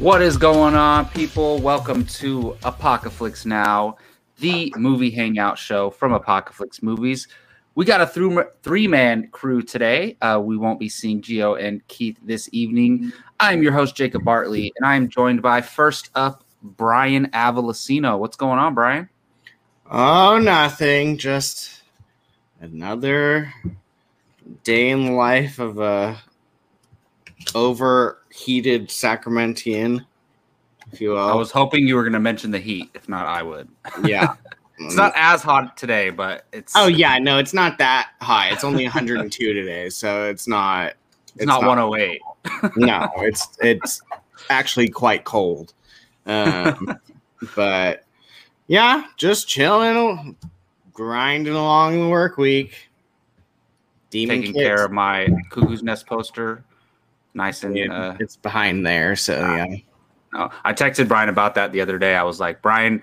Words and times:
What 0.00 0.22
is 0.22 0.38
going 0.38 0.76
on, 0.76 1.10
people? 1.10 1.58
Welcome 1.58 2.06
to 2.06 2.56
Apocalypse 2.62 3.44
Now, 3.44 3.98
the 4.38 4.72
movie 4.78 5.10
hangout 5.10 5.58
show 5.58 5.90
from 5.90 6.14
Apocalypse 6.14 6.82
Movies. 6.82 7.28
We 7.74 7.84
got 7.84 8.00
a 8.00 8.50
three 8.62 8.88
man 8.88 9.28
crew 9.28 9.60
today. 9.60 10.16
Uh, 10.22 10.40
we 10.42 10.56
won't 10.56 10.80
be 10.80 10.88
seeing 10.88 11.20
Geo 11.20 11.56
and 11.56 11.86
Keith 11.88 12.16
this 12.22 12.48
evening. 12.50 13.12
I'm 13.40 13.62
your 13.62 13.72
host, 13.72 13.94
Jacob 13.94 14.24
Bartley, 14.24 14.72
and 14.76 14.86
I'm 14.86 15.06
joined 15.10 15.42
by 15.42 15.60
first 15.60 16.08
up, 16.14 16.44
Brian 16.62 17.26
Avalosino. 17.32 18.18
What's 18.18 18.38
going 18.38 18.58
on, 18.58 18.72
Brian? 18.72 19.06
Oh, 19.90 20.38
nothing. 20.38 21.18
Just 21.18 21.82
another 22.58 23.52
day 24.64 24.88
in 24.88 25.04
the 25.04 25.12
life 25.12 25.58
of 25.58 25.78
a 25.78 26.18
overheated 28.30 28.90
Sacramentian, 28.90 30.04
if 30.92 31.00
you 31.00 31.10
will. 31.10 31.18
I 31.18 31.34
was 31.34 31.50
hoping 31.50 31.86
you 31.86 31.96
were 31.96 32.02
going 32.02 32.12
to 32.12 32.20
mention 32.20 32.50
the 32.50 32.58
heat. 32.58 32.90
If 32.94 33.08
not, 33.08 33.26
I 33.26 33.42
would. 33.42 33.68
Yeah. 34.04 34.34
it's 34.78 34.94
not 34.94 35.12
as 35.14 35.42
hot 35.42 35.76
today, 35.76 36.10
but 36.10 36.46
it's. 36.52 36.72
Oh 36.76 36.86
yeah, 36.86 37.18
no, 37.18 37.38
it's 37.38 37.54
not 37.54 37.78
that 37.78 38.10
high. 38.20 38.50
It's 38.50 38.64
only 38.64 38.84
102 38.84 39.52
today, 39.54 39.88
so 39.90 40.28
it's 40.28 40.46
not. 40.46 40.94
It's, 41.34 41.36
it's 41.36 41.46
not, 41.46 41.62
not 41.62 41.88
108. 41.88 42.20
no, 42.76 43.08
it's 43.18 43.48
it's 43.60 44.00
actually 44.48 44.88
quite 44.88 45.24
cold. 45.24 45.74
Um, 46.26 46.98
but 47.54 48.04
yeah, 48.66 49.04
just 49.16 49.48
chilling, 49.48 50.36
grinding 50.92 51.54
along 51.54 52.00
the 52.00 52.08
work 52.08 52.36
week. 52.36 52.88
Demon 54.10 54.40
Taking 54.40 54.54
kids. 54.54 54.64
care 54.64 54.84
of 54.84 54.90
my 54.90 55.28
Cuckoo's 55.50 55.84
Nest 55.84 56.04
poster 56.04 56.64
nice 57.34 57.62
and 57.64 57.76
yeah, 57.76 57.92
uh, 57.92 58.16
it's 58.18 58.36
behind 58.36 58.86
there. 58.86 59.16
So 59.16 59.38
yeah. 59.38 59.66
No, 60.32 60.50
I 60.64 60.72
texted 60.72 61.08
Brian 61.08 61.28
about 61.28 61.54
that 61.56 61.72
the 61.72 61.80
other 61.80 61.98
day. 61.98 62.14
I 62.14 62.22
was 62.22 62.38
like, 62.38 62.62
Brian, 62.62 63.02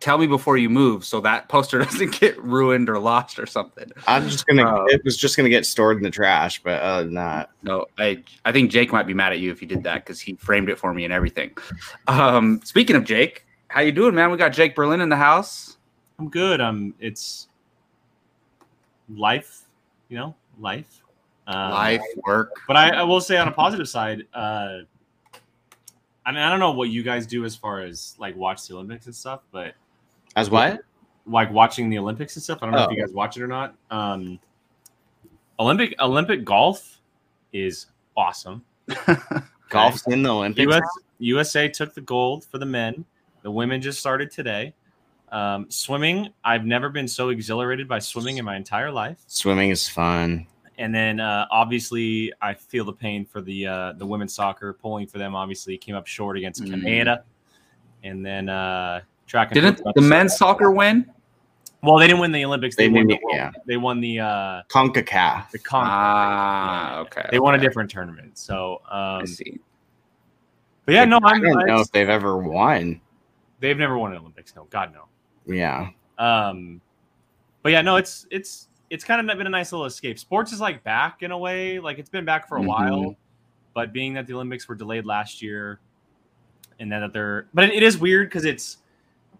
tell 0.00 0.18
me 0.18 0.26
before 0.26 0.58
you 0.58 0.68
move 0.68 1.04
so 1.04 1.20
that 1.20 1.48
poster 1.48 1.78
doesn't 1.82 2.20
get 2.20 2.42
ruined 2.42 2.88
or 2.88 2.98
lost 2.98 3.38
or 3.38 3.46
something. 3.46 3.90
I'm 4.06 4.28
just 4.28 4.46
gonna. 4.46 4.64
Uh, 4.64 4.84
it 4.88 5.04
was 5.04 5.16
just 5.16 5.36
gonna 5.36 5.48
get 5.48 5.66
stored 5.66 5.96
in 5.96 6.02
the 6.02 6.10
trash, 6.10 6.62
but 6.62 6.80
other 6.82 7.04
than 7.04 7.14
that, 7.14 7.50
no. 7.62 7.86
I 7.98 8.22
I 8.44 8.52
think 8.52 8.70
Jake 8.70 8.92
might 8.92 9.06
be 9.06 9.14
mad 9.14 9.32
at 9.32 9.38
you 9.38 9.50
if 9.50 9.62
you 9.62 9.68
did 9.68 9.82
that 9.84 10.04
because 10.04 10.20
he 10.20 10.34
framed 10.34 10.68
it 10.68 10.78
for 10.78 10.92
me 10.92 11.04
and 11.04 11.12
everything. 11.12 11.56
Um, 12.06 12.60
speaking 12.64 12.96
of 12.96 13.04
Jake, 13.04 13.46
how 13.68 13.80
you 13.80 13.92
doing, 13.92 14.14
man? 14.14 14.30
We 14.30 14.36
got 14.36 14.50
Jake 14.50 14.74
Berlin 14.74 15.00
in 15.00 15.08
the 15.08 15.16
house. 15.16 15.76
I'm 16.18 16.28
good. 16.28 16.60
Um, 16.60 16.94
it's 16.98 17.48
life, 19.08 19.62
you 20.08 20.16
know, 20.16 20.34
life. 20.58 21.02
Um, 21.46 21.70
Life, 21.70 22.02
work. 22.26 22.52
But 22.66 22.76
I, 22.76 22.90
I, 22.90 23.02
will 23.04 23.20
say 23.20 23.36
on 23.36 23.46
a 23.46 23.52
positive 23.52 23.88
side, 23.88 24.24
uh, 24.34 24.78
I 26.24 26.32
mean, 26.32 26.42
I 26.42 26.50
don't 26.50 26.58
know 26.58 26.72
what 26.72 26.88
you 26.88 27.04
guys 27.04 27.24
do 27.26 27.44
as 27.44 27.54
far 27.54 27.82
as 27.82 28.16
like 28.18 28.34
watch 28.36 28.66
the 28.66 28.74
Olympics 28.74 29.06
and 29.06 29.14
stuff, 29.14 29.42
but 29.52 29.74
as 30.34 30.50
what? 30.50 30.80
Like 31.24 31.52
watching 31.52 31.88
the 31.88 31.98
Olympics 31.98 32.34
and 32.34 32.42
stuff. 32.42 32.58
I 32.62 32.66
don't 32.66 32.74
know 32.74 32.80
oh. 32.80 32.90
if 32.90 32.96
you 32.96 33.02
oh. 33.02 33.06
guys 33.06 33.14
watch 33.14 33.36
it 33.36 33.42
or 33.42 33.46
not. 33.46 33.76
Um, 33.90 34.40
Olympic 35.60 35.94
Olympic 36.00 36.44
golf 36.44 37.00
is 37.52 37.86
awesome. 38.16 38.64
Golf's 39.68 40.06
in 40.08 40.22
the 40.22 40.34
Olympics. 40.34 40.72
US, 40.72 40.82
USA 41.18 41.68
took 41.68 41.94
the 41.94 42.00
gold 42.00 42.44
for 42.44 42.58
the 42.58 42.66
men. 42.66 43.04
The 43.42 43.50
women 43.50 43.80
just 43.80 43.98
started 43.98 44.30
today. 44.30 44.74
Um, 45.32 45.66
swimming, 45.70 46.28
I've 46.44 46.64
never 46.64 46.88
been 46.88 47.08
so 47.08 47.30
exhilarated 47.30 47.88
by 47.88 47.98
swimming 47.98 48.36
in 48.38 48.44
my 48.44 48.56
entire 48.56 48.90
life. 48.90 49.18
Swimming 49.26 49.70
is 49.70 49.88
fun. 49.88 50.46
And 50.78 50.94
then 50.94 51.20
uh, 51.20 51.46
obviously, 51.50 52.32
I 52.42 52.54
feel 52.54 52.84
the 52.84 52.92
pain 52.92 53.24
for 53.24 53.40
the 53.40 53.66
uh, 53.66 53.92
the 53.92 54.06
women's 54.06 54.34
soccer. 54.34 54.74
Pulling 54.74 55.06
for 55.06 55.18
them 55.18 55.34
obviously 55.34 55.78
came 55.78 55.94
up 55.94 56.06
short 56.06 56.36
against 56.36 56.62
mm. 56.62 56.82
Canada. 56.82 57.24
And 58.04 58.24
then 58.24 58.48
uh, 58.48 59.00
track. 59.26 59.52
Didn't 59.52 59.80
the 59.94 60.02
men's 60.02 60.36
soccer 60.36 60.70
win? 60.70 61.10
Well, 61.82 61.98
they 61.98 62.06
didn't 62.06 62.20
win 62.20 62.32
the 62.32 62.44
Olympics. 62.44 62.74
They, 62.74 62.88
they 62.88 62.92
won 62.92 63.06
the 63.06 63.18
yeah. 63.30 63.50
They 63.66 63.76
won 63.76 64.00
the 64.00 64.20
uh, 64.20 64.62
Concacaf. 64.68 65.50
The 65.50 65.58
Concacaf. 65.58 65.86
Ah, 65.86 66.98
okay. 67.00 67.22
They 67.22 67.28
okay. 67.28 67.38
won 67.38 67.54
a 67.54 67.58
different 67.58 67.90
tournament. 67.90 68.36
So 68.38 68.82
um, 68.90 69.22
I 69.22 69.24
see. 69.24 69.60
But 70.84 70.94
yeah, 70.94 71.04
no, 71.04 71.18
I'm, 71.22 71.42
I 71.42 71.48
don't 71.48 71.66
know 71.66 71.80
if 71.80 71.90
they've 71.90 72.08
ever 72.08 72.38
won. 72.38 73.00
They've 73.60 73.76
never 73.78 73.98
won 73.98 74.12
an 74.12 74.18
Olympics. 74.18 74.54
No, 74.54 74.64
God 74.70 74.92
no. 74.92 75.04
Yeah. 75.52 75.88
Um, 76.18 76.80
but 77.62 77.72
yeah, 77.72 77.82
no, 77.82 77.96
it's 77.96 78.26
it's 78.30 78.68
it's 78.90 79.04
kind 79.04 79.30
of 79.30 79.38
been 79.38 79.46
a 79.46 79.50
nice 79.50 79.72
little 79.72 79.86
escape. 79.86 80.18
Sports 80.18 80.52
is 80.52 80.60
like 80.60 80.82
back 80.84 81.22
in 81.22 81.30
a 81.30 81.38
way, 81.38 81.78
like 81.78 81.98
it's 81.98 82.10
been 82.10 82.24
back 82.24 82.48
for 82.48 82.56
a 82.56 82.60
mm-hmm. 82.60 82.68
while, 82.68 83.16
but 83.74 83.92
being 83.92 84.14
that 84.14 84.26
the 84.26 84.34
Olympics 84.34 84.68
were 84.68 84.74
delayed 84.74 85.04
last 85.04 85.42
year, 85.42 85.80
and 86.78 86.90
then 86.90 87.00
that 87.00 87.12
they're, 87.12 87.46
but 87.54 87.64
it, 87.64 87.74
it 87.74 87.82
is 87.82 87.98
weird 87.98 88.28
because 88.28 88.44
it's 88.44 88.78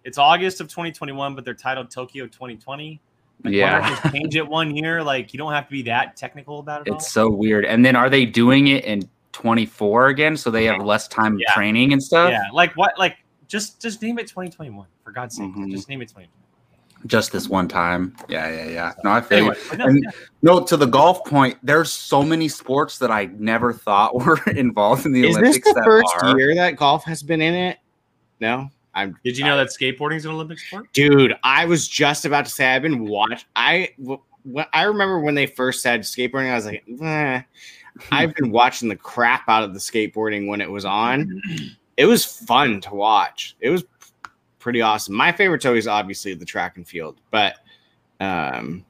it's 0.04 0.18
August 0.18 0.60
of 0.60 0.68
2021, 0.68 1.34
but 1.34 1.44
they're 1.44 1.54
titled 1.54 1.90
Tokyo 1.90 2.26
2020. 2.26 3.00
Like, 3.44 3.52
yeah, 3.52 4.10
change 4.10 4.34
it 4.36 4.46
one 4.46 4.74
year. 4.74 5.02
Like 5.02 5.32
you 5.32 5.38
don't 5.38 5.52
have 5.52 5.66
to 5.66 5.72
be 5.72 5.82
that 5.82 6.16
technical 6.16 6.58
about 6.58 6.86
it. 6.86 6.92
It's 6.92 7.16
all. 7.16 7.28
so 7.28 7.30
weird. 7.30 7.64
And 7.64 7.84
then 7.84 7.94
are 7.94 8.08
they 8.08 8.24
doing 8.24 8.68
it 8.68 8.84
in 8.84 9.02
24 9.32 10.08
again, 10.08 10.36
so 10.36 10.50
they 10.50 10.64
have 10.64 10.80
less 10.80 11.06
time 11.06 11.38
yeah. 11.38 11.52
training 11.52 11.92
and 11.92 12.02
stuff? 12.02 12.30
Yeah, 12.30 12.44
like 12.52 12.74
what? 12.76 12.98
Like 12.98 13.18
just 13.46 13.80
just 13.80 14.00
name 14.02 14.18
it 14.18 14.26
2021 14.26 14.86
for 15.04 15.12
God's 15.12 15.36
sake. 15.36 15.50
Mm-hmm. 15.50 15.70
Just 15.70 15.88
name 15.88 16.00
it 16.00 16.08
2021 16.08 16.45
just 17.06 17.33
this 17.33 17.49
one 17.49 17.69
time. 17.69 18.17
Yeah, 18.28 18.49
yeah, 18.50 18.69
yeah. 18.69 18.93
No, 19.05 19.11
I 19.11 19.21
feel 19.21 19.39
anyway, 19.39 19.56
no, 19.77 19.87
and, 19.87 20.06
no, 20.43 20.61
to 20.65 20.77
the 20.77 20.87
golf 20.87 21.25
point, 21.25 21.59
there's 21.62 21.93
so 21.93 22.22
many 22.22 22.49
sports 22.49 22.99
that 22.99 23.11
I 23.11 23.27
never 23.39 23.72
thought 23.72 24.15
were 24.27 24.41
involved 24.47 25.06
in 25.06 25.12
the 25.12 25.28
Is 25.28 25.37
Olympics. 25.37 25.59
Is 25.59 25.65
this 25.65 25.75
the 25.75 25.83
first 25.84 26.15
are. 26.22 26.39
year 26.39 26.55
that 26.55 26.77
golf 26.77 27.05
has 27.05 27.22
been 27.22 27.41
in 27.41 27.55
it? 27.55 27.78
No. 28.41 28.71
I'm, 28.94 29.17
Did 29.25 29.37
you 29.37 29.44
know 29.44 29.55
I, 29.55 29.65
that 29.65 29.69
skateboarding 29.69 30.17
is 30.17 30.25
an 30.25 30.31
Olympic 30.33 30.59
sport? 30.59 30.91
Dude, 30.94 31.37
I 31.43 31.67
was 31.67 31.87
just 31.87 32.25
about 32.25 32.47
to 32.47 32.50
say 32.50 32.75
I've 32.75 32.83
been 32.83 33.06
watch. 33.06 33.47
I 33.55 33.91
I 34.73 34.84
remember 34.84 35.21
when 35.21 35.34
they 35.34 35.47
first 35.47 35.83
said 35.83 36.00
skateboarding, 36.00 36.50
I 36.50 36.55
was 36.55 36.67
like, 36.67 36.84
eh. 37.03 37.43
I've 38.12 38.34
been 38.34 38.50
watching 38.50 38.88
the 38.88 38.97
crap 38.97 39.49
out 39.49 39.62
of 39.62 39.73
the 39.73 39.81
skateboarding 39.81 40.49
when 40.49 40.61
it 40.61 40.71
was 40.71 40.84
on. 40.84 41.43
It 41.97 42.05
was 42.05 42.27
fun 42.27 42.83
to 42.83 42.94
watch. 42.94 43.56
It 43.59 43.71
was 43.71 43.83
pretty 44.59 44.81
awesome. 44.81 45.15
My 45.15 45.33
favorite's 45.33 45.67
always 45.67 45.87
obviously 45.87 46.34
the 46.34 46.44
track 46.44 46.77
and 46.77 46.87
field, 46.87 47.21
but 47.31 47.56
um, 48.21 48.84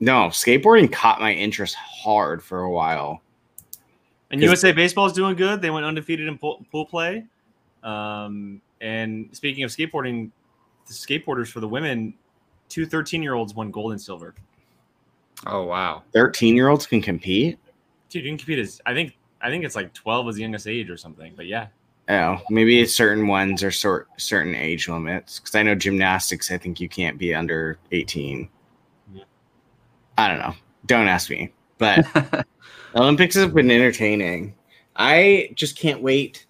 no, 0.00 0.28
skateboarding 0.28 0.92
caught 0.92 1.20
my 1.20 1.32
interest 1.32 1.74
hard 1.74 2.42
for 2.42 2.60
a 2.60 2.70
while. 2.70 3.22
And 4.30 4.40
USA 4.42 4.72
Baseball 4.72 5.06
is 5.06 5.12
doing 5.12 5.36
good. 5.36 5.62
They 5.62 5.70
went 5.70 5.86
undefeated 5.86 6.28
in 6.28 6.38
pool, 6.38 6.64
pool 6.70 6.84
play. 6.84 7.24
Um, 7.82 8.60
and 8.80 9.28
speaking 9.32 9.64
of 9.64 9.70
skateboarding, 9.70 10.30
the 10.86 10.92
skateboarders 10.92 11.48
for 11.48 11.60
the 11.60 11.68
women, 11.68 12.14
two 12.68 12.86
13 12.86 13.22
year 13.22 13.34
olds 13.34 13.54
won 13.54 13.70
gold 13.70 13.92
and 13.92 14.00
silver. 14.00 14.34
Oh 15.46 15.64
wow. 15.64 16.02
13 16.12 16.54
year 16.54 16.68
olds 16.68 16.86
can 16.86 17.00
compete? 17.00 17.58
Dude, 18.10 18.24
you 18.24 18.30
can 18.30 18.38
compete 18.38 18.58
as 18.58 18.80
I 18.86 18.94
think 18.94 19.16
I 19.40 19.50
think 19.50 19.64
it's 19.64 19.76
like 19.76 19.92
12 19.94 20.28
as 20.28 20.34
the 20.34 20.42
youngest 20.42 20.66
age 20.66 20.90
or 20.90 20.96
something. 20.96 21.32
But 21.36 21.46
yeah. 21.46 21.68
Oh, 22.08 22.40
maybe 22.48 22.84
certain 22.86 23.26
ones 23.26 23.62
are 23.62 23.70
sort 23.70 24.08
certain 24.16 24.54
age 24.54 24.88
limits 24.88 25.38
because 25.38 25.54
I 25.54 25.62
know 25.62 25.74
gymnastics. 25.74 26.50
I 26.50 26.56
think 26.56 26.80
you 26.80 26.88
can't 26.88 27.18
be 27.18 27.34
under 27.34 27.78
eighteen. 27.92 28.48
Yeah. 29.12 29.24
I 30.16 30.28
don't 30.28 30.38
know. 30.38 30.54
Don't 30.86 31.08
ask 31.08 31.28
me. 31.28 31.52
But 31.76 32.06
Olympics 32.94 33.34
have 33.36 33.54
been 33.54 33.70
entertaining. 33.70 34.54
I 34.96 35.50
just 35.54 35.76
can't 35.76 36.02
wait 36.02 36.46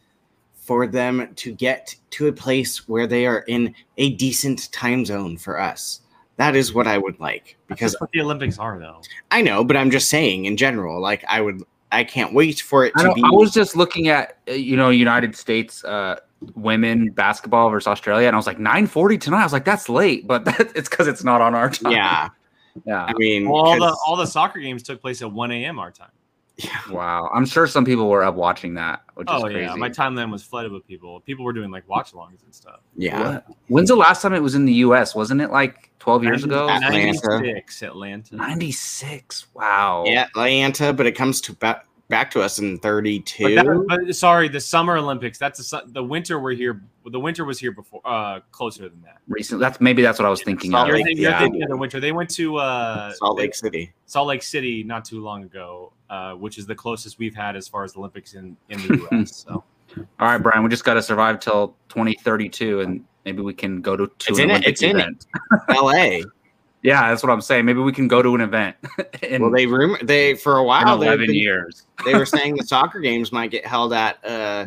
for 0.55 0.87
them 0.87 1.35
to 1.35 1.53
get 1.53 1.95
to 2.11 2.29
a 2.29 2.33
place 2.33 2.89
where 2.89 3.07
they 3.07 3.27
are 3.27 3.41
in 3.49 3.75
a 3.97 4.15
decent 4.15 4.71
time 4.71 5.05
zone 5.05 5.37
for 5.37 5.61
us. 5.61 6.03
That 6.37 6.55
is 6.55 6.73
what 6.73 6.87
I 6.87 6.99
would 6.99 7.19
like 7.19 7.57
because 7.67 7.97
what 7.99 8.13
the 8.13 8.21
Olympics 8.21 8.59
are, 8.59 8.79
though. 8.79 9.03
I 9.33 9.43
know, 9.43 9.65
but 9.65 9.77
I'm 9.77 9.91
just 9.91 10.09
saying 10.09 10.45
in 10.45 10.57
general. 10.57 11.01
Like 11.01 11.25
I 11.29 11.41
would 11.41 11.63
I 11.93 12.05
can't 12.05 12.33
wait 12.35 12.61
for 12.61 12.85
it 12.85 12.93
to 12.97 13.11
I 13.11 13.15
be. 13.15 13.23
I 13.25 13.31
was 13.31 13.53
just 13.53 13.77
looking 13.77 14.09
at 14.09 14.39
uh, 14.49 14.53
you 14.53 14.77
know 14.77 14.91
United 14.91 15.37
States 15.37 15.85
uh, 15.85 16.17
women 16.55 17.11
basketball 17.11 17.71
versus 17.71 17.87
Australia, 17.87 18.27
and 18.27 18.35
I 18.35 18.39
was 18.39 18.47
like 18.47 18.59
nine 18.59 18.87
forty 18.87 19.19
tonight. 19.19 19.41
I 19.41 19.45
was 19.45 19.53
like 19.53 19.65
that's 19.65 19.89
late, 19.89 20.27
but 20.27 20.45
that, 20.47 20.73
it's 20.75 20.89
because 20.89 21.09
it's 21.09 21.25
not 21.25 21.41
on 21.41 21.55
our 21.55 21.71
time. 21.71 21.93
Yeah, 21.93 22.29
yeah. 22.87 23.05
I 23.05 23.13
mean, 23.15 23.49
well, 23.49 23.65
all 23.65 23.79
the 23.79 23.97
all 24.07 24.17
the 24.17 24.27
soccer 24.27 24.61
games 24.61 24.83
took 24.83 25.01
place 25.01 25.23
at 25.23 25.33
one 25.33 25.51
a.m. 25.51 25.79
our 25.79 25.91
time. 25.91 26.11
Yeah. 26.59 26.91
Wow. 26.91 27.31
I'm 27.33 27.47
sure 27.47 27.69
some 27.69 27.85
people 27.85 28.09
were 28.09 28.25
up 28.25 28.35
watching 28.35 28.75
that, 28.75 29.03
which 29.15 29.29
oh, 29.31 29.37
is 29.37 29.43
crazy. 29.45 29.61
yeah. 29.61 29.75
My 29.77 29.89
timeline 29.89 30.33
was 30.33 30.43
flooded 30.43 30.73
with 30.73 30.87
people. 30.87 31.21
People 31.21 31.45
were 31.45 31.53
doing 31.53 31.71
like 31.71 31.89
watch 31.89 32.13
alongs 32.13 32.43
and 32.45 32.53
stuff. 32.53 32.81
Yeah. 32.97 33.35
What? 33.35 33.47
When's 33.69 33.89
the 33.89 33.97
last 33.97 34.23
time 34.23 34.35
it 34.35 34.43
was 34.43 34.57
in 34.57 34.65
the 34.65 34.75
US? 34.75 35.15
Wasn't 35.15 35.41
it 35.41 35.51
like 35.51 35.93
12 36.01 36.25
years 36.25 36.45
ago? 36.45 36.69
Atlanta. 36.69 37.41
96, 37.41 37.83
Atlanta. 37.83 38.37
96. 38.37 39.47
Wow. 39.55 40.05
Yeah, 40.07 40.25
Atlanta, 40.25 40.93
but 40.93 41.07
it 41.07 41.13
comes 41.13 41.41
to 41.43 41.53
about 41.53 41.83
back 42.09 42.31
to 42.33 42.41
us 42.41 42.59
in 42.59 42.79
32. 42.79 43.45
But 43.45 43.55
that, 43.55 43.85
but 44.07 44.17
sorry, 44.17 44.49
the 44.49 44.61
Summer 44.61 44.97
Olympics. 44.97 45.39
That's 45.39 45.73
a, 45.73 45.83
the 45.87 46.03
winter. 46.03 46.41
We're 46.41 46.55
here. 46.55 46.83
The 47.05 47.21
winter 47.21 47.45
was 47.45 47.59
here 47.59 47.73
before, 47.73 48.01
uh, 48.05 48.41
closer 48.51 48.89
than 48.89 49.01
that. 49.03 49.19
Recently, 49.29 49.63
that's 49.63 49.81
maybe 49.81 50.03
that's 50.03 50.19
what 50.19 50.27
I 50.27 50.31
was 50.31 50.43
thinking. 50.43 50.73
Salt 50.73 50.89
of. 50.89 50.95
Lake, 50.95 51.07
you're, 51.09 51.31
yeah. 51.31 51.39
thinking 51.39 51.63
of 51.63 51.69
the 51.69 51.77
winter. 51.77 52.01
They 52.01 52.13
went 52.13 52.31
to 52.31 52.57
uh, 52.57 53.13
Salt 53.15 53.39
Lake 53.39 53.55
City. 53.55 53.93
Salt 54.07 54.29
Lake 54.29 54.43
City 54.43 54.83
not 54.83 55.05
too 55.05 55.23
long 55.23 55.45
ago, 55.45 55.93
uh, 56.11 56.33
which 56.35 56.59
is 56.59 56.67
the 56.67 56.75
closest 56.75 57.19
we've 57.19 57.35
had 57.35 57.57
as 57.57 57.69
far 57.69 57.85
as 57.85 57.97
Olympics 57.97 58.35
in 58.35 58.57
in 58.69 58.79
the 58.87 58.97
U.S. 59.13 59.45
so 59.47 59.63
All 59.97 60.05
right, 60.21 60.39
Brian, 60.39 60.63
we 60.63 60.71
just 60.71 60.85
got 60.85 60.95
to 60.95 61.03
survive 61.03 61.41
till 61.41 61.69
2032, 61.89 62.81
and 62.81 63.05
maybe 63.25 63.43
we 63.43 63.55
can 63.55 63.81
go 63.81 63.97
to, 63.97 64.07
to 64.07 64.13
It's 64.31 64.39
an 64.39 64.45
in 64.45 64.51
it. 64.51 64.53
Olympic 64.53 64.69
It's 64.69 64.83
in 64.83 64.91
it. 64.91 65.01
event. 65.01 65.27
L.A. 65.71 66.25
Yeah, 66.83 67.09
that's 67.09 67.23
what 67.25 67.31
I'm 67.33 67.41
saying. 67.41 67.65
Maybe 67.65 67.81
we 67.81 67.93
can 67.93 68.07
go 68.07 68.23
to 68.23 68.35
an 68.37 68.41
event 68.41 68.77
in, 69.23 69.43
well, 69.43 69.51
they 69.51 69.67
rumor 69.67 69.99
they 70.03 70.35
for 70.35 70.59
a 70.59 70.63
while 70.65 70.95
11 70.95 71.27
been- 71.27 71.35
years. 71.35 71.87
they 72.05 72.15
were 72.15 72.25
saying 72.27 72.55
the 72.57 72.63
soccer 72.63 73.01
games 73.01 73.33
might 73.33 73.51
get 73.51 73.67
held 73.67 73.93
at 73.93 74.25
uh 74.25 74.67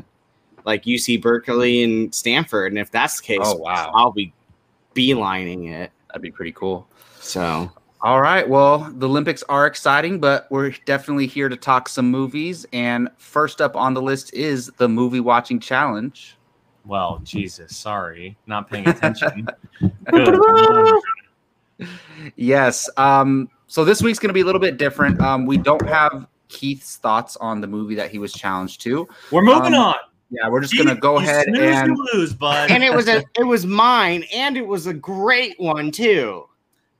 like 0.66 0.84
UC 0.84 1.22
Berkeley 1.22 1.84
and 1.84 2.14
Stanford, 2.14 2.72
and 2.74 2.78
if 2.80 2.92
that's 2.92 3.18
the 3.20 3.24
case, 3.26 3.40
Oh, 3.42 3.56
wow. 3.56 3.92
I'll 3.96 4.12
be 4.12 4.32
beelining 4.94 5.72
it. 5.72 5.92
That'd 6.10 6.22
be 6.22 6.30
pretty 6.32 6.52
cool. 6.52 6.88
So 7.20 7.72
All 8.04 8.20
right. 8.20 8.48
Well, 8.48 8.92
the 8.98 9.08
Olympics 9.08 9.44
are 9.48 9.68
exciting, 9.68 10.20
but 10.20 10.48
we're 10.50 10.72
definitely 10.86 11.28
here 11.28 11.50
to 11.50 11.56
talk 11.56 11.88
some 11.88 12.10
movies. 12.10 12.66
And 12.74 13.10
first 13.18 13.62
up 13.62 13.76
on 13.76 13.94
the 13.94 14.02
list 14.02 14.34
is 14.34 14.72
the 14.78 14.90
movie 14.90 15.20
watching 15.20 15.60
challenge. 15.60 16.36
Well, 16.84 17.20
Jesus, 17.24 17.78
sorry, 17.78 18.36
not 18.48 18.70
paying 18.70 18.88
attention. 18.88 19.48
Yes. 22.36 22.88
Um, 22.98 23.50
so 23.66 23.84
this 23.84 24.04
week's 24.04 24.20
going 24.20 24.30
to 24.30 24.34
be 24.34 24.42
a 24.42 24.46
little 24.46 24.62
bit 24.62 24.78
different. 24.78 25.20
Um, 25.20 25.48
we 25.48 25.58
don't 25.58 25.86
have 25.88 26.28
Keith's 26.48 26.98
thoughts 26.98 27.38
on 27.38 27.60
the 27.60 27.66
movie 27.66 27.96
that 27.96 28.12
he 28.12 28.20
was 28.20 28.32
challenged 28.34 28.82
to. 28.82 29.08
We're 29.32 29.42
moving 29.42 29.74
Um, 29.74 29.82
on. 29.82 29.96
Yeah, 30.30 30.48
we're 30.48 30.62
just 30.62 30.76
going 30.78 30.88
to 30.90 30.96
go 30.96 31.14
You 31.20 31.26
ahead 31.26 31.46
snooze, 31.48 31.76
and 31.76 31.98
lose, 32.14 32.34
bud. 32.34 32.70
and 32.70 32.84
it 32.84 32.94
was 32.94 33.08
a 33.08 33.24
it 33.38 33.44
was 33.46 33.66
mine, 33.66 34.24
and 34.32 34.56
it 34.56 34.66
was 34.66 34.86
a 34.88 34.94
great 34.94 35.60
one 35.60 35.90
too. 35.92 36.48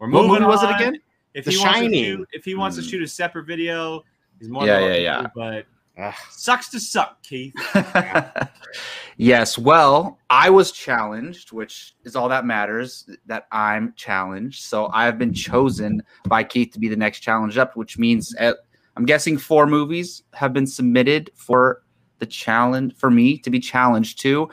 We're 0.02 0.10
what 0.10 0.26
movie 0.28 0.46
was 0.46 0.64
it 0.64 0.72
again? 0.72 1.00
If 1.36 1.46
The 1.46 1.52
he 1.52 1.58
wants 1.60 1.80
to 1.80 1.94
shoot, 1.94 2.28
if 2.34 2.44
he 2.44 2.56
wants 2.56 2.76
to 2.78 2.82
Hmm. 2.84 2.90
shoot 2.90 3.04
a 3.04 3.08
separate 3.08 3.46
video, 3.46 4.04
he's 4.40 4.50
more 4.50 4.66
Yeah, 4.66 4.80
yeah, 4.80 4.96
yeah. 4.96 5.22
to, 5.22 5.32
But 5.36 5.66
Ugh. 5.98 6.14
sucks 6.32 6.70
to 6.70 6.80
suck, 6.80 7.22
Keith. 7.22 7.54
yes. 9.18 9.58
Well, 9.60 10.18
I 10.30 10.50
was 10.50 10.72
challenged, 10.72 11.52
which 11.52 11.94
is 12.04 12.16
all 12.16 12.28
that 12.30 12.46
matters 12.46 13.08
that 13.28 13.46
I'm 13.52 13.94
challenged. 13.96 14.64
So 14.64 14.90
I've 14.92 15.20
been 15.20 15.34
chosen 15.34 16.02
by 16.28 16.44
Keith 16.44 16.72
to 16.74 16.80
be 16.80 16.88
the 16.90 16.96
next 16.96 17.20
challenge 17.20 17.58
up, 17.60 17.76
which 17.76 18.00
means 18.00 18.36
uh, 18.40 18.54
I'm 18.98 19.06
guessing 19.06 19.38
four 19.38 19.68
movies 19.68 20.24
have 20.34 20.52
been 20.52 20.68
submitted 20.68 21.30
for 21.36 21.84
the 22.18 22.26
challenge 22.26 22.96
for 22.98 23.12
me 23.12 23.38
to 23.38 23.50
be 23.52 23.60
challenged 23.60 24.20
to. 24.22 24.50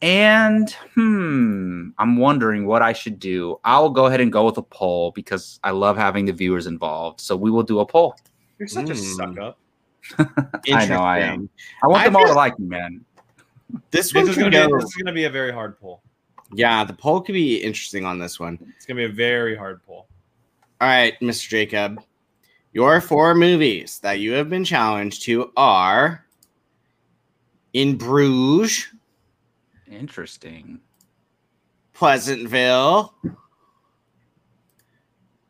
And 0.00 0.70
hmm, 0.94 1.88
I'm 1.98 2.16
wondering 2.16 2.66
what 2.66 2.82
I 2.82 2.92
should 2.92 3.18
do. 3.18 3.58
I'll 3.64 3.90
go 3.90 4.06
ahead 4.06 4.20
and 4.20 4.32
go 4.32 4.44
with 4.44 4.56
a 4.58 4.62
poll 4.62 5.10
because 5.10 5.58
I 5.64 5.72
love 5.72 5.96
having 5.96 6.26
the 6.26 6.32
viewers 6.32 6.66
involved. 6.66 7.20
So 7.20 7.36
we 7.36 7.50
will 7.50 7.64
do 7.64 7.80
a 7.80 7.86
poll. 7.86 8.14
You're 8.58 8.68
such 8.68 8.90
a 8.90 8.94
Mm. 8.94 9.16
suck 9.16 9.38
up. 9.38 9.58
I 10.72 10.86
know 10.86 11.00
I 11.00 11.18
am. 11.20 11.50
I 11.82 11.88
want 11.88 12.02
I 12.02 12.04
them 12.04 12.16
all 12.16 12.26
to 12.26 12.32
like 12.34 12.58
me, 12.58 12.66
man. 12.66 13.04
This 13.90 14.12
This 14.12 14.28
is 14.28 14.36
gonna 14.36 14.50
be 14.50 14.56
this 14.56 14.84
is 14.84 14.94
gonna 14.94 15.12
be 15.14 15.24
a 15.24 15.30
very 15.30 15.52
hard 15.52 15.78
poll. 15.80 16.02
Yeah, 16.52 16.84
the 16.84 16.94
poll 16.94 17.20
could 17.20 17.34
be 17.34 17.56
interesting 17.56 18.04
on 18.04 18.18
this 18.18 18.40
one. 18.40 18.58
It's 18.76 18.86
gonna 18.86 18.98
be 18.98 19.04
a 19.04 19.08
very 19.08 19.56
hard 19.56 19.84
poll. 19.84 20.06
All 20.80 20.88
right, 20.88 21.18
Mr. 21.20 21.48
Jacob. 21.48 22.02
Your 22.72 23.00
four 23.00 23.34
movies 23.34 23.98
that 24.00 24.20
you 24.20 24.32
have 24.32 24.48
been 24.48 24.64
challenged 24.64 25.22
to 25.24 25.52
are 25.56 26.24
In 27.72 27.96
Bruges, 27.96 28.86
Interesting. 29.90 30.80
Pleasantville, 31.94 33.14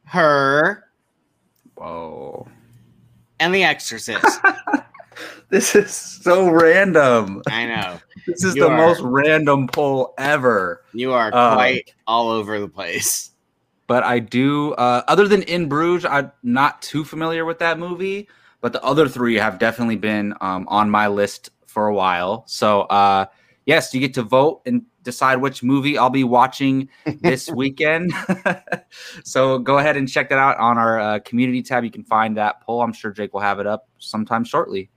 Her, 0.04 0.84
Whoa. 1.74 2.48
and 3.40 3.54
The 3.54 3.64
Exorcist. 3.64 4.40
This 5.50 5.74
is 5.74 5.90
so 5.94 6.50
random. 6.50 7.40
I 7.50 7.64
know. 7.64 7.98
This 8.26 8.44
is 8.44 8.54
You 8.54 8.64
the 8.64 8.70
are- 8.70 8.76
most 8.76 9.00
random 9.00 9.66
poll 9.66 10.12
ever. 10.18 10.82
You 10.92 11.14
are 11.14 11.30
Uh, 11.32 11.54
quite 11.54 11.94
all 12.06 12.28
over 12.28 12.60
the 12.60 12.68
place. 12.68 13.30
But 13.86 14.04
I 14.04 14.18
do, 14.18 14.72
uh, 14.74 15.02
other 15.08 15.26
than 15.26 15.42
In 15.44 15.66
Bruges, 15.66 16.04
I'm 16.04 16.30
not 16.42 16.82
too 16.82 17.02
familiar 17.02 17.46
with 17.46 17.58
that 17.60 17.78
movie. 17.78 18.28
But 18.60 18.74
the 18.74 18.84
other 18.84 19.08
three 19.08 19.36
have 19.36 19.58
definitely 19.58 19.96
been 19.96 20.34
um, 20.42 20.66
on 20.68 20.90
my 20.90 21.06
list 21.08 21.48
for 21.66 21.86
a 21.88 21.94
while. 21.94 22.44
So, 22.46 22.82
uh, 22.82 23.24
yes, 23.68 23.94
you 23.94 24.00
get 24.00 24.14
to 24.14 24.22
vote 24.24 24.62
and 24.66 24.82
decide 25.04 25.36
which 25.36 25.62
movie 25.62 25.96
I'll 25.96 26.10
be 26.10 26.24
watching 26.24 26.88
this 27.20 27.48
weekend. 27.50 28.12
so 29.24 29.58
go 29.58 29.78
ahead 29.78 29.96
and 29.96 30.08
check 30.08 30.30
that 30.30 30.38
out 30.38 30.56
on 30.58 30.78
our 30.78 30.98
uh, 30.98 31.18
community 31.20 31.62
tab. 31.62 31.84
You 31.84 31.90
can 31.90 32.02
find 32.02 32.36
that 32.38 32.62
poll. 32.62 32.82
I'm 32.82 32.92
sure 32.92 33.12
Jake 33.12 33.32
will 33.32 33.40
have 33.40 33.60
it 33.60 33.66
up 33.66 33.88
sometime 33.98 34.42
shortly. 34.42 34.90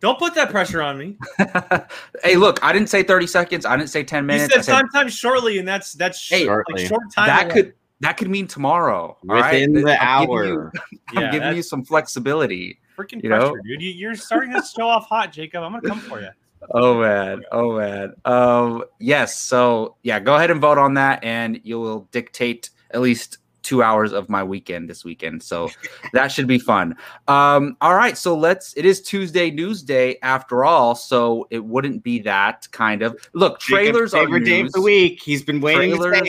Don't 0.00 0.18
put 0.18 0.34
that 0.34 0.50
pressure 0.50 0.82
on 0.82 0.98
me. 0.98 1.16
hey, 2.24 2.36
look, 2.36 2.62
I 2.62 2.72
didn't 2.72 2.88
say 2.88 3.02
30 3.04 3.26
seconds. 3.28 3.64
I 3.64 3.76
didn't 3.76 3.90
say 3.90 4.02
10 4.02 4.26
minutes. 4.26 4.52
I 4.52 4.56
said 4.56 4.64
said 4.64 4.72
sometime 4.78 5.08
shortly, 5.08 5.58
and 5.58 5.66
that's 5.66 5.92
that's 5.92 6.28
Hey, 6.28 6.44
short, 6.44 6.66
shortly. 6.68 6.82
like 6.82 6.88
short 6.88 7.02
time. 7.14 7.26
that 7.28 7.44
away. 7.46 7.54
could 7.54 7.74
that 8.00 8.16
could 8.16 8.28
mean 8.28 8.48
tomorrow. 8.48 9.16
all 9.28 9.36
right? 9.36 9.52
Within 9.68 9.84
the 9.84 10.02
I'm 10.02 10.26
giving 10.26 10.44
you- 10.44 10.52
hour. 10.60 10.72
I'm 11.16 11.22
Yeah, 11.22 11.30
giving 11.30 11.54
you 11.56 11.62
some 11.62 11.84
flexibility. 11.84 12.80
freaking 12.98 13.22
you 13.22 13.28
pressure, 13.30 13.46
know? 13.46 13.56
dude. 13.64 13.80
You're 13.82 14.16
starting 14.16 14.52
to 14.54 14.62
show 14.62 14.88
off 14.88 15.06
hot, 15.06 15.32
Jacob. 15.32 15.62
I'm 15.62 15.70
gonna 15.72 15.88
come 15.88 16.00
for 16.00 16.20
you. 16.20 16.30
Oh 16.70 17.00
man, 17.00 17.42
oh 17.52 17.78
man. 17.78 18.14
Um, 18.24 18.84
yes. 18.98 19.38
So 19.38 19.96
yeah, 20.02 20.20
go 20.20 20.36
ahead 20.36 20.50
and 20.50 20.60
vote 20.60 20.78
on 20.78 20.94
that, 20.94 21.22
and 21.24 21.60
you 21.64 21.80
will 21.80 22.08
dictate 22.12 22.70
at 22.90 23.00
least 23.00 23.38
two 23.62 23.82
hours 23.82 24.12
of 24.12 24.28
my 24.28 24.42
weekend 24.42 24.90
this 24.90 25.04
weekend. 25.04 25.42
So 25.42 25.70
that 26.12 26.28
should 26.28 26.46
be 26.46 26.58
fun. 26.58 26.96
Um, 27.28 27.76
all 27.80 27.94
right. 27.94 28.16
So 28.16 28.36
let's. 28.36 28.76
It 28.76 28.84
is 28.84 29.02
Tuesday 29.02 29.50
News 29.50 29.82
Day 29.82 30.18
after 30.22 30.64
all, 30.64 30.94
so 30.94 31.46
it 31.50 31.64
wouldn't 31.64 32.02
be 32.02 32.20
that 32.20 32.68
kind 32.72 33.02
of 33.02 33.16
look. 33.32 33.60
Trailers 33.60 34.12
Jacob's 34.12 34.14
are 34.14 34.24
favorite 34.26 34.44
day 34.44 34.60
of 34.60 34.64
news. 34.64 34.72
the 34.72 34.82
week. 34.82 35.22
He's 35.22 35.42
been 35.42 35.60
waiting 35.60 35.96
Trailers 35.96 36.28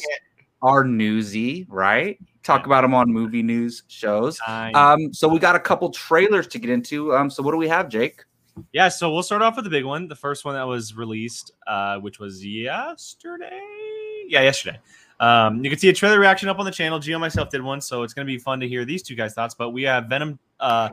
are 0.61 0.83
newsy, 0.83 1.65
right? 1.69 2.17
Talk 2.43 2.65
about 2.65 2.81
them 2.81 2.93
on 2.93 3.11
movie 3.11 3.43
news 3.43 3.83
shows. 3.87 4.39
Um, 4.47 5.13
so 5.13 5.27
we 5.27 5.39
got 5.39 5.55
a 5.55 5.59
couple 5.59 5.89
trailers 5.91 6.47
to 6.47 6.59
get 6.59 6.69
into. 6.69 7.15
Um, 7.15 7.29
so 7.29 7.41
what 7.43 7.51
do 7.51 7.57
we 7.57 7.67
have, 7.69 7.89
Jake? 7.89 8.23
Yeah, 8.71 8.89
so 8.89 9.11
we'll 9.11 9.23
start 9.23 9.41
off 9.41 9.55
with 9.55 9.65
the 9.65 9.71
big 9.71 9.85
one. 9.85 10.07
The 10.07 10.15
first 10.15 10.45
one 10.45 10.55
that 10.55 10.63
was 10.67 10.95
released, 10.95 11.51
uh, 11.67 11.97
which 11.99 12.19
was 12.19 12.45
yesterday. 12.45 13.59
Yeah, 14.27 14.41
yesterday. 14.41 14.79
Um, 15.19 15.63
you 15.63 15.69
can 15.69 15.79
see 15.79 15.89
a 15.89 15.93
trailer 15.93 16.19
reaction 16.19 16.49
up 16.49 16.59
on 16.59 16.65
the 16.65 16.71
channel. 16.71 16.99
Geo 16.99 17.19
myself 17.19 17.49
did 17.49 17.61
one, 17.61 17.81
so 17.81 18.03
it's 18.03 18.13
going 18.13 18.25
to 18.25 18.31
be 18.31 18.37
fun 18.37 18.59
to 18.59 18.67
hear 18.67 18.85
these 18.85 19.03
two 19.03 19.15
guys' 19.15 19.33
thoughts. 19.33 19.53
But 19.53 19.71
we 19.71 19.83
have 19.83 20.07
Venom, 20.07 20.39
uh, 20.59 20.89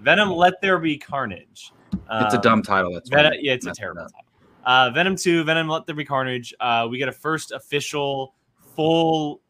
Venom, 0.00 0.30
Let 0.30 0.60
There 0.60 0.78
Be 0.78 0.96
Carnage. 0.96 1.72
It's 1.92 2.00
a 2.08 2.36
Um, 2.36 2.40
dumb 2.40 2.62
title. 2.62 2.92
That's 2.92 3.08
Venom, 3.08 3.34
yeah, 3.40 3.52
it's 3.52 3.66
a 3.66 3.72
terrible 3.72 4.02
title. 4.02 4.24
Uh, 4.64 4.90
Venom 4.90 5.16
2, 5.16 5.44
Venom 5.44 5.68
Let 5.68 5.86
There 5.86 5.94
Be 5.94 6.04
Carnage. 6.04 6.54
Uh, 6.60 6.86
we 6.90 6.98
get 6.98 7.08
a 7.08 7.12
first 7.12 7.52
official, 7.52 8.34
full, 8.74 9.40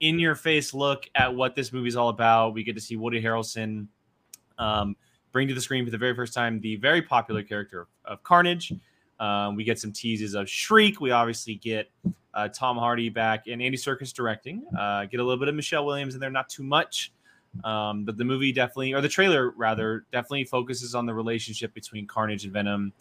in 0.00 0.18
your 0.18 0.34
face 0.34 0.72
look 0.72 1.08
at 1.14 1.34
what 1.34 1.54
this 1.54 1.72
movie's 1.72 1.96
all 1.96 2.08
about. 2.08 2.54
We 2.54 2.64
get 2.64 2.74
to 2.74 2.80
see 2.80 2.96
Woody 2.96 3.22
Harrelson 3.22 3.86
um, 4.58 4.96
bring 5.32 5.48
to 5.48 5.54
the 5.54 5.60
screen 5.60 5.84
for 5.84 5.90
the 5.90 5.98
very 5.98 6.14
first 6.14 6.34
time 6.34 6.60
the 6.60 6.76
very 6.76 7.02
popular 7.02 7.42
character 7.42 7.86
of 8.04 8.22
Carnage. 8.22 8.72
Um, 9.18 9.54
we 9.54 9.64
get 9.64 9.78
some 9.78 9.92
teases 9.92 10.34
of 10.34 10.48
Shriek. 10.48 11.00
We 11.00 11.10
obviously 11.10 11.56
get 11.56 11.90
uh, 12.34 12.48
Tom 12.48 12.76
Hardy 12.76 13.08
back 13.08 13.46
and 13.46 13.60
Andy 13.60 13.76
Serkis 13.76 14.12
directing. 14.12 14.64
Uh, 14.78 15.04
get 15.04 15.20
a 15.20 15.24
little 15.24 15.38
bit 15.38 15.48
of 15.48 15.54
Michelle 15.54 15.84
Williams 15.84 16.14
in 16.14 16.20
there, 16.20 16.30
not 16.30 16.48
too 16.48 16.62
much. 16.62 17.12
Um, 17.64 18.04
but 18.04 18.16
the 18.16 18.24
movie 18.24 18.52
definitely, 18.52 18.92
or 18.92 19.00
the 19.00 19.08
trailer 19.08 19.50
rather, 19.50 20.04
definitely 20.12 20.44
focuses 20.44 20.94
on 20.94 21.04
the 21.04 21.12
relationship 21.12 21.74
between 21.74 22.06
Carnage 22.06 22.44
and 22.44 22.52
Venom, 22.52 22.92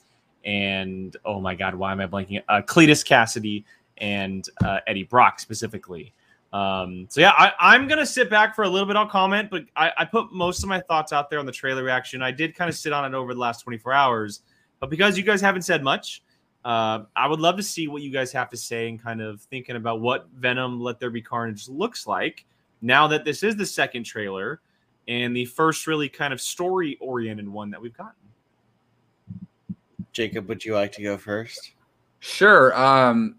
and 0.43 1.15
oh 1.23 1.39
my 1.39 1.53
God, 1.53 1.75
why 1.75 1.91
am 1.91 1.99
I 1.99 2.07
blanking? 2.07 2.41
Uh, 2.49 2.61
Cletus 2.65 3.05
Kasady 3.05 3.63
and 3.99 4.49
uh, 4.63 4.79
Eddie 4.87 5.03
Brock 5.03 5.39
specifically. 5.39 6.13
Um, 6.51 7.05
so 7.09 7.21
yeah, 7.21 7.33
I, 7.37 7.53
I'm 7.59 7.87
gonna 7.87 8.05
sit 8.05 8.29
back 8.29 8.55
for 8.55 8.63
a 8.63 8.69
little 8.69 8.87
bit. 8.87 8.95
I'll 8.95 9.07
comment, 9.07 9.49
but 9.51 9.65
I, 9.75 9.91
I 9.97 10.05
put 10.05 10.31
most 10.31 10.63
of 10.63 10.69
my 10.69 10.79
thoughts 10.79 11.13
out 11.13 11.29
there 11.29 11.39
on 11.39 11.45
the 11.45 11.51
trailer 11.51 11.83
reaction. 11.83 12.21
I 12.21 12.31
did 12.31 12.55
kind 12.55 12.69
of 12.69 12.75
sit 12.75 12.91
on 12.91 13.05
it 13.05 13.15
over 13.15 13.33
the 13.33 13.39
last 13.39 13.61
24 13.61 13.93
hours, 13.93 14.41
but 14.79 14.89
because 14.89 15.17
you 15.17 15.23
guys 15.23 15.41
haven't 15.41 15.61
said 15.61 15.83
much, 15.83 16.23
uh, 16.65 17.03
I 17.15 17.27
would 17.27 17.39
love 17.39 17.55
to 17.57 17.63
see 17.63 17.87
what 17.87 18.01
you 18.01 18.11
guys 18.11 18.31
have 18.31 18.49
to 18.49 18.57
say 18.57 18.89
and 18.89 19.01
kind 19.01 19.21
of 19.21 19.41
thinking 19.41 19.75
about 19.75 20.01
what 20.01 20.27
Venom 20.35 20.81
Let 20.81 20.99
There 20.99 21.11
Be 21.11 21.21
Carnage 21.21 21.69
looks 21.69 22.07
like 22.07 22.45
now 22.81 23.07
that 23.07 23.25
this 23.25 23.43
is 23.43 23.55
the 23.55 23.65
second 23.65 24.03
trailer 24.03 24.59
and 25.07 25.35
the 25.35 25.45
first 25.45 25.87
really 25.87 26.09
kind 26.09 26.33
of 26.33 26.41
story 26.41 26.97
oriented 26.99 27.47
one 27.47 27.69
that 27.71 27.81
we've 27.81 27.95
gotten. 27.95 28.13
Jacob, 30.11 30.47
would 30.49 30.65
you 30.65 30.73
like 30.73 30.91
to 30.93 31.03
go 31.03 31.17
first? 31.17 31.73
Sure. 32.19 32.77
Um, 32.77 33.35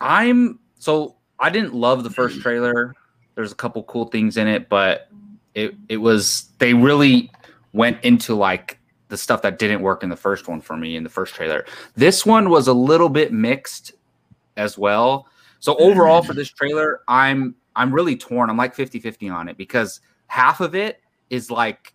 I'm 0.00 0.60
so 0.78 1.16
I 1.42 1.50
didn't 1.50 1.74
love 1.74 2.04
the 2.04 2.10
first 2.10 2.38
mm. 2.38 2.42
trailer. 2.42 2.94
There's 3.34 3.52
a 3.52 3.56
couple 3.56 3.82
cool 3.84 4.06
things 4.06 4.36
in 4.36 4.46
it, 4.46 4.68
but 4.68 5.08
it 5.54 5.74
it 5.88 5.98
was 5.98 6.48
they 6.58 6.72
really 6.72 7.30
went 7.72 8.02
into 8.04 8.34
like 8.34 8.78
the 9.08 9.16
stuff 9.16 9.42
that 9.42 9.58
didn't 9.58 9.82
work 9.82 10.02
in 10.02 10.08
the 10.08 10.16
first 10.16 10.48
one 10.48 10.60
for 10.60 10.76
me 10.76 10.96
in 10.96 11.02
the 11.02 11.10
first 11.10 11.34
trailer. 11.34 11.66
This 11.96 12.24
one 12.24 12.48
was 12.48 12.68
a 12.68 12.72
little 12.72 13.10
bit 13.10 13.32
mixed 13.32 13.92
as 14.56 14.78
well. 14.78 15.26
So 15.60 15.74
mm. 15.74 15.80
overall 15.80 16.22
for 16.22 16.32
this 16.32 16.48
trailer, 16.48 17.00
I'm 17.08 17.54
I'm 17.76 17.92
really 17.92 18.16
torn. 18.16 18.48
I'm 18.50 18.56
like 18.56 18.76
50-50 18.76 19.34
on 19.34 19.48
it 19.48 19.56
because 19.56 20.00
half 20.26 20.60
of 20.60 20.74
it 20.74 21.00
is 21.30 21.50
like 21.50 21.94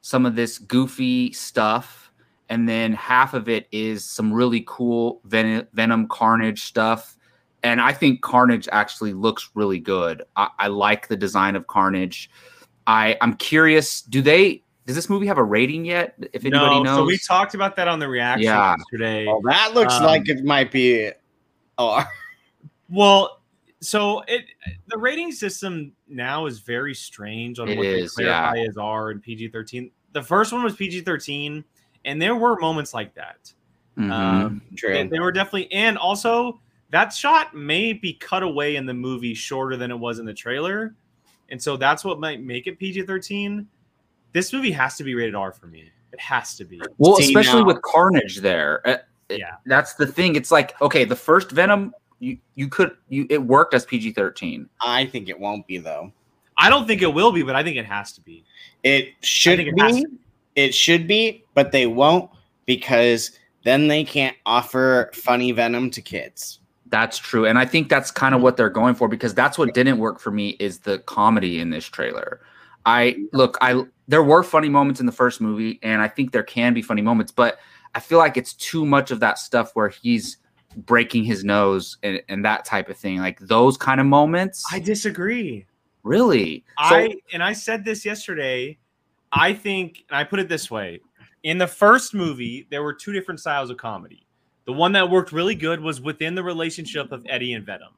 some 0.00 0.26
of 0.26 0.34
this 0.34 0.58
goofy 0.58 1.32
stuff 1.32 2.12
and 2.48 2.68
then 2.68 2.92
half 2.92 3.34
of 3.34 3.48
it 3.48 3.66
is 3.72 4.04
some 4.04 4.32
really 4.32 4.62
cool 4.66 5.20
Ven- 5.24 5.66
Venom 5.72 6.06
Carnage 6.08 6.64
stuff. 6.64 7.16
And 7.64 7.80
I 7.80 7.92
think 7.92 8.22
Carnage 8.22 8.68
actually 8.72 9.12
looks 9.12 9.50
really 9.54 9.78
good. 9.78 10.22
I, 10.36 10.48
I 10.58 10.66
like 10.68 11.08
the 11.08 11.16
design 11.16 11.54
of 11.56 11.66
Carnage. 11.68 12.30
I 12.86 13.16
I'm 13.20 13.34
curious. 13.34 14.02
Do 14.02 14.20
they? 14.22 14.62
Does 14.86 14.96
this 14.96 15.08
movie 15.08 15.26
have 15.28 15.38
a 15.38 15.44
rating 15.44 15.84
yet? 15.84 16.14
If 16.32 16.44
anybody 16.44 16.76
no, 16.76 16.82
knows, 16.82 16.96
so 16.96 17.04
we 17.04 17.16
talked 17.18 17.54
about 17.54 17.76
that 17.76 17.86
on 17.86 18.00
the 18.00 18.08
reaction 18.08 18.46
Yeah. 18.46 18.74
yesterday. 18.76 19.26
Well, 19.26 19.40
that 19.42 19.74
looks 19.74 19.94
Um, 19.94 20.02
like 20.04 20.28
it 20.28 20.44
might 20.44 20.72
be. 20.72 21.10
Oh, 21.78 22.04
Well, 22.90 23.40
so 23.80 24.22
it 24.28 24.44
the 24.88 24.98
rating 24.98 25.32
system 25.32 25.92
now 26.08 26.46
is 26.46 26.58
very 26.58 26.94
strange 26.94 27.58
on 27.58 27.68
It 27.68 27.78
what 27.78 27.86
is, 27.86 28.14
they 28.14 28.24
clarify 28.24 28.58
as 28.68 28.76
R 28.76 29.10
and 29.10 29.22
PG 29.22 29.48
thirteen. 29.48 29.90
The 30.12 30.22
first 30.22 30.52
one 30.52 30.62
was 30.62 30.74
PG 30.76 31.02
thirteen, 31.02 31.64
and 32.04 32.20
there 32.20 32.34
were 32.36 32.58
moments 32.58 32.92
like 32.92 33.14
that. 33.14 33.52
Mhm. 33.96 34.10
Um, 34.10 34.62
true. 34.76 34.92
they, 34.92 35.06
they 35.06 35.20
were 35.20 35.32
definitely, 35.32 35.70
and 35.72 35.96
also 35.96 36.60
that 36.92 37.12
shot 37.12 37.54
may 37.54 37.92
be 37.92 38.12
cut 38.12 38.42
away 38.42 38.76
in 38.76 38.86
the 38.86 38.94
movie 38.94 39.34
shorter 39.34 39.76
than 39.76 39.90
it 39.90 39.98
was 39.98 40.18
in 40.18 40.26
the 40.26 40.34
trailer, 40.34 40.94
and 41.50 41.60
so 41.60 41.76
that's 41.76 42.04
what 42.04 42.20
might 42.20 42.42
make 42.42 42.66
it 42.66 42.78
PG 42.78 43.02
thirteen. 43.02 43.66
This 44.32 44.52
movie 44.52 44.70
has 44.70 44.96
to 44.96 45.04
be 45.04 45.14
rated 45.14 45.34
R 45.34 45.52
for 45.52 45.66
me. 45.66 45.90
It 46.12 46.20
has 46.20 46.54
to 46.56 46.64
be. 46.64 46.80
Well, 46.98 47.16
See, 47.16 47.24
especially 47.24 47.60
now- 47.60 47.66
with 47.66 47.82
Carnage 47.82 48.36
there. 48.40 48.86
Uh, 48.86 48.96
it- 49.28 49.40
Yeah. 49.40 49.56
that's 49.66 49.94
the 49.94 50.06
thing. 50.06 50.36
It's 50.36 50.50
like 50.50 50.80
okay, 50.80 51.04
the 51.04 51.16
first 51.16 51.50
Venom, 51.50 51.94
you 52.20 52.38
you 52.54 52.68
could 52.68 52.92
you 53.08 53.26
it 53.30 53.42
worked 53.42 53.74
as 53.74 53.84
PG 53.86 54.12
thirteen. 54.12 54.68
I 54.80 55.06
think 55.06 55.28
it 55.28 55.38
won't 55.38 55.66
be 55.66 55.78
though. 55.78 56.12
I 56.58 56.68
don't 56.68 56.86
think 56.86 57.00
it 57.02 57.12
will 57.12 57.32
be, 57.32 57.42
but 57.42 57.56
I 57.56 57.62
think 57.62 57.76
it 57.78 57.86
has 57.86 58.12
to 58.12 58.20
be. 58.20 58.44
It 58.82 59.08
should 59.22 59.56
think 59.56 59.70
it 59.70 59.80
has 59.80 59.96
be. 59.96 60.06
It 60.54 60.74
should 60.74 61.08
be, 61.08 61.44
but 61.54 61.72
they 61.72 61.86
won't 61.86 62.30
because 62.66 63.32
then 63.64 63.88
they 63.88 64.04
can't 64.04 64.36
offer 64.44 65.10
funny 65.14 65.50
venom 65.52 65.90
to 65.90 66.02
kids. 66.02 66.60
That's 66.92 67.16
true, 67.16 67.46
and 67.46 67.58
I 67.58 67.64
think 67.64 67.88
that's 67.88 68.10
kind 68.10 68.34
of 68.34 68.42
what 68.42 68.58
they're 68.58 68.68
going 68.68 68.94
for 68.94 69.08
because 69.08 69.32
that's 69.34 69.56
what 69.56 69.72
didn't 69.72 69.96
work 69.96 70.20
for 70.20 70.30
me 70.30 70.50
is 70.60 70.80
the 70.80 70.98
comedy 70.98 71.58
in 71.58 71.70
this 71.70 71.86
trailer. 71.86 72.42
I 72.84 73.16
look, 73.32 73.56
I 73.62 73.84
there 74.08 74.22
were 74.22 74.42
funny 74.42 74.68
moments 74.68 75.00
in 75.00 75.06
the 75.06 75.12
first 75.12 75.40
movie, 75.40 75.80
and 75.82 76.02
I 76.02 76.08
think 76.08 76.32
there 76.32 76.42
can 76.42 76.74
be 76.74 76.82
funny 76.82 77.00
moments, 77.00 77.32
but 77.32 77.58
I 77.94 78.00
feel 78.00 78.18
like 78.18 78.36
it's 78.36 78.52
too 78.52 78.84
much 78.84 79.10
of 79.10 79.20
that 79.20 79.38
stuff 79.38 79.70
where 79.72 79.88
he's 79.88 80.36
breaking 80.76 81.24
his 81.24 81.44
nose 81.44 81.96
and, 82.02 82.22
and 82.28 82.44
that 82.44 82.66
type 82.66 82.90
of 82.90 82.98
thing. 82.98 83.20
Like 83.20 83.38
those 83.40 83.78
kind 83.78 83.98
of 83.98 84.06
moments, 84.06 84.62
I 84.70 84.78
disagree. 84.78 85.64
really. 86.02 86.62
So- 86.90 86.94
I 86.96 87.14
and 87.32 87.42
I 87.42 87.54
said 87.54 87.86
this 87.86 88.04
yesterday. 88.04 88.78
I 89.32 89.54
think, 89.54 90.04
and 90.10 90.18
I 90.18 90.24
put 90.24 90.40
it 90.40 90.50
this 90.50 90.70
way: 90.70 91.00
in 91.42 91.56
the 91.56 91.66
first 91.66 92.12
movie, 92.12 92.66
there 92.70 92.82
were 92.82 92.92
two 92.92 93.12
different 93.12 93.40
styles 93.40 93.70
of 93.70 93.78
comedy. 93.78 94.26
The 94.64 94.72
one 94.72 94.92
that 94.92 95.08
worked 95.10 95.32
really 95.32 95.54
good 95.54 95.80
was 95.80 96.00
within 96.00 96.34
the 96.34 96.42
relationship 96.42 97.10
of 97.12 97.24
Eddie 97.28 97.54
and 97.54 97.66
Venom. 97.66 97.92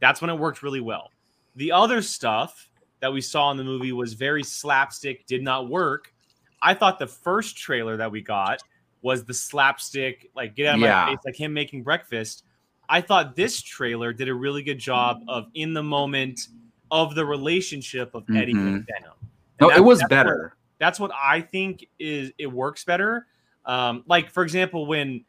That's 0.00 0.20
when 0.20 0.30
it 0.30 0.34
worked 0.34 0.62
really 0.62 0.80
well. 0.80 1.10
The 1.56 1.70
other 1.72 2.02
stuff 2.02 2.68
that 3.00 3.12
we 3.12 3.20
saw 3.20 3.50
in 3.50 3.56
the 3.56 3.64
movie 3.64 3.92
was 3.92 4.14
very 4.14 4.42
slapstick, 4.42 5.26
did 5.26 5.42
not 5.42 5.68
work. 5.68 6.12
I 6.60 6.74
thought 6.74 6.98
the 6.98 7.06
first 7.06 7.56
trailer 7.56 7.96
that 7.96 8.10
we 8.10 8.20
got 8.20 8.62
was 9.02 9.24
the 9.24 9.34
slapstick, 9.34 10.30
like 10.34 10.54
get 10.54 10.66
out 10.66 10.74
of 10.76 10.80
Yeah. 10.80 11.04
my 11.06 11.10
face, 11.12 11.18
like 11.24 11.36
him 11.36 11.52
making 11.52 11.82
breakfast. 11.82 12.44
I 12.88 13.00
thought 13.00 13.34
this 13.36 13.60
trailer 13.62 14.12
did 14.12 14.28
a 14.28 14.34
really 14.34 14.62
good 14.62 14.78
job 14.78 15.22
of 15.28 15.46
in 15.54 15.72
the 15.72 15.82
moment 15.82 16.48
of 16.90 17.14
the 17.14 17.24
relationship 17.24 18.14
of 18.14 18.24
Eddie 18.36 18.52
and 18.52 18.86
Venom. 18.86 19.14
no, 19.60 19.68
And 19.70 19.78
it 19.78 19.80
was 19.80 20.00
that's 20.00 20.08
better. 20.10 20.42
What, 20.42 20.78
that's 20.78 21.00
what 21.00 21.10
I 21.14 21.40
think 21.40 21.86
is 21.98 22.32
it 22.38 22.46
works 22.46 22.84
better. 22.84 23.26
Um, 23.64 24.04
like 24.06 24.30
for 24.30 24.42
example, 24.42 24.86
when 24.86 25.24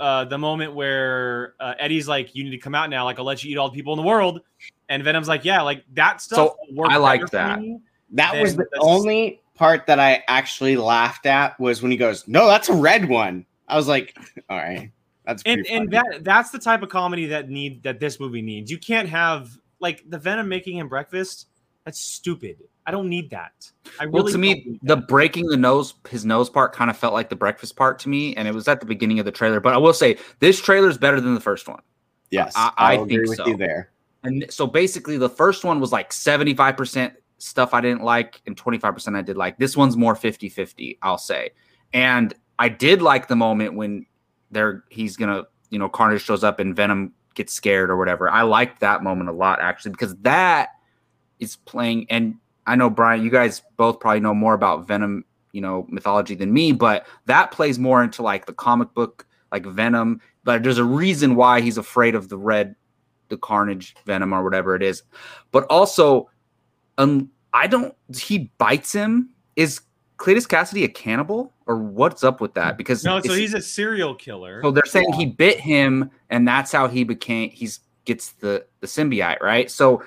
uh, 0.00 0.24
the 0.24 0.38
moment 0.38 0.74
where 0.74 1.54
uh, 1.60 1.74
Eddie's 1.78 2.08
like, 2.08 2.34
"You 2.34 2.44
need 2.44 2.50
to 2.50 2.58
come 2.58 2.74
out 2.74 2.90
now. 2.90 3.04
Like 3.04 3.18
I'll 3.18 3.24
let 3.24 3.42
you 3.42 3.50
eat 3.50 3.56
all 3.56 3.68
the 3.68 3.74
people 3.74 3.92
in 3.92 3.98
the 3.98 4.06
world," 4.06 4.40
and 4.88 5.02
Venom's 5.02 5.28
like, 5.28 5.44
"Yeah, 5.44 5.62
like 5.62 5.84
that 5.94 6.20
stuff." 6.20 6.36
So, 6.36 6.56
worked 6.74 6.92
I 6.92 6.96
like 6.96 7.30
that. 7.30 7.60
That 8.12 8.40
was 8.40 8.56
Then 8.56 8.66
the 8.72 8.80
only 8.80 9.40
part 9.54 9.86
that 9.86 9.98
I 9.98 10.22
actually 10.28 10.76
laughed 10.76 11.26
at 11.26 11.58
was 11.58 11.82
when 11.82 11.90
he 11.90 11.96
goes, 11.96 12.26
"No, 12.28 12.46
that's 12.46 12.68
a 12.68 12.74
red 12.74 13.08
one." 13.08 13.46
I 13.68 13.76
was 13.76 13.88
like, 13.88 14.16
"All 14.50 14.56
right, 14.56 14.90
that's 15.24 15.42
and 15.46 15.66
and 15.66 15.90
that 15.90 16.20
that's 16.22 16.50
the 16.50 16.58
type 16.58 16.82
of 16.82 16.88
comedy 16.88 17.26
that 17.26 17.48
need 17.48 17.82
that 17.82 18.00
this 18.00 18.20
movie 18.20 18.42
needs. 18.42 18.70
You 18.70 18.78
can't 18.78 19.08
have 19.08 19.50
like 19.80 20.08
the 20.08 20.18
Venom 20.18 20.48
making 20.48 20.78
him 20.78 20.88
breakfast. 20.88 21.48
That's 21.84 22.00
stupid. 22.00 22.56
I 22.86 22.90
don't 22.90 23.08
need 23.08 23.30
that. 23.30 23.70
I 24.00 24.04
really 24.04 24.22
Well, 24.24 24.32
to 24.32 24.38
me, 24.38 24.78
the 24.82 24.96
that. 24.96 25.08
breaking 25.08 25.46
the 25.46 25.56
nose, 25.56 25.94
his 26.08 26.24
nose 26.24 26.50
part, 26.50 26.72
kind 26.72 26.90
of 26.90 26.96
felt 26.96 27.12
like 27.14 27.28
the 27.28 27.36
breakfast 27.36 27.76
part 27.76 27.98
to 28.00 28.08
me, 28.08 28.34
and 28.36 28.48
it 28.48 28.54
was 28.54 28.66
at 28.68 28.80
the 28.80 28.86
beginning 28.86 29.18
of 29.18 29.24
the 29.24 29.30
trailer. 29.32 29.60
But 29.60 29.74
I 29.74 29.78
will 29.78 29.92
say, 29.92 30.18
this 30.40 30.60
trailer 30.60 30.88
is 30.88 30.98
better 30.98 31.20
than 31.20 31.34
the 31.34 31.40
first 31.40 31.68
one. 31.68 31.82
yes, 32.30 32.52
I- 32.56 32.72
I, 32.76 32.94
I 32.94 32.96
will 32.96 33.04
agree 33.04 33.16
think 33.18 33.28
with 33.28 33.36
so. 33.38 33.46
you 33.46 33.56
there. 33.56 33.90
And 34.24 34.46
so 34.50 34.66
basically, 34.66 35.16
the 35.18 35.28
first 35.28 35.64
one 35.64 35.80
was 35.80 35.90
like 35.92 36.12
seventy 36.12 36.54
five 36.54 36.76
percent 36.76 37.14
stuff 37.38 37.74
I 37.74 37.80
didn't 37.80 38.02
like, 38.02 38.40
and 38.46 38.56
twenty 38.56 38.78
five 38.78 38.94
percent 38.94 39.16
I 39.16 39.22
did 39.22 39.36
like. 39.36 39.58
This 39.58 39.76
one's 39.76 39.96
more 39.96 40.14
50-50, 40.14 40.98
I'll 41.02 41.18
say. 41.18 41.50
And 41.92 42.32
I 42.58 42.68
did 42.68 43.02
like 43.02 43.26
the 43.28 43.34
moment 43.36 43.74
when 43.74 44.06
they're 44.52 44.84
he's 44.90 45.16
gonna, 45.16 45.44
you 45.70 45.78
know, 45.78 45.88
Carnage 45.88 46.22
shows 46.22 46.44
up 46.44 46.60
and 46.60 46.74
Venom 46.76 47.12
gets 47.34 47.52
scared 47.52 47.90
or 47.90 47.96
whatever. 47.96 48.28
I 48.30 48.42
liked 48.42 48.80
that 48.80 49.02
moment 49.02 49.28
a 49.28 49.32
lot 49.32 49.60
actually 49.60 49.90
because 49.92 50.14
that 50.18 50.68
is 51.40 51.56
playing 51.56 52.06
and 52.08 52.36
I 52.66 52.76
know 52.76 52.90
Brian, 52.90 53.22
you 53.22 53.30
guys 53.30 53.62
both 53.76 54.00
probably 54.00 54.20
know 54.20 54.34
more 54.34 54.54
about 54.54 54.86
Venom, 54.86 55.24
you 55.52 55.60
know, 55.60 55.86
mythology 55.88 56.34
than 56.34 56.52
me, 56.52 56.72
but 56.72 57.06
that 57.26 57.50
plays 57.50 57.78
more 57.78 58.02
into 58.02 58.22
like 58.22 58.46
the 58.46 58.52
comic 58.52 58.92
book, 58.94 59.26
like 59.50 59.66
Venom. 59.66 60.20
But 60.44 60.62
there's 60.62 60.78
a 60.78 60.84
reason 60.84 61.36
why 61.36 61.60
he's 61.60 61.78
afraid 61.78 62.14
of 62.14 62.28
the 62.28 62.36
red, 62.36 62.74
the 63.28 63.36
Carnage 63.36 63.94
Venom 64.06 64.32
or 64.32 64.42
whatever 64.42 64.74
it 64.74 64.82
is. 64.82 65.02
But 65.50 65.64
also, 65.64 66.30
um, 66.98 67.30
I 67.52 67.66
don't. 67.66 67.94
He 68.16 68.50
bites 68.58 68.92
him. 68.92 69.30
Is 69.56 69.80
Cletus 70.16 70.46
Kasady 70.46 70.84
a 70.84 70.88
cannibal 70.88 71.52
or 71.66 71.76
what's 71.76 72.24
up 72.24 72.40
with 72.40 72.54
that? 72.54 72.78
Because 72.78 73.04
no. 73.04 73.20
So 73.20 73.34
he's 73.34 73.54
a 73.54 73.60
serial 73.60 74.14
killer. 74.14 74.60
so 74.62 74.70
they're 74.70 74.84
saying 74.84 75.12
he 75.12 75.26
bit 75.26 75.60
him, 75.60 76.10
and 76.30 76.46
that's 76.46 76.72
how 76.72 76.88
he 76.88 77.04
became. 77.04 77.50
He's 77.50 77.80
gets 78.04 78.32
the 78.32 78.66
the 78.80 78.86
symbiote, 78.86 79.40
right? 79.40 79.70
So 79.70 80.02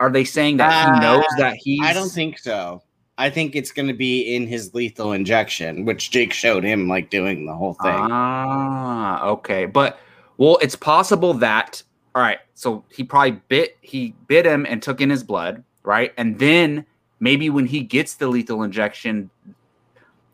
are 0.00 0.10
they 0.10 0.24
saying 0.24 0.58
that 0.58 0.70
Uh, 0.70 0.94
he 0.94 1.00
knows 1.00 1.24
that 1.38 1.56
he's? 1.56 1.80
I 1.84 1.92
don't 1.92 2.10
think 2.10 2.38
so. 2.38 2.82
I 3.18 3.30
think 3.30 3.56
it's 3.56 3.72
going 3.72 3.88
to 3.88 3.94
be 3.94 4.36
in 4.36 4.46
his 4.46 4.74
lethal 4.74 5.12
injection, 5.12 5.84
which 5.84 6.12
Jake 6.12 6.32
showed 6.32 6.62
him 6.62 6.86
like 6.86 7.10
doing 7.10 7.46
the 7.46 7.54
whole 7.54 7.74
thing. 7.74 7.92
Ah, 7.92 9.24
okay, 9.24 9.66
but 9.66 9.98
well, 10.36 10.58
it's 10.62 10.76
possible 10.76 11.34
that. 11.34 11.82
All 12.14 12.22
right, 12.22 12.38
so 12.54 12.84
he 12.90 13.02
probably 13.04 13.40
bit 13.48 13.76
he 13.80 14.14
bit 14.28 14.46
him 14.46 14.66
and 14.66 14.80
took 14.80 15.00
in 15.00 15.10
his 15.10 15.24
blood, 15.24 15.64
right? 15.82 16.12
And 16.16 16.38
then 16.38 16.86
maybe 17.20 17.50
when 17.50 17.66
he 17.66 17.80
gets 17.80 18.14
the 18.14 18.28
lethal 18.28 18.62
injection, 18.62 19.30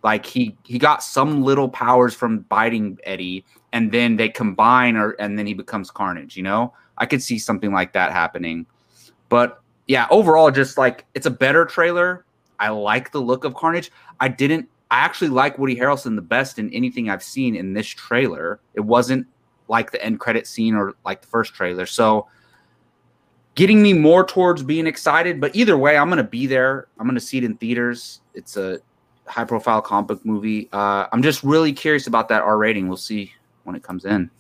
like 0.02 0.26
he 0.26 0.54
he 0.64 0.78
got 0.78 1.02
some 1.02 1.42
little 1.42 1.68
powers 1.70 2.14
from 2.14 2.40
biting 2.40 2.98
Eddie, 3.04 3.44
and 3.72 3.90
then 3.90 4.16
they 4.16 4.28
combine, 4.28 4.96
or 4.96 5.12
and 5.12 5.38
then 5.38 5.46
he 5.46 5.54
becomes 5.54 5.90
Carnage. 5.90 6.36
You 6.36 6.42
know, 6.42 6.74
I 6.98 7.06
could 7.06 7.22
see 7.22 7.38
something 7.38 7.72
like 7.72 7.94
that 7.94 8.12
happening. 8.12 8.66
But 9.28 9.60
yeah, 9.86 10.06
overall, 10.10 10.50
just 10.50 10.78
like 10.78 11.04
it's 11.14 11.26
a 11.26 11.30
better 11.30 11.64
trailer. 11.64 12.24
I 12.58 12.68
like 12.68 13.12
the 13.12 13.20
look 13.20 13.44
of 13.44 13.54
Carnage. 13.54 13.90
I 14.20 14.28
didn't. 14.28 14.68
I 14.90 15.00
actually 15.00 15.28
like 15.28 15.58
Woody 15.58 15.76
Harrelson 15.76 16.14
the 16.14 16.22
best 16.22 16.58
in 16.58 16.72
anything 16.72 17.10
I've 17.10 17.22
seen 17.22 17.56
in 17.56 17.72
this 17.72 17.86
trailer. 17.86 18.60
It 18.74 18.80
wasn't 18.80 19.26
like 19.68 19.90
the 19.90 20.02
end 20.04 20.20
credit 20.20 20.46
scene 20.46 20.74
or 20.74 20.94
like 21.04 21.22
the 21.22 21.26
first 21.26 21.54
trailer. 21.54 21.86
So 21.86 22.28
getting 23.54 23.82
me 23.82 23.92
more 23.92 24.24
towards 24.24 24.62
being 24.62 24.86
excited. 24.86 25.40
But 25.40 25.54
either 25.56 25.76
way, 25.76 25.96
I'm 25.96 26.08
gonna 26.08 26.22
be 26.22 26.46
there. 26.46 26.88
I'm 26.98 27.06
gonna 27.06 27.20
see 27.20 27.38
it 27.38 27.44
in 27.44 27.56
theaters. 27.56 28.20
It's 28.34 28.56
a 28.56 28.78
high 29.26 29.44
profile 29.44 29.80
comic 29.80 30.08
book 30.08 30.24
movie. 30.24 30.68
Uh, 30.72 31.06
I'm 31.12 31.22
just 31.22 31.42
really 31.42 31.72
curious 31.72 32.06
about 32.06 32.28
that 32.28 32.42
R 32.42 32.58
rating. 32.58 32.88
We'll 32.88 32.96
see 32.96 33.32
when 33.64 33.74
it 33.74 33.82
comes 33.82 34.04
in. 34.04 34.30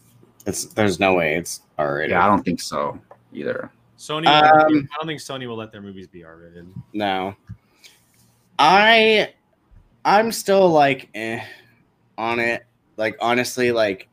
It's 0.46 0.66
there's 0.66 1.00
no 1.00 1.14
way 1.14 1.36
it's 1.36 1.62
already. 1.78 2.12
Yeah, 2.12 2.24
I 2.24 2.28
don't 2.28 2.42
think 2.42 2.60
so 2.60 3.00
either. 3.32 3.70
Sony. 4.04 4.26
Um, 4.26 4.88
I 4.92 4.96
don't 4.98 5.06
think 5.06 5.20
Sony 5.20 5.48
will 5.48 5.56
let 5.56 5.72
their 5.72 5.80
movies 5.80 6.06
be 6.06 6.24
R 6.24 6.36
rated. 6.36 6.68
No. 6.92 7.34
I 8.58 9.32
I'm 10.04 10.30
still 10.30 10.68
like 10.68 11.08
eh, 11.14 11.42
on 12.18 12.38
it. 12.38 12.66
Like 12.98 13.16
honestly, 13.20 13.72
like 13.72 14.08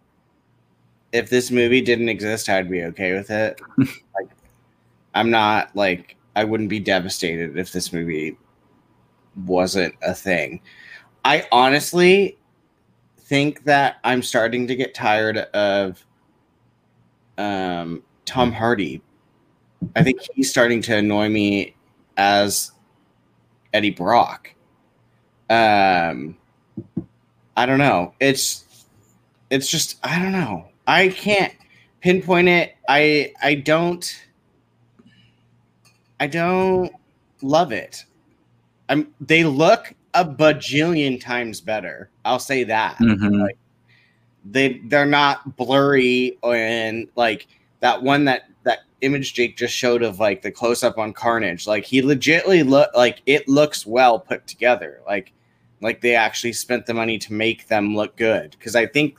if 1.12 1.30
this 1.30 1.52
movie 1.52 1.82
didn't 1.82 2.08
exist, 2.08 2.48
I'd 2.48 2.70
be 2.70 2.84
okay 2.84 3.14
with 3.14 3.30
it. 3.32 3.60
like 3.78 4.30
I'm 5.14 5.30
not 5.30 5.76
like 5.76 6.16
I 6.38 6.46
wouldn't 6.46 6.70
be 6.70 6.80
devastated 6.80 7.58
if 7.58 7.74
this 7.74 7.92
movie 7.92 8.38
wasn't 9.46 9.94
a 10.02 10.14
thing. 10.14 10.62
I 11.26 11.48
honestly 11.52 12.38
think 13.20 13.66
that 13.66 13.98
I'm 14.06 14.24
starting 14.24 14.68
to 14.68 14.76
get 14.76 14.94
tired 14.94 15.38
of 15.38 16.06
um 17.38 18.04
Tom 18.26 18.54
Hardy. 18.54 19.02
I 19.96 20.04
think 20.04 20.22
he's 20.34 20.50
starting 20.50 20.82
to 20.84 20.98
annoy 20.98 21.30
me 21.30 21.76
as 22.18 22.72
Eddie 23.74 23.92
Brock. 23.92 24.54
Um, 25.50 26.38
I 27.58 27.66
don't 27.66 27.80
know. 27.80 28.14
It's 28.20 28.86
it's 29.50 29.70
just 29.70 30.00
I 30.04 30.20
don't 30.20 30.32
know. 30.32 30.68
I 30.88 31.10
can't 31.10 31.54
pinpoint 32.02 32.48
it. 32.48 32.76
I 32.88 33.34
I 33.42 33.56
don't 33.56 34.26
I 36.20 36.28
don't 36.28 36.92
love 37.42 37.72
it. 37.72 38.06
I'm 38.90 39.14
they 39.20 39.44
look 39.44 39.94
a 40.14 40.26
bajillion 40.26 41.20
times 41.20 41.62
better. 41.62 42.10
I'll 42.26 42.40
say 42.40 42.64
that. 42.66 42.98
Mhm. 42.98 43.42
Like 43.42 43.58
they 44.46 44.80
they're 44.86 45.06
not 45.06 45.56
blurry 45.58 46.38
and 46.44 47.08
like 47.16 47.48
that 47.80 48.02
one 48.02 48.26
that 48.26 48.44
image 49.02 49.34
Jake 49.34 49.58
just 49.58 49.74
showed 49.74 50.04
of 50.04 50.20
like 50.20 50.42
the 50.42 50.52
close 50.52 50.84
up 50.84 50.98
on 50.98 51.14
Carnage. 51.14 51.68
Like 51.68 51.84
he 51.86 52.02
legitly 52.02 52.68
look 52.68 52.90
like 52.96 53.22
it 53.26 53.48
looks 53.48 53.86
well 53.86 54.20
put 54.20 54.48
together. 54.48 55.02
Like 55.06 55.34
like 55.82 56.02
they 56.02 56.16
actually 56.16 56.54
spent 56.54 56.86
the 56.86 56.94
money 56.94 57.18
to 57.18 57.34
make 57.34 57.68
them 57.68 57.96
look 57.96 58.16
good. 58.16 58.52
Because 58.52 58.76
I 58.76 58.86
think 58.86 59.18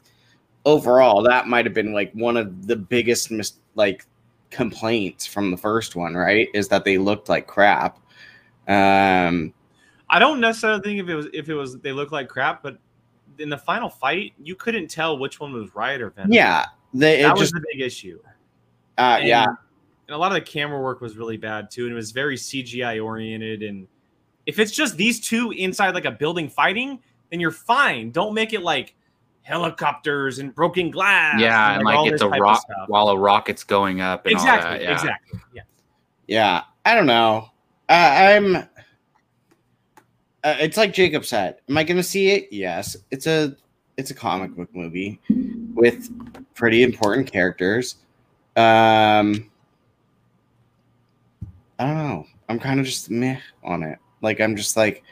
overall 0.65 1.23
that 1.23 1.49
might 1.49 1.65
have 1.67 1.75
been 1.75 1.93
like 1.93 2.13
one 2.13 2.37
of 2.37 2.67
the 2.67 2.77
biggest 2.77 3.31
mis- 3.31 3.55
like 3.75 4.07
complaints 4.51 5.27
from 5.27 5.51
the 5.51 5.57
first 5.57 5.97
one. 5.97 6.15
Right, 6.15 6.49
is 6.55 6.69
that 6.69 6.85
they 6.85 6.99
looked 6.99 7.29
like 7.29 7.47
crap. 7.47 7.99
Um, 8.69 9.53
I 10.09 10.19
don't 10.19 10.41
necessarily 10.41 10.81
think 10.83 11.01
if 11.01 11.09
it 11.09 11.15
was 11.17 11.27
if 11.33 11.49
it 11.49 11.55
was 11.55 11.79
they 11.79 11.93
look 11.93 12.13
like 12.13 12.29
crap, 12.29 12.63
but 12.63 12.79
in 13.39 13.49
the 13.49 13.59
final 13.59 13.89
fight, 13.89 14.35
you 14.41 14.55
couldn't 14.55 14.89
tell 14.89 15.19
which 15.19 15.41
one 15.41 15.53
was 15.53 15.75
Riot 15.75 16.01
or 16.03 16.11
Venom. 16.11 16.33
yeah, 16.33 16.67
they 16.95 17.21
it 17.21 17.23
that 17.25 17.33
was 17.33 17.51
just 17.51 17.55
the 17.55 17.65
big 17.73 17.81
issue. 17.81 18.21
uh, 18.99 19.17
And- 19.19 19.27
yeah. 19.29 19.47
And 20.09 20.15
a 20.15 20.19
lot 20.19 20.33
of 20.33 20.35
the 20.35 20.41
camera 20.41 20.81
work 20.81 21.01
was 21.01 21.17
really 21.17 21.37
bad 21.37 21.71
too, 21.71 21.85
and 21.85 21.93
it 21.93 21.97
was 21.97 22.11
very 22.13 22.37
CGI 22.37 23.03
oriented. 23.03 23.63
And 23.63 23.87
if 24.47 24.59
it's 24.59 24.73
just 24.73 24.97
these 24.97 25.21
two 25.21 25.53
inside 25.53 25.95
like 25.95 26.05
a 26.05 26.11
building 26.11 26.49
fighting, 26.49 27.01
then 27.31 27.41
you're 27.41 27.51
fine. 27.51 28.11
Don't 28.11 28.35
make 28.35 28.53
it 28.53 28.63
like 28.63 28.95
helicopters 29.43 30.39
and 30.39 30.55
broken 30.55 30.91
glass. 30.91 31.41
Yeah, 31.41 31.79
and 31.79 31.87
all 31.87 32.05
like 32.05 32.13
it's 32.13 32.23
a 32.23 32.29
rock 32.29 32.63
while 32.87 33.09
a 33.09 33.19
rocket's 33.19 33.65
going 33.65 34.01
up 34.01 34.27
and 34.27 34.33
Exactly, 34.33 34.71
all 34.71 34.73
that. 34.79 34.83
Yeah. 34.83 34.93
exactly. 34.93 35.41
Yeah. 35.55 35.63
Yeah, 36.27 36.63
I 36.85 36.95
don't 36.95 37.07
know. 37.07 37.51
Uh, 37.89 37.93
I'm. 37.93 38.57
Uh, 40.45 40.57
it's 40.59 40.77
like 40.77 40.93
Jacob 40.93 41.25
said. 41.25 41.59
Am 41.69 41.77
I 41.77 41.85
going 41.85 41.97
to 41.99 42.03
see 42.03 42.31
it? 42.31 42.49
Yes. 42.51 42.97
It's 43.11 43.27
a 43.27 43.57
it's 43.97 44.11
a 44.11 44.15
comic 44.15 44.57
book 44.57 44.69
movie 44.75 45.21
with 45.75 46.09
pretty 46.55 46.83
important 46.83 47.31
characters. 47.31 47.97
Um, 48.57 49.51
I 51.83 51.87
don't 51.87 51.99
know. 51.99 52.27
I'm 52.49 52.61
kind 52.61 52.79
of 52.79 52.87
just 52.87 53.11
meh 53.11 53.41
on 53.65 53.83
it. 53.83 53.99
Like 54.21 54.41
I'm 54.41 54.55
just 54.55 54.77
like, 54.77 55.03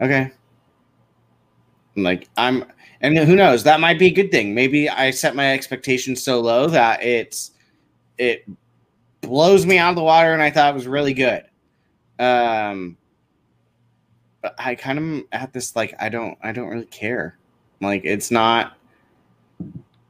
okay. 0.00 0.32
Like 1.96 2.30
I'm, 2.38 2.64
and 3.02 3.18
who 3.18 3.36
knows? 3.36 3.62
That 3.64 3.78
might 3.78 3.98
be 3.98 4.06
a 4.06 4.10
good 4.10 4.30
thing. 4.30 4.54
Maybe 4.54 4.88
I 4.88 5.10
set 5.10 5.36
my 5.36 5.52
expectations 5.52 6.22
so 6.22 6.40
low 6.40 6.66
that 6.68 7.02
it's 7.02 7.50
it 8.16 8.48
blows 9.20 9.66
me 9.66 9.76
out 9.76 9.90
of 9.90 9.96
the 9.96 10.02
water 10.02 10.32
and 10.32 10.42
I 10.42 10.50
thought 10.50 10.70
it 10.70 10.74
was 10.74 10.86
really 10.86 11.12
good. 11.12 11.44
Um 12.18 12.96
but 14.40 14.54
I 14.58 14.76
kind 14.76 14.98
of 14.98 15.24
at 15.32 15.52
this 15.52 15.76
like 15.76 15.94
I 16.00 16.08
don't 16.08 16.38
I 16.42 16.52
don't 16.52 16.68
really 16.68 16.86
care. 16.86 17.36
Like 17.82 18.06
it's 18.06 18.30
not 18.30 18.78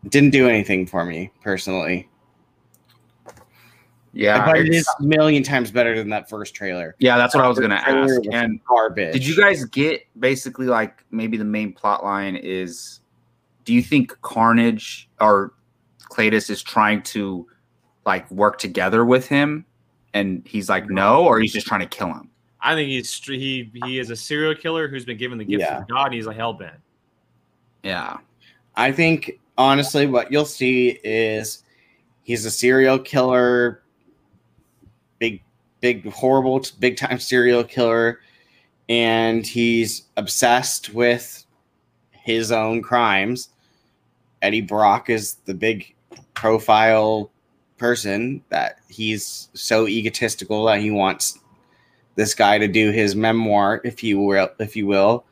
didn't 0.09 0.31
do 0.31 0.49
anything 0.49 0.87
for 0.87 1.05
me 1.05 1.33
personally. 1.43 2.09
Yeah, 4.12 4.44
but 4.47 4.57
it 4.59 4.66
it's- 4.68 4.85
a 4.99 5.03
million 5.03 5.42
times 5.42 5.71
better 5.71 5.97
than 5.97 6.09
that 6.11 6.29
first 6.29 6.55
trailer. 6.55 6.94
yeah, 6.99 7.16
that's 7.16 7.35
what 7.35 7.44
I 7.44 7.49
was 7.49 7.59
gonna 7.59 7.75
ask. 7.77 7.88
was 7.94 8.27
And 8.33 8.61
garbage. 8.64 9.12
did 9.12 9.27
you 9.27 9.37
guys 9.37 9.64
get 9.66 10.03
basically 10.18 10.66
like 10.66 11.05
maybe 11.11 11.37
the 11.37 11.44
main 11.44 11.73
plot 11.73 12.03
line 12.05 12.37
is 12.37 13.01
do 13.64 13.75
you 13.75 13.83
think 13.83 14.18
Carnage 14.23 15.09
or 15.21 15.53
Cletus 16.11 16.49
is 16.51 16.62
trying 16.62 17.03
to 17.03 17.47
like 18.07 18.31
work 18.31 18.59
together 18.59 19.05
with 19.05 19.27
him 19.29 19.66
and 20.14 20.42
he's 20.47 20.68
like 20.71 20.88
no 20.88 21.25
or 21.25 21.38
he's 21.38 21.53
just 21.53 21.66
trying 21.66 21.81
to 21.81 21.87
kill 21.87 22.09
him? 22.09 22.31
I 22.62 22.75
think 22.75 22.88
he's 22.88 23.14
he 23.14 23.71
he 23.85 23.99
is 23.99 24.09
a 24.11 24.16
serial 24.16 24.55
killer 24.55 24.88
who's 24.88 25.05
been 25.05 25.18
given 25.18 25.37
the 25.38 25.44
gift 25.44 25.61
Yeah. 25.61 25.83
of 25.83 25.88
God, 25.88 26.07
and 26.07 26.14
he's 26.14 26.27
a 26.27 26.33
hell 26.33 26.55
bent. 26.55 26.75
Yeah. 27.85 28.16
I 28.75 28.90
think 28.90 29.38
honestly, 29.57 30.07
what 30.07 30.33
you'll 30.33 30.44
see 30.44 30.99
is 31.05 31.62
he's 32.23 32.44
a 32.47 32.51
serial 32.51 32.99
killer, 32.99 33.83
big, 35.81 36.11
horrible, 36.11 36.64
big 36.79 36.97
time 36.97 37.19
serial 37.19 37.64
killer, 37.64 38.21
and 38.88 39.47
he's 39.47 40.05
obsessed 40.17 40.95
with 40.95 41.45
his 42.11 42.53
own 42.53 42.83
crimes. 42.83 43.51
Eddie 44.43 44.61
Brock 44.61 45.11
is 45.11 45.35
the 45.45 45.55
big 45.55 45.95
profile 46.35 47.31
person 47.77 48.43
that 48.49 48.79
he's 48.88 49.49
so 49.55 49.87
egotistical 49.87 50.64
that 50.67 50.81
he 50.81 50.91
wants 50.91 51.38
this 52.17 52.35
guy 52.35 52.59
to 52.59 52.69
do 52.69 52.91
his 52.91 53.14
memoir, 53.14 53.81
if 53.85 54.03
you 54.03 54.19
will, 54.19 54.49
if 54.59 54.75
you 54.75 54.87
will. 54.87 55.25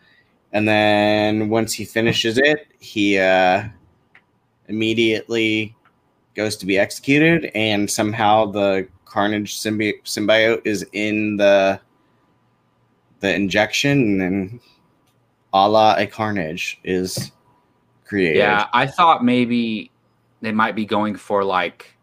And 0.53 0.67
then 0.67 1.49
once 1.49 1.73
he 1.73 1.85
finishes 1.85 2.39
it, 2.39 2.69
he 2.79 3.19
uh, 3.19 3.65
immediately 4.69 5.75
goes 6.35 6.57
to 6.57 6.67
be 6.67 6.79
executed, 6.79 7.51
and 7.55 7.91
somehow 7.91 8.47
the 8.47 8.87
Carnage 9.17 9.57
symbi- 9.59 10.03
symbiote 10.05 10.61
is 10.67 10.85
in 10.93 11.39
the 11.39 11.81
the 13.21 13.35
injection, 13.35 13.93
and 13.93 14.21
then 14.21 14.61
a 15.55 15.67
la 15.67 15.95
a 15.97 16.07
Carnage 16.07 16.79
is 16.85 17.33
created. 18.05 18.41
Yeah, 18.41 18.67
I 18.75 18.87
thought 18.87 19.25
maybe 19.25 19.91
they 20.43 20.53
might 20.53 20.77
be 20.77 20.85
going 20.85 21.15
for 21.17 21.43
like, 21.43 21.97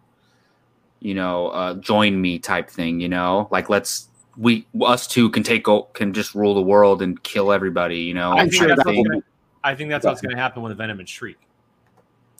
you 1.01 1.13
know, 1.13 1.49
uh, 1.49 1.75
join 1.75 2.19
me 2.19 2.39
type 2.39 2.67
thing. 2.67 2.99
You 2.99 3.09
know, 3.09 3.47
like 3.51 3.69
let's 3.69 4.09
we 4.35 4.65
us 4.81 5.05
two 5.05 5.29
can 5.29 5.43
take 5.43 5.67
o- 5.67 5.83
can 5.93 6.13
just 6.13 6.33
rule 6.33 6.55
the 6.55 6.63
world 6.63 7.03
and 7.03 7.21
kill 7.21 7.51
everybody. 7.51 7.99
You 7.99 8.15
know, 8.15 8.31
I'm 8.31 8.49
think 8.49 8.53
sure 8.55 8.67
that's 8.69 8.83
that 8.83 8.91
what's 8.91 9.07
gonna, 9.07 9.21
I 9.63 9.75
think 9.75 9.91
that's 9.91 10.03
what's 10.03 10.21
going 10.21 10.35
to 10.35 10.41
happen 10.41 10.63
with 10.63 10.75
Venom 10.75 10.97
and 10.99 11.07
Shriek. 11.07 11.37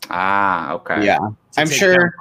ah, 0.09 0.71
okay, 0.73 1.05
yeah. 1.05 1.19
I'm 1.57 1.67
sure- 1.69 2.15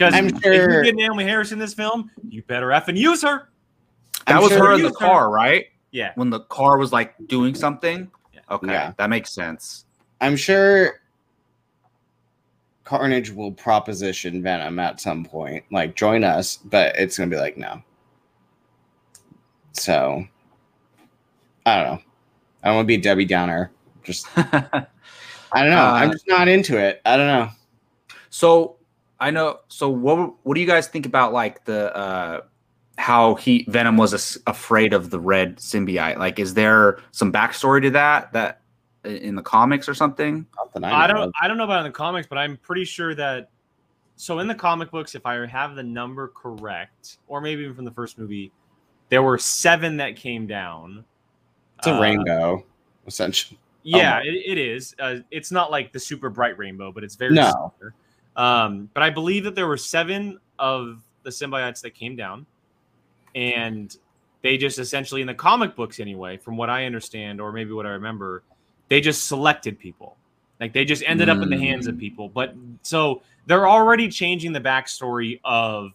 Because 0.00 0.14
I'm 0.14 0.28
if 0.28 0.42
sure- 0.42 0.82
you 0.82 0.94
get 0.94 0.96
Naomie 0.96 1.24
Harris 1.24 1.52
in 1.52 1.58
this 1.58 1.74
film, 1.74 2.10
you 2.26 2.42
better 2.44 2.68
effing 2.68 2.96
use 2.96 3.20
her. 3.20 3.50
that 4.26 4.36
I'm 4.36 4.42
was 4.42 4.50
sure 4.50 4.68
her 4.68 4.72
in 4.72 4.80
the 4.80 4.88
you- 4.88 4.94
car, 4.94 5.28
right? 5.28 5.66
Yeah. 5.90 6.12
When 6.14 6.30
the 6.30 6.40
car 6.44 6.78
was 6.78 6.90
like 6.90 7.14
doing 7.26 7.54
something. 7.54 8.10
Yeah. 8.32 8.40
Okay, 8.50 8.68
Yeah. 8.72 8.92
that 8.96 9.10
makes 9.10 9.30
sense. 9.30 9.84
I'm 10.22 10.36
sure 10.36 11.00
Carnage 12.84 13.30
will 13.30 13.52
proposition 13.52 14.42
Venom 14.42 14.78
at 14.78 15.02
some 15.02 15.22
point, 15.22 15.64
like 15.70 15.94
join 15.96 16.24
us, 16.24 16.56
but 16.56 16.96
it's 16.96 17.18
gonna 17.18 17.30
be 17.30 17.36
like 17.36 17.58
no. 17.58 17.82
So 19.72 20.24
I 21.66 21.76
don't 21.76 21.84
know. 21.96 22.02
I 22.62 22.68
don't 22.68 22.76
want 22.76 22.84
to 22.86 22.88
be 22.88 22.94
a 22.94 23.00
Debbie 23.02 23.26
Downer. 23.26 23.70
Just 24.02 24.26
I 24.38 24.86
don't 25.52 25.68
know. 25.70 25.76
I'm 25.84 26.08
Uh, 26.08 26.12
just 26.12 26.26
not 26.26 26.48
into 26.48 26.78
it. 26.78 27.02
I 27.04 27.18
don't 27.18 27.26
know. 27.26 27.50
So 28.30 28.76
I 29.20 29.30
know. 29.30 29.60
So 29.68 29.88
what 29.88 30.34
what 30.44 30.54
do 30.54 30.60
you 30.60 30.66
guys 30.66 30.88
think 30.88 31.06
about 31.06 31.32
like 31.32 31.64
the 31.64 31.94
uh 31.96 32.40
how 32.98 33.34
he 33.36 33.64
Venom 33.68 33.96
was 33.96 34.12
as- 34.14 34.38
afraid 34.46 34.92
of 34.92 35.10
the 35.10 35.20
red 35.20 35.56
symbiote? 35.58 36.16
Like, 36.18 36.38
is 36.38 36.54
there 36.54 36.98
some 37.12 37.32
backstory 37.32 37.82
to 37.82 37.90
that 37.90 38.32
that 38.32 38.60
in 39.04 39.34
the 39.34 39.42
comics 39.42 39.88
or 39.88 39.94
something? 39.94 40.46
Nothing 40.56 40.84
I 40.84 41.06
know 41.06 41.14
don't 41.14 41.22
of. 41.28 41.32
I 41.40 41.48
don't 41.48 41.56
know 41.58 41.64
about 41.64 41.78
in 41.84 41.84
the 41.92 41.96
comics, 41.96 42.26
but 42.26 42.38
I'm 42.38 42.56
pretty 42.58 42.84
sure 42.84 43.14
that 43.14 43.50
so 44.16 44.38
in 44.40 44.46
the 44.48 44.54
comic 44.54 44.90
books, 44.90 45.14
if 45.14 45.24
I 45.24 45.46
have 45.46 45.76
the 45.76 45.82
number 45.82 46.28
correct, 46.28 47.18
or 47.26 47.40
maybe 47.40 47.62
even 47.62 47.74
from 47.74 47.84
the 47.86 47.90
first 47.90 48.18
movie, 48.18 48.52
there 49.08 49.22
were 49.22 49.38
seven 49.38 49.96
that 49.98 50.16
came 50.16 50.46
down. 50.46 51.04
It's 51.78 51.86
a 51.86 51.94
Uh, 51.94 52.00
rainbow, 52.02 52.64
essentially. 53.06 53.58
Yeah, 53.82 54.16
my- 54.18 54.22
it, 54.24 54.34
it 54.46 54.58
is. 54.58 54.94
Uh, 54.98 55.16
it's 55.30 55.50
not 55.50 55.70
like 55.70 55.92
the 55.92 55.98
super 55.98 56.28
bright 56.28 56.58
rainbow, 56.58 56.92
but 56.92 57.02
it's 57.02 57.14
very 57.16 57.32
No. 57.34 57.50
similar. 57.78 57.94
Um, 58.36 58.88
but 58.94 59.02
I 59.02 59.10
believe 59.10 59.44
that 59.44 59.54
there 59.54 59.66
were 59.66 59.76
seven 59.76 60.38
of 60.58 61.02
the 61.22 61.30
symbiotes 61.30 61.80
that 61.82 61.94
came 61.94 62.16
down, 62.16 62.46
and 63.34 63.96
they 64.42 64.56
just 64.56 64.78
essentially 64.78 65.20
in 65.20 65.26
the 65.26 65.34
comic 65.34 65.76
books 65.76 66.00
anyway, 66.00 66.36
from 66.36 66.56
what 66.56 66.70
I 66.70 66.86
understand, 66.86 67.40
or 67.40 67.52
maybe 67.52 67.72
what 67.72 67.86
I 67.86 67.90
remember, 67.90 68.42
they 68.88 69.00
just 69.00 69.26
selected 69.26 69.78
people. 69.78 70.16
Like 70.60 70.72
they 70.74 70.84
just 70.84 71.02
ended 71.06 71.30
up 71.30 71.40
in 71.40 71.48
the 71.48 71.58
hands 71.58 71.86
of 71.86 71.98
people. 71.98 72.28
But 72.28 72.54
so 72.82 73.22
they're 73.46 73.68
already 73.68 74.08
changing 74.08 74.52
the 74.52 74.60
backstory 74.60 75.40
of 75.42 75.92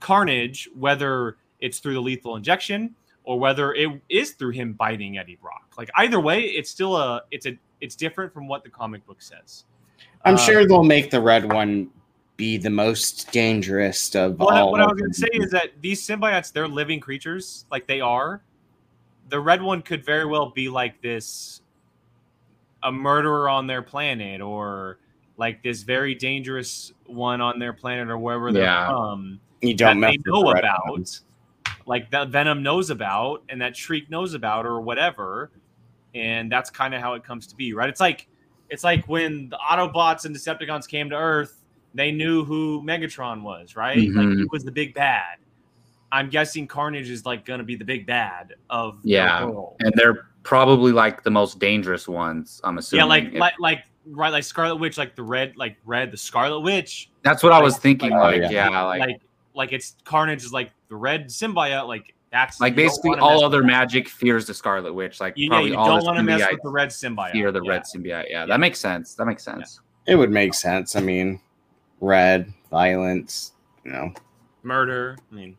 Carnage, 0.00 0.68
whether 0.76 1.36
it's 1.60 1.78
through 1.78 1.94
the 1.94 2.02
lethal 2.02 2.34
injection 2.34 2.94
or 3.24 3.38
whether 3.38 3.72
it 3.74 4.00
is 4.08 4.32
through 4.32 4.50
him 4.50 4.72
biting 4.72 5.16
Eddie 5.16 5.38
Brock. 5.40 5.72
Like 5.78 5.90
either 5.96 6.18
way, 6.18 6.42
it's 6.42 6.70
still 6.70 6.96
a 6.96 7.22
it's 7.30 7.46
a 7.46 7.56
it's 7.80 7.94
different 7.94 8.32
from 8.32 8.48
what 8.48 8.64
the 8.64 8.70
comic 8.70 9.06
book 9.06 9.22
says. 9.22 9.64
I'm 10.24 10.34
Uh, 10.34 10.38
sure 10.38 10.66
they'll 10.66 10.84
make 10.84 11.10
the 11.10 11.20
red 11.20 11.50
one 11.52 11.90
be 12.36 12.56
the 12.56 12.70
most 12.70 13.30
dangerous 13.32 14.14
of 14.14 14.38
What, 14.38 14.54
all. 14.54 14.72
what 14.72 14.80
I 14.80 14.86
was 14.86 14.98
going 14.98 15.12
to 15.12 15.16
say 15.18 15.28
is 15.32 15.50
that 15.50 15.70
these 15.80 16.04
symbiotes, 16.06 16.52
they're 16.52 16.68
living 16.68 17.00
creatures, 17.00 17.66
like 17.70 17.86
they 17.86 18.00
are. 18.00 18.42
The 19.28 19.38
red 19.40 19.62
one 19.62 19.82
could 19.82 20.04
very 20.04 20.26
well 20.26 20.50
be 20.50 20.68
like 20.68 21.00
this 21.02 21.60
a 22.82 22.90
murderer 22.90 23.48
on 23.48 23.66
their 23.66 23.82
planet 23.82 24.40
or 24.40 24.98
like 25.36 25.62
this 25.62 25.82
very 25.82 26.14
dangerous 26.14 26.92
one 27.06 27.40
on 27.40 27.58
their 27.58 27.72
planet 27.72 28.08
or 28.08 28.18
wherever 28.18 28.52
they're 28.52 28.64
Yeah. 28.64 28.88
from 28.88 29.40
You 29.60 29.74
don't 29.74 30.00
that 30.00 30.10
they 30.12 30.18
know 30.30 30.42
the 30.52 30.58
about, 30.58 30.90
ones. 30.90 31.22
like 31.86 32.10
that 32.10 32.28
Venom 32.28 32.62
knows 32.62 32.90
about, 32.90 33.42
and 33.48 33.60
that 33.62 33.76
Shriek 33.76 34.10
knows 34.10 34.34
about, 34.34 34.66
or 34.66 34.80
whatever. 34.80 35.50
And 36.14 36.50
that's 36.50 36.70
kind 36.70 36.92
of 36.94 37.00
how 37.00 37.14
it 37.14 37.24
comes 37.24 37.46
to 37.48 37.56
be, 37.56 37.72
right? 37.72 37.88
It's 37.88 38.00
like 38.00 38.26
it's 38.72 38.82
like 38.82 39.04
when 39.06 39.50
the 39.50 39.58
Autobots 39.58 40.24
and 40.24 40.34
Decepticons 40.34 40.88
came 40.88 41.10
to 41.10 41.16
Earth, 41.16 41.62
they 41.94 42.10
knew 42.10 42.42
who 42.42 42.82
Megatron 42.82 43.42
was, 43.42 43.76
right? 43.76 43.98
Like 43.98 44.08
mm-hmm. 44.08 44.38
he 44.38 44.46
was 44.50 44.64
the 44.64 44.72
big 44.72 44.94
bad. 44.94 45.36
I'm 46.10 46.30
guessing 46.30 46.66
Carnage 46.66 47.10
is 47.10 47.26
like 47.26 47.44
going 47.44 47.58
to 47.58 47.64
be 47.64 47.76
the 47.76 47.84
big 47.84 48.06
bad 48.06 48.54
of 48.70 48.98
Yeah. 49.04 49.40
the 49.40 49.46
world. 49.48 49.76
and 49.80 49.92
they're 49.94 50.28
probably 50.42 50.90
like 50.92 51.22
the 51.22 51.30
most 51.30 51.58
dangerous 51.58 52.08
ones. 52.08 52.60
I'm 52.64 52.78
assuming. 52.78 53.02
yeah, 53.04 53.08
like 53.08 53.24
If- 53.34 53.40
like 53.40 53.54
like 53.60 53.84
right, 54.06 54.32
like 54.32 54.44
Scarlet 54.44 54.76
Witch, 54.76 54.96
like 54.96 55.14
the 55.16 55.22
red, 55.22 55.54
like 55.56 55.76
red, 55.84 56.10
the 56.10 56.16
Scarlet 56.16 56.60
Witch, 56.60 57.10
that's 57.22 57.42
what 57.42 57.52
I 57.52 57.60
was 57.60 57.76
thinking. 57.76 58.10
like- 58.10 58.40
Like, 58.40 58.50
Oh, 58.50 58.52
yeah, 58.54 58.82
like, 58.82 59.00
like 59.00 59.20
like 59.54 59.72
it's 59.72 59.96
Carnage 60.04 60.44
is 60.44 60.52
like 60.52 60.70
the 60.88 60.96
red 60.96 61.26
symbiote, 61.28 61.86
like 61.86 62.14
that's 62.32 62.60
like 62.60 62.74
basically 62.74 63.18
all 63.18 63.44
other 63.44 63.62
magic 63.62 64.08
fears 64.08 64.46
the 64.46 64.54
Scarlet 64.54 64.92
Witch. 64.92 65.20
Like 65.20 65.34
You, 65.36 65.44
yeah, 65.44 65.48
probably 65.50 65.70
you 65.70 65.76
all 65.76 65.86
don't 65.86 65.98
the 66.00 66.04
want 66.06 66.16
to 66.16 66.22
mess 66.22 66.50
with 66.50 66.60
the 66.62 66.70
red 66.70 66.88
symbiote. 66.88 67.32
fear 67.32 67.52
the 67.52 67.62
yeah. 67.62 67.70
red 67.70 67.82
symbiote. 67.82 68.04
Yeah, 68.06 68.22
Yeah. 68.30 68.46
that 68.46 68.58
makes 68.60 68.80
sense. 68.80 69.14
That 69.14 69.26
makes 69.26 69.44
sense. 69.44 69.80
It 70.06 70.16
would 70.16 70.30
make 70.30 70.54
sense. 70.54 70.96
I 70.96 71.00
mean, 71.00 71.40
red, 72.00 72.52
violence, 72.70 73.52
you 73.84 73.92
know. 73.92 74.12
murder. 74.62 75.16
I 75.30 75.34
mean, 75.34 75.56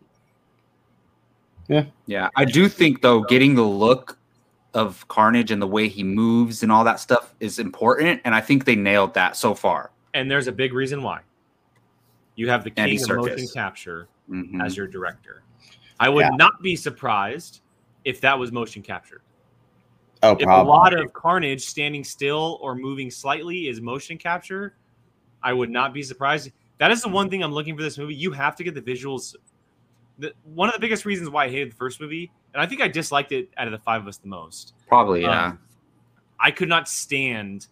Yeah, 1.67 1.85
yeah. 2.07 2.29
I 2.35 2.45
do 2.45 2.67
think 2.67 3.01
though 3.01 3.21
getting 3.21 3.55
the 3.55 3.61
look 3.63 4.17
of 4.73 5.07
Carnage 5.07 5.51
and 5.51 5.61
the 5.61 5.67
way 5.67 5.87
he 5.87 6.03
moves 6.03 6.63
and 6.63 6.71
all 6.71 6.83
that 6.83 6.99
stuff 6.99 7.35
is 7.39 7.59
important, 7.59 8.19
and 8.25 8.33
I 8.35 8.41
think 8.41 8.65
they 8.65 8.75
nailed 8.75 9.13
that 9.13 9.35
so 9.37 9.53
far. 9.53 9.91
and 10.15 10.29
there's 10.29 10.45
a 10.47 10.51
big 10.51 10.73
reason 10.73 11.01
why. 11.01 11.19
You 12.35 12.47
have 12.49 12.63
the 12.63 12.71
Andy 12.77 12.97
king 12.97 13.09
of 13.09 13.17
motion 13.17 13.37
Serkis. 13.37 13.53
capture 13.53 14.07
Mhm. 14.29 14.63
as 14.63 14.75
your 14.77 14.85
director. 14.87 15.41
I 15.99 16.09
would 16.09 16.21
Yeah. 16.21 16.35
not 16.35 16.61
be 16.61 16.75
surprised 16.75 17.61
if 18.05 18.19
that 18.21 18.37
was 18.37 18.51
motion 18.51 18.81
captured. 18.81 19.21
Oh, 20.21 20.35
If 20.39 20.47
a 20.47 20.63
lot 20.63 20.93
of 20.93 21.11
Carnage 21.13 21.61
standing 21.63 22.03
still 22.03 22.57
or 22.61 22.75
moving 22.75 23.11
slightly 23.11 23.67
is 23.67 23.81
motion 23.81 24.17
capture, 24.17 24.75
I 25.41 25.51
would 25.53 25.69
not 25.69 25.93
be 25.93 26.01
surprised. 26.01 26.51
That 26.77 26.91
is 26.91 27.01
the 27.01 27.09
one 27.09 27.29
thing 27.29 27.43
I'm 27.43 27.51
looking 27.53 27.75
for 27.75 27.83
this 27.83 27.97
movie. 27.97 28.15
You 28.15 28.31
have 28.31 28.55
to 28.55 28.63
get 28.63 28.73
the 28.73 28.81
visuals. 28.81 29.35
The, 30.19 30.33
one 30.43 30.69
of 30.69 30.75
the 30.75 30.79
biggest 30.79 31.05
reasons 31.05 31.29
why 31.29 31.45
I 31.45 31.49
hated 31.49 31.71
the 31.71 31.75
first 31.75 31.99
movie, 31.99 32.31
and 32.53 32.61
I 32.61 32.65
think 32.65 32.81
I 32.81 32.87
disliked 32.87 33.31
it 33.31 33.49
out 33.57 33.67
of 33.67 33.71
the 33.71 33.79
five 33.79 34.01
of 34.01 34.07
us 34.07 34.17
the 34.17 34.27
most. 34.27 34.73
Probably, 34.87 35.23
yeah, 35.23 35.47
Um, 35.47 35.59
I 36.39 36.51
could 36.51 36.69
not 36.69 36.87
stand 36.87 37.67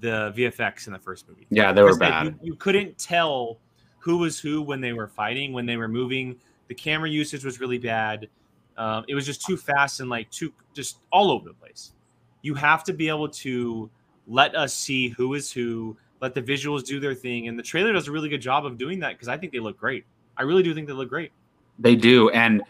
the 0.00 0.32
VFX 0.36 0.86
in 0.86 0.92
the 0.92 0.98
first 0.98 1.28
movie. 1.28 1.46
yeah, 1.50 1.72
they 1.72 1.82
were 1.82 1.88
Because, 1.88 2.00
like, 2.00 2.10
bad. 2.10 2.26
You, 2.26 2.38
you 2.42 2.54
couldn't 2.54 2.98
tell 2.98 3.58
who 3.98 4.18
was 4.18 4.38
who 4.38 4.62
when 4.62 4.80
they 4.80 4.92
were 4.92 5.08
fighting, 5.08 5.52
when 5.52 5.66
they 5.66 5.76
were 5.76 5.88
moving. 5.88 6.36
The 6.70 6.74
camera 6.76 7.10
usage 7.10 7.44
was 7.44 7.58
really 7.58 7.78
bad. 7.78 8.28
Um, 8.76 9.04
it 9.08 9.16
was 9.16 9.26
just 9.26 9.44
too 9.44 9.56
fast 9.56 9.98
and 9.98 10.08
like 10.08 10.30
too 10.30 10.52
just 10.72 10.98
all 11.10 11.32
over 11.32 11.48
the 11.48 11.54
place. 11.54 11.94
You 12.42 12.54
have 12.54 12.84
to 12.84 12.92
be 12.92 13.08
able 13.08 13.28
to 13.28 13.90
let 14.28 14.54
us 14.54 14.72
see 14.72 15.08
who 15.08 15.34
is 15.34 15.50
who, 15.50 15.96
let 16.20 16.32
the 16.32 16.40
visuals 16.40 16.84
do 16.84 17.00
their 17.00 17.12
thing, 17.12 17.48
and 17.48 17.58
the 17.58 17.62
trailer 17.64 17.92
does 17.92 18.06
a 18.06 18.12
really 18.12 18.28
good 18.28 18.40
job 18.40 18.64
of 18.64 18.78
doing 18.78 19.00
that 19.00 19.14
because 19.14 19.26
I 19.26 19.36
think 19.36 19.52
they 19.52 19.58
look 19.58 19.80
great. 19.80 20.04
I 20.36 20.42
really 20.44 20.62
do 20.62 20.72
think 20.72 20.86
they 20.86 20.92
look 20.92 21.08
great. 21.08 21.32
They 21.80 21.96
do, 21.96 22.30
and 22.30 22.62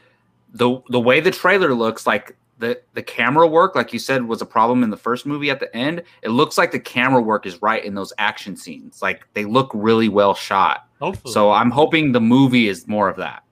the 0.55 0.81
the 0.89 0.99
way 0.99 1.21
the 1.21 1.31
trailer 1.31 1.75
looks, 1.75 2.07
like 2.07 2.39
the 2.59 2.81
the 2.95 3.03
camera 3.03 3.47
work, 3.47 3.75
like 3.75 3.93
you 3.93 3.99
said, 3.99 4.27
was 4.27 4.41
a 4.41 4.47
problem 4.47 4.83
in 4.83 4.89
the 4.89 4.97
first 4.97 5.27
movie. 5.27 5.51
At 5.51 5.61
the 5.61 5.77
end, 5.77 6.05
it 6.23 6.31
looks 6.31 6.57
like 6.57 6.73
the 6.73 6.81
camera 6.81 7.21
work 7.21 7.45
is 7.45 7.61
right 7.61 7.85
in 7.85 7.95
those 7.95 8.15
action 8.17 8.57
scenes. 8.57 9.03
Like 9.03 9.29
they 9.35 9.45
look 9.45 9.71
really 9.75 10.09
well 10.09 10.33
shot. 10.33 10.89
Hopefully, 11.01 11.35
So 11.35 11.51
I'm 11.51 11.71
hoping 11.71 12.13
the 12.13 12.21
movie 12.21 12.67
is 12.67 12.89
more 12.89 13.11
of 13.11 13.19
that. 13.19 13.43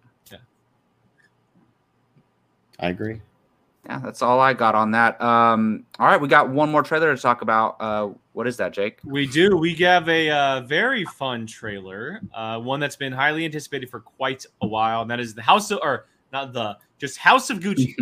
I 2.79 2.89
agree. 2.89 3.21
Yeah, 3.87 4.01
that's 4.05 4.21
all 4.21 4.41
I 4.41 4.53
got 4.53 4.75
on 4.75 4.91
that. 4.91 5.21
Um, 5.23 5.87
all 5.99 6.07
right, 6.07 6.21
we 6.21 6.29
got 6.29 6.51
one 6.51 6.71
more 6.71 6.83
trailer 6.83 7.15
to 7.15 7.21
talk 7.21 7.43
about. 7.43 7.77
Uh, 7.81 8.11
what 8.33 8.47
is 8.47 8.57
that, 8.59 8.73
Jake? 8.73 8.99
We 9.05 9.27
do. 9.27 9.57
We 9.57 9.75
have 9.77 10.09
a 10.09 10.31
uh, 10.31 10.61
very 10.63 11.05
fun 11.05 11.47
trailer, 11.47 12.21
uh, 12.35 12.61
one 12.61 12.81
that's 12.81 12.97
been 12.97 13.13
highly 13.13 13.45
anticipated 13.45 13.89
for 13.89 14.01
quite 14.01 14.45
a 14.61 14.67
while, 14.67 15.03
and 15.03 15.11
that 15.11 15.21
is 15.21 15.35
the 15.35 15.43
House 15.43 15.71
of, 15.71 15.79
or 15.83 16.07
not 16.33 16.53
the, 16.53 16.77
just 16.99 17.17
House 17.17 17.51
of 17.51 17.61
Gucci. 17.61 17.95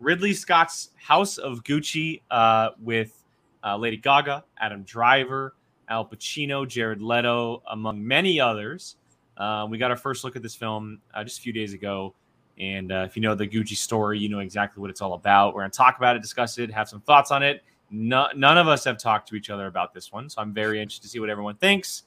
Ridley 0.00 0.32
Scott's 0.32 0.90
House 0.96 1.38
of 1.38 1.62
Gucci 1.62 2.22
uh, 2.30 2.70
with 2.80 3.22
uh, 3.62 3.76
Lady 3.76 3.98
Gaga, 3.98 4.44
Adam 4.58 4.82
Driver, 4.82 5.54
Al 5.88 6.06
Pacino, 6.06 6.66
Jared 6.66 7.02
Leto, 7.02 7.62
among 7.70 8.04
many 8.04 8.40
others. 8.40 8.96
Uh, 9.36 9.66
we 9.68 9.78
got 9.78 9.90
our 9.90 9.96
first 9.96 10.24
look 10.24 10.36
at 10.36 10.42
this 10.42 10.54
film 10.54 11.00
uh, 11.14 11.22
just 11.22 11.38
a 11.38 11.42
few 11.42 11.52
days 11.52 11.74
ago. 11.74 12.14
And 12.58 12.92
uh, 12.92 13.04
if 13.06 13.16
you 13.16 13.22
know 13.22 13.34
the 13.34 13.48
Gucci 13.48 13.76
story, 13.76 14.18
you 14.18 14.28
know 14.28 14.40
exactly 14.40 14.80
what 14.80 14.90
it's 14.90 15.00
all 15.00 15.14
about. 15.14 15.54
We're 15.54 15.62
going 15.62 15.70
to 15.70 15.76
talk 15.76 15.96
about 15.96 16.16
it, 16.16 16.22
discuss 16.22 16.58
it, 16.58 16.70
have 16.70 16.88
some 16.88 17.00
thoughts 17.00 17.30
on 17.30 17.42
it. 17.42 17.62
No, 17.90 18.28
none 18.36 18.58
of 18.58 18.68
us 18.68 18.84
have 18.84 18.98
talked 18.98 19.28
to 19.30 19.34
each 19.34 19.50
other 19.50 19.66
about 19.66 19.94
this 19.94 20.12
one, 20.12 20.28
so 20.28 20.40
I'm 20.40 20.52
very 20.52 20.80
interested 20.80 21.02
to 21.04 21.08
see 21.08 21.18
what 21.20 21.30
everyone 21.30 21.56
thinks. 21.56 22.04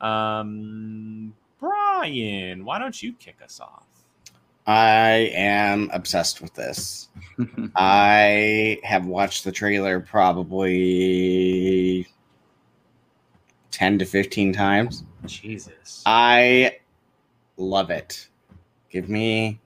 Um, 0.00 1.34
Brian, 1.60 2.64
why 2.64 2.78
don't 2.78 3.02
you 3.02 3.12
kick 3.14 3.36
us 3.42 3.60
off? 3.60 3.86
I 4.66 5.30
am 5.34 5.90
obsessed 5.92 6.40
with 6.40 6.54
this. 6.54 7.08
I 7.76 8.78
have 8.82 9.06
watched 9.06 9.44
the 9.44 9.52
trailer 9.52 10.00
probably 10.00 10.86
10 13.70 13.98
to 13.98 14.04
15 14.04 14.52
times. 14.52 15.04
Jesus. 15.26 16.02
I 16.06 16.78
love 17.56 17.90
it. 17.90 18.28
Give 18.90 19.08
me 19.08 19.60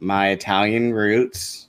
my 0.00 0.28
Italian 0.30 0.92
roots. 0.92 1.68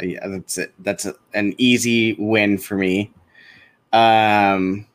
Uh, 0.00 0.06
yeah, 0.06 0.26
That's 0.26 0.58
it. 0.58 0.72
That's 0.80 1.06
a, 1.06 1.14
an 1.34 1.54
easy 1.58 2.14
win 2.18 2.58
for 2.58 2.76
me. 2.76 3.12
Um, 3.92 4.86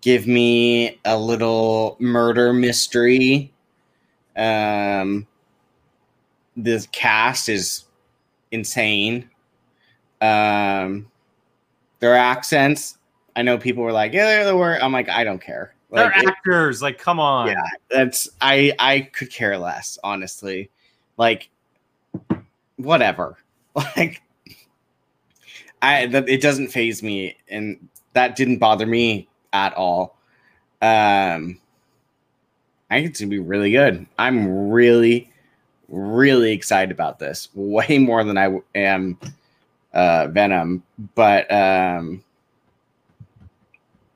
give 0.00 0.26
me 0.26 0.98
a 1.04 1.18
little 1.18 1.96
murder 2.00 2.52
mystery. 2.52 3.52
Um, 4.36 5.26
the 6.56 6.86
cast 6.92 7.48
is 7.48 7.84
insane. 8.50 9.28
Um, 10.20 11.10
their 12.00 12.14
accents. 12.16 12.98
I 13.36 13.42
know 13.42 13.58
people 13.58 13.82
were 13.84 13.92
like, 13.92 14.12
"Yeah, 14.12 14.24
they're 14.26 14.44
the 14.44 14.56
worst." 14.56 14.82
I'm 14.82 14.92
like, 14.92 15.08
I 15.08 15.22
don't 15.22 15.40
care. 15.40 15.74
They're 15.92 16.06
Like, 16.10 16.22
it- 16.22 16.28
actors. 16.28 16.82
Like, 16.82 16.98
come 16.98 17.20
on. 17.20 17.48
Yeah. 17.48 17.62
that's 17.90 18.28
I 18.40 18.72
I 18.78 19.00
could 19.12 19.30
care 19.30 19.56
less, 19.58 19.98
honestly. 20.02 20.70
Like 21.16 21.50
whatever. 22.78 23.36
Like 23.96 24.22
I 25.82 26.06
that 26.06 26.28
it 26.28 26.40
doesn't 26.40 26.68
phase 26.68 27.00
me 27.00 27.36
and 27.48 27.88
that 28.14 28.34
didn't 28.34 28.58
bother 28.58 28.86
me 28.86 29.28
at 29.52 29.72
all. 29.74 30.16
Um 30.82 31.60
I 32.90 32.96
think 32.96 33.10
it's 33.10 33.20
gonna 33.20 33.30
be 33.30 33.38
really 33.38 33.70
good. 33.70 34.04
I'm 34.18 34.70
really, 34.70 35.30
really 35.88 36.52
excited 36.52 36.90
about 36.90 37.20
this. 37.20 37.50
Way 37.54 37.98
more 37.98 38.24
than 38.24 38.36
I 38.36 38.58
am 38.74 39.16
uh 39.92 40.26
Venom. 40.28 40.82
But 41.14 41.48
um 41.52 42.24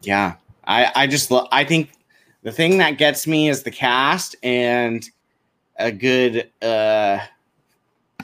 yeah, 0.01 0.35
I 0.65 0.91
I 0.97 1.07
just 1.07 1.31
lo- 1.31 1.49
I 1.53 1.63
think 1.65 1.93
the 2.43 2.51
thing 2.51 2.79
that 2.79 2.99
gets 2.99 3.29
me 3.29 3.49
is 3.49 3.63
the 3.63 3.71
cast 3.71 4.35
and 4.43 5.09
a 5.77 5.93
good 5.93 6.51
uh 6.61 7.21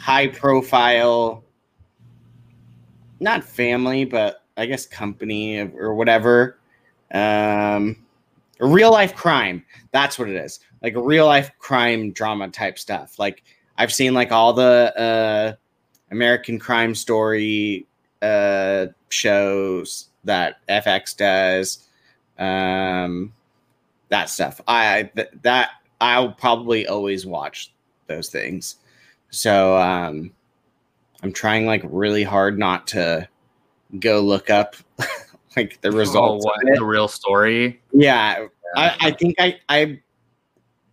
high 0.01 0.29
profile 0.29 1.45
not 3.21 3.43
family 3.43 4.05
but 4.05 4.45
i 4.57 4.67
guess 4.67 4.87
company 4.87 5.59
or 5.61 5.95
whatever. 5.95 6.59
Um 7.13 8.05
real 8.61 8.91
life 8.91 9.15
crime. 9.15 9.65
That's 9.93 10.19
what 10.19 10.29
it 10.29 10.37
is. 10.37 10.61
Like 10.83 10.95
a 10.95 11.01
real 11.01 11.27
life 11.27 11.51
crime 11.59 12.13
drama 12.13 12.49
type 12.49 12.79
stuff. 12.79 13.19
Like 13.19 13.43
i've 13.77 13.93
seen 13.93 14.15
like 14.15 14.33
all 14.33 14.53
the 14.53 14.93
uh 14.99 15.53
american 16.11 16.59
crime 16.59 16.95
story 16.95 17.87
uh 18.23 18.87
shows 19.09 20.09
that 20.25 20.57
fx 20.69 21.17
does. 21.17 21.89
Um 22.39 23.33
that 24.09 24.29
stuff. 24.29 24.61
I 24.67 25.11
th- 25.15 25.29
that 25.43 25.71
I'll 26.01 26.33
probably 26.33 26.87
always 26.87 27.27
watch 27.27 27.73
those 28.07 28.29
things. 28.29 28.77
So 29.31 29.77
um 29.77 30.33
I'm 31.23 31.33
trying 31.33 31.67
like 31.67 31.83
really 31.85 32.23
hard 32.23 32.59
not 32.59 32.87
to 32.89 33.29
go 33.99 34.21
look 34.21 34.51
up 34.51 34.77
like 35.57 35.81
the 35.81 35.89
Oh, 35.91 35.97
results. 35.97 36.45
what 36.45 36.63
of 36.63 36.69
it. 36.69 36.79
the 36.79 36.85
real 36.85 37.09
story? 37.09 37.81
Yeah, 37.93 38.47
I, 38.77 38.97
I 39.01 39.11
think 39.13 39.35
I 39.39 39.59
I 39.69 40.01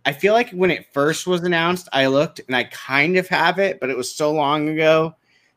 I 0.04 0.12
feel 0.12 0.34
like 0.34 0.50
when 0.50 0.70
it 0.70 0.86
first 0.92 1.26
was 1.26 1.42
announced, 1.42 1.88
I 1.92 2.06
looked 2.06 2.40
and 2.46 2.54
I 2.56 2.64
kind 2.64 3.16
of 3.16 3.28
have 3.28 3.58
it, 3.58 3.80
but 3.80 3.90
it 3.90 3.96
was 3.96 4.12
so 4.12 4.32
long 4.32 4.68
ago 4.68 5.14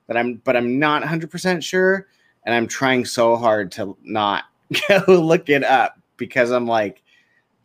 that 0.07 0.17
I'm 0.17 0.35
but 0.43 0.55
I'm 0.55 0.79
not 0.79 1.03
100% 1.03 1.63
sure. 1.63 2.07
and 2.45 2.55
I'm 2.55 2.67
trying 2.67 3.05
so 3.05 3.35
hard 3.35 3.71
to 3.73 3.95
not 4.03 4.45
go 4.87 5.03
look 5.07 5.49
it 5.49 5.63
up 5.63 5.99
because 6.17 6.51
I'm 6.51 6.65
like, 6.67 7.03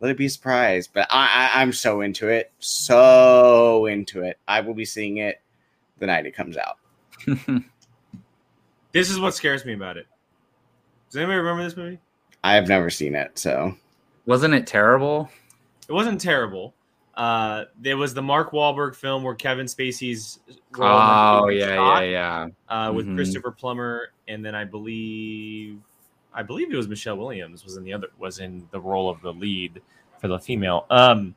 let 0.05 0.11
it 0.11 0.17
be 0.17 0.25
a 0.27 0.29
surprise. 0.29 0.87
But 0.87 1.07
I, 1.09 1.49
I 1.55 1.61
I'm 1.61 1.73
so 1.73 2.01
into 2.01 2.27
it, 2.29 2.51
so 2.59 3.85
into 3.87 4.21
it. 4.21 4.37
I 4.47 4.61
will 4.61 4.73
be 4.73 4.85
seeing 4.85 5.17
it 5.17 5.41
the 5.99 6.05
night 6.07 6.25
it 6.25 6.35
comes 6.35 6.57
out. 6.57 6.77
This 8.91 9.09
is 9.09 9.19
what 9.19 9.33
scares 9.35 9.65
me 9.65 9.73
about 9.73 9.97
it. 9.97 10.07
Does 11.09 11.17
anybody 11.17 11.37
remember 11.39 11.63
this 11.63 11.75
movie? 11.75 11.99
I 12.45 12.53
have 12.55 12.69
never 12.69 12.89
seen 12.89 13.13
it, 13.13 13.37
so 13.37 13.75
Wasn't 14.25 14.53
it 14.53 14.65
terrible? 14.67 15.29
It 15.89 15.91
wasn't 15.91 16.21
terrible. 16.21 16.73
Uh, 17.13 17.65
there 17.79 17.97
was 17.97 18.13
the 18.13 18.21
Mark 18.21 18.51
Wahlberg 18.51 18.95
film 18.95 19.23
where 19.23 19.35
Kevin 19.35 19.65
Spacey's 19.65 20.39
role 20.77 20.99
in 21.01 21.07
that 21.07 21.33
Oh 21.33 21.41
movie 21.45 21.55
yeah, 21.57 21.75
shot, 21.75 21.99
yeah, 22.03 22.47
yeah. 22.69 22.87
uh, 22.87 22.91
with 22.93 23.05
Mhm. 23.07 23.15
Christopher 23.15 23.51
Plummer, 23.51 24.09
and 24.29 24.45
then 24.45 24.55
I 24.55 24.63
believe, 24.63 25.77
I 26.35 26.43
believe 26.43 26.71
it 26.71 26.75
was 26.75 26.87
Michelle 26.87 27.17
Williams 27.17 27.63
was 27.63 27.77
in 27.77 27.83
the 27.83 27.93
other 27.93 28.07
was 28.19 28.39
in 28.39 28.67
the 28.71 28.79
role 28.79 29.09
of 29.09 29.21
the 29.21 29.33
lead 29.33 29.81
for 30.19 30.27
the 30.27 30.37
female. 30.37 30.85
Um, 30.89 31.33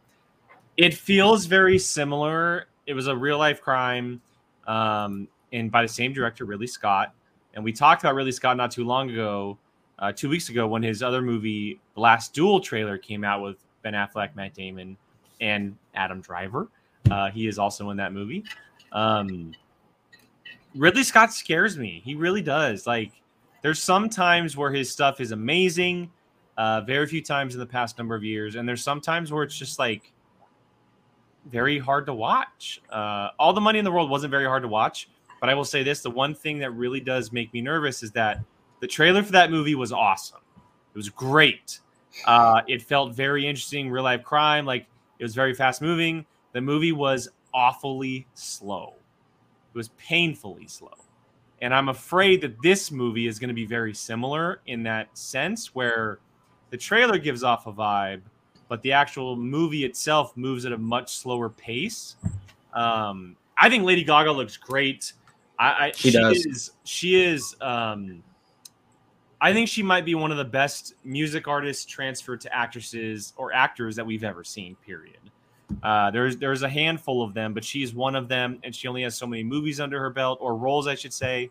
it 0.77 0.93
feels 0.95 1.47
very 1.47 1.79
similar. 1.79 2.67
It 2.87 2.95
was 2.95 3.07
a 3.07 3.17
real 3.17 3.39
life 3.39 3.63
crime, 3.63 4.21
um, 4.67 5.29
and 5.53 5.71
by 5.71 5.83
the 5.83 5.89
same 5.89 6.13
director, 6.13 6.45
Ridley 6.45 6.67
Scott. 6.67 7.15
And 7.55 7.65
we 7.65 7.73
talked 7.73 8.03
about 8.03 8.15
Ridley 8.15 8.33
Scott 8.33 8.57
not 8.57 8.71
too 8.71 8.85
long 8.85 9.11
ago, 9.11 9.59
uh, 9.99 10.13
two 10.13 10.29
weeks 10.29 10.49
ago, 10.49 10.67
when 10.67 10.83
his 10.83 11.03
other 11.03 11.23
movie, 11.23 11.81
Last 11.97 12.35
Duel 12.35 12.61
trailer, 12.61 12.99
came 12.99 13.25
out 13.25 13.43
with 13.43 13.57
Ben 13.83 13.95
Affleck, 13.95 14.35
Matt 14.37 14.55
Damon, 14.55 14.97
and 15.41 15.77
Adam 15.95 16.21
Driver. 16.21 16.69
Uh, 17.11 17.31
he 17.31 17.47
is 17.47 17.59
also 17.59 17.91
in 17.91 17.97
that 17.97 18.13
movie. 18.13 18.45
Um, 18.93 19.55
Ridley 20.75 21.03
Scott 21.03 21.33
scares 21.33 21.79
me. 21.79 22.03
He 22.05 22.15
really 22.15 22.43
does. 22.43 22.87
Like, 22.87 23.13
there's 23.62 23.83
some 23.83 24.09
times 24.09 24.57
where 24.57 24.71
his 24.71 24.90
stuff 24.90 25.21
is 25.21 25.33
amazing, 25.33 26.11
uh, 26.57 26.81
very 26.83 27.07
few 27.07 27.23
times 27.23 27.55
in 27.55 27.61
the 27.61 27.66
past 27.66 27.99
number 27.99 28.14
of 28.14 28.25
years, 28.25 28.55
and 28.55 28.68
there's 28.68 28.83
some 28.83 29.01
times 29.01 29.33
where 29.33 29.42
it's 29.42 29.57
just 29.57 29.79
like 29.79 30.12
very 31.51 31.79
hard 31.79 32.07
to 32.07 32.14
watch. 32.14 32.81
Uh, 32.90 33.31
All 33.38 33.53
the 33.53 33.61
Money 33.61 33.79
in 33.79 33.85
the 33.85 33.92
World 33.92 34.11
wasn't 34.11 34.31
very 34.31 34.44
hard 34.44 34.62
to 34.62 34.68
watch, 34.68 35.09
but 35.40 35.49
I 35.49 35.55
will 35.55 35.64
say 35.64 35.83
this: 35.83 36.03
the 36.03 36.11
one 36.11 36.35
thing 36.35 36.59
that 36.59 36.71
really 36.73 37.01
does 37.01 37.33
make 37.33 37.53
me 37.53 37.61
nervous 37.61 38.03
is 38.03 38.12
that 38.12 38.40
the 38.81 38.87
trailer 38.87 39.23
for 39.23 39.33
that 39.33 39.51
movie 39.51 39.75
was 39.75 39.92
awesome. 39.92 40.40
It 40.57 40.97
was 40.97 41.09
great. 41.09 41.81
Uh, 42.27 42.62
it 42.66 42.83
felt 42.83 43.14
very 43.14 43.47
interesting, 43.47 43.90
real 43.90 44.05
life 44.05 44.23
crime. 44.23 44.66
Like 44.66 44.87
it 45.18 45.25
was 45.25 45.35
very 45.35 45.55
fast 45.55 45.83
moving. 45.83 46.25
The 46.53 46.61
movie 46.61 46.92
was 46.92 47.29
awfully 47.55 48.27
slow. 48.35 48.94
It 49.75 49.77
was 49.77 49.88
painfully 49.90 50.66
slow. 50.66 50.94
And 51.61 51.75
I'm 51.75 51.88
afraid 51.88 52.40
that 52.42 52.61
this 52.62 52.90
movie 52.90 53.27
is 53.27 53.38
going 53.38 53.49
to 53.49 53.55
be 53.55 53.66
very 53.66 53.94
similar 53.94 54.61
in 54.66 54.83
that 54.85 55.16
sense, 55.16 55.75
where 55.75 56.21
the 56.71 56.77
trailer 56.77 57.18
gives 57.18 57.42
off 57.42 57.66
a 57.66 57.73
vibe, 57.73 58.21
but 58.68 58.83
the 58.83 58.92
actual 58.92 59.35
movie 59.35 59.85
itself 59.85 60.37
moves 60.37 60.66
at 60.66 60.73
a 60.73 60.79
much 60.79 61.16
slower 61.16 61.49
pace. 61.49 62.16
Um, 62.75 63.37
I 63.57 63.68
think 63.68 63.85
Lady 63.85 64.05
Gaga 64.05 64.31
looks 64.31 64.57
great. 64.57 65.12
I, 65.59 65.87
I 65.87 65.92
She 65.94 66.12
does. 66.12 66.47
is 66.47 66.71
she 66.85 67.21
is 67.21 67.57
um, 67.61 68.23
I 69.40 69.53
think 69.53 69.68
she 69.68 69.83
might 69.83 70.05
be 70.05 70.14
one 70.14 70.31
of 70.31 70.37
the 70.37 70.44
best 70.44 70.94
music 71.05 71.47
artists 71.49 71.85
transferred 71.85 72.40
to 72.42 72.55
actresses 72.55 73.33
or 73.37 73.53
actors 73.53 73.97
that 73.97 74.07
we've 74.07 74.25
ever 74.25 74.44
seen. 74.44 74.77
Period. 74.85 75.18
Uh, 75.83 76.11
there's 76.11 76.37
there's 76.37 76.63
a 76.63 76.69
handful 76.69 77.23
of 77.23 77.35
them, 77.35 77.53
but 77.53 77.65
she's 77.65 77.95
one 77.95 78.15
of 78.15 78.29
them, 78.29 78.59
and 78.63 78.75
she 78.75 78.89
only 78.89 79.03
has 79.03 79.17
so 79.17 79.27
many 79.27 79.45
movies 79.45 79.81
under 79.81 80.01
her 80.01 80.11
belt 80.11 80.39
or 80.41 80.57
roles, 80.57 80.87
I 80.87 80.95
should 80.95 81.13
say. 81.13 81.51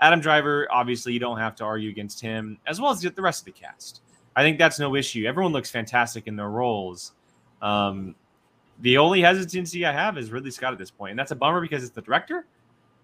Adam 0.00 0.20
Driver, 0.20 0.68
obviously, 0.70 1.12
you 1.12 1.18
don't 1.18 1.38
have 1.38 1.56
to 1.56 1.64
argue 1.64 1.90
against 1.90 2.20
him, 2.20 2.58
as 2.66 2.80
well 2.80 2.92
as 2.92 3.00
the 3.00 3.22
rest 3.22 3.40
of 3.40 3.46
the 3.46 3.52
cast. 3.52 4.02
I 4.36 4.42
think 4.42 4.58
that's 4.58 4.78
no 4.78 4.94
issue. 4.94 5.26
Everyone 5.26 5.52
looks 5.52 5.70
fantastic 5.70 6.28
in 6.28 6.36
their 6.36 6.48
roles. 6.48 7.12
Um, 7.60 8.14
the 8.80 8.96
only 8.98 9.20
hesitancy 9.20 9.84
I 9.84 9.92
have 9.92 10.16
is 10.16 10.30
Ridley 10.30 10.52
Scott 10.52 10.72
at 10.72 10.78
this 10.78 10.90
point, 10.90 11.10
and 11.10 11.18
that's 11.18 11.32
a 11.32 11.36
bummer 11.36 11.60
because 11.60 11.82
it's 11.82 11.92
the 11.92 12.02
director, 12.02 12.46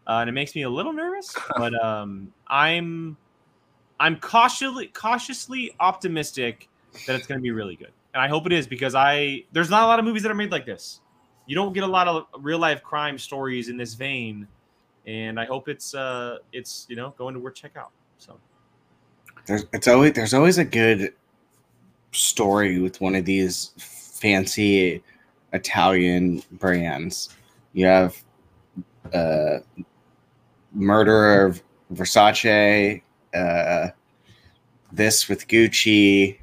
uh, 0.06 0.18
and 0.20 0.28
it 0.28 0.32
makes 0.32 0.54
me 0.54 0.62
a 0.62 0.70
little 0.70 0.92
nervous. 0.92 1.34
But 1.56 1.74
um, 1.84 2.32
I'm 2.46 3.16
I'm 3.98 4.18
cautiously 4.20 4.88
cautiously 4.88 5.74
optimistic 5.80 6.68
that 7.06 7.16
it's 7.16 7.26
going 7.26 7.40
to 7.40 7.42
be 7.42 7.50
really 7.50 7.74
good, 7.76 7.92
and 8.14 8.22
I 8.22 8.28
hope 8.28 8.46
it 8.46 8.52
is 8.52 8.66
because 8.66 8.94
I 8.94 9.44
there's 9.52 9.68
not 9.68 9.82
a 9.82 9.86
lot 9.86 9.98
of 9.98 10.04
movies 10.04 10.22
that 10.22 10.30
are 10.30 10.36
made 10.36 10.52
like 10.52 10.64
this. 10.64 11.00
You 11.46 11.54
don't 11.54 11.72
get 11.74 11.82
a 11.82 11.88
lot 11.88 12.08
of 12.08 12.26
real 12.38 12.58
life 12.58 12.82
crime 12.82 13.18
stories 13.18 13.68
in 13.68 13.76
this 13.76 13.94
vein, 13.94 14.48
and 15.06 15.38
I 15.38 15.44
hope 15.44 15.68
it's 15.68 15.94
uh 15.94 16.38
it's 16.52 16.86
you 16.88 16.96
know 16.96 17.12
going 17.18 17.34
to 17.34 17.40
worth 17.40 17.56
check 17.56 17.76
out. 17.76 17.90
So 18.18 18.38
there's 19.46 19.66
it's 19.72 19.88
always 19.88 20.12
there's 20.14 20.32
always 20.32 20.58
a 20.58 20.64
good 20.64 21.12
story 22.12 22.78
with 22.78 23.00
one 23.00 23.16
of 23.16 23.24
these 23.24 23.72
fancy 23.76 25.02
Italian 25.52 26.42
brands. 26.52 27.30
You 27.72 27.86
have 27.86 28.22
uh, 29.12 29.58
Murder 30.72 31.44
of 31.44 31.62
Versace, 31.92 33.02
uh, 33.34 33.88
this 34.92 35.28
with 35.28 35.48
Gucci. 35.48 36.38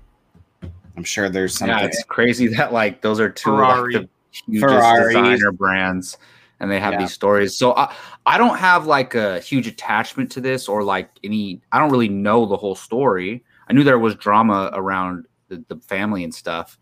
I'm 1.01 1.05
sure 1.05 1.29
there's 1.29 1.57
something. 1.57 1.75
Yeah, 1.75 1.85
it's 1.85 2.03
crazy 2.03 2.47
that 2.57 2.71
like 2.71 3.01
those 3.01 3.19
are 3.19 3.27
two 3.27 3.49
Ferrari. 3.49 3.95
of 3.95 4.01
like, 4.03 4.09
the 4.11 4.51
hugest 4.53 4.69
Ferraris. 4.69 5.07
designer 5.07 5.51
brands, 5.51 6.17
and 6.59 6.69
they 6.69 6.79
have 6.79 6.93
Yeah. 6.93 6.99
these 6.99 7.11
stories. 7.11 7.57
So 7.57 7.75
I, 7.75 7.91
I 8.27 8.37
don't 8.37 8.59
have 8.59 8.85
like 8.85 9.15
a 9.15 9.39
huge 9.39 9.65
attachment 9.65 10.31
to 10.33 10.41
this 10.41 10.69
or 10.69 10.83
like 10.83 11.09
any. 11.23 11.59
I 11.71 11.79
don't 11.79 11.89
really 11.91 12.07
know 12.07 12.45
the 12.45 12.55
whole 12.55 12.75
story. 12.75 13.43
I 13.67 13.73
knew 13.73 13.83
there 13.83 13.97
was 13.97 14.13
drama 14.13 14.69
around 14.73 15.25
the, 15.47 15.65
the 15.69 15.77
family 15.77 16.23
and 16.23 16.31
stuff, 16.35 16.77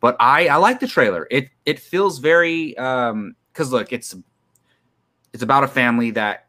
but 0.00 0.16
I 0.20 0.48
I 0.48 0.56
like 0.56 0.78
the 0.80 0.86
trailer. 0.86 1.26
It 1.30 1.48
it 1.64 1.80
feels 1.80 2.18
very 2.18 2.76
um 2.76 3.36
because 3.54 3.72
look, 3.72 3.90
it's 3.90 4.14
it's 5.32 5.42
about 5.42 5.64
a 5.64 5.68
family 5.68 6.10
that 6.10 6.48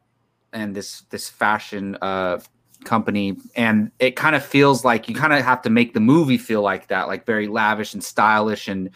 and 0.52 0.76
this 0.76 1.04
this 1.10 1.30
fashion 1.30 1.98
uh 2.02 2.40
company 2.84 3.36
and 3.56 3.92
it 4.00 4.16
kind 4.16 4.36
of 4.36 4.44
feels 4.46 4.84
like 4.86 5.08
you 5.10 5.16
kind 5.16 5.34
of 5.34 5.44
have 5.44 5.62
to 5.62 5.70
make 5.70 5.94
the 5.94 6.00
movie 6.00 6.38
feel 6.38 6.62
like 6.62 6.88
that 6.88 7.08
like 7.08 7.26
very 7.26 7.48
lavish 7.48 7.94
and 7.94 8.04
stylish 8.04 8.68
and 8.68 8.90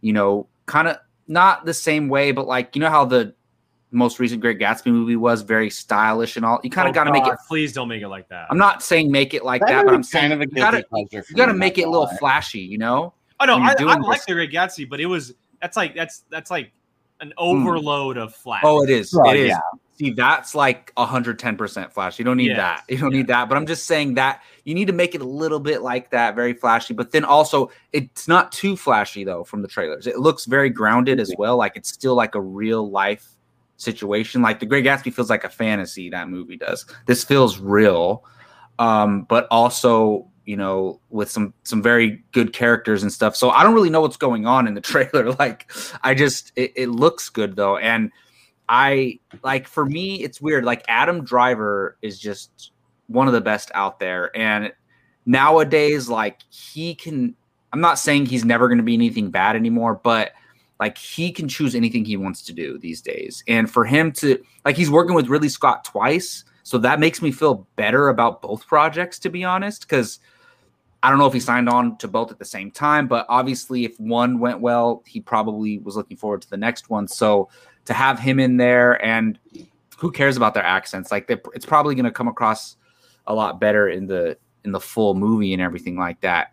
you 0.00 0.12
know 0.12 0.46
kind 0.66 0.88
of 0.88 0.96
not 1.28 1.64
the 1.64 1.74
same 1.74 2.08
way 2.08 2.32
but 2.32 2.46
like 2.46 2.74
you 2.76 2.80
know 2.80 2.90
how 2.90 3.04
the 3.04 3.34
most 3.90 4.18
recent 4.18 4.40
great 4.40 4.58
gatsby 4.58 4.86
movie 4.86 5.16
was 5.16 5.42
very 5.42 5.68
stylish 5.68 6.36
and 6.36 6.46
all 6.46 6.60
you 6.62 6.70
kind 6.70 6.88
of 6.88 6.92
Oh, 6.92 6.94
got 6.94 7.04
to 7.04 7.12
make 7.12 7.26
it 7.26 7.36
Please 7.48 7.72
don't 7.72 7.88
make 7.88 8.02
it 8.02 8.08
like 8.08 8.28
that. 8.28 8.46
i'm 8.50 8.58
not 8.58 8.82
saying 8.82 9.10
make 9.10 9.34
it 9.34 9.44
like 9.44 9.60
That 9.62 9.68
that, 9.68 9.84
but 9.84 9.94
i'm 9.94 10.02
saying 10.02 10.30
kind 10.30 10.42
of 10.42 10.48
a 10.48 10.50
you 10.50 10.56
gotta, 10.56 10.82
pleasure. 10.84 11.24
you 11.28 11.36
gotta 11.36 11.54
make 11.54 11.78
it 11.78 11.82
a 11.82 11.90
little 11.90 12.06
gonna 12.06 12.18
flashy 12.18 12.60
you 12.60 12.78
know 12.78 13.12
Oh 13.42 13.44
no, 13.44 13.56
I, 13.56 13.74
I 13.76 13.96
like 13.96 14.24
the 14.24 14.34
Great 14.34 14.52
Gatsby, 14.52 14.88
but 14.88 15.00
it 15.00 15.06
was 15.06 15.34
that's 15.60 15.76
like 15.76 15.96
that's 15.96 16.20
that's 16.30 16.48
like 16.48 16.70
an 17.20 17.32
hmm. 17.36 17.44
overload 17.44 18.16
of 18.16 18.32
flash. 18.34 18.62
oh 18.64 18.84
it 18.84 18.90
is 18.90 19.12
Oh, 19.14 19.28
it 19.30 19.36
is 19.40 19.48
yeah. 19.48 19.58
See, 20.02 20.10
that's 20.10 20.54
like 20.56 20.92
110% 20.96 21.92
flash. 21.92 22.18
You 22.18 22.24
don't 22.24 22.36
need 22.36 22.56
that. 22.56 22.82
You 22.88 22.98
don't 22.98 23.12
yeah. 23.12 23.18
need 23.18 23.26
that. 23.28 23.48
But 23.48 23.56
I'm 23.56 23.66
just 23.66 23.86
saying 23.86 24.14
that 24.14 24.42
you 24.64 24.74
need 24.74 24.86
to 24.86 24.92
make 24.92 25.14
it 25.14 25.20
a 25.20 25.26
little 25.26 25.60
bit 25.60 25.80
like 25.80 26.10
that, 26.10 26.34
very 26.34 26.54
flashy. 26.54 26.92
But 26.92 27.12
then 27.12 27.24
also, 27.24 27.70
it's 27.92 28.26
not 28.26 28.50
too 28.50 28.76
flashy 28.76 29.22
though 29.22 29.44
from 29.44 29.62
the 29.62 29.68
trailers. 29.68 30.08
It 30.08 30.18
looks 30.18 30.44
very 30.44 30.70
grounded 30.70 31.20
as 31.20 31.32
well. 31.38 31.56
Like 31.56 31.76
it's 31.76 31.88
still 31.88 32.16
like 32.16 32.34
a 32.34 32.40
real 32.40 32.90
life 32.90 33.28
situation. 33.76 34.42
Like 34.42 34.58
The 34.58 34.66
Great 34.66 34.84
Gatsby 34.84 35.14
feels 35.14 35.30
like 35.30 35.44
a 35.44 35.48
fantasy. 35.48 36.10
That 36.10 36.28
movie 36.28 36.56
does. 36.56 36.84
This 37.06 37.22
feels 37.22 37.58
real, 37.58 38.24
um, 38.80 39.22
but 39.28 39.46
also 39.52 40.26
you 40.46 40.56
know 40.56 40.98
with 41.10 41.30
some 41.30 41.54
some 41.62 41.80
very 41.80 42.24
good 42.32 42.52
characters 42.52 43.04
and 43.04 43.12
stuff. 43.12 43.36
So 43.36 43.50
I 43.50 43.62
don't 43.62 43.74
really 43.74 43.90
know 43.90 44.00
what's 44.00 44.16
going 44.16 44.46
on 44.46 44.66
in 44.66 44.74
the 44.74 44.80
trailer. 44.92 45.30
Like 45.32 45.70
I 46.02 46.14
just 46.14 46.50
it, 46.56 46.72
it 46.74 46.88
looks 46.88 47.28
good 47.28 47.54
though, 47.54 47.76
and 47.76 48.10
I 48.72 49.18
like 49.44 49.68
for 49.68 49.84
me, 49.84 50.22
it's 50.22 50.40
weird. 50.40 50.64
Like 50.64 50.82
Adam 50.88 51.24
Driver 51.24 51.98
is 52.00 52.18
just 52.18 52.72
one 53.06 53.26
of 53.26 53.34
the 53.34 53.40
best 53.42 53.70
out 53.74 54.00
there, 54.00 54.34
and 54.34 54.72
nowadays, 55.26 56.08
like 56.08 56.38
he 56.48 56.94
can. 56.94 57.36
I'm 57.74 57.82
not 57.82 57.98
saying 57.98 58.26
he's 58.26 58.46
never 58.46 58.68
going 58.68 58.78
to 58.78 58.84
be 58.84 58.94
anything 58.94 59.30
bad 59.30 59.56
anymore, 59.56 60.00
but 60.02 60.32
like 60.80 60.96
he 60.96 61.32
can 61.32 61.48
choose 61.48 61.74
anything 61.74 62.06
he 62.06 62.16
wants 62.16 62.40
to 62.44 62.54
do 62.54 62.78
these 62.78 63.02
days. 63.02 63.44
And 63.46 63.70
for 63.70 63.84
him 63.84 64.10
to 64.12 64.42
like, 64.64 64.76
he's 64.76 64.90
working 64.90 65.14
with 65.14 65.28
Ridley 65.28 65.50
Scott 65.50 65.84
twice, 65.84 66.44
so 66.62 66.78
that 66.78 66.98
makes 66.98 67.20
me 67.20 67.30
feel 67.30 67.66
better 67.76 68.08
about 68.08 68.40
both 68.40 68.66
projects, 68.66 69.18
to 69.20 69.28
be 69.28 69.44
honest, 69.44 69.82
because. 69.82 70.18
I 71.04 71.10
don't 71.10 71.18
know 71.18 71.26
if 71.26 71.32
he 71.32 71.40
signed 71.40 71.68
on 71.68 71.96
to 71.96 72.06
both 72.06 72.30
at 72.30 72.38
the 72.38 72.44
same 72.44 72.70
time, 72.70 73.08
but 73.08 73.26
obviously, 73.28 73.84
if 73.84 73.98
one 73.98 74.38
went 74.38 74.60
well, 74.60 75.02
he 75.04 75.20
probably 75.20 75.78
was 75.78 75.96
looking 75.96 76.16
forward 76.16 76.42
to 76.42 76.48
the 76.50 76.56
next 76.56 76.90
one. 76.90 77.08
So, 77.08 77.48
to 77.84 77.92
have 77.94 78.18
him 78.18 78.38
in 78.38 78.56
there 78.56 79.02
and 79.04 79.38
who 79.98 80.10
cares 80.10 80.36
about 80.36 80.54
their 80.54 80.64
accents 80.64 81.10
like 81.10 81.26
they- 81.26 81.40
it's 81.54 81.66
probably 81.66 81.94
going 81.94 82.04
to 82.04 82.10
come 82.10 82.28
across 82.28 82.76
a 83.26 83.34
lot 83.34 83.60
better 83.60 83.88
in 83.88 84.06
the 84.06 84.36
in 84.64 84.72
the 84.72 84.80
full 84.80 85.14
movie 85.14 85.52
and 85.52 85.62
everything 85.62 85.96
like 85.96 86.20
that 86.20 86.52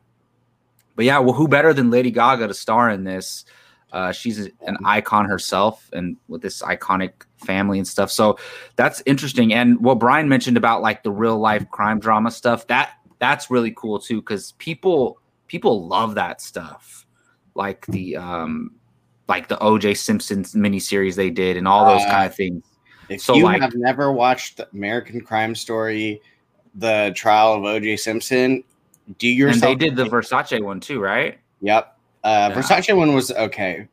but 0.96 1.06
yeah 1.06 1.20
well 1.20 1.34
who 1.34 1.48
better 1.48 1.74
than 1.74 1.90
lady 1.90 2.12
gaga 2.12 2.48
to 2.48 2.54
star 2.54 2.90
in 2.90 3.04
this 3.04 3.46
Uh, 3.92 4.12
she's 4.12 4.38
an 4.68 4.78
icon 4.86 5.26
herself, 5.26 5.90
and 5.94 6.16
with 6.28 6.44
this 6.44 6.62
iconic 6.62 7.26
family 7.38 7.80
and 7.80 7.88
stuff. 7.88 8.12
So 8.12 8.38
that's 8.76 9.02
interesting. 9.08 9.52
And 9.52 9.80
what 9.82 9.98
Brian 9.98 10.30
mentioned 10.30 10.58
about 10.58 10.84
like 10.84 11.02
the 11.02 11.10
real 11.10 11.40
life 11.40 11.66
crime 11.72 12.00
drama 12.00 12.30
stuff 12.30 12.68
that 12.68 12.92
that's 13.18 13.50
really 13.50 13.74
cool 13.76 13.98
too, 13.98 14.22
because 14.22 14.52
people 14.60 15.18
people 15.48 15.88
love 15.88 16.14
that 16.14 16.40
stuff, 16.40 17.08
like 17.56 17.84
the 17.88 18.16
um 18.16 18.76
like 19.30 19.48
the 19.48 19.58
OJ 19.58 19.96
Simpson 19.96 20.44
miniseries 20.44 21.16
they 21.16 21.30
did, 21.30 21.56
and 21.56 21.68
all 21.68 21.86
those 21.86 22.06
uh, 22.06 22.10
kind 22.10 22.26
of 22.26 22.36
things. 22.36 22.64
If 23.08 23.22
so 23.22 23.36
you 23.36 23.44
like, 23.44 23.62
have 23.62 23.76
never 23.76 24.12
watched 24.12 24.58
the 24.58 24.68
American 24.74 25.22
Crime 25.22 25.56
Story, 25.56 26.22
the 26.76 27.14
trial 27.16 27.54
of 27.54 27.62
OJ 27.62 28.00
Simpson, 28.00 28.64
do 29.18 29.28
yourself. 29.28 29.72
And 29.72 29.80
they 29.80 29.86
did 29.86 29.96
the 29.96 30.06
Versace 30.06 30.62
one 30.62 30.80
too, 30.80 31.00
right? 31.00 31.40
Yep. 31.62 31.98
Uh, 32.24 32.52
yeah. 32.52 32.62
Versace 32.62 32.96
one 32.96 33.14
was 33.14 33.32
okay. 33.32 33.88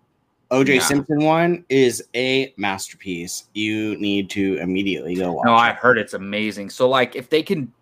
OJ 0.51 0.77
yeah. 0.77 0.81
Simpson 0.81 1.25
one 1.25 1.65
is 1.69 2.05
a 2.15 2.53
masterpiece. 2.57 3.45
You 3.55 3.97
need 3.99 4.31
to 4.31 4.59
immediately 4.59 5.15
go 5.15 5.33
watch. 5.33 5.47
No, 5.47 5.55
I 5.55 5.73
heard 5.73 5.99
it's 5.99 6.15
amazing. 6.15 6.71
So 6.71 6.89
like 6.89 7.17
if 7.17 7.31
they 7.31 7.43
can 7.43 7.73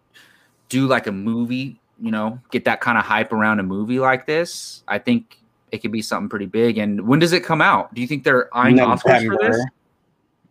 do 0.69 0.87
like 0.87 1.07
a 1.07 1.13
movie, 1.13 1.81
you 2.01 2.11
know, 2.11 2.39
get 2.51 2.65
that 2.65 2.81
kind 2.81 2.97
of 2.97 3.05
hype 3.05 3.33
around 3.33 3.61
a 3.61 3.63
movie 3.63 3.99
like 3.99 4.27
this, 4.27 4.83
I 4.89 4.99
think 4.99 5.39
it 5.75 5.83
could 5.83 5.91
be 5.91 6.03
something 6.03 6.29
pretty 6.29 6.47
big. 6.47 6.79
And 6.79 7.07
when 7.07 7.19
does 7.19 7.33
it 7.33 7.43
come 7.43 7.61
out? 7.61 7.93
Do 7.95 8.01
you 8.01 8.07
think 8.07 8.23
they're 8.23 8.49
eyeing 8.57 8.77
November. 8.77 9.03
Oscars 9.03 9.27
for 9.27 9.51
this? 9.51 9.67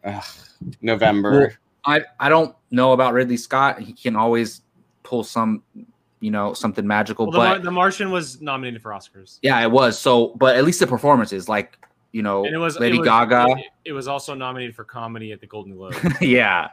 Ugh, 0.03 0.23
November. 0.81 1.57
I 1.85 2.01
I 2.19 2.27
don't 2.27 2.53
know 2.71 2.91
about 2.91 3.13
Ridley 3.13 3.37
Scott. 3.37 3.79
He 3.79 3.93
can 3.93 4.17
always 4.17 4.61
pull 5.03 5.23
some 5.23 5.63
you 6.19 6.29
know 6.29 6.53
something 6.53 6.85
magical. 6.85 7.31
Well, 7.31 7.39
but 7.39 7.63
the, 7.63 7.71
Martian 7.71 8.11
was 8.11 8.41
nominated 8.41 8.81
for 8.81 8.91
Oscars. 8.91 9.39
Yeah, 9.41 9.61
it 9.61 9.71
was. 9.71 9.97
So, 9.97 10.35
but 10.35 10.57
at 10.57 10.65
least 10.65 10.81
the 10.81 10.87
performances, 10.87 11.47
like 11.47 11.79
you 12.13 12.21
know, 12.21 12.45
and 12.45 12.53
it 12.53 12.59
was 12.59 12.79
Lady 12.79 12.97
it 12.97 12.99
was, 12.99 13.07
Gaga. 13.07 13.47
It, 13.49 13.65
it, 13.85 13.91
was 13.91 14.07
also 14.07 14.35
nominated 14.35 14.75
for 14.75 14.83
comedy 14.83 15.31
at 15.31 15.41
the 15.41 15.47
Golden 15.47 15.75
Globe. 15.75 15.95
yeah. 16.21 16.69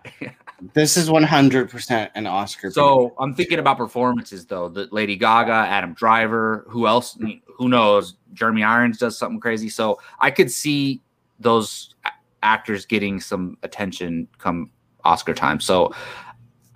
this 0.74 0.98
is 0.98 1.10
one 1.10 1.22
hundred 1.22 1.70
percent 1.70 2.12
an 2.14 2.26
Oscar. 2.26 2.70
So 2.70 3.14
I'm 3.18 3.34
thinking 3.34 3.58
about 3.58 3.78
performances 3.78 4.44
though. 4.44 4.68
The 4.68 4.86
Lady 4.92 5.16
Gaga, 5.16 5.50
Adam 5.50 5.94
Driver, 5.94 6.66
who 6.68 6.86
else? 6.86 7.18
Who 7.56 7.68
knows? 7.70 8.16
Jeremy 8.34 8.62
Irons 8.62 8.98
does 8.98 9.16
something 9.16 9.40
crazy. 9.40 9.70
So 9.70 9.98
I 10.20 10.30
could 10.30 10.50
see 10.50 11.00
those 11.40 11.94
actors 12.42 12.84
getting 12.84 13.18
some 13.18 13.56
attention 13.62 14.28
come 14.36 14.70
Oscar 15.04 15.32
time. 15.32 15.58
So 15.58 15.94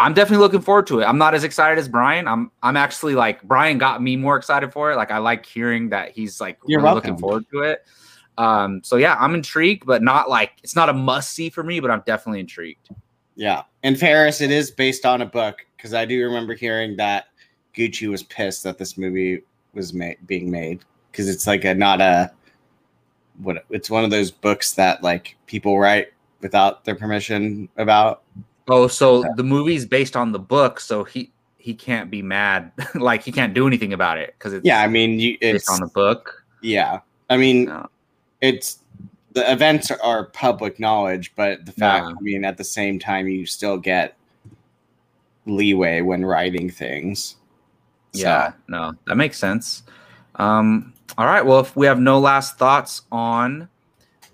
I'm 0.01 0.15
definitely 0.15 0.43
looking 0.43 0.63
forward 0.63 0.87
to 0.87 1.01
it. 1.01 1.05
I'm 1.05 1.19
not 1.19 1.35
as 1.35 1.45
excited 1.45 1.79
as 1.79 1.87
Brian. 1.87 2.27
I'm 2.27 2.51
I'm 2.63 2.79
actually 2.79 3.15
like 3.15 3.43
Brian 3.43 3.77
got 3.77 4.03
me 4.03 4.17
more 4.17 4.39
excited 4.39 4.73
for 4.73 4.91
it. 4.91 4.97
Like 4.97 5.11
I 5.11 5.19
like 5.19 5.45
hearing 5.45 5.91
that 5.91 6.13
he's 6.13 6.41
like 6.41 6.59
You're 6.67 6.81
really 6.81 6.95
looking 6.95 7.19
forward 7.19 7.45
to 7.53 7.61
it. 7.61 7.85
Um, 8.37 8.83
so 8.83 8.97
yeah, 8.97 9.17
I'm 9.19 9.35
intrigued, 9.35 9.87
but 9.87 10.03
not 10.03 10.29
like 10.29 10.53
it's 10.63 10.77
not 10.77 10.89
a 10.89 10.93
must 10.93 11.33
see 11.33 11.51
for 11.51 11.63
me, 11.63 11.81
but 11.81 11.91
I'm 11.91 12.03
definitely 12.07 12.41
intrigued. 12.41 12.89
Yeah, 13.37 13.63
and 13.83 13.99
Ferris, 13.99 14.41
it 14.41 14.51
is 14.51 14.71
based 14.71 15.05
on 15.05 15.23
a 15.23 15.27
book 15.27 15.67
because 15.77 15.95
I 15.95 16.05
do 16.05 16.25
remember 16.25 16.55
hearing 16.55 16.97
that 16.97 17.27
Gucci 17.75 18.09
was 18.09 18.23
pissed 18.23 18.63
that 18.65 18.79
this 18.79 18.97
movie 18.97 19.43
was 19.73 19.93
made 19.93 20.19
being 20.27 20.51
made 20.51 20.85
because 21.11 21.29
it's 21.29 21.47
like 21.47 21.65
a 21.65 21.75
not 21.75 22.01
a 22.01 22.33
what 23.39 23.65
it's 23.71 23.91
one 23.91 24.05
of 24.05 24.11
those 24.11 24.31
books 24.31 24.73
that 24.73 25.03
like 25.03 25.37
people 25.47 25.79
write 25.79 26.09
without 26.41 26.85
their 26.85 26.95
permission 26.95 27.69
about. 27.77 28.23
Oh, 28.69 28.87
so 28.87 29.23
yeah. 29.23 29.31
the 29.37 29.43
movie's 29.43 29.85
based 29.85 30.17
on 30.17 30.33
the 30.33 30.39
book, 30.39 30.81
so 30.81 31.05
he 31.05 31.33
he 31.59 31.75
can't 31.75 32.11
be 32.11 32.23
mad. 32.23 32.73
like 32.95 33.23
he 33.23 33.33
can't 33.33 33.55
do 33.55 33.67
anything 33.67 33.93
about 33.93 34.19
it 34.19 34.35
because 34.39 34.53
it's 34.53 34.65
yeah. 34.65 34.81
I 34.81 34.89
mean, 34.89 35.19
you, 35.19 35.37
it's 35.41 35.69
on 35.69 35.81
the 35.81 35.87
book. 35.89 36.45
Yeah, 36.63 37.01
I 37.29 37.37
mean, 37.37 37.67
no. 37.67 37.89
It's 38.45 38.79
the 39.33 39.51
events 39.51 39.91
are 39.91 40.27
public 40.27 40.79
knowledge, 40.79 41.33
but 41.35 41.65
the 41.67 41.73
fact, 41.73 42.07
I 42.07 42.21
mean, 42.21 42.45
at 42.45 42.57
the 42.57 42.65
same 42.65 42.99
time, 42.99 43.27
you 43.27 43.47
still 43.47 43.79
get 43.79 44.17
leeway 45.47 46.03
when 46.03 46.25
writing 46.25 46.71
things. 46.71 47.37
So. 48.13 48.21
Yeah, 48.21 48.53
no, 48.69 48.93
that 49.07 49.17
makes 49.17 49.39
sense. 49.39 49.83
Um, 50.37 50.93
all 51.19 51.27
right, 51.27 51.45
well, 51.45 51.59
if 51.61 51.75
we 51.75 51.87
have 51.87 51.99
no 51.99 52.21
last 52.21 52.59
thoughts 52.59 53.03
on 53.11 53.69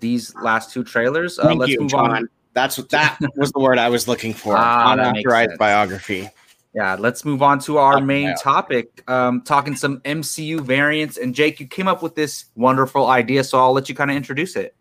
these 0.01 0.35
last 0.35 0.71
two 0.71 0.83
trailers, 0.83 1.39
uh, 1.39 1.55
let's 1.55 1.71
you, 1.71 1.79
move 1.81 1.89
John. 1.89 2.11
on. 2.11 2.29
That's 2.53 2.77
what 2.77 2.89
that 2.89 3.17
was 3.37 3.51
the 3.53 3.59
word 3.59 3.79
I 3.79 3.87
was 3.87 4.07
looking 4.07 4.33
for. 4.33 4.55
Ah, 4.57 4.93
Unauthorized 4.93 5.57
biography. 5.57 6.29
Yeah, 6.73 6.95
let's 6.95 7.25
move 7.25 7.41
on 7.41 7.59
to 7.59 7.77
our 7.77 7.99
main 7.99 8.33
topic. 8.37 9.03
Um, 9.09 9.41
talking 9.41 9.75
some 9.75 9.99
MCU 10.01 10.61
variants. 10.61 11.17
And 11.17 11.35
Jake, 11.35 11.59
you 11.59 11.67
came 11.67 11.87
up 11.87 12.01
with 12.01 12.15
this 12.15 12.45
wonderful 12.55 13.07
idea, 13.07 13.43
so 13.43 13.59
I'll 13.59 13.73
let 13.73 13.89
you 13.89 13.95
kind 13.95 14.09
of 14.09 14.15
introduce 14.15 14.55
it. 14.55 14.75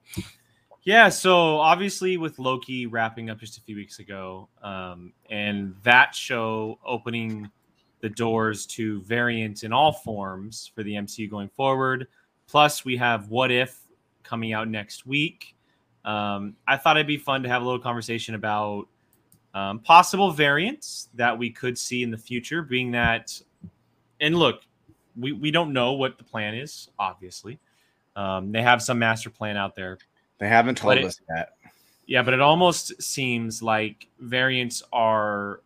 Yeah, 0.85 1.09
so 1.09 1.59
obviously 1.59 2.17
with 2.17 2.39
Loki 2.39 2.87
wrapping 2.87 3.29
up 3.29 3.39
just 3.39 3.59
a 3.59 3.61
few 3.61 3.77
weeks 3.77 3.99
ago, 3.99 4.49
um, 4.63 5.13
and 5.29 5.75
that 5.83 6.15
show 6.15 6.79
opening 6.87 7.51
the 8.01 8.09
doors 8.09 8.65
to 8.67 9.03
variants 9.03 9.63
in 9.63 9.73
all 9.73 9.93
forms 9.93 10.71
for 10.75 10.83
the 10.83 10.95
MCU 10.95 11.29
going 11.29 11.51
forward. 11.51 12.07
Plus, 12.49 12.85
we 12.85 12.97
have 12.97 13.29
What 13.29 13.51
If 13.51 13.79
coming 14.23 14.53
out 14.53 14.69
next 14.69 15.07
week. 15.07 15.55
Um, 16.05 16.57
I 16.67 16.77
thought 16.77 16.97
it'd 16.97 17.07
be 17.07 17.19
fun 17.19 17.43
to 17.43 17.49
have 17.49 17.63
a 17.63 17.65
little 17.65 17.81
conversation 17.81 18.35
about 18.35 18.89
um, 19.55 19.81
possible 19.81 20.31
variants 20.31 21.09
that 21.15 21.37
we 21.37 21.51
could 21.51 21.77
see 21.79 22.03
in 22.03 22.11
the 22.11 22.19
future, 22.19 22.63
being 22.63 22.93
that, 22.93 23.41
and 24.21 24.37
look, 24.37 24.63
we, 25.19 25.33
we 25.33 25.51
don't 25.51 25.73
know 25.73 25.93
what 25.93 26.19
the 26.19 26.25
plan 26.25 26.55
is, 26.55 26.89
obviously. 26.99 27.59
Um, 28.17 28.53
they 28.53 28.63
have 28.63 28.83
some 28.83 28.99
master 28.99 29.31
plan 29.31 29.57
out 29.57 29.75
there. 29.75 29.99
They 30.39 30.49
haven't 30.49 30.77
told 30.77 30.99
us 30.99 31.19
it, 31.19 31.25
yet. 31.35 31.51
Yeah, 32.07 32.23
but 32.23 32.35
it 32.35 32.41
almost 32.41 33.01
seems 33.01 33.63
like 33.63 34.09
variants 34.19 34.83
are 34.93 35.61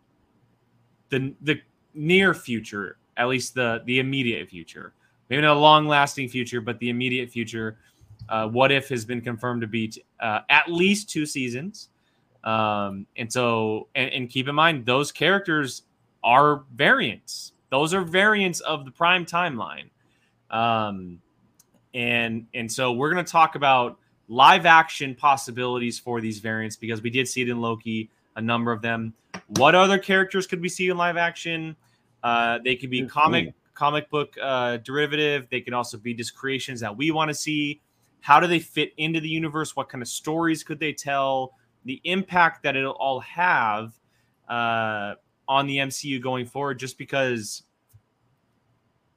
the 1.08 1.34
the 1.40 1.60
near 1.94 2.34
future, 2.34 2.98
at 3.16 3.28
least 3.28 3.54
the 3.54 3.82
the 3.86 3.98
immediate 3.98 4.48
future. 4.48 4.92
Maybe 5.30 5.42
not 5.42 5.56
a 5.56 5.60
long 5.60 5.88
lasting 5.88 6.28
future, 6.28 6.60
but 6.60 6.78
the 6.80 6.90
immediate 6.90 7.30
future. 7.30 7.78
Uh, 8.28 8.48
what 8.48 8.72
if 8.72 8.88
has 8.88 9.04
been 9.04 9.20
confirmed 9.20 9.60
to 9.60 9.66
be 9.66 9.88
t- 9.88 10.04
uh, 10.20 10.40
at 10.48 10.70
least 10.70 11.08
two 11.08 11.26
seasons. 11.26 11.88
Um, 12.44 13.06
and 13.16 13.32
so, 13.32 13.88
and, 13.94 14.12
and, 14.12 14.28
keep 14.28 14.48
in 14.48 14.54
mind, 14.54 14.84
those 14.84 15.10
characters 15.10 15.82
are 16.22 16.64
variants. 16.74 17.52
Those 17.70 17.94
are 17.94 18.02
variants 18.02 18.60
of 18.60 18.84
the 18.84 18.90
prime 18.90 19.24
timeline. 19.24 19.88
Um, 20.50 21.22
and 21.94 22.46
and 22.52 22.70
so 22.70 22.92
we're 22.92 23.10
going 23.10 23.24
to 23.24 23.30
talk 23.30 23.54
about 23.54 23.98
live 24.28 24.66
action 24.66 25.14
possibilities 25.14 25.98
for 25.98 26.20
these 26.20 26.38
variants 26.38 26.76
because 26.76 27.00
we 27.00 27.08
did 27.08 27.26
see 27.26 27.40
it 27.40 27.48
in 27.48 27.60
Loki, 27.60 28.10
a 28.36 28.42
number 28.42 28.72
of 28.72 28.82
them. 28.82 29.14
What 29.48 29.74
other 29.74 29.98
characters 29.98 30.46
could 30.46 30.60
we 30.60 30.68
see 30.68 30.90
in 30.90 30.98
live 30.98 31.16
action? 31.16 31.76
Uh, 32.22 32.58
they 32.62 32.76
could 32.76 32.90
be 32.90 33.06
comic 33.06 33.54
comic 33.74 34.10
book 34.10 34.36
uh, 34.40 34.78
derivative. 34.78 35.48
They 35.50 35.60
can 35.60 35.72
also 35.72 35.96
be 35.96 36.14
just 36.14 36.34
creations 36.34 36.80
that 36.80 36.96
we 36.96 37.10
want 37.10 37.28
to 37.28 37.34
see. 37.34 37.80
How 38.20 38.40
do 38.40 38.46
they 38.46 38.58
fit 38.58 38.92
into 38.96 39.20
the 39.20 39.28
universe? 39.28 39.76
What 39.76 39.88
kind 39.88 40.02
of 40.02 40.08
stories 40.08 40.62
could 40.62 40.78
they 40.78 40.92
tell? 40.92 41.52
The 41.84 42.00
impact 42.04 42.62
that 42.62 42.76
it'll 42.76 42.92
all 42.92 43.20
have 43.20 43.92
uh, 44.48 45.14
on 45.48 45.66
the 45.66 45.78
MCU 45.78 46.20
going 46.20 46.46
forward, 46.46 46.78
just 46.78 46.98
because 46.98 47.62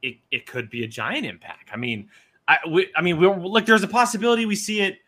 it, 0.02 0.18
it 0.32 0.46
could 0.46 0.70
be 0.70 0.84
a 0.84 0.88
giant 0.88 1.26
impact. 1.26 1.70
I 1.74 1.78
mean, 1.78 2.10
I 2.48 2.58
we, 2.70 2.90
I 2.96 3.02
mean, 3.02 3.20
we're 3.20 3.36
like 3.36 3.66
there's 3.66 3.84
a 3.84 3.88
possibility 3.88 4.46
we 4.46 4.56
see 4.56 4.82
it 4.82 5.00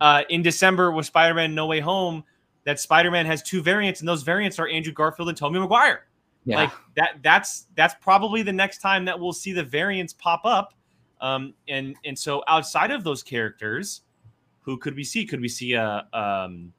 uh, 0.00 0.22
in 0.28 0.42
December 0.42 0.92
with 0.92 1.06
Spider-Man 1.06 1.54
No 1.54 1.66
Way 1.66 1.80
Home 1.80 2.24
that 2.64 2.80
Spider-Man 2.80 3.26
has 3.26 3.42
two 3.42 3.62
variants, 3.62 4.00
and 4.00 4.08
those 4.08 4.22
variants 4.22 4.58
are 4.58 4.68
Andrew 4.68 4.92
Garfield 4.92 5.28
and 5.28 5.38
Tobey 5.38 5.58
Maguire. 5.58 6.06
Yeah. 6.44 6.56
Like 6.56 6.72
that 6.96 7.18
that's 7.22 7.66
that's 7.74 7.94
probably 8.00 8.42
the 8.42 8.52
next 8.52 8.78
time 8.78 9.04
that 9.06 9.18
we'll 9.18 9.32
see 9.32 9.52
the 9.52 9.64
variants 9.64 10.12
pop 10.12 10.42
up. 10.44 10.74
Um, 11.20 11.54
and 11.68 11.96
and 12.04 12.16
so 12.18 12.44
outside 12.46 12.90
of 12.90 13.02
those 13.02 13.22
characters, 13.22 14.02
who 14.60 14.76
could 14.78 14.94
we 14.94 15.02
see? 15.02 15.26
Could 15.26 15.40
we 15.40 15.48
see 15.48 15.72
a 15.72 16.06
um, 16.12 16.72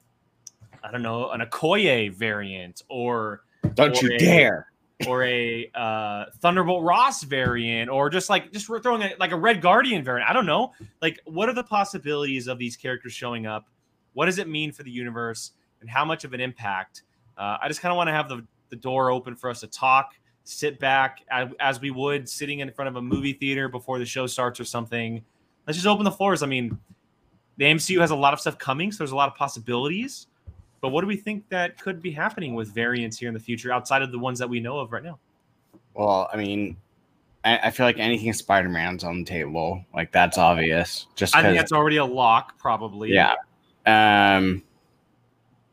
I 0.82 0.90
don't 0.90 1.02
know, 1.02 1.30
an 1.30 1.40
Okoye 1.40 2.12
variant 2.12 2.82
or 2.88 3.42
don't 3.74 4.02
or 4.02 4.06
you 4.06 4.14
a, 4.14 4.18
dare 4.18 4.68
or 5.06 5.24
a 5.24 5.70
uh, 5.74 6.26
Thunderbolt 6.40 6.82
Ross 6.82 7.22
variant 7.22 7.90
or 7.90 8.10
just 8.10 8.28
like 8.28 8.52
just 8.52 8.66
throwing 8.66 9.02
a, 9.02 9.12
like 9.20 9.32
a 9.32 9.36
Red 9.36 9.60
Guardian 9.62 10.02
variant. 10.02 10.28
I 10.28 10.32
don't 10.32 10.46
know. 10.46 10.72
Like, 11.00 11.20
what 11.24 11.48
are 11.48 11.54
the 11.54 11.64
possibilities 11.64 12.48
of 12.48 12.58
these 12.58 12.76
characters 12.76 13.12
showing 13.12 13.46
up? 13.46 13.68
What 14.14 14.26
does 14.26 14.38
it 14.38 14.48
mean 14.48 14.72
for 14.72 14.82
the 14.82 14.90
universe 14.90 15.52
and 15.80 15.88
how 15.88 16.04
much 16.04 16.24
of 16.24 16.32
an 16.32 16.40
impact? 16.40 17.02
Uh, 17.36 17.58
I 17.62 17.68
just 17.68 17.80
kind 17.80 17.92
of 17.92 17.96
want 17.96 18.08
to 18.08 18.12
have 18.12 18.28
the, 18.28 18.44
the 18.70 18.76
door 18.76 19.10
open 19.10 19.36
for 19.36 19.48
us 19.48 19.60
to 19.60 19.68
talk, 19.68 20.14
sit 20.42 20.80
back 20.80 21.22
as, 21.30 21.48
as 21.60 21.80
we 21.80 21.90
would 21.90 22.28
sitting 22.28 22.58
in 22.60 22.70
front 22.72 22.88
of 22.88 22.96
a 22.96 23.02
movie 23.02 23.34
theater 23.34 23.68
before 23.68 23.98
the 23.98 24.06
show 24.06 24.26
starts 24.26 24.58
or 24.58 24.64
something. 24.64 25.22
Let's 25.66 25.76
just 25.76 25.86
open 25.86 26.04
the 26.04 26.10
floors. 26.10 26.42
I 26.42 26.46
mean, 26.46 26.76
the 27.58 27.66
MCU 27.66 28.00
has 28.00 28.10
a 28.10 28.16
lot 28.16 28.32
of 28.32 28.40
stuff 28.40 28.58
coming, 28.58 28.90
so 28.90 28.98
there's 28.98 29.12
a 29.12 29.16
lot 29.16 29.28
of 29.28 29.36
possibilities. 29.36 30.26
But 30.80 30.90
what 30.90 31.00
do 31.00 31.06
we 31.06 31.16
think 31.16 31.48
that 31.48 31.80
could 31.80 32.00
be 32.00 32.10
happening 32.10 32.54
with 32.54 32.72
variants 32.72 33.18
here 33.18 33.28
in 33.28 33.34
the 33.34 33.40
future 33.40 33.72
outside 33.72 34.02
of 34.02 34.12
the 34.12 34.18
ones 34.18 34.38
that 34.38 34.48
we 34.48 34.60
know 34.60 34.78
of 34.78 34.92
right 34.92 35.02
now? 35.02 35.18
Well, 35.94 36.28
I 36.32 36.36
mean, 36.36 36.76
I, 37.44 37.58
I 37.58 37.70
feel 37.70 37.86
like 37.86 37.98
anything 37.98 38.32
Spider 38.32 38.68
Man's 38.68 39.02
on 39.02 39.18
the 39.20 39.24
table. 39.24 39.84
Like 39.94 40.12
that's 40.12 40.38
obvious. 40.38 41.06
Just 41.16 41.34
I 41.34 41.42
think 41.42 41.56
that's 41.56 41.72
already 41.72 41.96
a 41.96 42.04
lock, 42.04 42.58
probably. 42.58 43.12
yeah. 43.12 43.34
Um. 43.86 44.62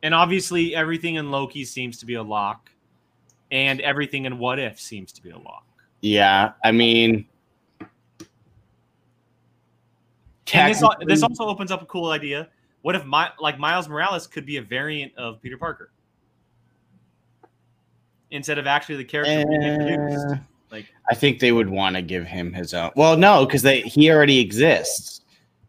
And 0.01 0.13
obviously, 0.13 0.75
everything 0.75 1.15
in 1.15 1.31
Loki 1.31 1.65
seems 1.65 1.97
to 1.99 2.05
be 2.05 2.13
a 2.15 2.23
lock, 2.23 2.69
and 3.51 3.81
everything 3.81 4.25
in 4.25 4.37
What 4.37 4.59
If 4.59 4.79
seems 4.79 5.11
to 5.13 5.21
be 5.21 5.31
a 5.31 5.37
lock. 5.37 5.65
Yeah. 6.01 6.53
I 6.63 6.71
mean. 6.71 7.27
And 10.53 10.73
this, 10.73 10.83
this 11.07 11.23
also 11.23 11.45
opens 11.45 11.71
up 11.71 11.81
a 11.81 11.85
cool 11.87 12.11
idea. 12.11 12.49
What 12.85 12.95
if 12.95 13.03
my 13.03 13.31
like 13.39 13.57
Miles 13.57 13.89
Morales 13.89 14.27
could 14.27 14.45
be 14.45 14.57
a 14.57 14.61
variant 14.61 15.11
of 15.17 15.41
Peter 15.41 15.57
Parker 15.57 15.91
instead 18.29 18.59
of 18.59 18.67
actually 18.67 18.97
the 18.97 19.03
character 19.03 19.43
being 19.49 19.63
introduced? 19.63 20.27
Uh, 20.27 20.35
Like, 20.69 20.85
I 21.09 21.15
think 21.15 21.39
they 21.39 21.51
would 21.51 21.67
want 21.67 21.95
to 21.95 22.03
give 22.03 22.27
him 22.27 22.53
his 22.53 22.75
own. 22.75 22.91
Well, 22.95 23.17
no, 23.17 23.43
because 23.43 23.63
they 23.63 23.81
he 23.81 24.11
already 24.11 24.39
exists 24.39 25.21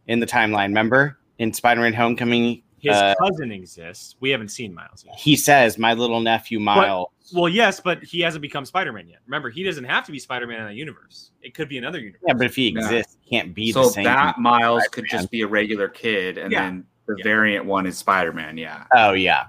in 0.08 0.20
the 0.20 0.26
timeline. 0.26 0.66
Remember 0.66 1.18
in 1.38 1.54
Spider-Man: 1.54 1.94
Homecoming, 1.94 2.62
his 2.80 2.94
Uh, 2.94 3.14
cousin 3.18 3.50
exists. 3.50 4.16
We 4.20 4.28
haven't 4.28 4.48
seen 4.50 4.74
Miles 4.74 5.02
yet. 5.02 5.14
he 5.18 5.36
says, 5.36 5.78
"My 5.78 5.94
little 5.94 6.20
nephew 6.20 6.60
Miles." 6.60 7.08
Well, 7.32 7.48
yes, 7.48 7.80
but 7.80 8.04
he 8.04 8.20
hasn't 8.20 8.42
become 8.42 8.66
Spider 8.66 8.92
Man 8.92 9.08
yet. 9.08 9.20
Remember, 9.24 9.48
he 9.48 9.62
doesn't 9.62 9.84
have 9.84 10.04
to 10.04 10.12
be 10.12 10.18
Spider 10.18 10.46
Man 10.46 10.60
in 10.60 10.66
that 10.66 10.74
universe. 10.74 11.30
It 11.40 11.54
could 11.54 11.70
be 11.70 11.78
another 11.78 11.98
universe. 11.98 12.20
yeah, 12.26 12.34
but 12.34 12.44
if 12.44 12.54
he 12.56 12.68
Yeah. 12.68 12.80
exists, 12.80 13.16
he 13.22 13.30
can't 13.30 13.54
be 13.54 13.72
so 13.72 13.84
the 13.84 13.88
same. 13.88 14.04
that 14.04 14.38
Miles 14.38 14.82
could 14.88 15.06
Spider-Man. 15.06 15.22
just 15.22 15.30
be 15.30 15.40
a 15.40 15.46
regular 15.46 15.88
kid, 15.88 16.36
and 16.36 16.52
Yeah. 16.52 16.64
then 16.64 16.86
the 17.07 17.14
Yeah. 17.18 17.24
variant 17.24 17.64
one 17.64 17.86
is 17.86 17.96
Spider 17.98 18.32
Man. 18.32 18.57
Yeah. 18.59 18.84
Oh 18.92 19.12
yeah. 19.12 19.46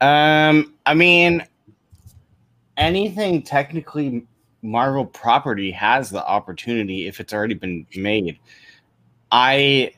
Um, 0.00 0.74
I 0.86 0.94
mean, 0.94 1.44
anything 2.76 3.42
technically 3.42 4.26
Marvel 4.62 5.04
property 5.06 5.70
has 5.70 6.10
the 6.10 6.24
opportunity 6.26 7.06
if 7.06 7.20
it's 7.20 7.32
already 7.32 7.54
been 7.54 7.86
made. 7.96 8.38
I, 9.30 9.92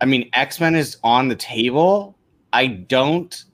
I 0.00 0.04
mean, 0.06 0.28
X 0.34 0.60
Men 0.60 0.74
is 0.74 0.96
on 1.04 1.28
the 1.28 1.36
table. 1.36 2.16
I 2.52 2.66
don't. 2.66 3.44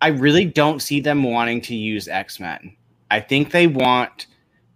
I 0.00 0.08
really 0.08 0.44
don't 0.44 0.80
see 0.80 1.00
them 1.00 1.22
wanting 1.22 1.60
to 1.62 1.74
use 1.74 2.08
X 2.08 2.38
Men. 2.40 2.76
I 3.10 3.20
think 3.20 3.50
they 3.50 3.66
want 3.66 4.26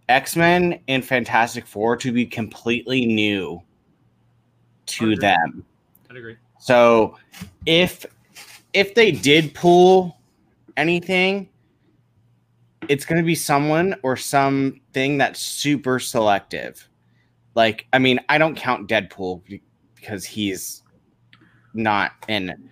X 0.09 0.37
Men 0.37 0.81
and 0.89 1.05
Fantastic 1.05 1.67
Four 1.67 1.97
to 1.99 2.13
be 2.13 2.25
completely 2.25 3.05
new 3.07 3.61
to 4.87 5.05
Agreed. 5.05 5.21
them. 5.21 5.65
I'd 6.11 6.17
agree. 6.17 6.37
So 6.59 7.17
if 7.67 8.05
if 8.73 8.95
they 8.95 9.11
did 9.11 9.55
pull 9.55 10.17
anything, 10.77 11.49
it's 12.89 13.05
going 13.05 13.21
to 13.21 13.27
be 13.27 13.35
someone 13.35 13.95
or 14.03 14.17
something 14.17 15.19
that's 15.19 15.41
super 15.41 15.99
selective. 15.99 16.89
Like, 17.55 17.87
I 17.93 17.99
mean, 17.99 18.21
I 18.29 18.39
don't 18.39 18.55
count 18.57 18.89
Deadpool 18.89 19.43
because 19.95 20.25
he's 20.25 20.83
not 21.75 22.13
in. 22.29 22.71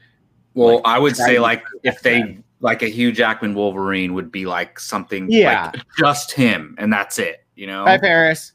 Well, 0.54 0.76
Like, 0.76 0.82
I 0.86 0.98
would 0.98 1.16
say 1.16 1.38
like 1.38 1.64
if 1.82 2.00
they 2.02 2.38
like 2.60 2.82
a 2.82 2.88
Hugh 2.88 3.12
Jackman 3.12 3.54
Wolverine 3.54 4.14
would 4.14 4.32
be 4.32 4.46
like 4.46 4.80
something 4.80 5.30
Yeah. 5.30 5.70
like 5.74 5.82
just 5.98 6.32
him 6.32 6.74
and 6.78 6.92
that's 6.92 7.18
it, 7.18 7.44
you 7.54 7.66
know? 7.66 7.84
Hi, 7.84 7.98
Paris. 7.98 8.52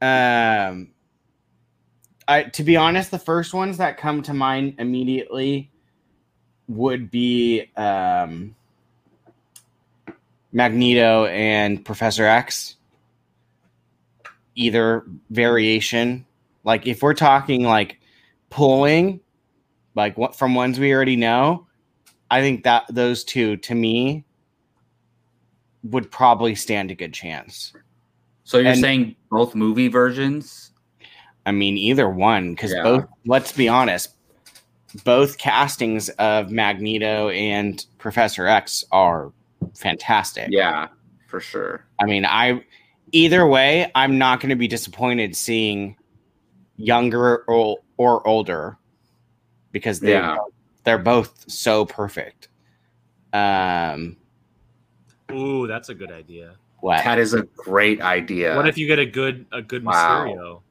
Um, 0.00 0.90
I 2.28 2.42
to 2.44 2.62
be 2.62 2.76
honest, 2.76 3.10
the 3.10 3.18
first 3.18 3.54
ones 3.54 3.78
that 3.78 3.96
come 3.96 4.22
to 4.24 4.34
mind 4.34 4.74
immediately 4.78 5.70
would 6.68 7.10
be 7.10 7.70
um, 7.76 8.54
Magneto 10.52 11.24
and 11.26 11.82
Professor 11.84 12.26
X. 12.26 12.76
Either 14.54 15.04
variation, 15.30 16.26
like 16.64 16.86
if 16.86 17.00
we're 17.02 17.14
talking 17.14 17.62
like 17.62 17.98
pulling, 18.50 19.20
like 19.94 20.18
what 20.18 20.36
from 20.36 20.54
ones 20.54 20.78
we 20.78 20.92
already 20.92 21.16
know, 21.16 21.66
I 22.30 22.40
think 22.40 22.64
that 22.64 22.84
those 22.90 23.24
two 23.24 23.56
to 23.58 23.74
me 23.74 24.24
would 25.84 26.10
probably 26.10 26.56
stand 26.56 26.90
a 26.90 26.94
good 26.96 27.14
chance. 27.14 27.72
So 28.44 28.58
you're 28.58 28.72
And- 28.72 28.80
saying 28.80 29.16
both 29.30 29.54
movie 29.54 29.88
versions? 29.88 30.72
I 31.48 31.50
mean, 31.50 31.78
either 31.78 32.10
one, 32.10 32.50
because 32.54 32.72
Yeah. 32.72 32.82
both, 32.82 33.04
let's 33.24 33.52
be 33.52 33.68
honest, 33.68 34.10
both 35.04 35.38
castings 35.38 36.10
of 36.10 36.50
Magneto 36.50 37.30
and 37.30 37.82
Professor 37.96 38.46
X 38.46 38.84
are 38.92 39.32
fantastic. 39.74 40.48
Yeah, 40.50 40.88
for 41.26 41.40
sure. 41.40 41.86
I 41.98 42.04
mean, 42.04 42.26
I, 42.26 42.62
either 43.12 43.46
way, 43.46 43.90
I'm 43.94 44.18
not 44.18 44.40
going 44.40 44.50
to 44.50 44.56
be 44.56 44.68
disappointed 44.68 45.34
seeing 45.34 45.96
younger 46.76 47.44
or, 47.44 47.78
or 47.96 48.26
older 48.28 48.76
because 49.72 50.00
they, 50.00 50.12
Yeah. 50.12 50.36
they're 50.84 50.98
both 50.98 51.50
so 51.50 51.86
perfect. 51.86 52.48
Um, 53.32 54.18
Ooh, 55.32 55.66
that's 55.66 55.88
a 55.88 55.94
good 55.94 56.10
idea. 56.12 56.56
what? 56.80 57.02
That 57.04 57.18
is 57.18 57.32
a 57.32 57.42
great 57.56 58.02
idea. 58.02 58.54
What 58.54 58.68
if 58.68 58.76
you 58.76 58.86
get 58.86 58.98
a 58.98 59.06
good 59.06 59.46
a 59.50 59.62
good 59.62 59.82
Wow. 59.84 60.26
Mysterio? 60.26 60.62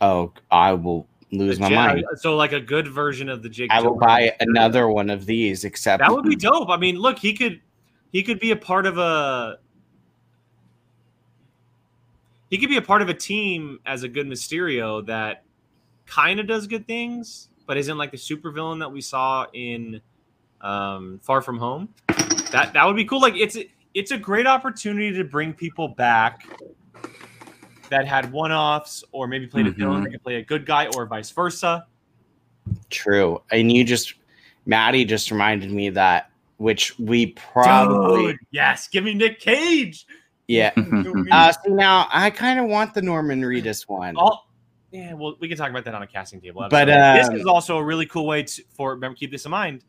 Oh, 0.00 0.32
I 0.50 0.72
will 0.72 1.06
lose 1.32 1.58
my 1.58 1.68
mind. 1.68 2.04
So 2.16 2.36
like 2.36 2.52
a 2.52 2.60
good 2.60 2.88
version 2.88 3.28
of 3.28 3.42
the 3.42 3.48
Jake. 3.48 3.70
I 3.70 3.80
will 3.80 3.96
Gyllenhaal 3.96 4.00
buy 4.00 4.36
another 4.40 4.88
one 4.88 5.10
of 5.10 5.26
these, 5.26 5.64
except 5.64 6.00
That 6.00 6.12
would 6.12 6.24
be 6.24 6.36
dope. 6.36 6.68
I 6.68 6.76
mean, 6.76 6.96
look, 6.96 7.18
he 7.18 7.34
could 7.34 7.60
he 8.12 8.22
could 8.22 8.40
be 8.40 8.50
a 8.50 8.56
part 8.56 8.86
of 8.86 8.98
a 8.98 9.58
he 12.50 12.58
could 12.58 12.68
be 12.68 12.76
a 12.76 12.82
part 12.82 13.02
of 13.02 13.08
a 13.08 13.14
team 13.14 13.80
as 13.86 14.02
a 14.02 14.08
good 14.08 14.26
Mysterio 14.26 15.04
that 15.06 15.44
kind 16.06 16.38
of 16.38 16.46
does 16.46 16.66
good 16.66 16.86
things, 16.86 17.48
but 17.66 17.76
isn't 17.76 17.98
like 17.98 18.10
the 18.10 18.16
supervillain 18.16 18.78
that 18.80 18.92
we 18.92 19.00
saw 19.00 19.46
in 19.52 20.00
um, 20.60 21.20
Far 21.22 21.42
From 21.42 21.58
Home. 21.58 21.88
That 22.52 22.72
that 22.74 22.84
would 22.84 22.96
be 22.96 23.04
cool. 23.04 23.20
Like 23.20 23.36
it's 23.36 23.56
it's 23.94 24.10
a 24.10 24.18
great 24.18 24.46
opportunity 24.46 25.12
to 25.12 25.24
bring 25.24 25.52
people 25.52 25.88
back 25.88 26.46
that 27.94 28.08
had 28.08 28.32
one 28.32 28.50
offs 28.50 29.04
or 29.12 29.28
maybe 29.28 29.46
played 29.46 29.68
a 29.68 29.70
villain. 29.70 30.02
They 30.02 30.10
could 30.10 30.22
play 30.22 30.36
a 30.36 30.42
good 30.42 30.66
guy 30.66 30.88
or 30.96 31.06
vice 31.06 31.30
versa. 31.30 31.86
True. 32.90 33.40
And 33.52 33.70
you 33.70 33.84
just 33.84 34.14
Maddie 34.66 35.04
just 35.04 35.30
reminded 35.30 35.70
me 35.70 35.90
that 35.90 36.30
which 36.56 36.98
we 36.98 37.26
probably 37.26 38.32
Dude, 38.32 38.38
yes, 38.50 38.88
give 38.88 39.04
me 39.04 39.14
Nick 39.14 39.38
Cage. 39.38 40.06
yeah. 40.48 40.72
Uh 41.30 41.52
see 41.52 41.70
now 41.70 42.08
I 42.12 42.30
kind 42.30 42.58
of 42.58 42.66
want 42.66 42.94
the 42.94 43.02
Norman 43.02 43.42
Reedus 43.42 43.88
one. 43.88 44.16
All, 44.16 44.48
yeah, 44.90 45.12
well, 45.12 45.36
we 45.38 45.48
can 45.48 45.56
talk 45.56 45.70
about 45.70 45.84
that 45.84 45.94
on 45.94 46.02
a 46.02 46.06
casting 46.06 46.40
table. 46.40 46.66
But, 46.70 46.88
absolutely. 46.88 47.18
this 47.20 47.28
um, 47.28 47.36
is 47.36 47.46
also 47.46 47.78
a 47.78 47.84
really 47.84 48.06
cool 48.06 48.26
way 48.26 48.42
to 48.42 48.62
for 48.74 48.90
remember 48.90 49.16
keep 49.16 49.30
this 49.30 49.44
in 49.44 49.52
mind. 49.52 49.84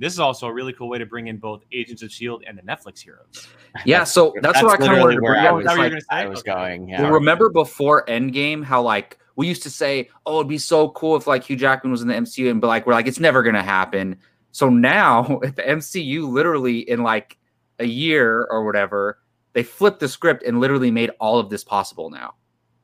This 0.00 0.14
is 0.14 0.18
also 0.18 0.46
a 0.46 0.52
really 0.52 0.72
cool 0.72 0.88
way 0.88 0.96
to 0.98 1.04
bring 1.04 1.26
in 1.26 1.36
both 1.36 1.62
Agents 1.72 2.02
of 2.02 2.10
Shield 2.10 2.42
and 2.46 2.56
the 2.56 2.62
Netflix 2.62 3.00
heroes. 3.00 3.46
Yeah, 3.84 4.02
so 4.02 4.34
that's, 4.42 4.60
what 4.62 4.72
I 4.72 4.76
kind 4.78 4.94
of 4.94 4.98
wanted 4.98 5.16
to 5.16 5.20
where 5.20 5.34
bring 5.34 5.44
I 5.44 5.48
up. 5.48 5.54
was, 5.54 5.64
It's 5.64 5.72
Is 5.72 5.76
that 5.76 5.82
what 5.82 5.92
like, 5.92 6.04
gonna 6.08 6.22
I 6.22 6.28
was 6.28 6.38
Okay. 6.40 6.50
going. 6.50 6.88
Yeah. 6.88 7.02
well, 7.02 7.12
remember 7.12 7.50
before 7.50 8.04
Endgame 8.06 8.64
how 8.64 8.82
like 8.82 9.16
we 9.36 9.46
used 9.46 9.62
to 9.62 9.70
say, 9.70 10.08
"Oh, 10.26 10.40
it'd 10.40 10.48
be 10.48 10.58
so 10.58 10.88
cool 10.90 11.14
if 11.14 11.28
like 11.28 11.44
Hugh 11.44 11.54
Jackman 11.54 11.92
was 11.92 12.02
in 12.02 12.08
the 12.08 12.14
MCU," 12.14 12.50
and 12.50 12.60
but 12.60 12.66
like 12.66 12.84
we're 12.84 12.94
like, 12.94 13.06
it's 13.06 13.20
never 13.20 13.44
gonna 13.44 13.62
happen. 13.62 14.18
So 14.50 14.68
now, 14.70 15.38
if 15.44 15.54
the 15.54 15.62
MCU 15.62 16.28
literally 16.28 16.80
in 16.80 17.04
like 17.04 17.38
a 17.78 17.84
year 17.84 18.48
or 18.50 18.64
whatever, 18.64 19.20
they 19.52 19.62
flipped 19.62 20.00
the 20.00 20.08
script 20.08 20.42
and 20.42 20.58
literally 20.58 20.90
made 20.90 21.10
all 21.20 21.38
of 21.38 21.48
this 21.48 21.62
possible 21.62 22.10
now. 22.10 22.34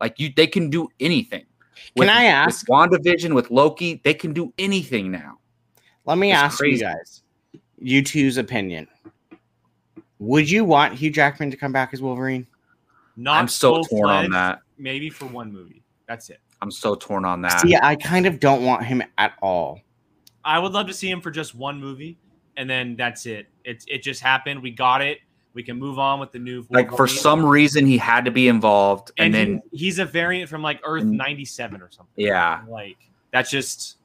Like 0.01 0.21
you, 0.21 0.31
they 0.37 0.47
can 0.47 0.71
do 0.71 0.89
anything. 1.01 1.47
Can 1.99 2.09
I 2.11 2.25
ask? 2.25 2.69
With 2.69 2.77
WandaVision, 2.77 3.35
with 3.35 3.51
Loki, 3.51 4.01
they 4.05 4.15
can 4.15 4.33
do 4.33 4.53
anything 4.59 5.11
now. 5.11 5.39
Let 6.07 6.19
me 6.19 6.31
It's 6.33 6.39
ask 6.41 6.59
crazy. 6.59 6.79
you 6.79 6.83
guys, 6.85 7.23
you 7.79 8.03
two's 8.03 8.37
opinion. 8.39 8.89
Would 10.19 10.51
you 10.51 10.65
want 10.65 10.95
Hugh 10.95 11.11
Jackman 11.11 11.51
to 11.51 11.57
come 11.57 11.73
back 11.73 11.91
as 11.93 12.01
Wolverine? 12.01 12.47
Not 13.17 13.39
I'm 13.39 13.49
so 13.49 13.83
torn 13.83 14.09
on 14.11 14.31
that. 14.31 14.61
Maybe 14.79 15.11
for 15.11 15.27
one 15.27 15.53
movie. 15.53 15.83
That's 16.07 16.31
it. 16.31 16.41
I'm 16.63 16.71
so 16.71 16.95
torn 16.95 17.25
on 17.25 17.43
that. 17.43 17.61
See, 17.61 17.77
I 17.77 17.97
kind 17.97 18.27
of 18.27 18.41
don't 18.41 18.65
want 18.65 18.85
him 18.85 19.03
at 19.19 19.35
all. 19.43 19.81
I 20.45 20.59
would 20.59 20.73
love 20.73 20.87
to 20.87 20.95
see 20.95 21.11
him 21.11 21.21
for 21.21 21.31
just 21.31 21.55
one 21.55 21.81
movie, 21.81 22.19
and 22.57 22.69
then 22.71 22.95
that's 22.97 23.27
it. 23.27 23.49
It 23.65 23.85
it 23.89 24.03
just 24.03 24.23
happened. 24.23 24.63
We 24.63 24.71
got 24.71 25.03
it. 25.03 25.19
We 25.55 25.63
can 25.63 25.79
move 25.79 25.99
on 25.99 26.21
with 26.21 26.33
the 26.33 26.39
new. 26.39 26.65
like 26.71 26.91
for 26.95 27.07
some 27.09 27.45
reason, 27.45 27.85
he 27.85 27.99
had 27.99 28.25
to 28.27 28.31
be 28.31 28.49
involved, 28.49 29.11
and 29.19 29.35
and, 29.35 29.35
then 29.35 29.63
he- 29.73 29.79
he's 29.87 29.99
a 29.99 30.05
variant 30.05 30.49
from 30.49 30.63
like 30.63 30.81
Earth 30.85 31.03
Mm. 31.05 31.13
ninety 31.17 31.45
seven 31.45 31.83
or 31.83 31.91
something. 31.91 32.13
yeah. 32.25 32.63
Like 32.69 32.97
that's 33.33 33.51
just 33.51 33.97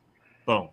boom. 0.46 0.70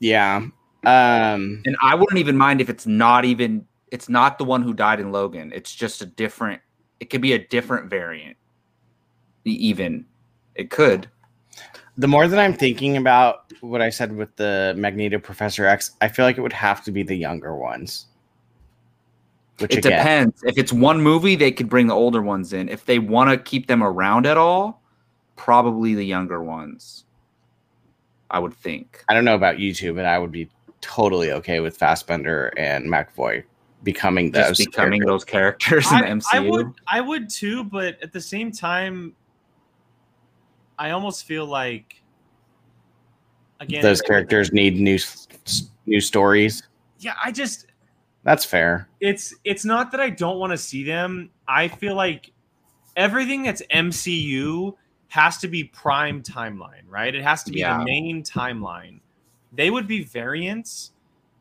Yeah. 0.00 0.46
Um 0.86 1.62
And 1.64 1.76
I 1.82 1.94
wouldn't 1.94 2.18
even 2.18 2.36
mind 2.36 2.60
if 2.60 2.68
it's 2.68 2.86
not 2.86 3.24
even 3.24 3.66
it's 3.90 4.08
not 4.08 4.38
the 4.38 4.44
one 4.44 4.62
who 4.62 4.74
died 4.74 5.00
in 5.00 5.12
Logan. 5.12 5.52
It's 5.54 5.74
just 5.74 6.02
a 6.02 6.06
different 6.06 6.60
it 7.00 7.10
could 7.10 7.20
be 7.20 7.32
a 7.32 7.46
different 7.46 7.90
variant. 7.90 8.36
Even 9.44 10.06
it 10.54 10.70
could. 10.70 11.08
the 11.96 12.08
more 12.08 12.26
that 12.26 12.38
I'm 12.38 12.54
thinking 12.54 12.96
about 12.96 13.52
what 13.60 13.80
I 13.80 13.90
said 13.90 14.14
with 14.14 14.34
the 14.36 14.74
Magneto 14.76 15.18
Professor 15.18 15.66
X, 15.66 15.92
I 16.00 16.08
feel 16.08 16.24
like 16.24 16.38
it 16.38 16.40
would 16.40 16.52
have 16.52 16.82
to 16.84 16.90
be 16.90 17.02
the 17.02 17.14
younger 17.14 17.54
ones. 17.56 18.06
Which 19.58 19.76
it 19.76 19.82
depends. 19.82 20.42
If 20.42 20.58
it's 20.58 20.72
one 20.72 21.00
movie, 21.00 21.36
they 21.36 21.52
could 21.52 21.68
bring 21.68 21.86
the 21.86 21.94
older 21.94 22.20
ones 22.20 22.52
in. 22.52 22.68
If 22.68 22.84
they 22.86 22.98
want 22.98 23.30
to 23.30 23.36
keep 23.36 23.68
them 23.68 23.84
around 23.84 24.26
at 24.26 24.36
all, 24.36 24.82
probably 25.36 25.94
the 25.94 26.04
younger 26.04 26.42
ones. 26.42 27.04
I 28.30 28.40
would 28.40 28.54
think. 28.54 29.04
I 29.08 29.14
don't 29.14 29.24
know 29.24 29.36
about 29.36 29.60
you 29.60 29.72
two, 29.72 29.94
but 29.94 30.04
I 30.06 30.18
would 30.18 30.32
be 30.32 30.48
totally 30.84 31.32
okay 31.32 31.60
with 31.60 31.76
Fassbender 31.76 32.52
and 32.56 32.86
McAvoy 32.86 33.42
becoming 33.82 34.30
those 34.30 34.56
Just 34.58 34.70
becoming 34.70 35.00
characters. 35.02 35.06
those 35.06 35.24
characters 35.24 35.90
in 35.90 35.96
I, 35.96 36.00
the 36.02 36.06
MCU. 36.08 36.24
I 36.34 36.40
would, 36.40 36.72
I 36.86 37.00
would 37.00 37.28
too, 37.30 37.64
but 37.64 38.00
at 38.02 38.12
the 38.12 38.20
same 38.20 38.52
time, 38.52 39.14
I 40.78 40.90
almost 40.90 41.24
feel 41.24 41.46
like 41.46 42.02
again 43.60 43.82
Those 43.82 44.02
characters 44.02 44.52
need 44.52 44.78
new 44.80 44.96
s- 44.96 45.28
s- 45.46 45.70
new 45.86 46.00
stories. 46.00 46.62
Yeah, 46.98 47.14
I 47.22 47.30
just 47.32 47.66
That's 48.24 48.44
fair. 48.44 48.88
it's 49.00 49.34
it's 49.44 49.64
not 49.64 49.90
that 49.92 50.00
I 50.00 50.10
don't 50.10 50.38
want 50.38 50.50
to 50.52 50.58
see 50.58 50.82
them. 50.84 51.30
I 51.46 51.68
feel 51.68 51.94
like 51.94 52.32
everything 52.96 53.42
that's 53.42 53.62
MCU 53.70 54.74
has 55.08 55.38
to 55.38 55.48
be 55.48 55.64
prime 55.64 56.22
timeline, 56.22 56.82
right? 56.88 57.14
It 57.14 57.22
has 57.22 57.44
to 57.44 57.52
be 57.52 57.60
Yeah. 57.60 57.78
the 57.78 57.84
main 57.84 58.22
timeline. 58.24 58.98
They 59.54 59.70
would 59.70 59.86
be 59.86 60.04
variants, 60.04 60.92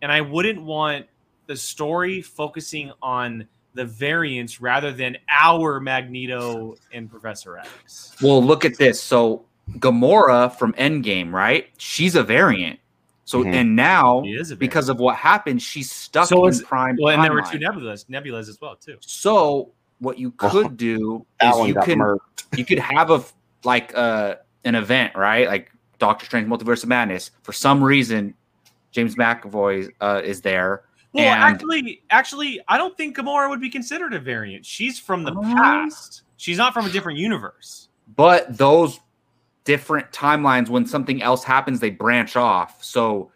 and 0.01 0.11
I 0.11 0.21
wouldn't 0.21 0.61
want 0.61 1.07
the 1.47 1.55
story 1.55 2.21
focusing 2.21 2.91
on 3.01 3.47
the 3.73 3.85
variants 3.85 4.61
rather 4.61 4.91
than 4.91 5.17
our 5.29 5.79
Magneto 5.79 6.77
and 6.93 7.09
Professor 7.09 7.57
X. 7.57 8.15
Well, 8.21 8.41
look 8.43 8.65
at 8.65 8.77
this. 8.77 9.01
So 9.01 9.45
Gamora 9.79 10.55
from 10.57 10.73
Endgame, 10.73 11.31
right? 11.31 11.69
She's 11.77 12.15
a 12.15 12.23
variant. 12.23 12.79
So 13.25 13.43
Mhm. 13.43 13.53
and 13.53 13.75
now 13.75 14.21
She 14.23 14.31
is 14.31 14.51
a 14.51 14.55
because 14.55 14.89
of 14.89 14.99
what 14.99 15.15
happened, 15.15 15.61
she's 15.61 15.91
stuck 15.91 16.27
So 16.27 16.45
in 16.45 16.59
prime. 16.59 16.97
Well, 17.01 17.13
and 17.15 17.23
there 17.23 17.33
were 17.33 17.41
two 17.41 17.57
nebulas, 17.57 18.05
nebulas 18.09 18.49
as 18.49 18.59
well 18.61 18.75
too. 18.75 18.97
So 18.99 19.71
what 19.99 20.19
you 20.19 20.31
could 20.31 20.77
do 20.77 21.25
is 21.41 21.67
you 21.67 21.73
got 21.73 21.85
can 21.85 21.99
murked. 21.99 22.19
you 22.57 22.65
could 22.65 22.79
have 22.79 23.09
a 23.09 23.23
like 23.63 23.95
uh 23.95 24.35
an 24.65 24.75
event, 24.75 25.15
right? 25.15 25.47
Like 25.47 25.71
Doctor 26.03 26.25
Strange 26.25 26.49
Multiverse 26.49 26.83
of 26.83 26.89
Madness. 26.89 27.31
For 27.43 27.53
some 27.53 27.81
reason, 27.81 28.33
James 28.91 29.15
McAvoy 29.15 29.89
uh, 30.01 30.21
is 30.21 30.41
there. 30.41 30.83
Well, 31.13 31.23
And- 31.23 31.41
actually, 31.41 32.01
actually, 32.09 32.59
I 32.67 32.77
don't 32.77 32.97
think 32.97 33.15
Gamora 33.15 33.47
would 33.49 33.61
be 33.61 33.69
considered 33.69 34.13
a 34.13 34.19
variant. 34.19 34.65
She's 34.65 34.99
from 34.99 35.23
the 35.23 35.31
Oh. 35.33 35.41
past. 35.41 36.23
She's 36.35 36.57
not 36.57 36.73
from 36.73 36.85
a 36.85 36.89
different 36.89 37.19
universe. 37.19 37.87
But 38.17 38.57
those 38.57 38.99
different 39.63 40.11
timelines, 40.11 40.67
when 40.67 40.85
something 40.85 41.21
else 41.23 41.45
happens, 41.45 41.79
they 41.79 41.89
branch 41.89 42.35
off. 42.35 42.83
So 42.83 43.31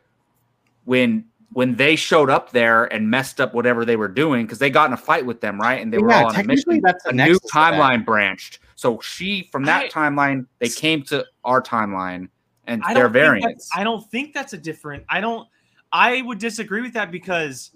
when 0.84 1.24
when 1.54 1.78
they 1.78 1.96
showed 1.96 2.30
up 2.30 2.52
there 2.52 2.84
and 2.94 3.10
messed 3.10 3.40
up 3.40 3.54
whatever 3.54 3.86
they 3.86 3.96
were 3.96 4.10
doing, 4.10 4.46
because 4.46 4.60
they 4.60 4.70
got 4.70 4.88
in 4.90 4.94
a 4.94 4.98
fight 4.98 5.26
with 5.26 5.40
them, 5.40 5.58
right? 5.58 5.82
And 5.82 5.94
they 5.94 5.98
were 5.98 6.12
all 6.12 6.26
on 6.28 6.36
a 6.36 6.44
mission. 6.44 6.82
that's 6.84 7.06
A 7.06 7.14
new 7.14 7.40
timeline 7.54 8.04
branched. 8.04 8.60
So 8.76 9.00
she 9.00 9.48
from 9.54 9.64
that 9.64 9.86
I- 9.86 9.88
timeline, 9.90 10.46
they 10.60 10.68
came 10.68 11.04
to 11.04 11.26
our 11.46 11.62
timeline 11.62 12.28
and 12.68 12.84
I 12.84 12.94
they're 12.94 13.04
don't 13.04 13.14
think 13.14 13.14
that- 13.14 13.20
variants. 13.20 13.70
I 13.76 13.84
don't 13.84 14.12
think 14.12 14.34
that's 14.34 14.54
a 14.54 14.58
different. 14.58 15.04
I 15.10 15.22
don't. 15.22 15.48
I 15.92 16.22
would 16.22 16.38
disagree 16.40 16.82
with 16.82 16.94
that 16.94 17.12
because 17.12 17.72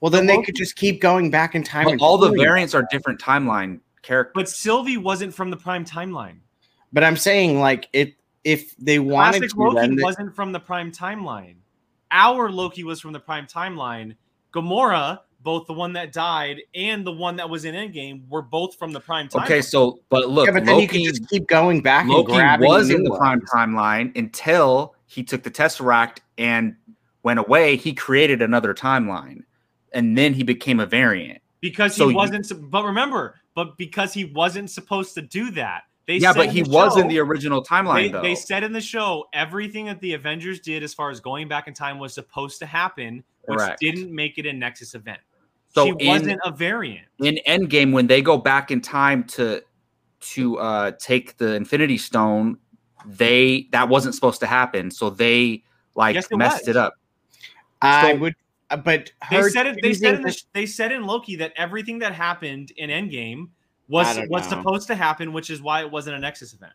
Well, 0.00 0.10
then 0.10 0.26
they 0.26 0.40
could 0.42 0.54
just 0.54 0.76
keep 0.76 1.00
going 1.00 1.30
back 1.30 1.54
in 1.54 1.62
time. 1.62 1.84
But 1.84 1.92
and 1.92 2.00
all 2.00 2.16
the 2.18 2.30
variants 2.30 2.74
are 2.74 2.86
different 2.90 3.20
timeline 3.20 3.80
characters. 4.02 4.32
but 4.34 4.48
Sylvie 4.48 4.96
wasn't 4.96 5.34
from 5.34 5.50
the 5.50 5.56
prime 5.56 5.84
timeline. 5.84 6.36
But 6.92 7.04
I'm 7.04 7.16
saying, 7.16 7.58
like, 7.60 7.88
if 7.92 8.14
if 8.44 8.76
they 8.76 8.98
wanted 8.98 9.38
Classic 9.40 9.50
to, 9.50 9.56
Loki 9.60 9.80
then 9.80 9.96
they- 9.96 10.02
wasn't 10.02 10.34
from 10.34 10.52
the 10.52 10.60
prime 10.60 10.90
timeline. 10.92 11.56
Our 12.10 12.50
Loki 12.50 12.84
was 12.84 13.00
from 13.00 13.12
the 13.12 13.20
prime 13.20 13.46
timeline. 13.46 14.16
Gamora, 14.52 15.20
both 15.42 15.66
the 15.66 15.72
one 15.72 15.92
that 15.94 16.12
died 16.12 16.62
and 16.74 17.04
the 17.06 17.12
one 17.12 17.36
that 17.36 17.48
was 17.50 17.64
in 17.64 17.74
Endgame, 17.74 18.28
were 18.28 18.42
both 18.42 18.76
from 18.76 18.92
the 18.92 19.00
prime 19.00 19.28
timeline. 19.28 19.44
Okay, 19.44 19.62
so 19.62 20.00
but 20.08 20.28
look, 20.28 20.46
yeah, 20.46 20.52
but 20.52 20.64
then 20.64 20.78
you 20.78 20.86
could 20.88 21.00
Loki 21.00 21.08
just 21.10 21.28
keep 21.28 21.46
going 21.48 21.80
back 21.80 22.02
and 22.04 22.12
Loki 22.12 22.32
grabbing 22.32 22.68
was 22.68 22.90
in 22.90 23.02
the 23.04 23.10
ones. 23.10 23.18
prime 23.20 23.40
timeline 23.42 24.16
until 24.16 24.94
he 25.06 25.22
took 25.22 25.42
the 25.42 25.50
Tesseract 25.50 26.18
and 26.38 26.76
went 27.22 27.38
away. 27.38 27.76
He 27.76 27.92
created 27.92 28.42
another 28.42 28.74
timeline, 28.74 29.42
and 29.92 30.16
then 30.16 30.34
he 30.34 30.42
became 30.42 30.80
a 30.80 30.86
variant. 30.86 31.40
because 31.60 31.94
So 31.94 32.08
he 32.08 32.14
wasn't. 32.14 32.46
sup- 32.46 32.58
But 32.62 32.84
remember, 32.84 33.36
but 33.54 33.76
because 33.76 34.12
he 34.14 34.24
wasn't 34.26 34.70
supposed 34.70 35.14
to 35.14 35.22
do 35.22 35.50
that. 35.52 35.82
They 36.08 36.16
yeah, 36.16 36.32
but 36.32 36.48
he 36.48 36.62
the 36.62 36.70
was 36.70 36.96
in 36.96 37.06
the 37.06 37.20
original 37.20 37.62
timeline 37.64 37.94
They, 37.94 38.08
though. 38.08 38.22
they 38.22 38.34
said 38.34 38.64
in 38.64 38.72
the 38.72 38.80
show 38.80 39.26
everything 39.32 39.86
that 39.86 40.00
the 40.00 40.14
Avengers 40.14 40.58
did 40.58 40.82
as 40.82 40.92
far 40.92 41.10
as 41.10 41.20
going 41.20 41.46
back 41.46 41.68
in 41.68 41.74
time 41.74 42.00
was 42.00 42.12
supposed 42.12 42.58
to 42.58 42.66
happen, 42.66 43.22
which 43.44 43.58
Correct. 43.58 43.80
didn't 43.80 44.12
make 44.12 44.36
it 44.36 44.44
a 44.46 44.52
Nexus 44.52 44.96
event. 44.96 45.20
So 45.74 45.86
she 45.86 45.90
in- 46.00 46.06
wasn't 46.08 46.40
a 46.44 46.50
variant. 46.50 47.06
in 47.18 47.38
Endgame 47.46 47.92
when 47.92 48.06
they 48.06 48.22
go 48.22 48.36
back 48.36 48.70
in 48.70 48.80
time 48.80 49.24
to 49.24 49.62
to 50.20 50.58
uh 50.58 50.92
take 51.00 51.36
the 51.38 51.54
Infinity 51.54 51.98
Stone, 51.98 52.58
they 53.06 53.68
that 53.72 53.88
wasn't 53.88 54.14
supposed 54.14 54.40
to 54.40 54.46
happen. 54.46 54.90
So 54.90 55.10
they 55.10 55.64
like 55.94 56.14
Yes, 56.14 56.26
it 56.30 56.36
messed 56.36 56.62
was. 56.62 56.68
it 56.68 56.76
up. 56.76 56.94
I 57.80 58.12
So- 58.12 58.18
would, 58.18 58.34
uh, 58.70 58.76
but 58.76 59.10
They 59.30 59.42
said 59.48 59.66
it. 59.66 59.78
They 59.82 59.92
said 59.94 60.14
in 60.16 60.22
the, 60.22 60.42
they 60.52 60.66
said 60.66 60.92
in 60.92 61.04
Loki 61.04 61.36
that 61.36 61.52
everything 61.56 61.98
that 62.00 62.12
happened 62.14 62.70
in 62.76 62.90
Endgame 62.90 63.48
was 63.88 64.16
was 64.28 64.44
know. 64.44 64.58
supposed 64.58 64.86
to 64.86 64.94
happen, 64.94 65.32
which 65.32 65.50
is 65.50 65.60
why 65.60 65.80
it 65.80 65.90
wasn't 65.90 66.16
a 66.16 66.18
Nexus 66.20 66.54
event. 66.54 66.72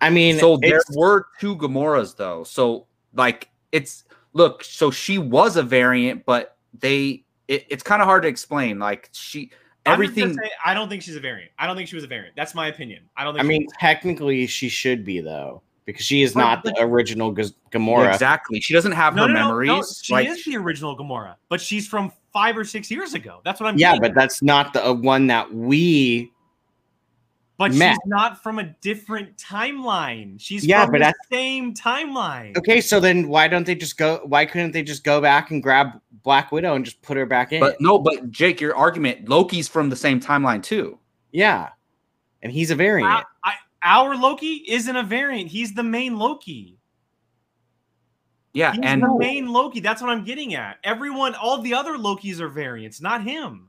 I 0.00 0.08
mean, 0.10 0.38
so 0.38 0.56
there 0.56 0.80
were 0.94 1.26
two 1.40 1.56
Gamoras 1.56 2.16
though. 2.16 2.44
So 2.44 2.86
like 3.12 3.50
it's 3.72 4.04
look, 4.32 4.64
so 4.64 4.90
she 4.90 5.18
was 5.18 5.56
a 5.56 5.62
variant, 5.62 6.24
but 6.24 6.56
they 6.78 7.24
it, 7.48 7.66
it's 7.68 7.82
kind 7.82 8.02
of 8.02 8.06
hard 8.06 8.22
to 8.22 8.28
explain. 8.28 8.78
Like 8.78 9.08
she 9.12 9.50
I'm 9.86 10.00
just 10.00 10.14
gonna 10.14 10.26
everything 10.28 10.34
say, 10.44 10.50
I 10.64 10.74
don't 10.74 10.88
think 10.88 11.02
she's 11.02 11.16
a 11.16 11.20
variant. 11.20 11.52
I 11.58 11.66
don't 11.66 11.76
think 11.76 11.88
she 11.88 11.94
was 11.94 12.04
a 12.04 12.08
variant. 12.08 12.34
That's 12.36 12.54
my 12.54 12.68
opinion. 12.68 13.04
I 13.16 13.24
don't 13.24 13.34
think. 13.34 13.40
I 13.40 13.44
she 13.44 13.48
mean, 13.48 13.68
technically, 13.78 14.46
she 14.46 14.68
should 14.68 15.04
be 15.04 15.20
though, 15.20 15.62
because 15.84 16.04
she 16.04 16.22
is 16.22 16.34
But- 16.34 16.40
not 16.40 16.64
but- 16.64 16.74
the 16.74 16.82
original 16.82 17.32
G- 17.32 17.54
Gamora. 17.70 18.12
exactly. 18.12 18.60
She 18.60 18.74
doesn't 18.74 18.92
have 18.92 19.14
no, 19.14 19.22
her 19.22 19.28
no, 19.28 19.34
no, 19.34 19.46
memories. 19.48 19.68
no, 19.68 19.82
She 20.02 20.12
like 20.12 20.28
is 20.28 20.44
the 20.44 20.56
original 20.56 20.96
Gamora, 20.96 21.36
but 21.48 21.60
she's 21.60 21.86
from 21.86 22.12
five 22.32 22.56
or 22.58 22.64
six 22.64 22.90
years 22.90 23.14
ago. 23.14 23.40
That's 23.44 23.60
what 23.60 23.68
I'm. 23.68 23.74
Saying. 23.74 23.80
Yeah, 23.80 23.92
getting 23.98 24.02
but 24.02 24.14
that's 24.20 24.42
not 24.42 24.72
the 24.72 24.84
uh, 24.86 24.92
one 24.92 25.26
that 25.28 25.52
we. 25.54 26.32
But 27.58 27.72
Matt. 27.72 27.92
she's 27.94 27.98
not 28.10 28.42
from 28.42 28.58
a 28.58 28.64
different 28.64 29.36
timeline. 29.38 30.38
She's 30.38 30.64
Yeah, 30.66 30.84
from 30.84 30.92
but 30.92 30.98
the 30.98 31.04
that's- 31.04 31.26
same 31.32 31.72
timeline. 31.74 32.56
Okay, 32.58 32.82
so 32.82 33.00
then 33.00 33.28
why 33.28 33.48
don't 33.48 33.64
they 33.64 33.74
just 33.74 33.96
go? 33.96 34.20
Why 34.24 34.44
couldn't 34.44 34.72
they 34.72 34.82
just 34.82 35.04
go 35.04 35.22
back 35.22 35.50
and 35.50 35.62
grab 35.62 36.00
Black 36.22 36.52
Widow 36.52 36.74
and 36.74 36.84
just 36.84 37.00
put 37.00 37.16
her 37.16 37.24
back 37.24 37.52
in? 37.52 37.60
but 37.60 37.80
no, 37.80 37.98
but 37.98 38.30
Jake, 38.30 38.60
your 38.60 38.76
argument, 38.76 39.28
Loki's 39.28 39.68
from 39.68 39.88
the 39.88 39.96
same 39.96 40.20
timeline 40.20 40.62
too. 40.62 40.98
yeah, 41.32 41.70
and 42.42 42.52
he's 42.52 42.70
a 42.70 42.74
variant. 42.74 43.10
I, 43.10 43.22
I, 43.42 43.54
our 43.82 44.14
Loki 44.16 44.62
isn't 44.68 44.94
a 44.96 45.02
variant. 45.02 45.48
He's 45.50 45.72
the 45.74 45.82
main 45.82 46.18
Loki. 46.18 46.78
Yeah, 48.52 48.72
He's 48.72 48.80
and 48.84 49.02
the 49.02 49.14
main 49.18 49.48
Loki. 49.48 49.80
That's 49.80 50.00
what 50.00 50.10
I'm 50.10 50.24
getting 50.24 50.54
at. 50.54 50.78
Everyone, 50.84 51.34
all 51.34 51.60
the 51.62 51.74
other 51.74 51.92
Lokis 51.98 52.40
are 52.40 52.48
variants, 52.48 53.00
not 53.02 53.22
him. 53.22 53.68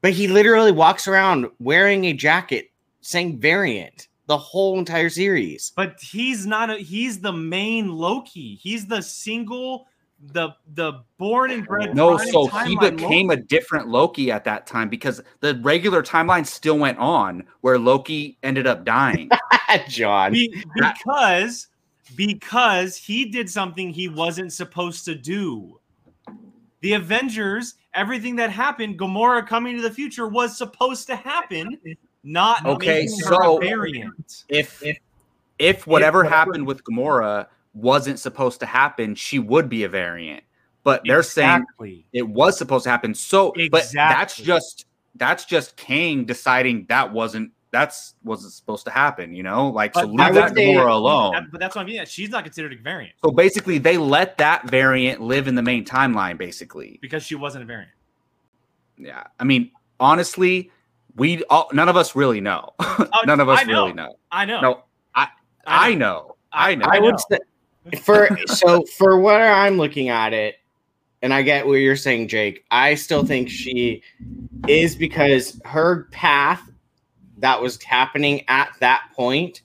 But 0.00 0.12
he 0.12 0.28
literally 0.28 0.72
walks 0.72 1.06
around 1.08 1.50
wearing 1.58 2.04
a 2.06 2.12
jacket 2.14 2.70
saying 3.04 3.40
variant 3.40 4.08
the 4.26 4.36
whole 4.38 4.78
entire 4.78 5.10
series. 5.10 5.72
But 5.76 5.98
he's 6.00 6.46
not. 6.46 6.70
A, 6.70 6.76
he's 6.76 7.20
the 7.20 7.32
main 7.32 7.92
Loki. 7.92 8.56
He's 8.56 8.86
the 8.86 9.02
single, 9.02 9.86
the 10.32 10.50
the 10.74 11.04
born 11.18 11.50
and 11.50 11.66
bred. 11.66 11.94
no, 11.94 12.16
so 12.16 12.46
he 12.46 12.76
became 12.76 13.28
Loki. 13.28 13.40
a 13.40 13.44
different 13.44 13.88
Loki 13.88 14.30
at 14.30 14.44
that 14.44 14.66
time 14.66 14.88
because 14.88 15.22
the 15.40 15.60
regular 15.62 16.02
timeline 16.02 16.46
still 16.46 16.78
went 16.78 16.98
on 16.98 17.44
where 17.60 17.78
Loki 17.78 18.38
ended 18.42 18.66
up 18.66 18.84
dying. 18.84 19.28
John. 19.88 20.32
Be- 20.32 20.64
because 20.74 21.68
because 22.16 22.96
he 22.96 23.26
did 23.26 23.48
something 23.50 23.90
he 23.90 24.08
wasn't 24.08 24.52
supposed 24.52 25.04
to 25.06 25.14
do. 25.14 25.80
The 26.80 26.92
Avengers, 26.92 27.76
everything 27.94 28.36
that 28.36 28.50
happened, 28.50 28.98
Gamora 28.98 29.46
coming 29.46 29.76
to 29.76 29.82
the 29.82 29.90
future 29.90 30.28
was 30.28 30.56
supposed 30.56 31.06
to 31.06 31.16
happen, 31.16 31.78
not 32.24 32.64
Okay, 32.66 33.02
making 33.04 33.18
her 33.20 33.34
so- 33.34 33.58
a 33.58 33.60
variant. 33.60 34.44
if 34.48 34.82
if 35.58 35.86
whatever 35.86 36.24
happened 36.24 36.66
with 36.66 36.82
Gamora 36.84 37.46
wasn't 37.74 38.18
supposed 38.18 38.58
to 38.60 38.66
happen, 38.66 39.14
she 39.14 39.38
would 39.38 39.68
be 39.68 39.84
a 39.84 39.88
variant. 39.88 40.42
But 40.82 41.02
they're 41.06 41.22
saying 41.22 41.64
it 42.12 42.28
was 42.28 42.58
supposed 42.58 42.84
to 42.84 42.90
happen. 42.90 43.14
So, 43.14 43.52
but 43.70 43.86
that's 43.92 44.36
just 44.36 44.86
that's 45.14 45.44
just 45.44 45.76
Kang 45.76 46.24
deciding 46.24 46.86
that 46.88 47.12
wasn't 47.12 47.52
that's 47.70 48.14
wasn't 48.22 48.52
supposed 48.52 48.84
to 48.84 48.90
happen. 48.90 49.34
You 49.34 49.42
know, 49.42 49.68
like 49.68 49.94
so 49.94 50.02
But 50.02 50.10
leave 50.10 50.34
that 50.34 50.54
say- 50.54 50.74
Gamora 50.74 50.90
alone. 50.92 51.32
That- 51.32 51.50
but 51.50 51.60
that's 51.60 51.74
what 51.74 51.82
I'm 51.82 51.88
getting. 51.88 52.06
She's 52.06 52.30
not 52.30 52.44
considered 52.44 52.72
a 52.72 52.76
variant 52.76 53.14
So 53.24 53.30
basically, 53.30 53.78
they 53.78 53.96
let 53.96 54.38
that 54.38 54.68
variant 54.68 55.20
live 55.20 55.48
in 55.48 55.54
the 55.54 55.62
main 55.62 55.84
timeline. 55.84 56.36
Basically, 56.38 56.98
because 57.00 57.22
she 57.24 57.34
wasn't 57.34 57.64
a 57.64 57.66
variant. 57.66 57.92
yeah. 58.98 59.24
I 59.40 59.44
mean, 59.44 59.70
honestly, 59.98 60.70
we 61.16 61.44
all, 61.44 61.68
none 61.72 61.88
of 61.88 61.96
us 61.96 62.14
really 62.16 62.40
know. 62.40 62.70
Oh, 62.98 63.20
none 63.26 63.40
of 63.40 63.48
us 63.48 63.60
Oh, 63.62 63.66
know. 63.66 63.82
really 63.84 63.92
know. 63.94 64.16
I 64.30 64.44
know. 64.44 64.60
No, 64.60 64.84
I 65.14 65.28
I 65.66 65.94
know. 65.94 66.36
I 66.52 66.74
know. 66.74 66.86
I 66.88 67.00
would 67.00 67.16
say 67.20 67.38
for 68.02 68.28
so 68.46 68.84
for 68.96 69.18
what 69.20 69.40
I'm 69.40 69.76
looking 69.78 70.08
at 70.10 70.32
it, 70.32 70.56
and 71.22 71.34
I 71.34 71.42
get 71.42 71.66
what 71.66 71.74
you're 71.74 71.96
saying, 71.96 72.28
Jake. 72.28 72.64
I 72.70 72.94
still 72.94 73.24
think 73.24 73.48
she 73.48 74.02
is 74.68 74.94
because 74.96 75.60
her 75.64 76.04
path 76.12 76.62
that 77.38 77.60
was 77.60 77.82
happening 77.82 78.44
at 78.48 78.70
that 78.80 79.02
point, 79.14 79.62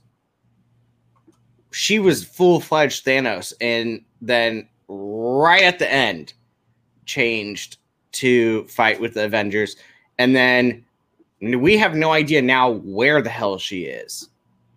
she 1.72 2.00
was 2.00 2.24
full 2.24 2.60
fledged 2.60 3.06
Thanos, 3.06 3.54
and 3.62 4.04
then 4.22 4.68
right 4.88 5.64
at 5.64 5.78
the 5.80 5.91
end, 5.91 6.34
changed 7.06 7.78
to 8.14 8.64
fight 8.68 9.00
with 9.00 9.14
the 9.14 9.26
Avengers, 9.26 9.76
and 10.18 10.36
then 10.36 10.84
we 11.42 11.78
have 11.78 11.96
no 11.96 12.12
idea 12.12 12.42
now 12.42 12.70
where 12.72 13.22
the 13.22 13.30
hell 13.30 13.58
she 13.58 13.84
is, 13.86 14.30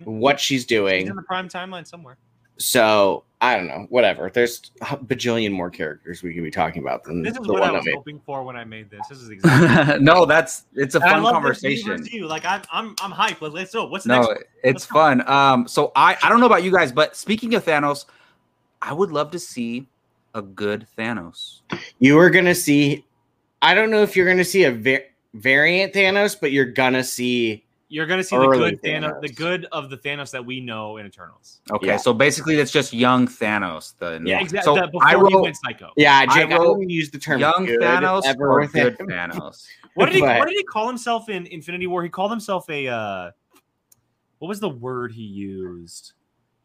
what 0.05 0.39
she's 0.41 0.65
doing. 0.65 1.03
She's 1.03 1.11
in 1.11 1.17
the 1.17 1.23
prime 1.23 1.49
timeline 1.49 1.87
somewhere. 1.87 2.17
So 2.59 3.25
I 3.41 3.57
don't 3.57 3.67
know. 3.67 3.87
Whatever. 3.89 4.31
There's 4.33 4.71
a 4.83 4.97
bajillion 4.97 5.51
more 5.53 5.71
characters 5.71 6.23
we 6.23 6.33
could 6.33 6.45
be 6.45 6.51
talking 6.51 6.81
about 6.83 7.03
than 7.03 7.23
This 7.23 7.37
is 7.37 7.45
the 7.45 7.53
what 7.53 7.63
I 7.63 7.67
one 7.67 7.73
was 7.75 7.85
that 7.85 7.91
made. 7.91 7.97
hoping 7.97 8.21
for 8.25 8.45
when 8.45 8.55
I 8.57 8.63
made 8.65 8.89
this. 8.91 9.01
This 9.09 9.19
is 9.19 9.31
exactly. 9.31 9.99
no, 10.05 10.25
that's 10.27 10.67
it's 10.75 10.95
a 10.95 10.99
And 11.01 11.05
I 11.07 11.11
fun 11.15 11.23
love 11.25 11.33
this 11.35 11.37
conversation. 11.61 11.89
versus 11.97 12.13
You 12.13 12.27
like 12.29 12.45
I'm 12.45 12.63
I'm 12.71 12.95
I'm 13.01 13.11
hyped. 13.11 13.41
Let's, 13.41 13.55
let's 13.55 13.73
go. 13.75 13.87
What's 13.87 14.07
No, 14.07 14.21
next? 14.21 14.31
it's 14.63 14.65
Let's 14.65 14.87
go. 14.87 14.95
fun. 14.95 15.29
Um, 15.29 15.67
so 15.67 15.91
I 15.97 16.17
I 16.23 16.29
don't 16.29 16.39
know 16.41 16.47
about 16.47 16.63
you 16.63 16.71
guys, 16.71 16.93
but 16.93 17.17
speaking 17.17 17.55
of 17.55 17.65
Thanos, 17.65 18.05
I 18.81 18.93
would 18.93 19.11
love 19.11 19.33
to 19.33 19.39
see 19.41 19.89
a 20.35 20.43
good 20.43 20.87
Thanos. 20.97 21.63
You 21.99 22.19
are 22.21 22.31
gonna 22.31 22.55
see. 22.55 23.05
I 23.61 23.75
don't 23.75 23.91
know 23.91 24.03
if 24.03 24.15
you're 24.15 24.27
gonna 24.29 24.45
see 24.45 24.65
a 24.65 24.73
va- 24.73 25.03
variant 25.35 25.93
Thanos, 25.93 26.37
but 26.41 26.53
you're 26.53 26.67
gonna 26.73 27.05
see. 27.05 27.65
You're 27.89 28.07
gonna 28.07 28.25
see 28.25 28.37
the 28.39 28.47
good 28.49 28.81
Thanos, 28.83 29.21
the 29.21 29.29
good 29.29 29.67
of 29.71 29.91
the 29.91 29.99
Thanos 29.99 30.31
that 30.31 30.45
we 30.47 30.61
know 30.61 30.97
in 30.97 31.05
Eternals. 31.07 31.61
Okay, 31.71 31.89
Yeah. 31.89 31.97
so 31.99 32.15
basically 32.15 32.57
that's 32.57 32.71
just 32.71 32.95
young 32.95 33.27
Thanos. 33.29 33.95
The 33.99 34.19
Yeah. 34.25 34.41
exactly. 34.41 34.77
So 34.77 34.87
before 34.87 35.07
I 35.07 35.11
he 35.11 35.17
wrote 35.17 35.43
went 35.43 35.57
psycho. 35.63 35.91
Yeah, 35.97 36.17
I 36.19 36.27
Jake. 36.35 36.51
I, 36.51 36.57
wrote 36.57 36.71
wouldn't 36.79 36.91
use 36.91 37.11
the 37.11 37.19
term 37.19 37.39
young 37.41 37.67
good 37.67 37.81
Thanos 37.81 38.23
ever 38.25 38.51
or 38.51 38.67
good 38.67 38.99
him. 38.99 39.09
Thanos. 39.09 39.67
What 39.95 40.07
did 40.07 40.15
he 40.15 40.21
But- 40.23 40.39
What 40.39 40.49
did 40.49 40.57
he 40.57 40.65
call 40.65 40.89
himself 40.89 41.29
in 41.29 41.47
Infinity 41.47 41.87
War? 41.87 42.03
He 42.03 42.09
called 42.09 42.31
himself 42.31 42.65
a. 42.71 42.89
uh 42.89 43.31
What 44.39 44.49
was 44.49 44.59
the 44.59 44.71
word 44.71 45.13
he 45.13 45.23
used? 45.23 46.15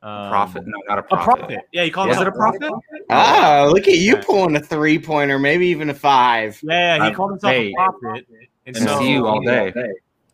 Um, 0.01 0.30
Prophet? 0.30 0.63
No, 0.65 0.78
not 0.88 0.99
a 0.99 1.03
prophet. 1.03 1.22
A 1.22 1.26
prophet. 1.26 1.39
prophet. 1.47 1.59
Yeah, 1.74 1.84
he 1.84 1.89
called 1.89 2.07
Was 2.07 2.20
it 2.22 2.26
himself 2.26 2.55
a 2.55 2.59
prophet? 2.59 2.72
Oh, 3.09 3.70
look 3.74 3.88
at 3.89 3.95
you 3.95 4.15
Yeah. 4.15 4.22
pulling 4.26 4.55
a 4.55 4.59
three 4.61 4.97
pointer, 4.97 5.38
maybe 5.39 5.68
even 5.68 5.89
a 5.89 5.93
five. 5.93 6.57
Yeah, 6.63 7.03
he 7.03 7.11
Uh, 7.11 7.13
called 7.13 7.32
himself 7.32 7.51
hey, 7.53 7.72
a 7.72 7.74
prophet. 7.74 8.28
And 8.68 8.76
And 8.76 8.86
so, 8.86 8.99
see 8.99 9.11
you 9.13 9.26
all 9.26 9.41
day. 9.41 9.74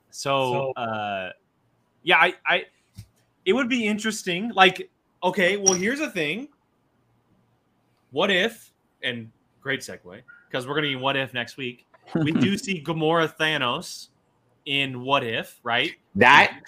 So, 0.09 0.71
uh, 0.73 1.31
yeah, 2.03 2.17
I, 2.17 2.33
I, 2.45 2.65
it 3.45 3.53
would 3.53 3.69
be 3.69 3.87
interesting. 3.87 4.49
Like, 4.53 4.89
okay, 5.23 5.55
well, 5.57 5.73
here's 5.73 5.99
the 5.99 6.09
thing. 6.09 6.49
What 8.11 8.29
if, 8.29 8.71
and 9.01 9.31
great 9.61 9.79
segue, 9.79 10.21
because 10.49 10.67
we're 10.67 10.75
gonna 10.75 10.87
be 10.87 10.95
what 10.95 11.15
if 11.15 11.33
next 11.33 11.57
week. 11.57 11.85
We 12.15 12.31
do 12.31 12.57
see 12.57 12.83
Gamora 12.83 13.33
Thanos 13.37 14.09
in 14.65 15.01
What 15.01 15.23
If, 15.23 15.59
right? 15.63 15.91
That 16.15 16.59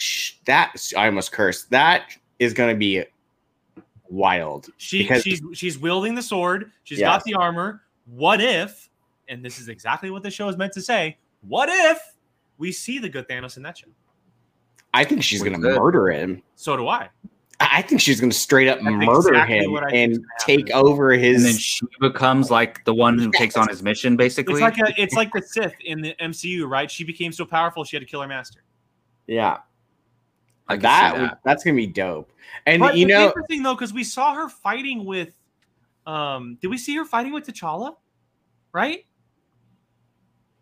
that 0.46 0.74
I 0.98 1.06
almost 1.08 1.32
cursed. 1.32 1.70
That 1.72 2.16
is 2.40 2.54
going 2.54 2.74
to 2.74 2.78
be 2.78 3.04
wild. 4.10 4.68
She 4.78 5.00
Because- 5.04 5.24
she's 5.24 5.42
she's 5.54 5.78
wielding 5.80 6.16
the 6.16 6.22
sword. 6.22 6.72
She's 6.84 7.00
Yes. 7.00 7.08
got 7.08 7.24
the 7.24 7.34
armor. 7.36 7.82
What 8.06 8.42
if? 8.42 8.90
And 9.28 9.44
this 9.44 9.60
is 9.60 9.70
exactly 9.70 10.10
what 10.10 10.24
the 10.24 10.32
show 10.32 10.48
is 10.50 10.58
meant 10.58 10.74
to 10.74 10.82
say. 10.82 11.18
What 11.48 11.70
if 11.70 12.00
we 12.58 12.72
see 12.72 13.00
the 13.00 13.10
good 13.10 13.28
Thanos 13.28 13.58
in 13.58 13.64
that 13.64 13.78
show? 13.78 13.88
I 14.94 15.04
think 15.04 15.24
she's 15.24 15.44
going 15.44 15.54
to 15.54 15.60
murder 15.60 16.10
him. 16.10 16.42
So 16.56 16.78
do 16.78 16.88
I. 16.88 17.10
I 17.60 17.68
I 17.78 17.82
think 17.82 18.02
she's 18.02 18.20
going 18.20 18.30
to 18.30 18.38
straight 18.38 18.68
up 18.68 18.82
murder 18.82 19.34
exactly 19.34 19.58
him 19.58 19.72
what 19.72 19.84
I 19.84 19.90
think 19.90 20.16
and 20.16 20.26
take 20.40 20.70
happen. 20.70 20.88
over 20.88 21.12
his. 21.12 21.38
And 21.38 21.46
then 21.46 21.58
she 21.58 21.86
becomes 22.00 22.52
like 22.52 22.84
the 22.86 22.94
one 22.94 23.18
who 23.18 23.32
takes 23.32 23.56
on 23.58 23.68
his 23.70 23.82
mission, 23.84 24.16
basically. 24.18 24.56
It's 24.56 24.62
like 24.62 24.78
a, 24.78 25.02
it's 25.02 25.14
like 25.14 25.32
the 25.34 25.42
Sith 25.42 25.74
in 25.84 26.02
the 26.02 26.16
MCU, 26.22 26.68
right? 26.70 26.90
She 26.90 27.04
became 27.04 27.32
so 27.32 27.46
powerful 27.46 27.84
she 27.84 27.96
had 27.96 28.02
to 28.02 28.06
kill 28.06 28.22
her 28.22 28.28
master. 28.28 28.62
yeah, 29.28 29.58
I 30.68 30.76
can 30.78 30.82
see 30.82 30.84
that, 30.84 31.16
that. 31.18 31.40
that's 31.44 31.64
going 31.64 31.76
to 31.76 31.82
be 31.82 31.88
dope. 31.88 32.32
And 32.66 32.82
But 32.82 32.98
you 32.98 33.06
it's 33.06 33.10
know, 33.10 33.28
interesting 33.28 33.64
though, 33.64 33.76
because 33.76 33.94
we 33.94 34.04
saw 34.04 34.34
her 34.34 34.50
fighting 34.50 35.06
with. 35.06 35.34
Um, 36.06 36.58
did 36.62 36.68
we 36.68 36.78
see 36.78 36.96
her 36.98 37.06
fighting 37.06 37.34
with 37.34 37.48
T'Challa? 37.48 37.96
Right 38.74 39.06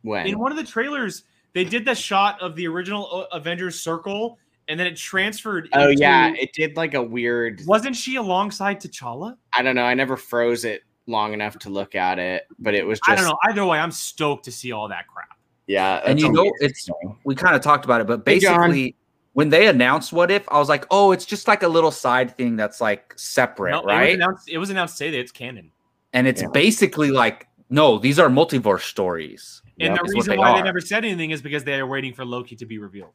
when 0.04 0.28
in 0.28 0.40
one 0.40 0.52
of 0.52 0.58
the 0.58 0.64
trailers, 0.64 1.24
they 1.54 1.64
did 1.64 1.84
the 1.86 1.96
shot 1.96 2.42
of 2.42 2.56
the 2.56 2.68
original 2.68 3.28
uh, 3.32 3.36
Avengers 3.36 3.80
circle, 3.80 4.38
and 4.68 4.80
then 4.80 4.88
it 4.88 4.96
transferred. 4.96 5.68
oh 5.74 5.90
into- 5.90 6.02
yeah, 6.02 6.32
it 6.40 6.54
did 6.54 6.78
like 6.78 6.94
a 6.94 7.02
weird. 7.02 7.62
wasn't 7.66 7.96
she 7.96 8.16
alongside 8.18 8.80
T'Challa? 8.80 9.36
I 9.54 9.62
don't 9.62 9.76
know. 9.76 9.84
I 9.84 9.94
never 9.96 10.16
froze 10.18 10.64
it 10.66 10.84
long 11.08 11.34
enough 11.34 11.58
to 11.60 11.70
look 11.70 11.96
at 11.96 12.20
it, 12.20 12.44
but 12.60 12.74
it 12.74 12.86
was 12.86 13.00
just. 13.00 13.10
I 13.10 13.16
don't 13.16 13.26
know. 13.30 13.38
Either 13.50 13.66
way, 13.66 13.80
I'm 13.80 13.92
stoked 13.92 14.46
to 14.46 14.52
see 14.52 14.72
all 14.72 14.88
that 14.90 15.08
crap. 15.08 15.28
Yeah, 15.68 16.02
And 16.06 16.20
you 16.20 16.32
know, 16.32 16.44
it's- 16.62 16.90
we 17.24 17.36
kind 17.36 17.56
of 17.56 17.62
talked 17.62 17.86
about 17.86 18.02
it, 18.02 18.08
but 18.08 18.18
Hey, 18.26 18.40
basically, 18.40 18.96
when 19.32 19.50
they 19.50 19.68
announced 19.68 20.12
What 20.14 20.30
If, 20.30 20.44
I 20.52 20.60
was 20.60 20.68
like, 20.70 20.86
oh, 20.92 21.12
it's 21.14 21.26
just 21.26 21.48
like 21.48 21.64
a 21.64 21.68
little 21.68 21.90
side 21.90 22.36
thing 22.38 22.56
that's 22.58 22.80
like 22.82 23.14
separate, 23.18 23.72
No, 23.72 23.80
it 23.80 23.86
was 23.86 23.94
right? 23.94 24.14
announced. 24.14 24.50
It 24.50 24.58
was 24.58 24.70
announced 24.70 24.98
today 24.98 25.12
that 25.12 25.20
it's 25.20 25.32
canon. 25.32 25.72
and 26.12 26.28
it's 26.28 26.42
Yeah. 26.42 26.50
basically 26.54 27.12
like, 27.12 27.48
no, 27.70 27.98
these 27.98 28.20
are 28.20 28.28
multiverse 28.30 28.82
stories. 28.82 29.63
And 29.80 29.96
Yep. 29.96 30.04
the 30.06 30.14
reason 30.14 30.32
they 30.32 30.38
why 30.38 30.56
they 30.56 30.62
never 30.64 30.80
said 30.82 31.04
anything 31.04 31.32
is 31.32 31.42
because 31.42 31.64
they 31.64 31.74
are 31.80 31.88
waiting 31.88 32.14
for 32.14 32.24
Loki 32.26 32.56
to 32.58 32.66
be 32.66 32.78
revealed. 32.78 33.12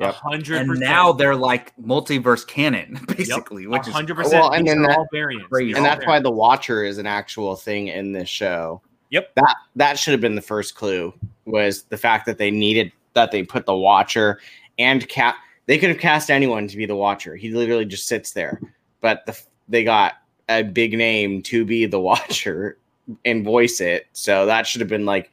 A 0.00 0.06
Yep. 0.06 0.14
hundred 0.14 0.58
And 0.62 0.68
percent. 0.70 0.84
now 0.90 1.12
they're 1.12 1.36
like 1.36 1.76
multiverse 1.76 2.46
canon, 2.46 2.98
basically, 3.16 3.66
which 3.66 3.86
is 3.86 3.92
hundred 3.92 4.16
percent. 4.16 4.42
Well, 4.42 4.52
and 4.52 4.66
then 4.66 4.82
that- 4.82 4.96
all 4.98 5.06
variants. 5.12 5.46
crazy. 5.48 5.72
And 5.72 5.80
are 5.80 5.82
that's 5.82 6.04
all 6.04 6.12
why 6.12 6.20
the 6.20 6.30
Watcher 6.30 6.82
is 6.84 6.98
an 6.98 7.06
actual 7.06 7.56
thing 7.56 7.88
in 7.88 8.12
this 8.12 8.28
show. 8.28 8.80
Yep. 9.10 9.34
That 9.36 9.56
that 9.76 9.98
should 9.98 10.12
have 10.12 10.20
been 10.22 10.34
the 10.34 10.40
first 10.42 10.74
clue 10.74 11.12
was 11.44 11.82
the 11.84 11.98
fact 11.98 12.24
that 12.26 12.38
they 12.38 12.50
needed 12.50 12.90
that 13.14 13.30
they 13.30 13.42
put 13.42 13.66
the 13.66 13.76
Watcher 13.76 14.40
and 14.78 15.06
Cap. 15.08 15.36
They 15.66 15.76
could 15.78 15.90
have 15.90 15.98
cast 15.98 16.30
anyone 16.30 16.66
to 16.68 16.76
be 16.76 16.86
the 16.86 16.96
Watcher. 16.96 17.36
He 17.36 17.50
literally 17.52 17.84
just 17.84 18.08
sits 18.08 18.32
there, 18.32 18.60
but 19.02 19.24
the, 19.26 19.38
they 19.68 19.84
got 19.84 20.14
a 20.48 20.62
big 20.62 20.96
name 20.96 21.42
to 21.42 21.64
be 21.66 21.84
the 21.86 22.00
Watcher 22.08 22.78
and 23.26 23.44
voice 23.44 23.80
it. 23.82 24.06
So 24.12 24.46
that 24.46 24.66
should 24.66 24.80
have 24.80 24.88
been 24.88 25.04
like 25.04 25.30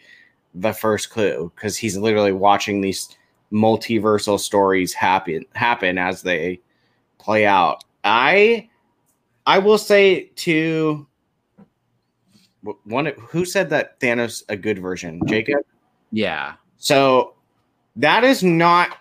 the 0.54 0.74
first 0.74 1.10
clue 1.10 1.52
because 1.56 1.78
he's 1.78 1.98
literally 1.98 2.32
watching 2.32 2.82
these 2.82 3.16
multiversal 3.52 4.40
stories 4.40 4.94
happen 4.94 5.44
happen 5.54 5.98
as 5.98 6.22
they 6.22 6.60
play 7.18 7.46
out. 7.46 7.84
I 8.04 8.70
I 9.46 9.60
will 9.60 9.78
say 9.78 10.26
to 10.36 11.08
one 12.84 13.12
who 13.18 13.46
said 13.46 13.70
that 13.70 14.00
Thanos 14.00 14.44
a 14.50 14.58
good 14.58 14.80
version, 14.80 15.22
Jacob. 15.28 15.62
yeah. 16.12 16.54
So 16.78 17.36
that 17.96 18.24
is 18.24 18.44
not 18.44 18.98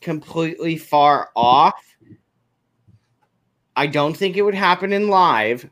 completely 0.00 0.76
far 0.76 1.30
off. 1.34 1.74
I 3.74 3.86
don't 3.86 4.16
think 4.16 4.36
it 4.36 4.42
would 4.42 4.54
happen 4.54 4.92
in 4.92 5.08
live, 5.08 5.68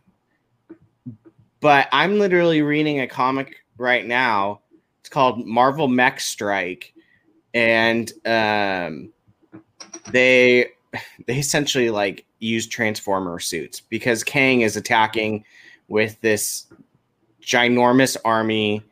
but 1.61 1.89
I'm 1.93 2.19
literally 2.19 2.63
reading 2.63 3.01
a 3.01 3.07
comic 3.07 3.64
right 3.79 4.07
now. 4.07 4.61
It's 5.01 5.09
called 5.09 5.47
Marvel 5.47 5.89
Mech 5.89 6.21
Strike, 6.21 6.95
and 7.53 8.11
um, 8.25 9.13
they 10.11 10.69
they 11.27 11.39
essentially 11.39 11.91
like 11.91 12.25
use 12.39 12.67
transformer 12.67 13.39
suits 13.39 13.81
because 13.81 14.23
Kang 14.23 14.61
is 14.63 14.77
attacking 14.77 15.45
with 15.89 16.21
this 16.21 16.67
ginormous 17.43 18.17
army 18.25 18.83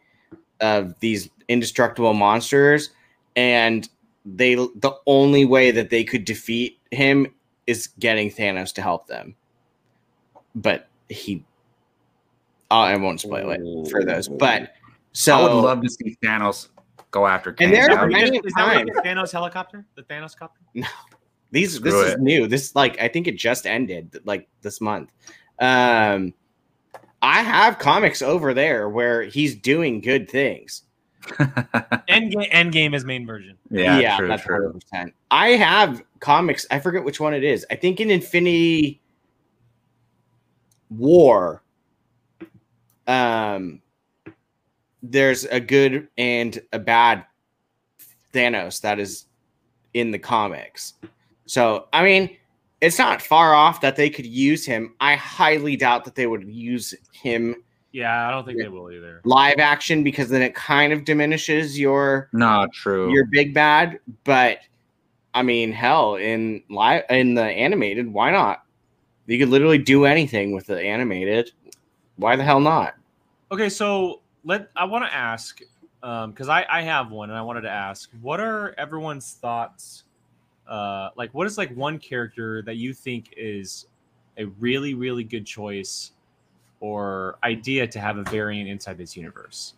of 0.61 0.99
these 1.01 1.28
indestructible 1.49 2.14
monsters 2.14 2.91
and 3.37 3.89
they 4.24 4.55
the 4.55 4.95
only 5.07 5.45
way 5.45 5.70
that 5.70 5.91
they 5.91 6.05
could 6.05 6.24
defeat 6.24 6.78
him 6.91 7.26
is 7.66 7.89
getting 7.99 8.30
Thanos 8.30 8.72
to 8.74 8.83
help 8.83 9.07
them. 9.07 9.35
But 10.55 10.89
he 11.09 11.45
oh, 12.73 12.81
I 12.81 12.97
won't 12.97 13.20
spoil 13.20 13.51
it 13.51 13.91
for 13.91 14.05
those. 14.05 14.29
But 14.29 14.73
so 15.12 15.37
I 15.37 15.43
would 15.43 15.61
love 15.62 15.83
to 15.83 15.89
see 15.91 16.16
Thanos 16.23 16.68
go 17.11 17.27
after 17.27 17.51
And 17.51 17.59
Kang. 17.59 17.70
there 17.73 17.99
are 17.99 18.07
many- 18.09 18.39
Is 18.39 18.53
that 18.55 18.66
like 18.75 18.87
the 18.87 19.03
Thanos 19.05 19.31
helicopter? 19.31 19.85
The 19.95 20.03
Thanos 20.03 20.37
copter? 20.37 20.61
No, 20.75 20.87
these 21.51 21.79
this 21.81 21.93
Screw 21.93 22.03
is 22.07 22.12
it. 22.14 22.20
new. 22.20 22.47
This 22.47 22.75
like 22.75 23.01
I 23.01 23.09
think 23.09 23.27
it 23.29 23.37
just 23.37 23.66
ended 23.66 24.18
like 24.25 24.49
this 24.62 24.81
month. 24.81 25.11
Um 25.59 26.33
I 27.20 27.43
have 27.43 27.79
comics 27.79 28.20
over 28.23 28.53
there 28.55 28.89
where 28.89 29.23
he's 29.23 29.55
doing 29.55 30.01
good 30.01 30.29
things. 30.31 30.83
Endgame, 31.39 32.51
Endgame 32.51 32.95
is 32.97 33.05
main 33.05 33.25
version. 33.27 33.57
yeah, 33.70 34.16
true, 34.16 34.27
that's 34.27 34.43
true. 34.43 34.73
100%. 34.93 35.12
I 35.31 35.51
have 35.51 36.03
comics. 36.18 36.66
I 36.73 36.81
forget 36.81 37.05
which 37.05 37.20
one 37.20 37.33
it 37.33 37.45
is. 37.45 37.64
I 37.70 37.77
think 37.77 38.01
in 38.01 38.11
Infinity 38.11 39.01
War, 40.91 41.62
um, 43.07 43.80
there's 45.03 45.44
a 45.46 45.61
good 45.61 46.09
and 46.16 46.61
a 46.72 46.78
bad 46.78 47.24
Thanos 48.32 48.80
that 48.82 48.98
is 48.98 49.26
in 49.94 50.11
the 50.11 50.18
comics. 50.18 50.94
So, 51.46 51.88
I 51.92 52.03
mean, 52.05 52.36
it's 52.80 52.98
not 52.98 53.20
far 53.20 53.55
off 53.55 53.80
that 53.82 53.96
they 53.96 54.09
could 54.11 54.26
use 54.26 54.64
him. 54.64 54.94
I 55.00 55.16
highly 55.16 55.76
doubt 55.76 56.05
that 56.05 56.14
they 56.14 56.26
would 56.26 56.44
use 56.48 56.94
him 57.12 57.57
Yeah, 57.92 58.26
I 58.26 58.30
don't 58.30 58.46
think 58.46 58.59
they 58.59 58.68
will 58.68 58.90
either. 58.90 59.20
live 59.24 59.59
action 59.59 60.03
because 60.03 60.28
then 60.30 60.40
it 60.42 60.55
kind 60.55 60.92
of 60.92 61.05
diminishes 61.05 61.78
your 61.78 62.28
Not 62.32 62.72
true. 62.72 63.12
your 63.12 63.26
big 63.26 63.53
bad. 63.55 64.00
But 64.24 64.59
I 65.34 65.42
mean, 65.42 65.72
hell, 65.72 66.16
in 66.16 66.62
live 66.70 67.05
in 67.11 67.34
the 67.34 67.44
animated, 67.44 68.11
why 68.12 68.30
not? 68.30 68.62
You 69.26 69.38
could 69.38 69.48
literally 69.50 69.78
do 69.78 70.05
anything 70.05 70.53
with 70.53 70.66
the 70.66 70.80
animated. 70.80 71.53
Why 72.23 72.37
the 72.37 72.45
hell 72.45 72.61
not? 72.61 72.95
Okay, 73.51 73.68
so 73.68 74.20
let 74.45 74.70
I 74.77 74.85
want 74.85 75.05
to 75.05 75.12
ask 75.12 75.61
because 76.01 76.49
I 76.49 76.64
I 76.70 76.83
have 76.83 77.11
one 77.11 77.31
and 77.31 77.39
I 77.39 77.43
wanted 77.43 77.62
to 77.62 77.70
ask 77.70 78.11
what 78.23 78.41
are 78.41 78.75
everyone's 78.79 79.35
thoughts? 79.35 80.05
Uh, 80.66 81.11
like, 81.16 81.35
what 81.35 81.47
is 81.47 81.59
like 81.59 81.75
one 81.77 81.99
character 81.99 82.62
that 82.62 82.77
you 82.77 82.95
think 82.95 83.35
is 83.37 83.87
a 84.39 84.47
really 84.59 84.95
really 84.95 85.25
good 85.25 85.45
choice 85.45 86.12
or 86.81 87.39
idea 87.45 87.87
to 87.87 88.01
have 88.01 88.16
a 88.16 88.23
variant 88.25 88.68
inside 88.68 88.97
this 88.97 89.16
universe? 89.16 89.75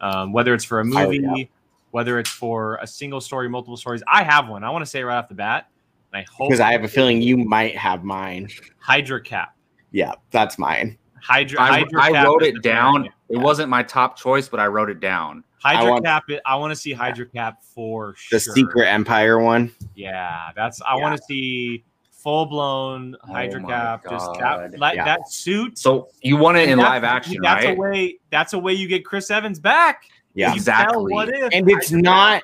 Um, 0.00 0.32
whether 0.32 0.52
it's 0.54 0.64
for 0.64 0.80
a 0.80 0.82
Oh, 0.82 1.06
movie, 1.10 1.20
yeah. 1.22 1.44
whether 1.90 2.18
it's 2.18 2.30
for 2.30 2.78
a 2.82 2.86
single 2.86 3.20
story, 3.20 3.48
multiple 3.48 3.76
stories. 3.78 4.02
I 4.06 4.22
have 4.22 4.48
one. 4.48 4.62
I 4.62 4.70
want 4.70 4.84
to 4.84 4.90
say 4.90 5.02
right 5.02 5.16
off 5.16 5.28
the 5.28 5.34
bat. 5.34 5.70
And 6.12 6.20
I 6.20 6.26
hope 6.30 6.50
Because 6.50 6.60
I 6.60 6.70
have 6.72 6.84
a 6.84 6.88
feeling 6.88 7.22
you 7.22 7.38
might 7.38 7.76
have 7.76 8.04
mine. 8.04 8.48
Hydra 8.78 9.20
Cap. 9.22 9.56
Yeah, 9.90 10.12
that's 10.30 10.58
mine. 10.58 10.98
Hydra. 11.22 11.60
I, 11.60 11.66
Hydra 11.80 12.02
I 12.02 12.24
wrote 12.24 12.42
it 12.42 12.62
down. 12.62 12.94
variant. 13.02 13.14
It 13.28 13.38
wasn't 13.38 13.68
my 13.68 13.82
top 13.82 14.16
choice, 14.16 14.48
but 14.48 14.60
I 14.60 14.66
wrote 14.66 14.90
it 14.90 15.00
down. 15.00 15.42
Hydra 15.62 15.84
I 15.86 15.90
want- 15.90 16.04
Cap. 16.04 16.24
I 16.44 16.54
want 16.56 16.70
to 16.70 16.76
see 16.76 16.92
Hydra 16.92 17.26
Cap 17.26 17.62
for 17.62 18.14
The 18.30 18.38
sure. 18.38 18.54
Secret 18.54 18.86
Empire 18.86 19.40
one. 19.40 19.72
Yeah, 19.94 20.50
that's. 20.54 20.80
I 20.82 20.96
Yeah. 20.96 21.02
want 21.02 21.16
to 21.16 21.22
see 21.24 21.84
full 22.12 22.46
blown 22.46 23.16
Oh 23.28 23.32
Hydra 23.32 23.60
my 23.60 23.68
Cap. 23.68 24.04
Just 24.10 24.26
God. 24.38 24.72
that, 24.72 24.78
like 24.78 24.96
Yeah. 24.96 25.04
that 25.04 25.28
suit. 25.30 25.78
So 25.78 26.08
you 26.22 26.36
want 26.36 26.56
it 26.58 26.68
in 26.68 26.78
That's- 26.78 26.92
live 26.94 27.04
action, 27.04 27.38
That's 27.42 27.64
right? 27.64 27.76
a 27.76 27.80
way. 27.80 28.18
That's 28.30 28.52
a 28.52 28.58
way 28.58 28.72
you 28.74 28.88
get 28.88 29.04
Chris 29.04 29.30
Evans 29.30 29.58
back. 29.58 30.02
Yeah. 30.34 30.52
Exactly. 30.52 31.12
What 31.12 31.28
if? 31.28 31.50
And 31.52 31.68
it's 31.70 31.88
Hydra 31.88 32.02
not 32.02 32.42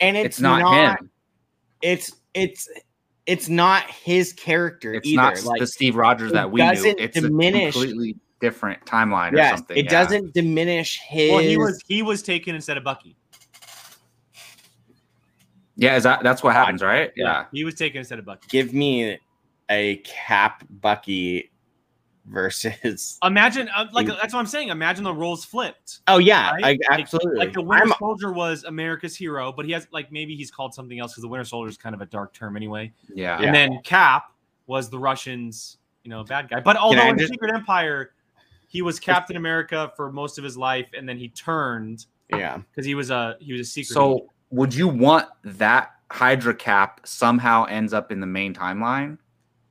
and 0.00 0.16
it's, 0.16 0.26
It's 0.26 0.40
not, 0.40 0.98
him. 0.98 1.10
It's 1.82 2.12
it's 2.32 2.68
it's 3.26 3.48
not 3.48 3.88
his 3.90 4.32
character 4.32 4.94
It's 4.94 5.06
either. 5.08 5.16
not 5.22 5.44
like 5.44 5.60
the 5.60 5.66
Steve 5.66 5.96
Rogers 5.96 6.32
that 6.32 6.50
we 6.50 6.60
knew. 6.60 6.68
doesn't 6.74 7.00
It's 7.00 7.18
diminish- 7.20 7.74
a 7.74 7.78
completely 7.78 8.16
different 8.40 8.84
timeline 8.84 9.32
or 9.32 9.36
yes, 9.36 9.56
something. 9.58 9.76
it 9.76 9.86
yeah. 9.86 9.90
doesn't 9.90 10.34
diminish 10.34 11.00
his 11.08 11.30
Well, 11.30 11.38
he 11.40 11.56
was 11.56 11.82
he 11.86 12.02
was 12.02 12.22
taken 12.22 12.54
instead 12.54 12.76
of 12.76 12.84
Bucky. 12.84 13.16
Yeah, 15.76 15.96
is 15.96 16.02
that 16.04 16.22
that's 16.22 16.42
what 16.42 16.52
happens, 16.52 16.82
right? 16.82 17.10
Yeah. 17.16 17.46
he 17.52 17.64
was 17.64 17.74
taken 17.74 17.98
instead 17.98 18.18
of 18.18 18.24
Bucky. 18.24 18.46
give 18.48 18.72
me 18.72 19.18
a 19.70 19.96
cap 20.04 20.64
Bucky 20.70 21.50
versus 22.26 23.18
Imagine, 23.24 23.68
uh, 23.74 23.86
like 23.92 24.06
that's 24.06 24.32
what 24.32 24.40
I'm 24.40 24.46
saying. 24.46 24.68
Imagine 24.68 25.04
the 25.04 25.14
roles 25.14 25.44
flipped. 25.44 26.00
Oh 26.08 26.18
yeah, 26.18 26.52
Right? 26.52 26.64
I, 26.64 26.68
Like- 26.68 27.00
absolutely. 27.00 27.38
Like 27.38 27.52
the 27.52 27.62
Winter 27.62 27.84
I'm- 27.84 27.94
Soldier 27.98 28.32
was 28.32 28.64
America's 28.64 29.16
hero, 29.16 29.52
but 29.52 29.66
he 29.66 29.72
has 29.72 29.86
like 29.92 30.10
maybe 30.10 30.34
he's 30.34 30.50
called 30.50 30.74
something 30.74 30.98
else 30.98 31.12
because 31.12 31.22
the 31.22 31.28
Winter 31.28 31.44
Soldier 31.44 31.68
is 31.68 31.76
kind 31.76 31.94
of 31.94 32.00
a 32.00 32.06
dark 32.06 32.32
term 32.32 32.56
anyway. 32.56 32.92
Yeah. 33.12 33.40
Yeah. 33.40 33.46
And 33.46 33.54
then 33.54 33.80
Cap 33.84 34.32
was 34.66 34.88
the 34.90 34.98
Russians, 34.98 35.78
you 36.02 36.10
know, 36.10 36.24
bad 36.24 36.48
guy. 36.48 36.60
But 36.60 36.76
although 36.76 37.08
in 37.08 37.18
just- 37.18 37.30
Secret 37.32 37.54
Empire, 37.54 38.12
he 38.68 38.82
was 38.82 38.98
Captain 38.98 39.36
America 39.36 39.92
for 39.96 40.10
most 40.10 40.38
of 40.38 40.44
his 40.44 40.56
life, 40.56 40.88
and 40.96 41.08
then 41.08 41.16
he 41.16 41.28
turned 41.28 42.06
yeah. 42.30 42.56
because 42.56 42.84
he 42.86 42.94
was 42.94 43.10
a 43.10 43.36
he 43.40 43.52
was 43.52 43.60
a 43.60 43.64
secret. 43.70 43.94
So 43.94 44.14
agent. 44.14 44.30
would 44.50 44.74
you 44.74 44.88
want 44.88 45.28
that 45.44 45.92
Hydra 46.10 46.54
cap 46.54 47.00
somehow 47.04 47.64
ends 47.66 47.92
up 47.92 48.10
in 48.10 48.20
the 48.20 48.26
main 48.26 48.52
timeline? 48.54 49.18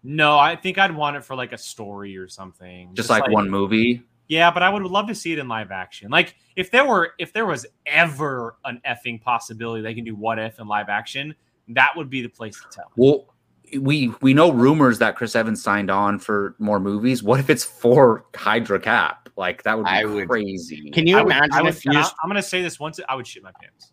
No, 0.04 0.38
I 0.38 0.56
think 0.56 0.78
I'd 0.78 0.96
want 0.96 1.16
it 1.16 1.24
for 1.24 1.36
like 1.36 1.54
a 1.54 1.58
story 1.58 2.18
or 2.18 2.28
something, 2.28 2.94
Just, 2.94 3.10
like, 3.10 3.28
one 3.30 3.50
movie? 3.50 4.04
Yeah, 4.28 4.52
but 4.52 4.64
I 4.64 4.70
would 4.70 4.84
love 4.84 5.08
to 5.08 5.16
see 5.16 5.34
it 5.34 5.40
in 5.40 5.48
live 5.48 5.72
action. 5.72 6.10
Like 6.10 6.36
if 6.56 6.72
there 6.72 6.86
were 6.86 7.12
if 7.20 7.34
there 7.34 7.46
was 7.46 7.66
ever 7.86 8.56
an 8.66 8.82
effing 8.88 9.22
possibility 9.22 9.82
they 9.84 9.94
can 9.94 10.06
do 10.06 10.16
what 10.16 10.40
if 10.40 10.60
in 10.60 10.68
live 10.68 10.90
action, 10.90 11.36
that 11.70 11.92
would 11.96 12.10
be 12.10 12.22
the 12.22 12.30
place 12.30 12.56
to 12.56 12.68
tell. 12.72 12.92
Well, 12.96 13.34
we 13.80 14.14
we 14.22 14.34
know 14.34 14.52
rumors 14.52 14.98
that 15.00 15.16
Chris 15.18 15.36
Evans 15.36 15.62
signed 15.62 15.92
on 15.92 16.20
for 16.20 16.56
more 16.58 16.80
movies. 16.80 17.22
What 17.22 17.40
if 17.42 17.50
it's 17.50 17.64
for 17.66 18.26
Hydra 18.36 18.80
Cap? 18.80 19.30
Like 19.36 19.62
that 19.64 19.78
would 19.78 19.86
be 19.86 19.90
I 19.92 20.06
would- 20.06 20.28
crazy. 20.28 20.90
Can 20.92 21.06
you 21.06 21.18
I 21.18 21.24
would- 21.24 21.32
imagine 21.34 21.54
I 21.54 21.62
would, 21.62 21.70
if 21.70 21.84
you 21.86 21.92
and 21.92 21.98
I- 21.98 22.02
just 22.02 22.16
I'm 22.24 22.30
gonna 22.30 22.42
say 22.42 22.62
this 22.62 22.80
once 22.80 23.00
I 23.10 23.16
would 23.16 23.28
shit 23.28 23.44
my 23.44 23.52
pants. 23.62 23.92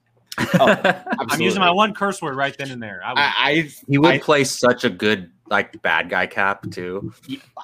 Oh, 0.54 1.02
I'm 1.28 1.40
using 1.40 1.60
my 1.60 1.70
one 1.72 1.92
curse 1.92 2.22
word 2.22 2.36
right 2.36 2.56
then 2.56 2.70
and 2.70 2.82
there. 2.82 3.02
I 3.04 3.10
would, 3.10 3.18
I, 3.18 3.32
I 3.36 3.68
he 3.88 3.98
would 3.98 4.10
I- 4.14 4.18
play 4.20 4.44
such 4.44 4.84
a 4.84 4.90
good 4.90 5.30
like 5.50 5.80
bad 5.82 6.08
guy 6.08 6.26
cap 6.26 6.70
too. 6.70 7.12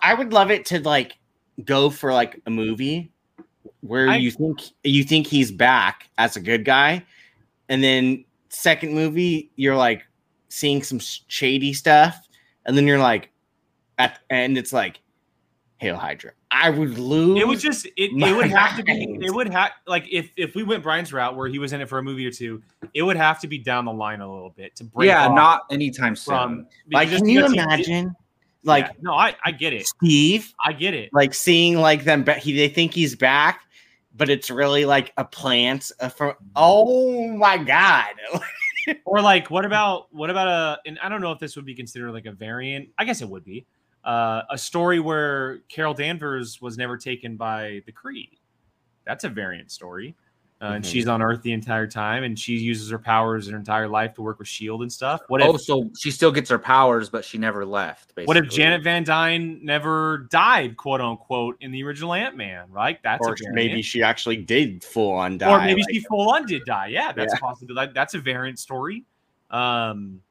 I 0.02 0.14
would 0.14 0.32
love 0.32 0.50
it 0.50 0.66
to 0.66 0.80
like 0.80 1.16
go 1.64 1.88
for 1.88 2.12
like 2.12 2.40
a 2.46 2.50
movie 2.50 3.10
where 3.80 4.08
I- 4.08 4.16
you 4.16 4.30
think 4.30 4.60
you 4.84 5.04
think 5.04 5.26
he's 5.26 5.50
back 5.50 6.08
as 6.18 6.36
a 6.36 6.40
good 6.40 6.64
guy, 6.64 7.04
and 7.68 7.82
then 7.82 8.24
second 8.48 8.94
movie 8.94 9.50
you're 9.56 9.76
like 9.76 10.02
seeing 10.48 10.82
some 10.82 10.98
shady 11.00 11.72
stuff, 11.72 12.18
and 12.64 12.76
then 12.76 12.86
you're 12.86 12.98
like 12.98 13.30
at 13.98 14.18
the 14.28 14.34
end 14.34 14.58
it's 14.58 14.72
like 14.72 15.00
Hail 15.78 15.96
Hydra. 15.96 16.32
I 16.50 16.70
would 16.70 16.98
lose. 16.98 17.38
It 17.40 17.46
would 17.46 17.58
just 17.60 17.84
it, 17.86 17.92
it 17.96 18.36
would 18.36 18.46
have 18.50 18.76
to 18.78 18.82
be 18.82 19.18
it 19.20 19.30
would 19.34 19.48
have 19.52 19.72
like 19.86 20.06
if 20.10 20.30
if 20.36 20.54
we 20.54 20.62
went 20.62 20.82
Brian's 20.82 21.12
route 21.12 21.36
where 21.36 21.48
he 21.48 21.58
was 21.58 21.72
in 21.74 21.80
it 21.82 21.88
for 21.88 21.98
a 21.98 22.02
movie 22.02 22.26
or 22.26 22.30
two, 22.30 22.62
it 22.94 23.02
would 23.02 23.16
have 23.16 23.40
to 23.40 23.46
be 23.46 23.58
down 23.58 23.84
the 23.84 23.92
line 23.92 24.20
a 24.20 24.32
little 24.32 24.50
bit 24.50 24.74
to 24.76 24.84
break. 24.84 25.08
yeah, 25.08 25.26
off 25.26 25.34
not 25.34 25.62
anytime 25.70 26.16
soon. 26.16 26.32
from 26.34 26.66
like, 26.92 27.08
because 27.08 27.20
can 27.20 27.28
you 27.28 27.40
because 27.40 27.52
he- 27.52 27.58
imagine, 27.58 28.16
like 28.64 28.86
Yeah, 28.86 28.92
no, 29.02 29.12
I 29.14 29.34
I 29.44 29.50
get 29.50 29.74
it. 29.74 29.86
Steve, 29.86 30.52
I 30.64 30.72
get 30.72 30.94
it. 30.94 31.10
like 31.12 31.34
seeing 31.34 31.76
like 31.78 32.04
them? 32.04 32.24
Ba- 32.24 32.34
he 32.34 32.56
they 32.56 32.68
think 32.68 32.94
he's 32.94 33.14
back, 33.14 33.60
but 34.16 34.30
it's 34.30 34.50
really 34.50 34.86
like 34.86 35.12
a 35.18 35.24
plant 35.26 35.92
uh, 36.00 36.08
from. 36.08 36.32
Oh 36.56 37.28
my 37.36 37.58
god! 37.58 38.14
Or 39.04 39.20
like, 39.20 39.50
what 39.50 39.64
about 39.64 40.06
what 40.14 40.30
about 40.30 40.46
a? 40.46 40.78
And 40.86 40.96
I 41.02 41.08
don't 41.08 41.20
know 41.20 41.32
if 41.32 41.40
this 41.40 41.56
would 41.56 41.64
be 41.64 41.74
considered 41.74 42.12
like 42.12 42.24
a 42.26 42.30
variant. 42.30 42.90
I 42.96 43.04
guess 43.04 43.20
it 43.20 43.28
would 43.28 43.44
be 43.44 43.66
uh, 44.06 44.42
a 44.50 44.56
story 44.56 45.00
where 45.00 45.58
Carol 45.68 45.92
Danvers 45.92 46.62
was 46.62 46.78
never 46.78 46.96
taken 46.96 47.36
by 47.36 47.82
the 47.86 47.92
Kree. 47.92 48.30
That's 49.04 49.24
a 49.24 49.28
variant 49.28 49.70
story, 49.70 50.14
uh, 50.62 50.66
and 50.76 50.84
Mhm. 50.84 50.88
she's 50.90 51.06
on 51.08 51.22
Earth 51.22 51.42
the 51.42 51.52
entire 51.52 51.86
time, 51.86 52.22
and 52.24 52.38
she 52.38 52.54
uses 52.56 52.88
her 52.90 52.98
powers 52.98 53.48
her 53.48 53.56
entire 53.56 53.88
life 53.88 54.14
to 54.14 54.22
work 54.22 54.38
with 54.38 54.48
Shield 54.48 54.82
and 54.82 54.90
stuff. 54.92 55.20
What 55.28 55.42
oh, 55.42 55.56
so 55.56 55.90
she 55.98 56.10
still 56.10 56.30
gets 56.32 56.48
her 56.50 56.58
powers, 56.58 57.10
but 57.10 57.24
she 57.24 57.36
never 57.36 57.66
left. 57.66 58.14
Basically. 58.14 58.26
what 58.26 58.36
if 58.36 58.48
Janet 58.50 58.82
Van 58.82 59.02
Dyne 59.04 59.60
never 59.64 60.26
died, 60.30 60.76
quote 60.76 61.00
unquote, 61.00 61.56
in 61.60 61.72
the 61.72 61.82
original 61.84 62.14
Ant 62.14 62.36
Man? 62.36 62.70
Right, 62.70 62.98
that's 63.02 63.26
or 63.26 63.36
maybe 63.52 63.82
she 63.82 64.02
actually 64.02 64.36
did 64.38 64.82
full 64.84 65.12
on 65.12 65.36
die. 65.38 65.50
or 65.52 65.60
maybe 65.64 65.82
like- 65.82 65.92
she 65.94 66.00
full 66.00 66.30
on 66.30 66.46
did 66.46 66.64
die. 66.64 66.86
Yeah, 66.86 67.12
that's 67.12 67.34
Yeah. 67.34 67.40
possible. 67.40 67.74
That, 67.74 67.92
that's 67.92 68.14
a 68.14 68.18
variant 68.20 68.58
story. 68.58 69.04
Um, 69.50 70.22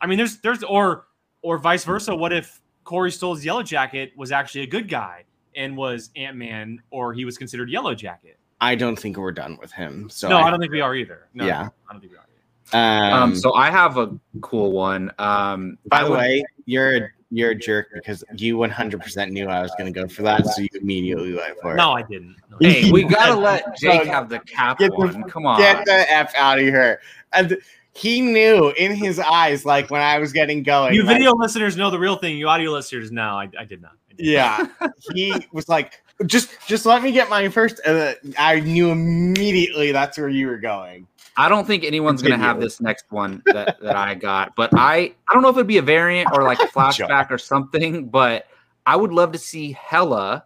I 0.00 0.06
mean, 0.06 0.18
there's 0.18 0.38
there's 0.38 0.62
or 0.62 1.06
or 1.42 1.58
vice 1.58 1.84
versa. 1.84 2.14
What 2.14 2.32
if 2.32 2.60
Corey 2.88 3.12
Stoll's 3.12 3.44
Yellow 3.44 3.62
Jacket 3.62 4.12
was 4.16 4.32
actually 4.32 4.62
a 4.62 4.66
good 4.66 4.88
guy 4.88 5.24
and 5.54 5.76
was 5.76 6.08
Ant 6.16 6.38
Man, 6.38 6.80
or 6.90 7.12
he 7.12 7.26
was 7.26 7.36
considered 7.36 7.68
Yellow 7.68 7.94
Jacket? 7.94 8.38
I 8.62 8.76
don't 8.76 8.98
think 8.98 9.18
we're 9.18 9.30
done 9.30 9.58
with 9.60 9.70
him. 9.70 10.08
So 10.08 10.26
no, 10.30 10.38
I, 10.38 10.48
don't 10.50 10.58
think 10.58 10.72
we 10.72 10.80
are 10.80 10.94
either. 10.94 11.28
No, 11.34 11.44
Yeah. 11.44 11.68
I 11.86 11.92
don't 11.92 12.00
think 12.00 12.12
we 12.12 12.16
are. 12.18 12.24
Either. 12.72 13.14
Um, 13.14 13.22
Um, 13.24 13.36
so 13.36 13.52
I 13.52 13.70
have 13.70 13.98
a 13.98 14.18
cool 14.40 14.72
one. 14.72 15.12
Um, 15.18 15.76
by 15.84 16.02
the 16.02 16.08
would- 16.08 16.18
way, 16.18 16.44
you're 16.64 16.96
a, 16.96 17.08
you're 17.30 17.50
a 17.50 17.54
jerk 17.54 17.88
because 17.92 18.24
you 18.34 18.56
100% 18.56 19.32
knew 19.32 19.48
I 19.48 19.60
was 19.60 19.70
going 19.76 19.92
to 19.92 20.00
go 20.00 20.08
for 20.08 20.22
that, 20.22 20.46
so 20.46 20.62
you 20.62 20.68
immediately 20.80 21.34
went 21.34 21.60
for 21.60 21.74
it. 21.74 21.76
No, 21.76 21.90
I 21.92 22.00
didn't. 22.00 22.36
No. 22.50 22.56
hey, 22.58 22.90
we 22.90 23.04
gotta 23.04 23.34
let 23.38 23.76
Jake 23.76 24.06
have 24.06 24.30
the 24.30 24.38
cap 24.38 24.78
get 24.78 24.92
the- 24.92 24.96
one. 24.96 25.24
Come 25.24 25.44
on. 25.44 25.58
Get 25.60 25.84
the 25.84 26.10
f 26.10 26.34
out 26.36 26.58
of 26.58 26.64
here! 26.64 27.02
And 27.34 27.58
he 27.98 28.20
knew 28.20 28.70
in 28.70 28.94
his 28.94 29.18
eyes, 29.18 29.64
like 29.64 29.90
when 29.90 30.00
I 30.00 30.18
was 30.18 30.32
getting 30.32 30.62
going. 30.62 30.94
You 30.94 31.02
like, 31.02 31.16
video 31.16 31.34
listeners 31.34 31.76
know 31.76 31.90
the 31.90 31.98
real 31.98 32.16
thing. 32.16 32.36
You 32.36 32.48
audio 32.48 32.70
listeners, 32.70 33.10
no, 33.10 33.22
I, 33.22 33.48
I 33.58 33.64
did 33.64 33.82
not. 33.82 33.92
I 34.10 34.14
did 34.14 34.36
not. 34.36 34.70
Yeah, 34.80 34.88
he 35.14 35.34
was 35.52 35.68
like, 35.68 36.00
just 36.26 36.50
just 36.66 36.86
let 36.86 37.02
me 37.02 37.10
get 37.10 37.28
mine 37.28 37.50
first. 37.50 37.80
And 37.84 37.98
uh, 37.98 38.14
I 38.38 38.60
knew 38.60 38.90
immediately 38.90 39.90
that's 39.90 40.16
where 40.16 40.28
you 40.28 40.46
were 40.46 40.58
going. 40.58 41.08
I 41.36 41.48
don't 41.48 41.66
think 41.66 41.84
anyone's 41.84 42.22
gonna 42.22 42.38
have 42.38 42.60
this 42.60 42.80
next 42.80 43.06
one 43.10 43.42
that, 43.46 43.80
that 43.80 43.96
I 43.96 44.14
got, 44.14 44.54
but 44.54 44.70
I 44.74 45.14
I 45.28 45.34
don't 45.34 45.42
know 45.42 45.48
if 45.48 45.56
it'd 45.56 45.66
be 45.66 45.78
a 45.78 45.82
variant 45.82 46.28
or 46.32 46.44
like 46.44 46.60
a 46.60 46.66
flashback 46.74 47.30
or 47.30 47.38
something, 47.38 48.08
but 48.08 48.46
I 48.86 48.94
would 48.96 49.12
love 49.12 49.32
to 49.32 49.38
see 49.38 49.72
Hela, 49.72 50.44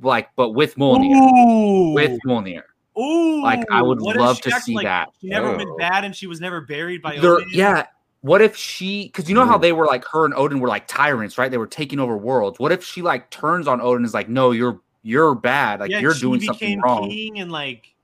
like, 0.00 0.28
but 0.36 0.50
with 0.50 0.76
Mjolnir, 0.76 1.14
Ooh, 1.16 1.94
with 1.94 2.18
Mjolnir. 2.26 2.62
Ooh, 2.98 3.42
Like, 3.42 3.64
I 3.70 3.82
would 3.82 4.00
love 4.00 4.40
to 4.42 4.48
actually, 4.48 4.60
see 4.60 4.74
like, 4.74 4.84
that. 4.84 5.10
She 5.20 5.28
never 5.28 5.48
Oh. 5.48 5.56
went 5.56 5.78
bad, 5.78 6.04
and 6.04 6.14
she 6.14 6.26
was 6.26 6.40
never 6.40 6.60
buried 6.60 7.00
by. 7.02 7.18
There, 7.18 7.34
Odin? 7.36 7.48
yeah. 7.52 7.86
What 8.22 8.42
if 8.42 8.56
she? 8.56 9.04
Because 9.06 9.28
you 9.28 9.34
know 9.36 9.46
how 9.46 9.58
mm. 9.58 9.62
they 9.62 9.72
were 9.72 9.86
like 9.86 10.04
her 10.06 10.24
and 10.24 10.34
Odin 10.34 10.58
were 10.58 10.66
like 10.68 10.88
tyrants, 10.88 11.38
right? 11.38 11.50
They 11.50 11.56
were 11.56 11.68
taking 11.68 12.00
over 12.00 12.16
worlds. 12.16 12.58
What 12.58 12.72
if 12.72 12.82
she 12.84 13.00
like 13.00 13.30
turns 13.30 13.68
on 13.68 13.80
Odin 13.80 13.98
and 13.98 14.06
is 14.06 14.12
like, 14.12 14.28
"No, 14.28 14.50
you're 14.50 14.80
you're 15.02 15.36
bad. 15.36 15.78
Like 15.78 15.90
Yeah, 15.90 16.00
you're 16.00 16.14
she 16.14 16.22
doing 16.22 16.40
something 16.40 16.80
wrong." 16.80 17.08
King 17.08 17.38
and 17.38 17.52
like 17.52 17.94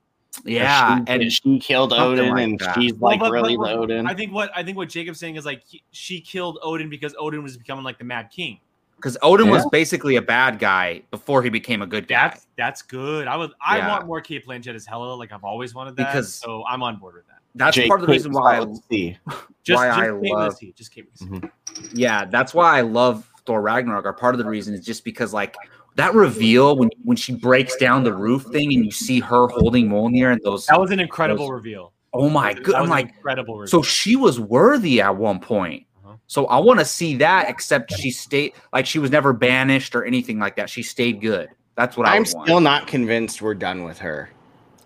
Yeah, 0.45 0.99
she, 0.99 1.03
and 1.07 1.31
she 1.33 1.59
killed 1.59 1.91
Odin, 1.91 2.29
like 2.29 2.43
and 2.43 2.59
that. 2.59 2.75
she's 2.79 2.93
like 2.99 3.19
but- 3.19 3.25
but- 3.25 3.31
really 3.33 3.57
but 3.57 3.73
Odin. 3.73 4.07
I 4.07 4.13
think 4.13 4.31
what 4.31 4.51
I 4.55 4.63
think 4.63 4.77
what 4.77 4.87
Jacob's 4.87 5.19
saying 5.19 5.35
is 5.35 5.45
like 5.45 5.63
he, 5.67 5.83
she 5.91 6.21
killed 6.21 6.59
Odin 6.63 6.89
because 6.89 7.13
Odin 7.19 7.43
was 7.43 7.57
becoming 7.57 7.83
like 7.83 7.97
the 7.97 8.05
Mad 8.05 8.29
King. 8.33 8.59
Because 9.05 9.19
Odin 9.21 9.49
was 9.49 9.63
basically 9.71 10.15
a 10.15 10.21
bad 10.21 10.57
guy 10.57 11.03
before 11.11 11.43
he 11.43 11.49
became 11.51 11.83
a 11.83 11.85
good 11.85 12.07
guy. 12.07 12.29
That's 12.29 12.47
that's 12.57 12.81
good. 12.81 13.27
I 13.27 13.35
would 13.37 13.51
I 13.63 13.77
Yeah. 13.77 13.89
want 13.89 14.07
more 14.07 14.19
Cate 14.19 14.47
Blanchett 14.47 14.73
as 14.73 14.85
Hela. 14.87 15.13
Like 15.13 15.31
I've 15.31 15.43
always 15.43 15.75
wanted 15.75 15.95
that. 15.97 16.07
Because- 16.11 16.33
so 16.33 16.63
I'm 16.67 16.81
on 16.81 16.95
board 16.97 17.13
with 17.13 17.27
that. 17.27 17.35
That's 17.53 17.75
Jake 17.75 17.87
part 17.87 18.01
of 18.01 18.07
the 18.07 18.11
reason 18.11 18.31
why. 18.31 18.55
I, 18.55 18.59
Let's 18.61 18.81
see. 18.89 19.15
Just, 19.63 19.77
Why 19.79 19.87
just 19.87 19.99
I 19.99 20.05
Kate 20.05 20.31
love- 20.33 20.53
Winslet, 20.59 20.75
just 20.75 20.91
Kate 20.93 21.05
Winslet. 21.13 21.39
Mhm. 21.41 21.89
yeah, 21.93 22.25
that's 22.25 22.53
why 22.53 22.77
I 22.77 22.81
love 22.81 23.27
Thor 23.45 23.61
Ragnarok. 23.61 24.05
Or 24.05 24.13
part 24.13 24.33
of 24.35 24.39
the 24.39 24.45
reason 24.45 24.73
is 24.73 24.83
just 24.85 25.03
because 25.05 25.33
like 25.33 25.55
that 25.95 26.13
reveal 26.15 26.75
when 26.77 26.89
when 27.03 27.15
she 27.17 27.33
breaks 27.35 27.75
down 27.77 28.03
the 28.03 28.13
roof 28.13 28.43
thing 28.51 28.73
and 28.73 28.83
you 28.85 28.91
see 28.91 29.19
her 29.21 29.47
holding 29.47 29.87
Mjolnir 29.89 30.31
and 30.33 30.41
those. 30.43 30.65
That 30.65 30.79
was 30.79 30.89
an 30.91 30.99
incredible 30.99 31.45
Those- 31.45 31.53
reveal. 31.53 31.93
Oh 32.13 32.29
my 32.29 32.53
god! 32.53 32.75
I'm 32.75 32.89
like, 32.89 33.07
incredible 33.09 33.57
reveal. 33.59 33.67
so 33.69 33.81
she 33.81 34.15
was 34.15 34.39
worthy 34.39 34.99
at 35.01 35.15
one 35.15 35.39
point. 35.39 35.85
So 36.27 36.45
I 36.47 36.57
want 36.59 36.79
to 36.79 36.85
see 36.85 37.15
that. 37.17 37.49
Except 37.49 37.91
she 37.93 38.11
stayed 38.11 38.53
like 38.73 38.85
she 38.85 38.99
was 38.99 39.11
never 39.11 39.33
banished 39.33 39.95
or 39.95 40.03
anything 40.05 40.39
like 40.39 40.55
that. 40.55 40.69
She 40.69 40.83
stayed 40.83 41.21
good. 41.21 41.49
That's 41.75 41.97
what 41.97 42.07
I 42.07 42.15
I'm 42.15 42.23
want. 42.33 42.47
still 42.47 42.59
not 42.61 42.87
convinced 42.87 43.41
we're 43.41 43.53
done 43.53 43.83
with 43.83 43.99
her. 43.99 44.29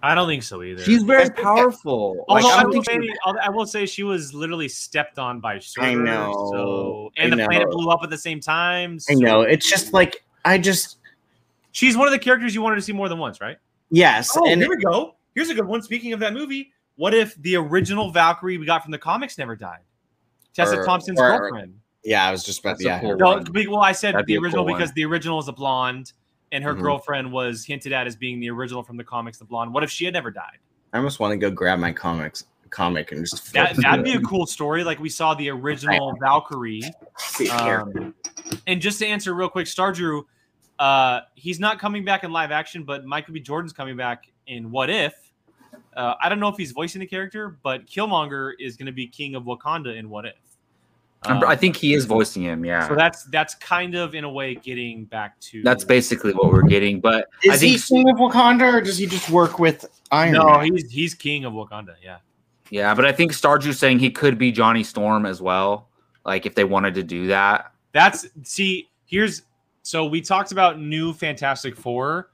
I 0.02 0.16
don't 0.16 0.28
think 0.30 0.44
so 0.44 0.64
either. 0.64 0.82
She's 0.84 1.04
very 1.04 1.24
I 1.24 1.26
think 1.26 1.36
that- 1.38 1.44
powerful. 1.44 2.24
Although 2.30 2.48
I 2.50 2.60
I, 2.60 2.62
don't 2.64 2.74
will 2.76 2.84
she- 2.84 2.92
say, 2.94 3.14
I'll- 3.26 3.40
I 3.44 3.50
will 3.50 3.66
say 3.66 3.86
she 3.86 4.04
was 4.04 4.34
literally 4.34 4.68
stepped 4.70 5.20
on 5.20 5.40
by 5.42 5.60
Surtur. 5.60 5.88
I 5.88 5.94
know. 5.94 6.50
So, 6.54 7.12
I 7.18 7.24
and 7.24 7.32
the 7.34 7.38
know. 7.38 7.48
planet 7.48 7.70
blew 7.70 7.90
up 7.90 8.00
at 8.04 8.10
the 8.10 8.18
same 8.18 8.40
time. 8.40 8.98
I 9.10 9.14
know. 9.16 9.42
It's 9.42 9.70
just 9.70 9.92
like 9.94 10.24
I 10.46 10.58
just 10.58 10.98
She's 11.72 11.96
one 11.96 12.08
of 12.08 12.12
the 12.14 12.20
characters 12.20 12.56
you 12.56 12.62
wanted 12.62 12.78
to 12.78 12.82
see 12.82 12.94
more 12.94 13.10
than 13.10 13.20
once, 13.20 13.40
right? 13.42 13.58
yes, 13.92 14.36
Oh, 14.36 14.48
and 14.50 14.60
here 14.62 14.70
we 14.70 14.78
go. 14.78 15.16
Here's 15.36 15.50
a 15.50 15.54
good 15.54 15.66
one. 15.66 15.82
Speaking 15.82 16.14
of 16.14 16.20
that 16.22 16.34
movie, 16.34 16.72
what 16.96 17.14
if 17.14 17.36
the 17.42 17.56
original 17.58 18.10
Valkyrie 18.12 18.58
we 18.58 18.66
got 18.66 18.82
from 18.84 18.92
the 18.92 18.98
comics 18.98 19.38
never 19.38 19.56
died? 19.56 19.80
Tessa 20.54 20.80
Or- 20.80 20.86
Thompson's 20.86 21.20
or- 21.20 21.38
girlfriend. 21.40 21.76
yeah, 22.04 22.28
I 22.28 22.32
was 22.32 22.44
just 22.44 22.60
about 22.60 22.72
That's 22.72 22.82
to 22.84 22.86
yeah. 22.88 23.00
cool 23.00 23.18
No, 23.18 23.44
well, 23.72 23.82
I 23.82 23.92
said 23.92 24.14
That'd 24.16 24.28
the 24.28 24.36
a 24.36 24.40
original 24.40 24.64
cool 24.66 24.72
one. 24.74 24.80
because 24.80 24.94
the 24.94 25.06
original 25.06 25.40
is 25.40 25.48
a 25.48 25.54
blonde, 25.54 26.14
and 26.52 26.64
her 26.64 26.74
Mhm. 26.76 26.82
girlfriend 26.82 27.32
was 27.32 27.66
hinted 27.66 27.94
at 27.94 28.08
as 28.08 28.16
being 28.16 28.40
the 28.40 28.50
original 28.50 28.84
from 28.84 28.98
the 28.98 29.04
comics, 29.04 29.38
the 29.38 29.46
blonde. 29.46 29.74
What 29.74 29.84
if 29.84 29.92
she 29.92 30.06
had 30.06 30.14
never 30.14 30.32
died? 30.32 30.58
I 30.94 30.98
almost 30.98 31.20
want 31.20 31.32
to 31.34 31.38
go 31.38 31.52
grab 31.52 31.78
my 31.80 31.92
comics 31.92 32.46
comic 32.72 33.12
and 33.12 33.22
just 33.26 33.52
that, 33.54 33.76
that'd 33.78 34.06
be 34.06 34.14
a 34.14 34.22
cool 34.22 34.46
story. 34.46 34.84
Like 34.84 35.00
we 35.00 35.10
saw 35.10 35.34
the 35.34 35.50
original 35.50 36.16
Valkyrie. 36.22 36.84
See 37.18 37.46
it 37.46 37.62
here. 37.62 37.82
Um, 37.82 38.14
and 38.68 38.80
just 38.80 39.00
to 39.00 39.08
answer 39.08 39.34
real 39.34 39.50
quick, 39.50 39.66
Star 39.68 39.92
Drew, 39.92 40.28
uh, 40.78 41.22
he's 41.36 41.60
not 41.60 41.80
coming 41.80 42.06
back 42.06 42.24
in 42.24 42.32
live 42.32 42.52
action, 42.52 42.84
but 42.84 43.06
Michael 43.06 43.34
B. 43.34 43.40
Jordan's 43.40 43.74
coming 43.74 43.98
back 43.98 44.32
in 44.48 44.70
What 44.72 44.90
If. 44.90 45.14
Uh, 46.00 46.16
I 46.24 46.30
don't 46.30 46.40
know 46.40 46.48
if 46.48 46.56
he's 46.56 46.72
voicing 46.72 47.02
the 47.02 47.06
character, 47.06 47.58
but 47.62 47.86
Killmonger 47.86 48.54
is 48.58 48.78
going 48.78 48.86
to 48.86 48.94
be 48.94 49.06
King 49.06 49.36
of 49.36 49.44
Wakanda 49.44 49.98
in 49.98 50.10
What 50.10 50.26
If. 50.26 50.34
I'm- 51.24 51.44
Um, 51.44 51.50
I 51.50 51.58
think 51.58 51.76
he 51.76 51.94
is 51.94 52.06
voicing 52.06 52.44
him. 52.44 52.64
Yeah. 52.64 52.88
so. 52.88 52.96
That's 52.96 53.26
that's 53.26 53.54
kind 53.56 53.96
of 53.96 54.16
in 54.16 54.24
a 54.24 54.30
way 54.30 54.56
getting 54.56 55.04
back 55.04 55.38
to 55.42 55.62
That's 55.62 55.84
basically 55.84 56.32
what 56.32 56.54
we're 56.54 56.62
getting. 56.62 57.02
But 57.02 57.28
Is 57.44 57.56
I 57.56 57.58
think 57.58 57.74
he 57.82 57.96
king 57.98 58.10
of 58.10 58.16
Wakanda, 58.16 58.76
or 58.76 58.80
does 58.82 58.98
he 58.98 59.06
just 59.06 59.30
work 59.30 59.60
with 59.60 59.84
Iron 60.12 60.32
No, 60.36 60.46
Man? 60.46 60.72
he's 60.74 60.90
he's 60.90 61.14
King 61.14 61.44
of 61.44 61.52
Wakanda. 61.52 61.96
Yeah. 62.02 62.20
yeah, 62.70 62.96
but 62.96 63.06
I 63.06 63.12
think 63.12 63.34
Stardew 63.34 63.74
saying 63.76 64.00
he 64.00 64.10
could 64.10 64.38
be 64.38 64.54
Johnny 64.54 64.86
Storm 64.86 65.26
as 65.26 65.42
well. 65.42 65.90
Like 66.24 66.46
if 66.46 66.56
they 66.56 66.64
wanted 66.64 66.94
to 66.96 67.04
do 67.04 67.28
that. 67.28 67.74
That's 67.92 68.26
see, 68.44 68.88
here's 69.06 69.42
so 69.82 70.06
we 70.06 70.22
talked 70.22 70.54
about 70.54 70.80
new 70.80 71.12
Fantastic 71.12 71.76
Four. 71.76 72.30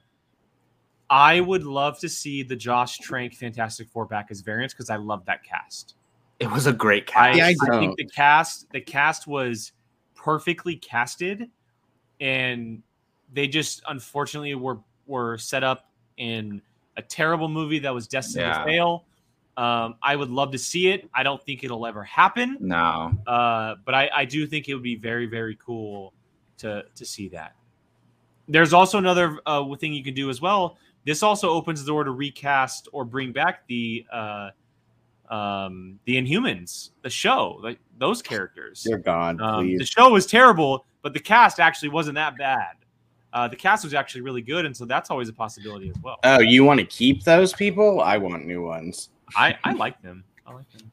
I 1.09 1.39
would 1.39 1.63
love 1.63 1.99
to 1.99 2.09
see 2.09 2.43
the 2.43 2.55
Josh 2.55 2.97
Trank 2.97 3.35
Fantastic 3.35 3.89
Four 3.89 4.05
back 4.05 4.27
as 4.31 4.41
variants 4.41 4.73
because 4.73 4.89
I 4.89 4.95
love 4.95 5.25
that 5.25 5.43
cast. 5.43 5.95
It 6.39 6.51
was 6.51 6.67
a 6.67 6.73
great 6.73 7.03
I, 7.15 7.33
cast. 7.33 7.37
Yeah, 7.37 7.47
I 7.47 7.75
I 7.75 7.79
think 7.79 7.97
the 7.97 8.05
cast 8.05 8.71
the 8.71 8.81
cast 8.81 9.27
was 9.27 9.71
perfectly 10.15 10.75
casted, 10.75 11.49
and 12.19 12.81
they 13.33 13.47
just 13.47 13.83
unfortunately 13.87 14.55
were 14.55 14.79
were 15.05 15.37
set 15.37 15.63
up 15.63 15.91
in 16.17 16.61
a 16.97 17.01
terrible 17.01 17.49
movie 17.49 17.79
that 17.79 17.93
was 17.93 18.07
destined 18.07 18.45
Yeah. 18.45 18.59
to 18.59 18.65
fail. 18.65 19.05
Um, 19.57 19.95
I 20.01 20.15
would 20.15 20.29
love 20.29 20.51
to 20.51 20.57
see 20.57 20.89
it. 20.89 21.09
I 21.13 21.23
don't 21.23 21.41
think 21.41 21.63
it'll 21.63 21.85
ever 21.85 22.03
happen. 22.03 22.57
no. 22.59 23.13
Uh, 23.25 23.75
but 23.85 23.93
I, 23.95 24.09
I 24.13 24.25
do 24.25 24.45
think 24.45 24.67
it 24.67 24.73
would 24.73 24.83
be 24.83 24.95
very, 24.95 25.27
very 25.27 25.55
cool 25.55 26.13
to 26.57 26.83
to 26.95 27.05
see 27.05 27.29
that. 27.29 27.55
There's 28.47 28.73
also 28.73 28.97
another 28.97 29.39
uh, 29.45 29.73
thing 29.75 29.93
you 29.93 30.03
can 30.03 30.13
do 30.13 30.29
as 30.29 30.41
well. 30.41 30.77
This 31.05 31.21
also 31.23 31.49
opens 31.49 31.83
the 31.83 31.87
door 31.87 32.03
to 32.03 32.11
recast 32.11 32.87
or 32.91 33.05
bring 33.05 33.31
back 33.31 33.67
the 33.67 34.05
uh, 34.11 34.49
um, 35.29 35.99
the 36.05 36.15
Inhumans, 36.17 36.91
the 37.01 37.09
show, 37.09 37.59
like 37.61 37.79
those 37.97 38.21
characters. 38.21 38.83
Dear 38.83 38.97
God, 38.97 39.39
Um, 39.41 39.77
the 39.77 39.85
show 39.85 40.09
was 40.11 40.25
terrible, 40.25 40.85
but 41.01 41.13
the 41.13 41.19
cast 41.19 41.59
actually 41.59 41.89
wasn't 41.89 42.15
that 42.15 42.37
bad. 42.37 42.75
Uh, 43.33 43.47
the 43.47 43.55
cast 43.55 43.83
was 43.83 43.93
actually 43.93 44.21
really 44.21 44.41
good, 44.41 44.65
and 44.65 44.75
so 44.75 44.85
that's 44.85 45.11
always 45.11 45.27
a 45.29 45.33
possibility 45.33 45.89
as 45.89 45.95
well. 46.01 46.17
oh, 46.23 46.39
you 46.39 46.63
want 46.63 46.79
to 46.79 46.85
keep 46.85 47.23
those 47.23 47.53
people? 47.53 48.01
I 48.01 48.17
want 48.17 48.45
new 48.45 48.63
ones. 48.63 49.09
I, 49.35 49.57
I 49.63 49.73
like 49.73 50.01
them. 50.01 50.23
I 50.47 50.53
like 50.53 50.71
them. 50.71 50.91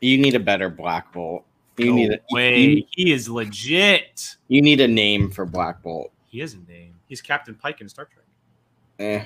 You 0.00 0.18
need 0.18 0.34
a 0.34 0.40
better 0.40 0.68
Black 0.68 1.12
Bolt. 1.12 1.44
You 1.76 1.86
No 1.86 1.94
need 1.94 2.12
a 2.12 2.20
way. 2.30 2.58
You, 2.60 2.84
he 2.90 3.12
is 3.12 3.28
legit. 3.28 4.36
you 4.48 4.60
need 4.60 4.80
a 4.80 4.88
name 4.88 5.30
for 5.30 5.46
Black 5.46 5.82
Bolt. 5.82 6.10
He 6.26 6.40
is 6.40 6.54
a 6.54 6.58
name. 6.70 6.94
He's 7.06 7.22
Captain 7.22 7.54
Pike 7.54 7.80
in 7.80 7.88
Star 7.88 8.06
Trek. 8.06 8.25
Eh. 8.98 9.24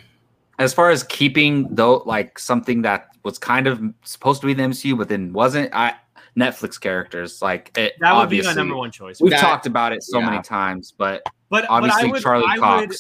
As 0.59 0.75
far 0.75 0.91
as 0.91 1.03
keeping 1.05 1.75
though, 1.75 1.99
like 2.07 2.39
something 2.39 2.83
that 2.83 3.09
was 3.25 3.39
kind 3.39 3.66
of 3.66 3.81
supposed 4.05 4.41
to 4.43 4.47
be 4.47 4.55
the 4.55 4.62
MCU, 4.64 4.97
but 4.97 5.09
then 5.09 5.33
wasn't. 5.33 5.75
I 5.75 5.95
Netflix 6.39 6.81
characters 6.81 7.43
like 7.43 7.77
it. 7.77 7.95
That 8.01 8.12
would 8.12 8.21
obviously, 8.23 8.53
be 8.53 8.57
my 8.57 8.61
number 8.61 8.77
one 8.77 8.91
choice. 8.91 9.21
We've 9.21 9.31
That- 9.31 9.41
talked 9.41 9.66
about 9.66 9.93
it 9.93 10.03
so 10.03 10.18
yeah. 10.21 10.31
many 10.31 10.43
times, 10.43 10.95
but 10.97 11.23
But 11.49 11.66
obviously 11.68 12.03
but 12.03 12.09
I 12.09 12.12
would, 12.12 12.23
Charlie 12.23 12.45
I 12.49 12.57
Cox. 12.59 12.87
Would, 12.87 12.97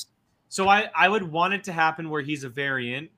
so 0.48 0.68
I 0.68 0.90
I 0.96 1.08
would 1.08 1.22
want 1.22 1.54
it 1.54 1.62
to 1.64 1.72
happen 1.72 2.10
where 2.10 2.22
he's 2.22 2.44
a 2.44 2.48
variant, 2.48 3.10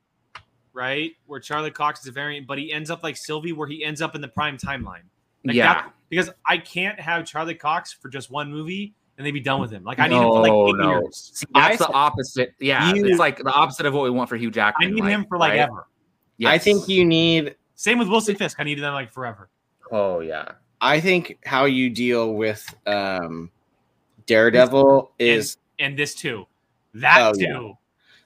right? 0.72 1.12
Where 1.26 1.40
Charlie 1.40 1.70
Cox 1.70 2.00
is 2.00 2.06
a 2.08 2.12
variant, 2.12 2.46
but 2.46 2.58
he 2.58 2.72
ends 2.72 2.90
up 2.90 3.02
like 3.02 3.16
Sylvie, 3.16 3.52
where 3.52 3.68
he 3.68 3.84
ends 3.84 4.02
up 4.02 4.14
in 4.14 4.20
the 4.20 4.28
prime 4.28 4.58
timeline. 4.58 5.04
Like 5.44 5.56
yeah, 5.56 5.74
that- 5.74 5.92
because 6.08 6.30
I 6.46 6.58
can't 6.58 7.00
have 7.00 7.24
Charlie 7.24 7.54
Cox 7.54 7.92
for 7.92 8.08
just 8.08 8.30
one 8.30 8.50
movie 8.50 8.94
and 9.22 9.26
they'd 9.26 9.30
be 9.32 9.40
done 9.40 9.60
with 9.60 9.70
him. 9.70 9.84
Like 9.84 9.98
I 10.00 10.08
need 10.08 10.16
him 10.16 10.22
for 10.22 10.40
like 10.40 10.52
eight 10.52 10.76
no. 10.76 10.90
years. 11.00 11.30
See, 11.34 11.46
that's 11.54 11.80
I 11.80 11.86
the 11.86 11.92
opposite. 11.92 12.54
Yeah, 12.58 12.92
You- 12.92 13.06
it's 13.06 13.18
like 13.18 13.38
the 13.38 13.52
opposite 13.52 13.86
of 13.86 13.94
what 13.94 14.02
we 14.02 14.10
want 14.10 14.28
for 14.28 14.36
Hugh 14.36 14.50
Jackman. 14.50 14.88
I 14.88 14.90
Jackman. 14.90 15.04
need 15.06 15.12
him 15.12 15.26
for 15.28 15.38
like 15.38 15.50
right? 15.52 15.60
ever. 15.60 15.86
I 16.44 16.58
think 16.58 16.88
you 16.88 17.04
need. 17.04 17.54
Same 17.76 17.98
with 17.98 18.08
Wilson 18.08 18.34
Fisk. 18.36 18.58
I 18.58 18.64
needed 18.64 18.82
them 18.82 18.94
like 18.94 19.12
forever. 19.12 19.48
Oh 19.92 20.20
yeah, 20.20 20.52
I 20.80 20.98
think 21.00 21.38
how 21.44 21.66
you 21.66 21.88
deal 21.90 22.34
with 22.34 22.74
um, 22.86 23.50
Daredevil 24.26 25.12
is 25.18 25.56
And 25.78 25.98
this 25.98 26.14
too. 26.14 26.46
That 26.94 27.18
Oh, 27.20 27.32
too. 27.32 27.40
yeah. 27.42 27.72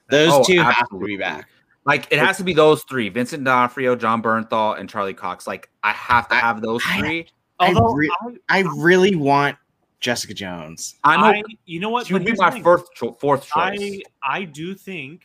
those 0.09 0.33
Oh, 0.33 0.43
two 0.43 0.61
have 0.61 0.89
to 0.89 0.99
be 0.99 1.17
back. 1.17 1.47
like 1.85 2.07
it 2.11 2.19
has 2.19 2.37
to 2.37 2.43
be 2.43 2.53
those 2.53 2.83
three: 2.83 3.09
Vincent 3.09 3.43
D'Onofrio, 3.43 3.95
Jon 3.95 4.21
Bernthal, 4.21 4.79
and 4.79 4.89
Charlie 4.89 5.13
Cox. 5.13 5.47
Like 5.47 5.69
I 5.83 5.91
have 5.91 6.27
to 6.29 6.35
have 6.35 6.61
those 6.61 6.81
I- 6.87 6.99
three. 6.99 7.27
I 7.59 7.69
Although 7.69 7.93
re- 7.93 8.11
I, 8.49 8.59
I 8.59 8.63
really 8.77 9.15
want 9.15 9.57
Jessica 9.99 10.33
Jones. 10.33 10.95
I'm 11.03 11.23
I, 11.23 11.37
a, 11.37 11.43
you 11.65 11.79
know 11.79 11.89
what? 11.89 12.07
she 12.07 12.13
would 12.13 12.25
be 12.25 12.33
my 12.33 12.49
the 12.49 12.55
thing. 12.55 12.63
fourth 12.63 12.93
cho- 12.93 13.13
fourth 13.13 13.47
choice. 13.47 13.79
I 13.79 14.01
I 14.23 14.43
do 14.43 14.75
think 14.75 15.23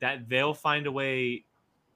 that 0.00 0.28
they'll 0.28 0.54
find 0.54 0.86
a 0.86 0.92
way. 0.92 1.44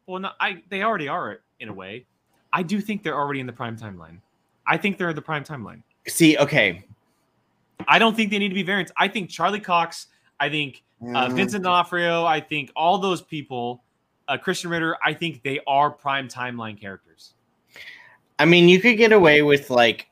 Well, 0.06 0.20
no, 0.20 0.30
I 0.40 0.62
they 0.68 0.82
already 0.82 1.08
are 1.08 1.40
in 1.60 1.68
a 1.68 1.72
way. 1.72 2.06
I 2.52 2.62
do 2.62 2.80
think 2.80 3.02
they're 3.02 3.16
already 3.18 3.40
in 3.40 3.46
the 3.46 3.52
prime 3.52 3.76
timeline. 3.76 4.18
I 4.66 4.76
think 4.76 4.98
they're 4.98 5.10
in 5.10 5.16
the 5.16 5.22
prime 5.22 5.44
timeline. 5.44 5.82
See, 6.08 6.36
okay, 6.38 6.84
I 7.86 7.98
don't 7.98 8.16
think 8.16 8.30
they 8.30 8.38
need 8.38 8.48
to 8.48 8.54
be 8.54 8.62
variants. 8.62 8.92
I 8.96 9.08
think 9.08 9.30
Charlie 9.30 9.60
Cox. 9.60 10.06
I 10.38 10.48
think 10.48 10.82
uh, 11.02 11.28
Mm, 11.28 11.32
Vincent 11.34 11.62
D'Onofrio. 11.64 12.24
I 12.24 12.40
think 12.40 12.70
all 12.74 12.98
those 12.98 13.22
people. 13.22 13.82
Uh, 14.28 14.36
Krysten 14.36 14.70
Ritter. 14.70 14.96
I 15.04 15.12
think 15.12 15.44
they 15.44 15.60
are 15.68 15.88
prime 15.88 16.26
timeline 16.26 16.80
characters. 16.80 17.34
I 18.40 18.44
mean, 18.44 18.68
you 18.68 18.80
could 18.80 18.96
get 18.96 19.12
away 19.12 19.42
with 19.42 19.70
like 19.70 20.08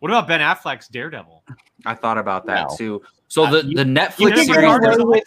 What 0.00 0.10
about 0.10 0.28
Ben 0.28 0.40
Affleck's 0.40 0.88
Daredevil? 0.88 1.42
I 1.84 1.94
thought 1.94 2.18
about 2.18 2.46
that 2.46 2.68
No. 2.70 2.76
too. 2.76 3.02
So 3.28 3.44
Uh, 3.44 3.50
the 3.50 3.66
you- 3.66 3.76
the 3.76 3.84
Netflix 3.84 4.16
could 4.16 4.34
get 4.34 4.46
series, 4.46 5.04
with- 5.04 5.24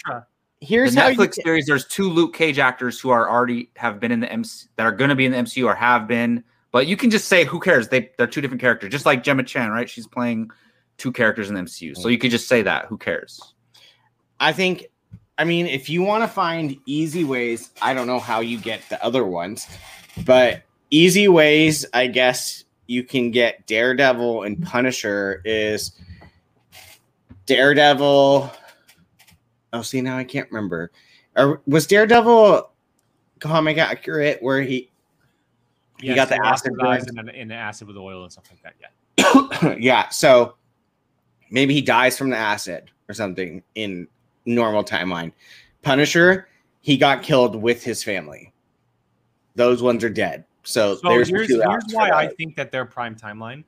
here's 0.61 0.93
the 0.93 1.01
how 1.01 1.07
you 1.07 1.17
Netflix 1.17 1.35
get- 1.35 1.43
series. 1.45 1.65
There's 1.65 1.85
two 1.87 2.09
Luke 2.09 2.33
Cage 2.35 2.59
actors 2.59 2.99
who 2.99 3.09
are 3.09 3.29
already 3.29 3.69
have 3.77 3.99
been 3.99 4.11
in 4.11 4.19
the 4.19 4.31
MC 4.31 4.67
that 4.75 4.85
are 4.85 4.91
going 4.91 5.09
to 5.09 5.15
be 5.15 5.25
in 5.25 5.31
the 5.31 5.37
MCU 5.37 5.67
or 5.67 5.75
have 5.75 6.07
been. 6.07 6.43
But 6.71 6.85
you 6.87 6.95
can 6.97 7.09
just 7.09 7.27
say 7.27 7.45
who 7.45 7.59
cares? 7.59 7.87
They 7.89 8.11
they're 8.17 8.27
two 8.27 8.41
different 8.41 8.61
characters, 8.61 8.91
just 8.91 9.05
like 9.05 9.23
Gemma 9.23 9.43
Chan, 9.43 9.71
right? 9.71 9.89
She's 9.89 10.05
playing 10.07 10.51
two 10.97 11.11
characters 11.11 11.49
in 11.49 11.55
the 11.55 11.61
MCU, 11.61 11.95
so 11.95 12.09
you 12.09 12.17
could 12.17 12.29
just 12.31 12.47
say 12.47 12.61
that. 12.61 12.85
Who 12.85 12.97
cares? 12.97 13.53
I 14.39 14.53
think, 14.53 14.85
I 15.37 15.45
mean, 15.45 15.65
if 15.65 15.89
you 15.89 16.01
want 16.03 16.23
to 16.23 16.27
find 16.27 16.77
easy 16.85 17.23
ways, 17.23 17.71
I 17.81 17.93
don't 17.93 18.05
know 18.07 18.19
how 18.19 18.41
you 18.41 18.57
get 18.57 18.81
the 18.89 19.03
other 19.03 19.25
ones, 19.25 19.65
but 20.25 20.61
easy 20.91 21.27
ways, 21.27 21.85
I 21.93 22.07
guess 22.07 22.65
you 22.89 23.03
can 23.03 23.29
get 23.29 23.67
Daredevil 23.67 24.43
and 24.43 24.59
Punisher 24.63 25.43
is 25.45 25.91
Daredevil. 27.45 28.51
Oh, 29.71 29.81
see, 29.83 30.01
now 30.01 30.17
I 30.17 30.23
can't 30.23 30.49
remember. 30.51 30.91
Or 31.37 31.61
was 31.67 31.85
Daredevil 31.85 32.71
comic 33.39 33.77
accurate 33.77 34.41
where 34.41 34.63
he, 34.63 34.89
he 35.99 36.07
Yes, 36.07 36.15
got 36.15 36.29
the 36.29 36.43
acid 36.43 36.73
burn? 36.79 36.99
in, 37.19 37.29
in 37.29 37.47
the 37.49 37.53
acid 37.53 37.87
with 37.87 37.95
oil 37.95 38.23
and 38.23 38.31
stuff 38.31 38.45
like 38.49 38.63
that. 38.63 38.73
Yeah. 38.81 39.75
yeah, 39.79 40.09
so 40.09 40.55
maybe 41.51 41.75
he 41.75 41.83
dies 41.83 42.17
from 42.17 42.31
the 42.31 42.37
acid 42.37 42.89
or 43.07 43.13
something 43.13 43.61
in 43.75 44.07
normal 44.45 44.83
timeline. 44.83 45.31
Punisher, 45.83 46.47
he 46.81 46.97
got 46.97 47.21
killed 47.21 47.55
with 47.55 47.83
his 47.83 48.03
family. 48.03 48.51
Those 49.53 49.83
ones 49.83 50.03
are 50.03 50.09
dead. 50.09 50.45
So, 50.63 50.95
So 50.95 51.09
there's 51.09 51.29
here's, 51.29 51.47
two 51.47 51.61
here's 51.61 51.83
why 51.91 52.09
I 52.11 52.27
think 52.27 52.55
that 52.55 52.71
they're 52.71 52.85
prime 52.85 53.15
timeline. 53.15 53.63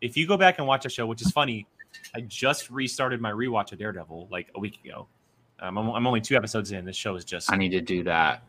If 0.00 0.16
you 0.16 0.26
go 0.26 0.36
back 0.36 0.58
and 0.58 0.66
watch 0.66 0.86
a 0.86 0.88
show, 0.88 1.06
which 1.06 1.20
is 1.22 1.30
funny, 1.30 1.66
I 2.14 2.22
just 2.22 2.70
restarted 2.70 3.20
my 3.20 3.30
rewatch 3.30 3.72
of 3.72 3.78
Daredevil 3.78 4.28
like 4.30 4.48
a 4.54 4.60
week 4.60 4.78
ago. 4.84 5.06
Um, 5.60 5.76
I'm, 5.76 5.90
I'm 5.90 6.06
only 6.06 6.20
two 6.20 6.36
episodes 6.36 6.72
in. 6.72 6.84
This 6.84 6.96
show 6.96 7.16
is 7.16 7.24
just 7.24 7.52
I 7.52 7.56
need 7.56 7.70
to 7.70 7.80
do 7.82 8.02
that. 8.04 8.42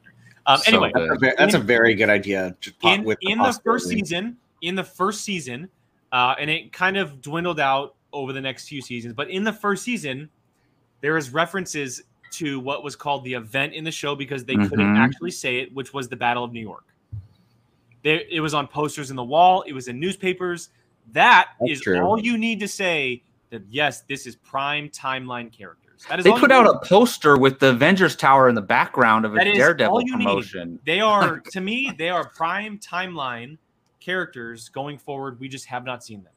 um, 0.46 0.60
so 0.60 0.72
anyway. 0.72 0.92
good. 0.94 1.10
That's 1.10 1.22
a 1.22 1.26
ve- 1.26 1.36
that's 1.38 1.54
a 1.56 1.60
very 1.60 1.94
good 1.94 2.10
idea. 2.10 2.56
In, 2.84 3.04
with 3.04 3.18
in 3.22 3.38
the 3.38 3.60
first 3.66 3.88
season, 3.90 4.38
in 4.62 4.76
the 4.76 4.84
first 4.84 5.26
season, 5.26 5.68
uh, 6.14 6.36
and 6.40 6.50
it 6.50 6.72
kind 6.72 6.96
of 6.98 7.22
dwindled 7.22 7.60
out 7.60 7.96
over 8.14 8.32
the 8.32 8.42
next 8.42 8.68
few 8.70 8.82
seasons. 8.82 9.14
But 9.14 9.30
in 9.30 9.44
the 9.44 9.54
first 9.54 9.84
season, 9.84 10.30
there 11.02 11.18
is 11.18 11.32
references 11.32 12.04
to 12.32 12.60
what 12.62 12.84
was 12.84 12.96
called 12.96 13.26
the 13.26 13.34
event 13.34 13.74
in 13.74 13.84
the 13.84 13.92
show 13.92 14.16
because 14.16 14.46
they 14.46 14.56
couldn't 14.56 14.96
Mhm. 14.96 14.98
actually 14.98 15.32
say 15.32 15.58
it, 15.60 15.74
which 15.74 15.94
was 15.94 16.08
the 16.08 16.16
Battle 16.16 16.46
of 16.46 16.54
New 16.54 16.62
York. 16.62 16.86
There, 18.04 18.22
it 18.30 18.40
was 18.40 18.54
on 18.54 18.68
posters 18.68 19.10
in 19.10 19.16
the 19.16 19.24
wall. 19.24 19.62
It 19.64 19.74
was 19.74 19.88
in 19.88 20.00
newspapers. 20.00 20.70
That 21.14 21.50
That's 21.60 21.74
is 21.74 21.82
true. 21.82 22.00
all 22.02 22.20
you 22.20 22.38
need 22.38 22.60
to 22.62 22.68
say 22.68 23.24
that 23.50 23.64
yes, 23.70 24.02
this 24.02 24.26
is 24.26 24.36
prime 24.38 24.90
timeline 24.90 25.52
characters. 25.52 26.06
That 26.10 26.20
is 26.20 26.26
They 26.26 26.32
all 26.32 26.40
put 26.40 26.52
out 26.52 26.66
need. 26.66 26.76
a 26.76 26.80
poster 26.88 27.38
with 27.38 27.60
the 27.60 27.70
Avengers 27.70 28.16
Tower 28.16 28.50
in 28.50 28.56
the 28.56 28.62
background 28.62 29.26
of 29.26 29.34
a 29.34 29.38
That 29.38 29.48
is 29.48 29.58
Daredevil 29.58 29.94
all 29.94 30.02
you 30.02 30.18
need. 30.18 30.24
promotion. 30.26 30.80
They 30.86 31.00
are 31.00 31.40
to 31.52 31.62
me, 31.62 31.92
they 31.98 32.10
are 32.10 32.28
prime 32.30 32.80
timeline 32.80 33.58
characters 34.00 34.70
going 34.70 34.98
forward. 34.98 35.40
We 35.40 35.48
just 35.48 35.66
have 35.66 35.86
not 35.86 36.04
seen 36.04 36.24
them. 36.24 36.34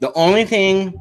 The 0.00 0.12
only 0.14 0.44
thing 0.44 0.94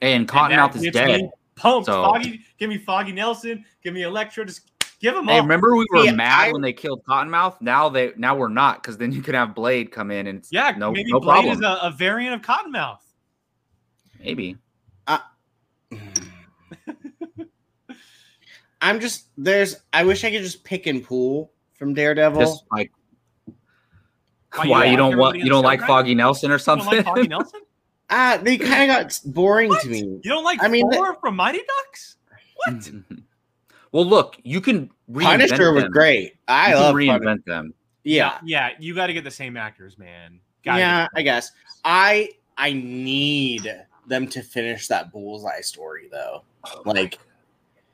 And 0.00 0.22
And 0.22 0.28
Cottonmouth 0.28 0.72
that 0.72 0.76
is 0.76 0.82
gets 0.82 0.96
dead. 0.96 1.20
me 1.22 1.30
Pumped. 1.54 1.86
So- 1.86 2.02
Foggy, 2.04 2.40
give 2.58 2.68
me 2.70 2.78
Foggy 2.78 3.12
Nelson. 3.12 3.64
Give 3.82 3.92
me 3.94 4.02
Electro. 4.02 4.44
Just 4.44 4.62
give 5.00 5.14
them 5.14 5.26
Hey, 5.28 5.40
remember 5.40 5.76
we 5.76 5.86
were 5.90 6.04
See, 6.04 6.12
mad 6.12 6.48
I- 6.48 6.52
when 6.52 6.62
they 6.62 6.72
killed 6.72 7.02
Cottonmouth? 7.08 7.60
Now 7.60 7.88
they 7.88 8.12
now 8.16 8.36
we're 8.36 8.48
not 8.48 8.82
because 8.82 8.96
then 8.98 9.12
you 9.12 9.22
can 9.22 9.34
have 9.34 9.54
Blade 9.54 9.90
come 9.92 10.10
in 10.10 10.26
and 10.26 10.38
it's 10.38 10.52
yeah, 10.52 10.72
no 10.76 10.90
maybe 10.92 11.12
no 11.12 11.20
Blade 11.20 11.44
problem. 11.44 11.54
is 11.58 11.62
a, 11.62 11.78
a 11.82 11.90
variant 11.90 12.34
of 12.34 12.42
Cottonmouth. 12.42 12.98
Maybe 14.20 14.56
I'm 18.80 19.00
just 19.00 19.26
there's 19.36 19.76
I 19.92 20.04
wish 20.04 20.24
I 20.24 20.30
could 20.30 20.42
just 20.42 20.62
pick 20.64 20.86
and 20.86 21.02
pull 21.04 21.52
from 21.74 21.94
Daredevil. 21.94 22.40
just 22.40 22.64
like 22.70 22.92
Why 24.54 24.66
why, 24.66 24.84
you 24.84 24.92
you 24.92 24.96
don't 24.96 25.10
don't 25.12 25.20
want 25.20 25.36
you 25.38 25.48
don't 25.48 25.64
like 25.64 25.80
show, 25.80 25.86
Foggy 25.86 26.14
Nelson 26.14 26.50
or 26.50 26.54
You 26.54 26.58
don't 26.58 26.78
something. 26.78 26.86
like 26.86 27.04
Foggy 27.04 27.28
Nelson? 27.28 27.60
Ah, 28.10 28.38
they 28.42 28.56
kind 28.56 28.90
of 28.90 28.96
got 28.96 29.20
boring 29.34 29.68
What? 29.68 29.82
to 29.82 29.88
me. 29.88 30.00
You 30.22 30.30
don't 30.30 30.44
like 30.44 30.62
I 30.62 30.68
mean, 30.68 30.90
Thor 30.90 31.14
from 31.20 31.36
Mighty 31.36 31.58
Ducks? 31.58 32.16
What? 32.66 32.90
well, 33.92 34.04
look, 34.04 34.36
you 34.42 34.60
can 34.60 34.90
reinvent 35.10 35.48
Punisher 35.48 35.72
was 35.72 35.84
them. 35.84 35.92
great. 35.92 36.36
I 36.48 36.68
You 36.70 36.74
can 36.74 36.82
love 36.82 36.94
reinvent 36.94 37.22
Punisher. 37.22 37.42
them. 37.46 37.74
Yeah, 38.04 38.38
yeah. 38.44 38.70
You 38.78 38.94
got 38.94 39.08
to 39.08 39.12
get 39.12 39.24
the 39.24 39.30
same 39.30 39.56
actors, 39.56 39.98
man. 39.98 40.40
Gotta 40.64 40.80
yeah, 40.80 41.06
I 41.14 41.22
guess. 41.22 41.52
I 41.84 42.30
I 42.56 42.72
need 42.72 43.72
them 44.06 44.26
to 44.28 44.42
finish 44.42 44.88
that 44.88 45.12
bullseye 45.12 45.60
story 45.60 46.08
though. 46.10 46.42
Oh, 46.64 46.82
like 46.84 47.18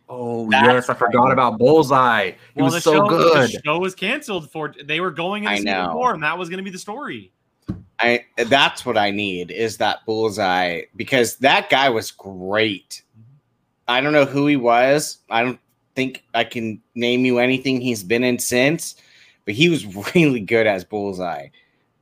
Oh 0.09 0.49
That's 0.51 0.67
yes, 0.67 0.91
I 0.91 0.95
forgot 0.95 1.33
about 1.33 1.59
Bullseye. 1.59 2.33
He 2.33 2.37
Well, 2.57 2.67
was 2.67 2.75
the 2.75 2.81
so 2.81 2.93
show, 2.93 3.09
good. 3.09 3.51
The 3.51 3.61
show 3.65 3.79
was 3.79 3.95
canceled 3.95 4.51
for. 4.51 4.75
They 4.85 5.01
were 5.01 5.11
going 5.11 5.45
into 5.45 5.53
I 5.53 5.57
season 5.57 5.73
know. 5.73 5.93
four, 5.93 6.13
and 6.13 6.23
that 6.23 6.37
was 6.37 6.49
going 6.51 6.59
to 6.59 6.63
be 6.65 6.71
the 6.71 6.79
story. 6.79 7.33
I 7.99 8.25
that's 8.37 8.85
what 8.85 8.99
I 8.99 9.11
need 9.11 9.51
is 9.51 9.77
that 9.79 10.05
bullseye 10.05 10.83
because 10.97 11.37
that 11.37 11.71
guy 11.71 11.89
was 11.89 12.11
great. 12.11 13.03
Mm-hmm. 13.19 13.37
I 13.89 14.01
don't 14.01 14.13
know 14.13 14.25
who 14.27 14.47
he 14.47 14.57
was. 14.57 15.19
I 15.31 15.43
don't 15.43 15.59
think 15.95 16.25
I 16.35 16.45
can 16.45 16.81
name 16.95 17.25
you 17.25 17.39
anything 17.39 17.81
he's 17.81 18.03
been 18.03 18.25
in 18.25 18.39
since, 18.39 18.97
but 19.45 19.55
he 19.55 19.69
was 19.69 19.85
really 20.15 20.41
good 20.41 20.67
as 20.67 20.85
bullseye. 20.85 21.49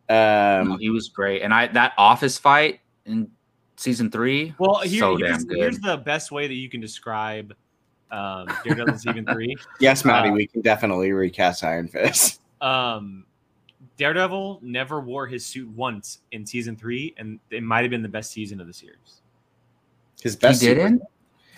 No, 0.08 0.62
Um 0.72 0.78
he 0.78 0.90
was 0.90 1.08
great, 1.08 1.42
and 1.42 1.54
I 1.54 1.68
that 1.68 1.92
office 1.96 2.38
fight 2.38 2.80
in 3.06 3.30
season 3.76 4.10
three. 4.10 4.54
Well, 4.58 4.80
here, 4.80 5.00
so 5.00 5.16
here's, 5.16 5.38
damn 5.38 5.46
good. 5.46 5.58
here's 5.58 5.78
the 5.78 5.96
best 5.96 6.30
way 6.32 6.46
that 6.46 6.54
you 6.54 6.68
can 6.68 6.80
describe 6.80 7.54
um, 8.10 8.46
Daredevil 8.64 8.98
season 8.98 9.24
three. 9.26 9.56
yes, 9.80 10.04
Maddie, 10.04 10.28
uh, 10.30 10.34
we 10.34 10.46
can 10.46 10.60
definitely 10.60 11.12
recast 11.12 11.64
Iron 11.64 11.88
Fist. 11.88 12.40
Um, 12.60 13.24
Daredevil 13.96 14.60
never 14.62 15.00
wore 15.00 15.26
his 15.26 15.46
suit 15.46 15.68
once 15.70 16.18
in 16.32 16.44
season 16.44 16.76
three, 16.76 17.14
and 17.16 17.38
it 17.50 17.62
might 17.62 17.82
have 17.82 17.90
been 17.90 18.02
the 18.02 18.08
best 18.08 18.30
season 18.32 18.60
of 18.60 18.66
the 18.66 18.72
series. 18.74 19.22
His 20.22 20.34
He 20.34 20.38
best 20.40 20.60
suit- 20.60 20.74
didn't. 20.74 21.02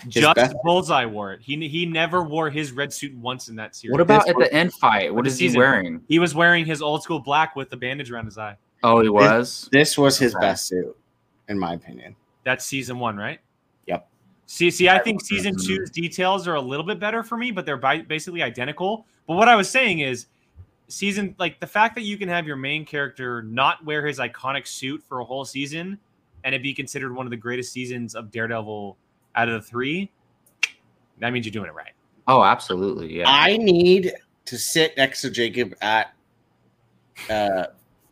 Just 0.08 0.34
best- 0.34 0.56
Bullseye 0.64 1.04
wore 1.06 1.32
it. 1.32 1.40
He 1.40 1.68
he 1.68 1.86
never 1.86 2.22
wore 2.22 2.50
his 2.50 2.72
red 2.72 2.92
suit 2.92 3.14
once 3.16 3.48
in 3.48 3.56
that 3.56 3.74
series. 3.76 3.92
What 3.92 4.00
about 4.00 4.22
This 4.26 4.30
at 4.30 4.36
the 4.38 4.52
end 4.52 4.72
fight? 4.74 5.14
What 5.14 5.26
is 5.26 5.38
he 5.38 5.46
season. 5.48 5.58
wearing? 5.58 6.00
He 6.08 6.18
was 6.18 6.34
wearing 6.34 6.64
his 6.66 6.82
old 6.82 7.02
school 7.02 7.18
black 7.20 7.56
with 7.56 7.70
the 7.70 7.76
bandage 7.76 8.10
around 8.10 8.26
his 8.26 8.38
eye. 8.38 8.56
Oh, 8.82 9.00
he 9.00 9.08
was. 9.08 9.68
This 9.72 9.96
was 9.96 10.18
his 10.18 10.34
Okay. 10.34 10.46
best 10.46 10.66
suit, 10.66 10.96
in 11.48 11.58
my 11.58 11.72
opinion. 11.74 12.14
That's 12.44 12.64
season 12.64 12.98
one, 12.98 13.16
right? 13.16 13.40
Yep. 13.86 14.06
See, 14.46 14.70
see, 14.70 14.88
I 14.90 14.98
think 14.98 15.24
season 15.24 15.54
two's 15.56 15.90
details 15.90 16.46
are 16.46 16.54
a 16.56 16.60
little 16.60 16.84
bit 16.84 17.00
better 17.00 17.22
for 17.22 17.38
me, 17.38 17.50
but 17.50 17.64
they're 17.64 17.78
bi- 17.78 18.02
basically 18.02 18.42
identical. 18.42 19.06
But 19.26 19.36
what 19.36 19.48
I 19.48 19.56
was 19.56 19.70
saying 19.70 20.00
is, 20.00 20.26
season 20.88 21.34
like 21.38 21.58
the 21.60 21.66
fact 21.66 21.94
that 21.94 22.02
you 22.02 22.18
can 22.18 22.28
have 22.28 22.46
your 22.46 22.56
main 22.56 22.84
character 22.84 23.42
not 23.42 23.82
wear 23.86 24.06
his 24.06 24.18
iconic 24.18 24.66
suit 24.66 25.02
for 25.02 25.20
a 25.20 25.24
whole 25.24 25.46
season, 25.46 25.98
and 26.44 26.54
it 26.54 26.62
be 26.62 26.74
considered 26.74 27.14
one 27.16 27.26
of 27.26 27.30
the 27.30 27.38
greatest 27.38 27.72
seasons 27.72 28.14
of 28.14 28.30
Daredevil 28.30 28.98
out 29.36 29.48
of 29.48 29.54
the 29.62 29.66
three, 29.68 30.10
that 31.18 31.32
means 31.32 31.46
you're 31.46 31.52
doing 31.52 31.66
it 31.68 31.74
right. 31.74 31.92
Oh, 32.26 32.42
absolutely. 32.42 33.18
Yeah. 33.18 33.24
I 33.28 33.56
need 33.56 34.12
to 34.46 34.58
sit 34.58 34.96
next 34.96 35.20
to 35.22 35.30
Jacob 35.30 35.74
at 35.80 36.12
uh 37.30 37.66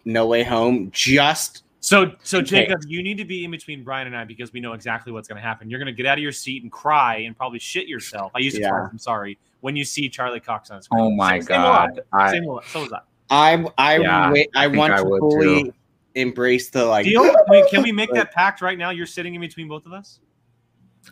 No 0.05 0.27
Way 0.27 0.43
Home 0.45 0.91
just 0.93 1.65
So, 1.81 2.13
so 2.23 2.39
Okay. 2.39 2.47
Jacob, 2.67 2.83
you 2.87 3.03
need 3.03 3.17
to 3.19 3.25
be 3.25 3.45
in 3.45 3.51
between 3.51 3.83
Brian 3.85 4.07
and 4.07 4.17
I 4.17 4.25
because 4.25 4.53
we 4.53 4.61
know 4.61 4.73
exactly 4.75 5.13
what's 5.13 5.27
going 5.29 5.37
to 5.41 5.43
happen. 5.47 5.69
You're 5.69 5.81
going 5.81 5.87
to 5.87 5.93
get 5.93 6.07
out 6.07 6.19
of 6.19 6.23
your 6.23 6.33
seat 6.33 6.63
and 6.63 6.71
cry 6.71 7.17
and 7.19 7.37
probably 7.37 7.59
shit 7.59 7.89
yourself. 7.89 8.33
I 8.35 8.39
used 8.39 8.57
to 8.57 8.63
Yeah. 8.63 8.71
twice. 8.71 8.89
I'm 8.93 8.99
sorry. 8.99 9.39
When 9.61 9.77
you 9.77 9.85
see 9.85 10.09
Charlie 10.09 10.41
Cox 10.41 10.71
on 10.71 10.83
screen. 10.83 11.03
oh 11.03 11.11
my 11.11 11.39
Same- 11.39 11.43
same 11.49 11.61
I. 11.61 11.65
god. 11.65 12.01
I, 12.13 12.31
Same 12.33 12.51
I. 12.51 12.59
So 12.67 12.81
was 12.83 12.93
I. 12.93 13.01
I 13.31 13.65
I 13.79 13.99
Yeah, 13.99 14.31
wait 14.33 14.49
I, 14.55 14.67
think 14.67 14.77
want 14.79 14.93
I 14.93 14.97
to 14.99 15.03
fully 15.05 15.65
too. 15.65 15.75
embrace 16.15 16.69
the 16.71 16.85
like 16.85 17.05
Deal? 17.07 17.23
Can 17.23 17.35
we, 17.49 17.71
can 17.71 17.83
we 17.83 17.93
make 17.93 18.11
that 18.15 18.31
pact 18.33 18.61
right 18.63 18.77
now? 18.79 18.91
You're 18.91 19.07
sitting 19.07 19.35
in 19.35 19.41
between 19.41 19.69
both 19.69 19.87
of 19.87 19.93
us. 19.93 20.21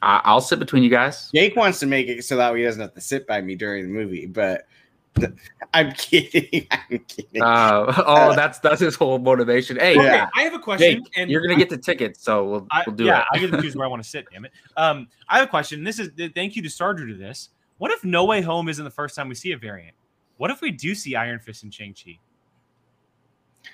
I 0.02 0.20
I'll 0.24 0.40
sit 0.40 0.58
between 0.58 0.82
you 0.82 0.90
guys. 0.90 1.30
Jake 1.34 1.56
wants 1.56 1.80
to 1.80 1.86
make 1.86 2.08
it 2.08 2.24
so 2.24 2.36
that 2.36 2.54
he 2.56 2.62
doesn't 2.62 2.80
have 2.80 2.94
to 2.94 3.00
sit 3.00 3.26
by 3.26 3.40
me 3.40 3.54
during 3.54 3.84
the 3.84 3.90
movie, 3.90 4.26
but 4.26 4.62
I'm 5.74 5.92
kidding. 5.92 6.66
I'm 6.70 6.98
kidding. 7.00 7.42
Uh, 7.42 7.92
oh, 8.06 8.34
that's 8.34 8.58
that's 8.60 8.80
his 8.80 8.94
whole 8.94 9.18
motivation. 9.18 9.76
Hey, 9.78 9.96
Yeah. 9.96 10.28
I 10.36 10.42
have 10.42 10.54
a 10.54 10.58
question, 10.58 11.02
Jake, 11.04 11.12
and 11.16 11.30
you're 11.30 11.42
gonna 11.42 11.56
get 11.58 11.68
the 11.68 11.76
tickets, 11.78 12.22
so 12.22 12.44
we'll 12.48 12.66
I, 12.70 12.84
we'll 12.86 12.94
do 12.96 13.04
yeah, 13.04 13.20
it. 13.20 13.26
I 13.32 13.38
get 13.38 13.50
to 13.50 13.60
choose 13.60 13.74
where 13.76 13.86
I 13.86 13.88
want 13.90 14.02
to 14.02 14.08
sit. 14.08 14.26
Damn 14.32 14.44
it. 14.44 14.52
Um, 14.76 15.08
I 15.28 15.38
have 15.38 15.48
a 15.48 15.50
question. 15.50 15.82
This 15.84 15.98
is 15.98 16.10
thank 16.34 16.54
you 16.56 16.62
to 16.62 16.68
Stardew 16.68 17.08
to 17.08 17.14
this. 17.16 17.50
What 17.78 17.90
if 17.90 18.04
No 18.04 18.24
Way 18.24 18.40
Home 18.42 18.68
isn't 18.68 18.84
the 18.84 18.90
first 18.90 19.16
time 19.16 19.28
we 19.28 19.34
see 19.34 19.52
a 19.52 19.58
variant? 19.58 19.96
What 20.36 20.50
if 20.50 20.60
we 20.60 20.70
do 20.70 20.94
see 20.94 21.16
Iron 21.16 21.38
Fist 21.40 21.64
and 21.64 21.74
Shang 21.74 21.94
Chi? 21.94 22.18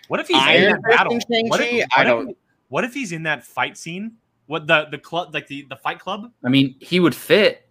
What 0.09 0.21
if 0.21 0.29
he's 0.29 0.37
in 0.37 0.43
Iron 0.43 0.73
that 0.73 0.83
Fist 0.85 0.97
battle? 0.97 1.13
and 1.13 1.51
What 1.51 1.61
if, 1.61 1.87
I 1.97 1.99
what 1.99 2.07
if- 2.07 2.07
don't- 2.27 2.37
what 2.69 2.85
if 2.85 2.95
he's 2.95 3.13
in 3.13 3.23
that 3.25 3.45
fight 3.45 3.77
scene? 3.77 4.13
What 4.47 4.67
the 4.67 4.87
the 4.91 4.99
club 4.99 5.35
like 5.35 5.47
the 5.49 5.67
the 5.69 5.77
fight 5.77 5.99
club? 5.99 6.31
I 6.45 6.49
mean, 6.49 6.77
he 6.81 7.01
would 7.01 7.15
fit. 7.15 7.63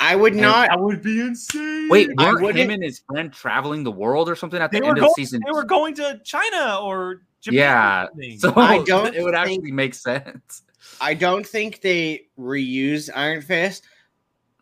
I 0.00 0.14
would 0.14 0.34
not 0.34 0.68
That 0.70 0.80
would 0.80 1.02
be 1.02 1.20
insane. 1.20 1.88
Wait, 1.88 2.10
I 2.18 2.26
weren't 2.26 2.38
him 2.38 2.42
wouldn't- 2.44 2.70
and 2.72 2.82
his 2.84 3.00
friend 3.00 3.32
traveling 3.32 3.82
the 3.82 3.90
world 3.90 4.28
or 4.28 4.36
something 4.36 4.60
at 4.60 4.70
the 4.70 4.76
They 4.78 4.82
were 4.82 4.90
end 4.90 4.98
going- 5.00 5.10
of 5.10 5.14
season? 5.14 5.40
they 5.44 5.50
were 5.50 5.64
going 5.64 5.94
to 5.96 6.20
China 6.24 6.78
or 6.80 7.22
Japan. 7.40 7.58
Yeah, 7.58 8.06
or. 8.14 8.38
So 8.38 8.52
I 8.56 8.82
don't 8.86 9.14
it 9.14 9.22
would 9.24 9.34
think- 9.34 9.58
actually 9.58 9.72
make 9.72 9.94
sense. 9.94 10.62
I 11.00 11.14
don't 11.14 11.46
think 11.46 11.80
they 11.80 12.26
reused 12.38 13.10
Iron 13.14 13.42
Fist. 13.42 13.84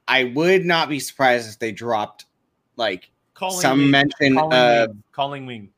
I 0.08 0.24
would 0.24 0.64
not 0.64 0.88
be 0.88 1.00
surprised 1.00 1.48
if 1.50 1.58
they 1.58 1.72
dropped 1.72 2.24
like 2.76 3.10
Colleen 3.34 3.60
some 3.60 3.78
wing, 3.78 3.90
mention 3.90 4.34
Colleen, 4.36 4.52
of 4.52 4.88
wing, 4.88 5.02
Colleen 5.12 5.46
Wing. 5.46 5.68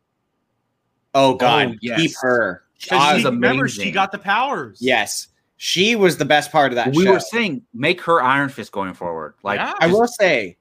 oh 1.15 1.35
god, 1.35 1.69
oh, 1.71 1.75
yes. 1.81 2.01
keep 2.01 2.13
her. 2.21 2.63
She- 2.79 2.95
is 2.95 3.25
remember, 3.25 3.67
she 3.69 3.91
got 3.91 4.13
the 4.13 4.19
powers. 4.19 4.79
Yes. 4.81 5.29
She 5.61 5.97
was 5.97 6.17
the 6.17 6.25
best 6.25 6.53
part 6.53 6.71
of 6.73 6.77
that 6.77 6.95
we 6.95 7.05
show. 7.05 7.13
were 7.13 7.21
saying 7.21 7.63
make 7.75 8.01
her 8.03 8.23
Iron 8.23 8.49
Fist 8.49 8.71
going 8.73 8.95
forward. 8.95 9.35
Like 9.43 9.59
Yeah. 9.59 9.75
I 9.81 9.89
will 9.89 10.07
say, 10.07 10.57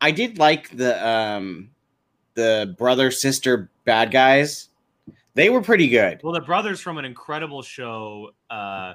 I 0.00 0.10
did 0.10 0.38
like 0.38 0.74
the 0.76 1.06
um 1.06 1.70
the 2.34 2.74
brother 2.78 3.10
sister 3.10 3.70
bad 3.84 4.10
guys. 4.10 4.70
They 5.34 5.50
were 5.50 5.60
pretty 5.62 5.88
good. 5.88 6.20
Well, 6.24 6.32
the 6.32 6.40
brothers 6.40 6.80
from 6.80 6.98
an 6.98 7.04
incredible 7.04 7.62
show. 7.62 8.30
Uh, 8.50 8.94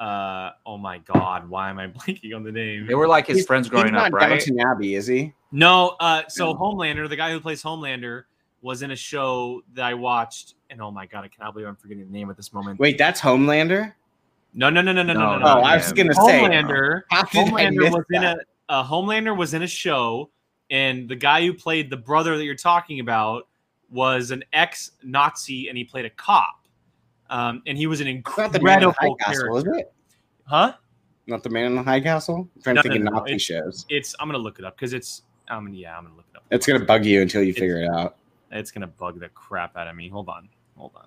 uh, 0.00 0.50
oh 0.66 0.78
my 0.78 0.98
God, 0.98 1.48
why 1.48 1.70
am 1.70 1.78
I 1.78 1.86
blanking 1.88 2.34
on 2.34 2.42
the 2.42 2.52
name? 2.52 2.86
they 2.86 2.94
were 2.94 3.08
like 3.08 3.26
his 3.26 3.38
He's- 3.38 3.46
friends 3.46 3.68
growing 3.68 3.86
He's 3.86 3.92
not 3.92 4.06
up, 4.08 4.12
right? 4.14 4.28
Downton 4.30 4.60
Abbey, 4.60 4.94
is 4.94 5.06
he? 5.06 5.32
No, 5.52 5.96
uh, 6.00 6.22
so 6.28 6.54
Homelander, 6.54 7.08
the 7.08 7.16
guy 7.16 7.30
who 7.30 7.38
plays 7.40 7.62
Homelander, 7.62 8.24
was 8.62 8.82
in 8.82 8.90
a 8.92 8.96
show 8.96 9.62
that 9.74 9.84
I 9.84 9.94
watched, 9.94 10.54
and 10.70 10.80
oh 10.80 10.90
my 10.90 11.04
God, 11.06 11.24
I 11.24 11.28
cannot 11.28 11.52
believe 11.52 11.68
I'm 11.68 11.76
forgetting 11.76 12.06
the 12.06 12.12
name 12.12 12.30
at 12.30 12.36
this 12.36 12.52
moment. 12.52 12.78
Wait, 12.80 12.96
that's 12.96 13.20
Homelander. 13.20 13.92
No, 14.54 14.68
no, 14.70 14.82
no, 14.82 14.92
no, 14.92 15.02
no, 15.02 15.12
no, 15.14 15.18
No, 15.20 15.38
no. 15.38 15.46
Oh, 15.46 15.54
no. 15.60 15.60
I 15.62 15.76
was 15.76 15.92
gonna 15.92 16.14
say. 16.14 16.20
Homelander. 16.42 17.02
How 17.10 17.22
did 17.22 17.38
I 17.38 17.44
Homelander 17.50 17.90
was 17.92 18.04
in 18.10 18.24
a 18.24 18.36
uh, 18.68 18.84
Homelander 18.84 19.36
was 19.36 19.54
in 19.54 19.62
a 19.62 19.66
show, 19.66 20.30
and 20.70 21.08
the 21.08 21.16
guy 21.16 21.44
who 21.44 21.52
played 21.54 21.90
the 21.90 21.96
brother 21.96 22.36
that 22.36 22.44
you're 22.44 22.54
talking 22.54 23.00
about 23.00 23.48
was 23.90 24.30
an 24.30 24.42
ex-Nazi, 24.52 25.68
and 25.68 25.76
he 25.76 25.84
played 25.84 26.04
a 26.04 26.10
cop. 26.10 26.66
Um, 27.30 27.62
and 27.66 27.76
he 27.78 27.86
was 27.86 28.00
an 28.00 28.06
It's 28.08 28.36
not 28.38 28.52
the 28.52 28.60
man 28.60 28.82
in 28.82 28.88
the 28.88 28.94
high 28.98 29.06
incredible 29.06 29.16
castle, 29.16 29.62
character. 29.62 29.74
it? 29.80 29.92
Huh? 30.44 30.74
Not 31.26 31.42
the 31.42 31.50
man 31.50 31.66
in 31.66 31.74
the 31.76 31.82
high 31.82 32.00
castle. 32.00 32.48
I'm 32.56 32.62
trying 32.62 32.76
No, 32.76 32.82
to 32.82 32.88
think 32.90 33.04
no, 33.04 33.08
of 33.10 33.14
Nazi 33.14 33.26
it's- 33.34 33.42
shows. 33.42 33.86
It's. 33.88 34.14
I'm 34.20 34.28
gonna 34.28 34.38
look 34.38 34.58
it 34.58 34.64
up 34.64 34.76
because 34.76 34.92
it's. 34.92 35.22
Um. 35.48 35.68
Yeah, 35.72 35.96
I'm 35.96 36.04
gonna 36.04 36.16
look 36.16 36.26
it 36.32 36.36
up. 36.36 36.44
It's 36.50 36.66
gonna 36.66 36.84
bug 36.84 37.04
you 37.06 37.22
until 37.22 37.42
you 37.42 37.52
figure 37.54 37.80
it 37.82 37.88
out. 37.88 38.16
It's 38.50 38.70
gonna 38.70 38.86
bug 38.86 39.18
the 39.20 39.28
crap 39.30 39.76
out 39.78 39.88
of 39.88 39.96
me. 39.96 40.08
Hold 40.10 40.28
on. 40.28 40.48
Hold 40.76 40.92
on. 40.96 41.06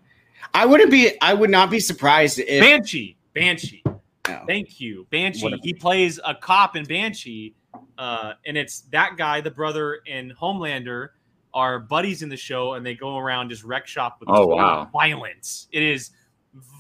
I 0.54 0.66
wouldn't 0.66 0.90
be. 0.92 1.12
I 1.22 1.34
would 1.34 1.50
not 1.52 1.70
be 1.70 1.80
surprised 1.80 2.40
if. 2.40 2.62
Banshee. 2.62 3.18
Banshee. 3.36 3.84
no. 4.28 4.44
Thank 4.48 4.80
you, 4.82 5.06
Banshee. 5.12 5.54
A- 5.54 5.58
He 5.62 5.74
plays 5.76 6.20
a 6.26 6.34
cop 6.34 6.76
in 6.76 6.86
Banshee, 6.86 7.54
uh, 8.00 8.34
and 8.48 8.58
it's 8.58 8.82
that 8.92 9.18
guy, 9.18 9.42
the 9.42 9.52
brother 9.52 10.00
in 10.08 10.34
Homelander, 10.40 11.10
are 11.54 11.80
buddies 11.80 12.22
in 12.24 12.30
the 12.30 12.36
show, 12.38 12.74
and 12.74 12.86
they 12.86 12.96
go 12.96 13.18
around 13.18 13.50
just 13.50 13.64
wreck 13.64 13.86
shop 13.88 14.18
with 14.20 14.30
Oh, 14.32 14.48
wow. 14.48 14.90
violence. 14.92 15.68
It 15.72 15.84
is 15.84 16.10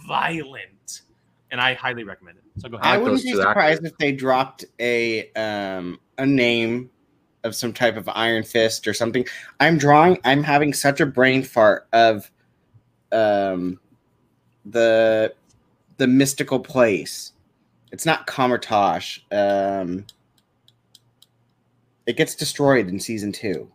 violent, 0.07 1.01
and 1.51 1.61
I 1.61 1.73
highly 1.73 2.03
recommend 2.03 2.37
it. 2.39 2.43
So 2.57 2.69
go 2.69 2.77
I 2.77 2.79
ahead. 2.79 2.93
like 2.99 3.03
wouldn't 3.03 3.23
be 3.23 3.33
surprised 3.33 3.77
actors. 3.79 3.91
if 3.91 3.97
they 3.97 4.11
dropped 4.11 4.65
a 4.79 5.31
um 5.33 5.99
a 6.17 6.25
name 6.25 6.89
of 7.43 7.53
some 7.55 7.71
type 7.73 7.95
of 7.97 8.09
Iron 8.09 8.43
Fist 8.43 8.87
or 8.87 8.93
something. 8.93 9.25
I'm 9.59 9.77
drawing. 9.77 10.17
I'm 10.23 10.41
having 10.43 10.73
such 10.73 10.99
a 11.01 11.05
brain 11.05 11.43
fart 11.43 11.87
of 11.93 12.31
um 13.11 13.79
the 14.65 15.33
the 15.97 16.07
mystical 16.07 16.59
place. 16.59 17.33
It's 17.91 18.05
not 18.05 18.27
Kamar-Taj. 18.27 19.19
Um, 19.31 20.05
it 22.05 22.17
gets 22.17 22.35
destroyed 22.35 22.87
in 22.89 22.99
season 22.99 23.31
two 23.31 23.71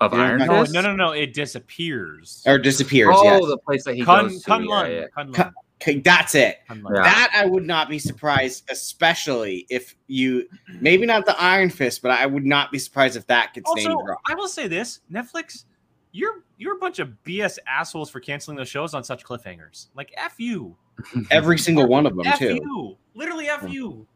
Of 0.00 0.12
Yeah, 0.12 0.20
Iron 0.20 0.38
no, 0.46 0.60
Fist? 0.62 0.72
no, 0.74 0.80
no, 0.80 0.94
no. 0.94 1.10
It 1.12 1.34
disappears. 1.34 2.42
or 2.46 2.58
disappears. 2.58 3.14
Oh, 3.16 3.24
yes. 3.24 3.40
the 3.48 3.58
place 3.58 3.84
that 3.84 3.94
he 3.96 4.04
Kun, 4.04 4.28
goes 4.28 4.42
to. 4.44 4.50
Kunlun. 4.50 4.88
yeah, 4.90 5.00
yeah. 5.00 5.06
Kunlun. 5.16 5.52
Okay, 5.80 6.00
that's 6.00 6.34
it. 6.34 6.58
Kunlun. 6.68 6.94
Yeah. 6.94 7.02
That 7.02 7.30
I 7.34 7.46
would 7.46 7.64
not 7.66 7.88
be 7.88 7.98
surprised, 7.98 8.64
especially 8.70 9.66
if 9.70 9.96
you 10.06 10.48
maybe 10.80 11.04
not 11.06 11.26
the 11.26 11.40
Iron 11.40 11.70
Fist, 11.70 12.00
but 12.02 12.10
I 12.12 12.26
would 12.26 12.46
not 12.46 12.70
be 12.72 12.78
surprised 12.78 13.16
if 13.16 13.26
that 13.26 13.54
gets 13.54 13.72
name 13.74 13.90
Also, 13.92 14.06
dropped. 14.06 14.22
I 14.28 14.34
will 14.34 14.48
say 14.48 14.66
this: 14.68 15.00
Netflix, 15.12 15.64
you're 16.18 16.42
you're 16.56 16.74
a 16.76 16.78
bunch 16.78 16.98
of 16.98 17.10
BS 17.24 17.58
assholes 17.68 18.10
for 18.10 18.20
canceling 18.20 18.56
those 18.56 18.68
shows 18.68 18.92
on 18.92 19.04
such 19.04 19.24
cliffhangers. 19.24 19.86
Like 19.94 20.12
f 20.16 20.34
you, 20.38 20.76
Every 21.30 21.58
single 21.58 21.86
one 21.86 22.06
of 22.06 22.16
them 22.16 22.26
f 22.26 22.38
too. 22.38 22.54
you, 22.54 22.96
literally 23.14 23.48
f 23.48 23.64
you. 23.68 24.06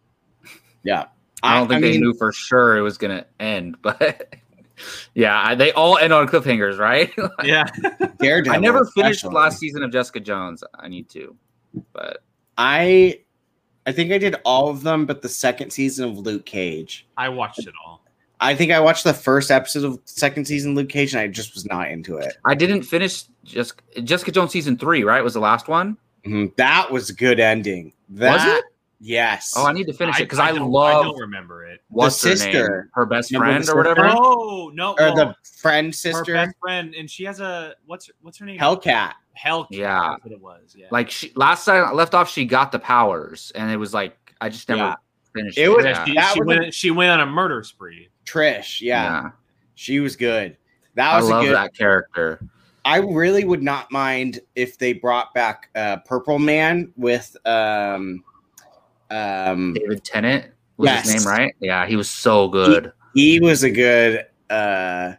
Yeah, 0.82 1.06
I 1.42 1.56
don't 1.58 1.68
think 1.68 1.82
they 1.82 1.92
mean, 1.92 2.00
knew 2.00 2.14
for 2.14 2.32
sure 2.32 2.76
it 2.76 2.82
was 2.82 2.98
gonna 2.98 3.24
end, 3.38 3.76
but 3.82 4.34
yeah, 5.14 5.40
I- 5.40 5.54
they 5.54 5.72
all 5.72 5.96
end 5.98 6.12
on 6.12 6.26
cliffhangers, 6.26 6.78
right? 6.78 7.12
Yeah, 7.44 7.64
Daredevil. 8.18 8.56
I 8.56 8.58
never 8.60 8.84
finished 8.86 9.18
especially. 9.18 9.34
last 9.36 9.58
season 9.58 9.82
of 9.84 9.92
Jessica 9.92 10.18
Jones. 10.20 10.64
I 10.74 10.88
need 10.88 11.08
to, 11.10 11.36
but 11.92 12.24
I, 12.58 13.20
I 13.86 13.92
think 13.92 14.10
I 14.12 14.18
did 14.18 14.36
all 14.44 14.68
of 14.68 14.82
them, 14.82 15.06
but 15.06 15.22
the 15.22 15.28
second 15.28 15.70
season 15.70 16.08
of 16.10 16.18
Luke 16.18 16.44
Cage. 16.46 17.06
I 17.16 17.28
watched 17.28 17.60
it 17.60 17.74
all. 17.86 18.01
I 18.42 18.54
think 18.54 18.72
I 18.72 18.80
watched 18.80 19.04
the 19.04 19.14
first 19.14 19.50
episode 19.50 19.84
of 19.84 19.98
second 20.04 20.46
season 20.46 20.74
Luke 20.74 20.88
Cage, 20.88 21.12
and 21.14 21.20
I 21.20 21.28
just 21.28 21.54
was 21.54 21.64
not 21.66 21.90
into 21.90 22.16
it. 22.18 22.34
I 22.44 22.54
didn't 22.54 22.82
finish 22.82 23.24
just 23.44 23.80
Jessica 24.04 24.32
Jones 24.32 24.50
season 24.52 24.76
three. 24.76 25.04
Right, 25.04 25.22
was 25.22 25.34
the 25.34 25.40
last 25.40 25.68
one. 25.68 25.96
Mhm. 26.26 26.54
That 26.56 26.90
was 26.90 27.10
a 27.10 27.14
good 27.14 27.40
ending. 27.40 27.92
That, 28.10 28.32
Was 28.32 28.44
it? 28.58 28.64
Yes. 29.04 29.54
Oh, 29.56 29.66
I 29.66 29.72
need 29.72 29.86
to 29.88 29.92
finish 29.92 30.20
it 30.20 30.24
because 30.24 30.38
I, 30.38 30.50
don't- 30.52 30.62
I 30.62 30.64
love 30.66 31.04
don't 31.06 31.18
remember 31.18 31.64
it. 31.66 31.80
what's 31.88 32.22
her 32.22 32.36
sister. 32.36 32.82
name, 32.82 32.90
her 32.94 33.04
best 33.06 33.32
Remember 33.32 33.64
friend 33.64 33.68
or 33.68 33.76
whatever. 33.76 34.08
sister? 34.08 34.22
Oh 34.24 34.70
no, 34.72 34.90
or 34.92 34.96
well, 34.98 35.14
the 35.16 35.34
friend 35.60 35.86
her 35.88 35.92
sister 35.92 36.32
best 36.34 36.54
friend, 36.60 36.94
and 36.94 37.10
she 37.10 37.24
has 37.24 37.40
a 37.40 37.74
what's 37.86 38.08
what's 38.20 38.38
her 38.38 38.46
name? 38.46 38.60
Hellcat. 38.60 39.14
Hellcat. 39.36 39.66
Yeah. 39.70 40.10
that's 40.10 40.24
what 40.24 40.32
it 40.32 40.40
was. 40.40 40.74
Yeah, 40.78 40.86
Like 40.92 41.10
she 41.10 41.32
last 41.34 41.64
time 41.64 41.84
I 41.84 41.90
left 41.92 42.14
off, 42.14 42.30
she 42.30 42.44
got 42.44 42.70
the 42.70 42.78
powers, 42.78 43.50
and 43.56 43.72
it 43.72 43.76
was 43.76 43.92
like 43.92 44.16
I 44.40 44.48
just 44.48 44.68
never 44.68 44.80
Yeah. 44.80 44.94
finished. 45.34 45.58
It 45.58 45.68
was- 45.68 45.84
yeah. 45.84 46.04
she, 46.04 46.12
she 46.12 46.16
was 46.18 46.36
a- 46.38 46.44
went. 46.44 46.74
She 46.74 46.90
went 46.92 47.10
on 47.10 47.20
a 47.20 47.26
murder 47.26 47.64
spree. 47.64 48.08
Trish. 48.24 48.80
Yeah, 48.80 49.04
Yeah. 49.22 49.30
she 49.74 50.00
was 50.00 50.16
good. 50.16 50.56
That 50.94 51.12
I 51.12 51.16
was 51.18 51.28
a 51.28 51.30
love 51.30 51.44
good. 51.44 51.54
that 51.54 51.74
character. 51.76 52.40
I 52.84 52.96
really 52.98 53.44
would 53.44 53.62
not 53.62 53.90
mind 53.92 54.40
if 54.56 54.76
they 54.76 54.92
brought 54.92 55.32
back 55.34 55.70
uh, 55.76 55.98
Purple 55.98 56.38
Man 56.38 56.92
with 56.96 57.36
um 57.46 58.24
um 59.10 59.74
David 59.74 60.04
Tennant 60.04 60.46
was 60.76 60.86
Yes. 60.88 61.10
his 61.12 61.24
name, 61.26 61.32
right? 61.32 61.54
Yeah, 61.60 61.86
he 61.86 61.96
was 61.96 62.08
so 62.10 62.48
good. 62.48 62.92
he 63.14 63.40
was 63.40 63.62
a 63.62 63.70
good 63.70 64.26
uh 64.50 65.12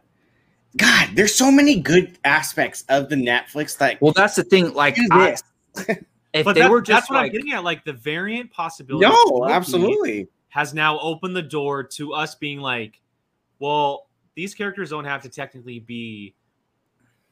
God, 0.75 1.09
there's 1.13 1.35
so 1.35 1.51
many 1.51 1.79
good 1.79 2.17
aspects 2.25 2.83
of 2.89 3.07
the 3.09 3.15
Netflix 3.15 3.77
that 3.77 4.01
Well, 4.01 4.11
that's 4.13 4.35
the 4.35 4.43
thing. 4.43 4.73
Like, 4.73 4.97
I, 5.11 5.29
this. 5.29 5.43
if 6.33 6.45
But 6.45 6.53
they 6.53 6.61
that- 6.61 6.71
were 6.71 6.81
just 6.81 7.01
that's 7.01 7.09
what 7.11 7.19
I'm 7.19 7.31
getting 7.31 7.53
at. 7.53 7.63
Like 7.63 7.85
the 7.85 7.93
variant 7.93 8.51
possibility. 8.51 9.05
no, 9.07 9.47
absolutely. 9.49 10.27
Has 10.53 10.71
now 10.71 10.99
opened 10.99 11.35
the 11.35 11.41
door 11.41 11.81
to 11.83 12.13
us 12.13 12.35
being 12.35 12.59
like, 12.59 13.01
well, 13.57 14.05
these 14.35 14.53
characters 14.53 14.91
don't 14.91 15.05
have 15.05 15.23
to 15.23 15.29
technically 15.29 15.79
be 15.79 16.35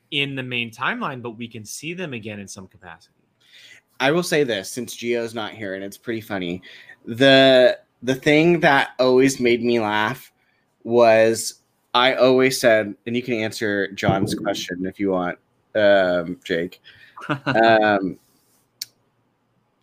in 0.09 0.33
the 0.33 0.41
main 0.41 0.71
timeline, 0.71 1.21
but 1.21 1.37
we 1.37 1.47
can 1.47 1.63
see 1.63 1.93
them 1.93 2.13
again 2.13 2.39
in 2.39 2.47
some 2.47 2.67
capacity. 2.67 3.13
I 3.99 4.09
will 4.09 4.23
say 4.23 4.43
this 4.43 4.71
since 4.71 4.95
Gio's 4.97 5.35
not 5.35 5.51
here 5.51 5.75
and 5.75 5.83
it's 5.83 5.99
pretty 5.99 6.21
funny. 6.21 6.63
The 7.05 7.77
the 8.01 8.15
thing 8.15 8.59
that 8.61 8.93
always 8.97 9.39
made 9.39 9.63
me 9.63 9.79
laugh 9.79 10.33
was 10.83 11.61
I 11.93 12.15
always 12.15 12.59
said, 12.59 12.95
and 13.05 13.15
you 13.15 13.21
can 13.21 13.35
answer 13.35 13.91
John's 13.91 14.33
question 14.33 14.87
if 14.87 14.99
you 14.99 15.11
want, 15.11 15.37
um, 15.75 16.39
Jake. 16.43 16.81
um, 17.45 18.17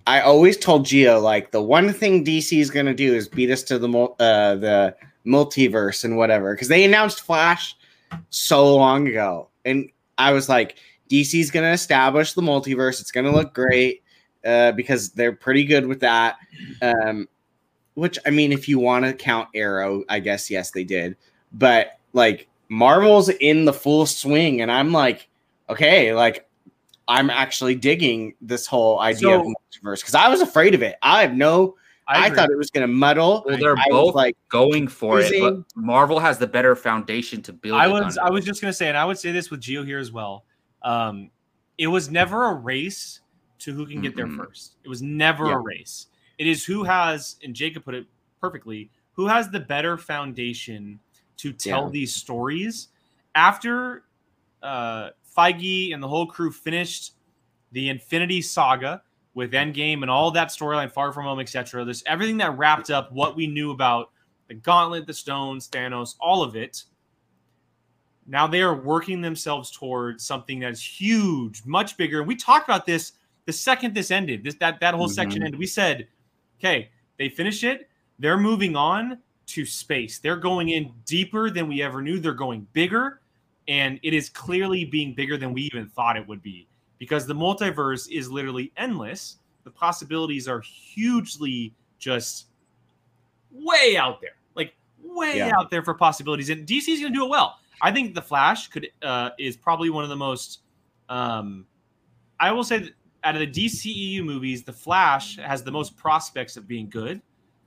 I 0.08 0.22
always 0.22 0.56
told 0.56 0.86
Gio 0.86 1.20
like 1.22 1.50
the 1.50 1.60
one 1.60 1.92
thing 1.92 2.24
DC 2.24 2.58
is 2.58 2.70
gonna 2.70 2.94
do 2.94 3.14
is 3.14 3.28
beat 3.28 3.50
us 3.50 3.62
to 3.64 3.78
the 3.78 3.88
uh, 4.18 4.54
the 4.54 4.96
multiverse 5.26 6.02
and 6.02 6.16
whatever 6.16 6.54
because 6.54 6.68
they 6.68 6.82
announced 6.82 7.20
Flash 7.20 7.76
so 8.30 8.74
long 8.74 9.06
ago, 9.06 9.50
and 9.66 9.90
I 10.16 10.32
was 10.32 10.48
like, 10.48 10.76
DC's 11.10 11.50
gonna 11.50 11.72
establish 11.72 12.32
the 12.32 12.40
multiverse. 12.40 13.02
It's 13.02 13.12
gonna 13.12 13.30
look 13.30 13.52
great 13.52 14.02
uh, 14.46 14.72
because 14.72 15.10
they're 15.10 15.34
pretty 15.34 15.64
good 15.64 15.86
with 15.86 16.00
that. 16.00 16.36
Um, 16.80 17.28
which 17.92 18.18
I 18.24 18.30
mean, 18.30 18.50
if 18.50 18.66
you 18.66 18.78
want 18.78 19.04
to 19.04 19.12
count 19.12 19.50
Arrow, 19.54 20.04
I 20.08 20.20
guess 20.20 20.50
yes, 20.50 20.70
they 20.70 20.84
did. 20.84 21.18
But 21.52 21.98
like 22.14 22.48
Marvel's 22.70 23.28
in 23.28 23.66
the 23.66 23.74
full 23.74 24.06
swing, 24.06 24.62
and 24.62 24.72
I'm 24.72 24.90
like, 24.90 25.28
okay, 25.68 26.14
like 26.14 26.47
I'm 27.08 27.30
actually 27.30 27.74
digging 27.74 28.34
this 28.40 28.66
whole 28.66 29.00
idea 29.00 29.30
of 29.40 29.46
multiverse 29.46 30.00
because 30.00 30.14
I 30.14 30.28
was 30.28 30.40
afraid 30.40 30.74
of 30.74 30.82
it. 30.82 30.96
I 31.02 31.22
have 31.22 31.34
no. 31.34 31.76
I, 32.06 32.26
agree. 32.26 32.36
thought 32.36 32.50
it 32.50 32.56
was 32.56 32.70
going 32.70 32.86
to 32.88 32.92
muddle. 32.92 33.42
well, 33.46 33.58
they're 33.58 33.72
I 33.72 33.84
was 33.90 34.06
both 34.06 34.14
like, 34.14 34.34
going 34.48 34.88
for 34.88 35.20
it, 35.20 35.30
but 35.40 35.56
Marvel 35.74 36.18
has 36.18 36.38
the 36.38 36.46
better 36.46 36.74
foundation 36.74 37.42
to 37.42 37.52
build. 37.52 37.78
I 37.78 37.86
it 37.86 37.92
was 37.92 38.16
under. 38.16 38.28
I 38.28 38.30
was 38.30 38.44
just 38.46 38.62
gonna 38.62 38.72
say, 38.72 38.88
and 38.88 38.96
I 38.96 39.04
would 39.04 39.18
say 39.18 39.30
this 39.32 39.50
with 39.50 39.60
Geo 39.60 39.84
here 39.84 39.98
as 39.98 40.10
well. 40.10 40.44
Um, 40.82 41.30
it 41.76 41.86
was 41.86 42.10
never 42.10 42.46
a 42.46 42.54
race 42.54 43.20
to 43.60 43.74
who 43.74 43.86
can 43.86 44.00
get 44.00 44.16
there 44.16 44.26
Mm-mm. 44.26 44.38
first. 44.38 44.76
It 44.84 44.88
was 44.88 45.02
never 45.02 45.46
Yeah. 45.48 45.54
a 45.54 45.58
race. 45.58 46.06
It 46.38 46.46
is 46.46 46.64
who 46.64 46.84
has, 46.84 47.36
and 47.42 47.54
Jacob 47.54 47.84
put 47.84 47.94
it 47.94 48.06
perfectly, 48.40 48.90
who 49.12 49.26
has 49.26 49.50
the 49.50 49.60
better 49.60 49.98
foundation 49.98 51.00
to 51.38 51.52
tell 51.52 51.84
Yeah. 51.84 51.90
these 51.90 52.14
stories. 52.14 52.88
After 53.34 54.04
uh, 54.62 55.10
Feige 55.36 55.92
and 55.94 56.02
the 56.02 56.08
whole 56.08 56.26
crew 56.26 56.50
finished 56.50 57.12
the 57.72 57.88
Infinity 57.88 58.42
Saga 58.42 59.02
with 59.34 59.52
Endgame 59.52 60.02
and 60.02 60.10
all 60.10 60.30
that 60.32 60.48
storyline, 60.48 60.90
Far 60.90 61.12
From 61.12 61.24
Home, 61.24 61.40
etc. 61.40 61.84
This 61.84 62.02
everything 62.06 62.38
that 62.38 62.56
wrapped 62.58 62.90
up 62.90 63.12
what 63.12 63.36
we 63.36 63.46
knew 63.46 63.70
about 63.70 64.10
the 64.48 64.54
Gauntlet, 64.54 65.06
the 65.06 65.12
Stones, 65.14 65.68
Thanos, 65.68 66.16
all 66.20 66.42
of 66.42 66.56
it. 66.56 66.84
Now 68.26 68.46
they 68.46 68.62
are 68.62 68.74
working 68.74 69.20
themselves 69.20 69.70
towards 69.70 70.24
something 70.24 70.60
that's 70.60 70.82
huge, 71.00 71.62
much 71.64 71.96
bigger. 71.96 72.18
And 72.18 72.28
we 72.28 72.36
talked 72.36 72.68
about 72.68 72.84
this 72.86 73.12
the 73.46 73.52
second 73.52 73.94
this 73.94 74.10
ended. 74.10 74.44
This 74.44 74.56
that 74.56 74.80
that 74.80 74.94
whole 74.94 75.08
section 75.08 75.40
Mhm. 75.40 75.46
ended. 75.46 75.58
We 75.58 75.66
said, 75.66 76.08
okay, 76.58 76.90
they 77.16 77.28
finish 77.30 77.64
it. 77.64 77.88
They're 78.18 78.36
moving 78.38 78.76
on 78.76 79.18
to 79.46 79.64
space. 79.64 80.18
They're 80.18 80.36
going 80.36 80.68
in 80.68 80.92
deeper 81.06 81.48
than 81.48 81.68
we 81.68 81.80
ever 81.80 82.02
knew. 82.02 82.18
They're 82.18 82.34
going 82.34 82.66
bigger, 82.74 83.17
and 83.68 84.00
it 84.02 84.14
is 84.14 84.28
clearly 84.30 84.84
being 84.84 85.14
bigger 85.14 85.36
than 85.36 85.52
we 85.52 85.62
even 85.62 85.86
thought 85.86 86.16
it 86.16 86.26
would 86.26 86.42
be 86.42 86.66
because 86.98 87.26
the 87.26 87.34
multiverse 87.34 88.10
is 88.10 88.30
literally 88.30 88.72
endless. 88.76 89.36
The 89.64 89.70
possibilities 89.70 90.48
are 90.48 90.60
hugely 90.60 91.74
just 91.98 92.46
way 93.52 93.96
out 93.96 94.20
there, 94.20 94.36
like 94.54 94.74
way 95.02 95.36
Yeah. 95.36 95.52
out 95.58 95.70
there 95.70 95.82
for 95.82 95.94
possibilities. 95.94 96.48
And 96.50 96.66
DC 96.66 96.88
is 96.88 97.00
going 97.00 97.12
to 97.12 97.18
do 97.18 97.24
it 97.24 97.28
well. 97.28 97.58
I 97.82 97.92
think 97.92 98.14
the 98.14 98.22
Flash 98.22 98.68
could 98.68 98.88
uh, 99.02 99.30
is 99.38 99.56
probably 99.56 99.90
one 99.90 100.02
of 100.02 100.10
the 100.10 100.16
most. 100.16 100.60
Um, 101.08 101.66
I 102.40 102.50
will 102.52 102.64
say 102.64 102.78
that 102.78 102.90
out 103.24 103.34
of 103.36 103.40
the 103.40 103.46
DCEU 103.46 104.24
movies, 104.24 104.64
The 104.64 104.72
Flash 104.72 105.36
has 105.36 105.62
the 105.62 105.70
most 105.70 105.96
prospects 105.96 106.56
of 106.56 106.66
being 106.66 106.88
good, 106.88 107.20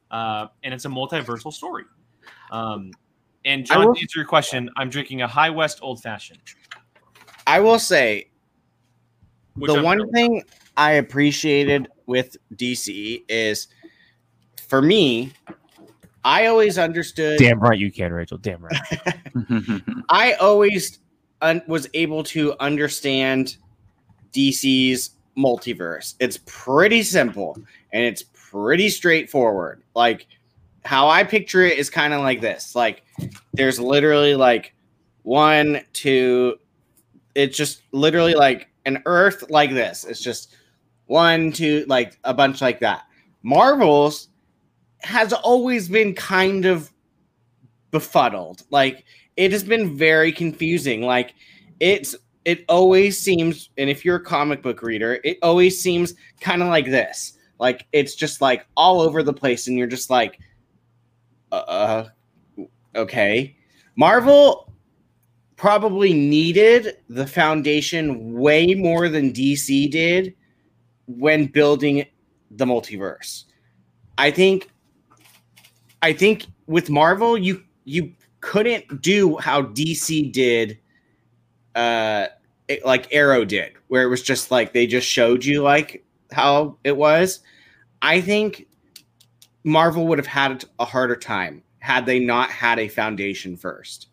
uh, 0.09 0.47
and 0.63 0.73
it's 0.73 0.85
a 0.85 0.89
multiversal 0.89 1.53
story. 1.53 1.85
Um, 2.51 2.91
and 3.45 3.65
John, 3.65 3.87
will- 3.87 3.95
to 3.95 4.01
answer 4.01 4.19
your 4.19 4.27
question, 4.27 4.69
I'm 4.77 4.89
drinking 4.89 5.21
a 5.21 5.27
High 5.27 5.49
West 5.49 5.79
Old 5.81 6.01
Fashioned. 6.01 6.39
I 7.47 7.59
will 7.59 7.79
say 7.79 8.29
which 9.55 9.71
the 9.71 9.77
I'm 9.77 9.83
one 9.83 9.97
thrilled 9.97 10.13
thing 10.13 10.43
I 10.77 10.93
appreciated 10.93 11.87
with 12.05 12.37
DC 12.55 13.23
is 13.27 13.67
for 14.67 14.81
me, 14.81 15.33
I 16.23 16.45
always 16.45 16.77
understood. 16.77 17.39
Damn 17.39 17.59
right 17.59 17.77
you 17.77 17.91
can, 17.91 18.13
Rachel. 18.13 18.37
Damn 18.37 18.63
right. 18.63 18.77
I 20.09 20.33
always 20.33 20.99
un- 21.41 21.63
was 21.67 21.89
able 21.93 22.23
to 22.25 22.55
understand 22.59 23.57
DC's 24.31 25.11
multiverse. 25.37 26.15
It's 26.19 26.39
pretty 26.45 27.03
simple 27.03 27.57
and 27.91 28.03
it's 28.03 28.23
pretty 28.33 28.89
straightforward. 28.89 29.83
Like 29.95 30.27
how 30.83 31.07
I 31.07 31.23
picture 31.23 31.63
it 31.63 31.77
is 31.77 31.89
kind 31.89 32.13
of 32.13 32.21
like 32.21 32.41
this. 32.41 32.75
Like 32.75 33.03
there's 33.53 33.79
literally 33.79 34.35
like 34.35 34.73
one, 35.23 35.81
two, 35.93 36.57
it's 37.35 37.55
just 37.57 37.83
literally 37.91 38.33
like 38.33 38.69
an 38.85 39.01
earth 39.05 39.49
like 39.49 39.71
this. 39.71 40.03
It's 40.05 40.21
just 40.21 40.55
one, 41.05 41.51
two, 41.51 41.85
like 41.87 42.17
a 42.23 42.33
bunch 42.33 42.61
like 42.61 42.79
that. 42.79 43.03
Marvel's 43.43 44.29
has 45.01 45.33
always 45.33 45.89
been 45.89 46.13
kind 46.13 46.65
of 46.65 46.91
befuddled. 47.91 48.63
Like 48.69 49.05
it 49.37 49.51
has 49.51 49.63
been 49.63 49.97
very 49.97 50.31
confusing. 50.31 51.01
Like 51.03 51.33
it's 51.79 52.15
it 52.45 52.65
always 52.69 53.19
seems, 53.19 53.69
and 53.77 53.89
if 53.89 54.03
you're 54.03 54.15
a 54.15 54.23
comic 54.23 54.63
book 54.63 54.81
reader, 54.81 55.19
it 55.23 55.37
always 55.43 55.81
seems 55.81 56.15
kind 56.39 56.63
of 56.63 56.69
like 56.69 56.85
this. 56.85 57.37
Like 57.59 57.85
it's 57.91 58.15
just 58.15 58.41
like 58.41 58.65
all 58.75 59.01
over 59.01 59.21
the 59.21 59.33
place, 59.33 59.67
and 59.67 59.77
you're 59.77 59.87
just 59.87 60.09
like, 60.09 60.39
uh, 61.51 62.09
okay. 62.95 63.55
Marvel 63.95 64.71
probably 65.55 66.13
needed 66.13 66.97
the 67.07 67.27
foundation 67.27 68.33
way 68.33 68.73
more 68.73 69.09
than 69.09 69.31
DC 69.31 69.91
did 69.91 70.33
when 71.05 71.45
building 71.45 72.05
the 72.49 72.65
multiverse. 72.65 73.43
I 74.17 74.31
think 74.31 74.69
I 76.01 76.13
think 76.13 76.45
with 76.67 76.89
Marvel 76.89 77.37
you 77.37 77.63
you 77.85 78.11
couldn't 78.39 79.01
do 79.01 79.37
how 79.37 79.61
DC 79.61 80.31
did 80.31 80.79
uh 81.75 82.27
it, 82.67 82.83
like 82.85 83.13
Arrow 83.13 83.45
did 83.45 83.73
where 83.87 84.03
it 84.03 84.07
was 84.07 84.23
just 84.23 84.51
like 84.51 84.73
they 84.73 84.87
just 84.87 85.07
showed 85.07 85.45
you 85.45 85.61
like 85.61 86.03
how 86.31 86.77
it 86.83 86.97
was. 86.97 87.39
I 88.01 88.19
think 88.21 88.67
Marvel 89.63 90.07
would 90.07 90.17
have 90.17 90.27
had 90.27 90.65
a 90.79 90.85
harder 90.85 91.15
time 91.15 91.63
had 91.79 92.05
they 92.05 92.19
not 92.19 92.49
had 92.49 92.79
a 92.79 92.87
foundation 92.87 93.55
first. 93.55 94.07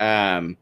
Um 0.00 0.56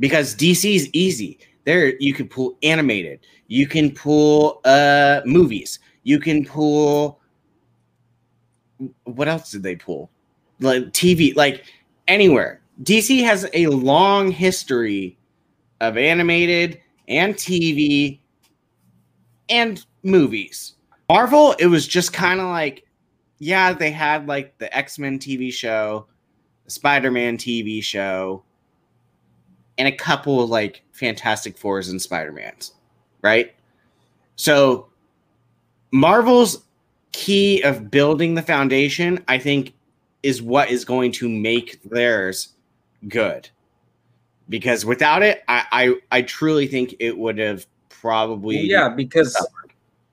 because 0.00 0.34
is 0.34 0.90
easy. 0.92 1.38
There 1.64 1.94
you 1.98 2.12
can 2.12 2.28
pull 2.28 2.58
animated, 2.62 3.20
you 3.46 3.66
can 3.66 3.90
pull 3.90 4.60
uh 4.64 5.20
movies, 5.24 5.78
you 6.02 6.18
can 6.18 6.44
pull 6.44 7.20
what 9.04 9.28
else 9.28 9.50
did 9.50 9.62
they 9.62 9.76
pull? 9.76 10.10
Like 10.60 10.84
TV, 10.92 11.34
like 11.36 11.64
anywhere. 12.08 12.60
DC 12.82 13.22
has 13.24 13.48
a 13.52 13.66
long 13.68 14.30
history 14.30 15.16
of 15.80 15.96
animated 15.96 16.80
and 17.08 17.34
TV 17.34 18.18
and 19.48 19.84
movies. 20.02 20.74
Marvel, 21.08 21.52
it 21.58 21.66
was 21.66 21.86
just 21.86 22.12
kind 22.12 22.40
of 22.40 22.46
like, 22.46 22.83
yeah, 23.44 23.74
they 23.74 23.90
had 23.90 24.26
like 24.26 24.56
the 24.56 24.74
X 24.74 24.98
Men 24.98 25.18
TV 25.18 25.52
show, 25.52 26.06
Spider 26.66 27.10
Man 27.10 27.36
TV 27.36 27.82
show, 27.82 28.42
and 29.76 29.86
a 29.86 29.92
couple 29.92 30.42
of 30.42 30.48
like 30.48 30.82
Fantastic 30.92 31.58
Fours 31.58 31.90
and 31.90 32.00
Spider 32.00 32.32
Mans, 32.32 32.72
right? 33.20 33.54
So, 34.36 34.88
Marvel's 35.92 36.64
key 37.12 37.60
of 37.60 37.90
building 37.90 38.34
the 38.34 38.40
foundation, 38.40 39.22
I 39.28 39.36
think, 39.36 39.74
is 40.22 40.40
what 40.40 40.70
is 40.70 40.86
going 40.86 41.12
to 41.12 41.28
make 41.28 41.82
theirs 41.82 42.54
good. 43.08 43.50
Because 44.48 44.86
without 44.86 45.22
it, 45.22 45.44
I 45.48 45.66
I, 45.70 46.18
I 46.18 46.22
truly 46.22 46.66
think 46.66 46.94
it 46.98 47.18
would 47.18 47.36
have 47.36 47.66
probably 47.90 48.56
Well, 48.56 48.64
yeah, 48.64 48.88
because 48.88 49.36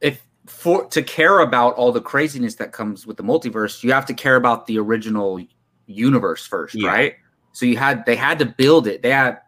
if 0.01 0.21
for 0.51 0.85
to 0.87 1.01
care 1.01 1.39
about 1.39 1.73
all 1.75 1.91
the 1.91 2.01
craziness 2.01 2.55
that 2.55 2.71
comes 2.71 3.07
with 3.07 3.17
the 3.17 3.23
multiverse, 3.23 3.83
you 3.83 3.91
have 3.93 4.05
to 4.05 4.13
care 4.13 4.35
about 4.35 4.67
the 4.67 4.77
original 4.77 5.39
universe 5.87 6.45
first, 6.45 6.75
Yeah. 6.75 6.89
right? 6.89 7.15
So 7.53 7.65
you 7.65 7.77
had 7.77 8.05
they 8.05 8.15
had 8.15 8.37
to 8.39 8.45
build 8.45 8.85
it. 8.87 9.01
They 9.01 9.11
had 9.11 9.39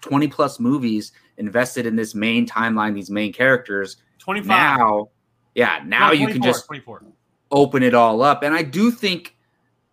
20 0.00 0.28
plus 0.28 0.58
movies 0.58 1.12
invested 1.36 1.86
in 1.86 1.94
this 1.96 2.14
main 2.14 2.46
timeline, 2.46 2.94
these 2.94 3.10
main 3.10 3.32
characters. 3.32 3.96
25. 4.18 4.48
Now, 4.48 5.08
yeah, 5.54 5.82
now 5.86 6.08
No, 6.08 6.12
you 6.12 6.26
can 6.28 6.42
just 6.42 6.66
24. 6.66 7.02
open 7.50 7.82
it 7.82 7.94
all 7.94 8.22
up. 8.22 8.42
And 8.42 8.54
I 8.54 8.62
do 8.62 8.90
think 8.90 9.36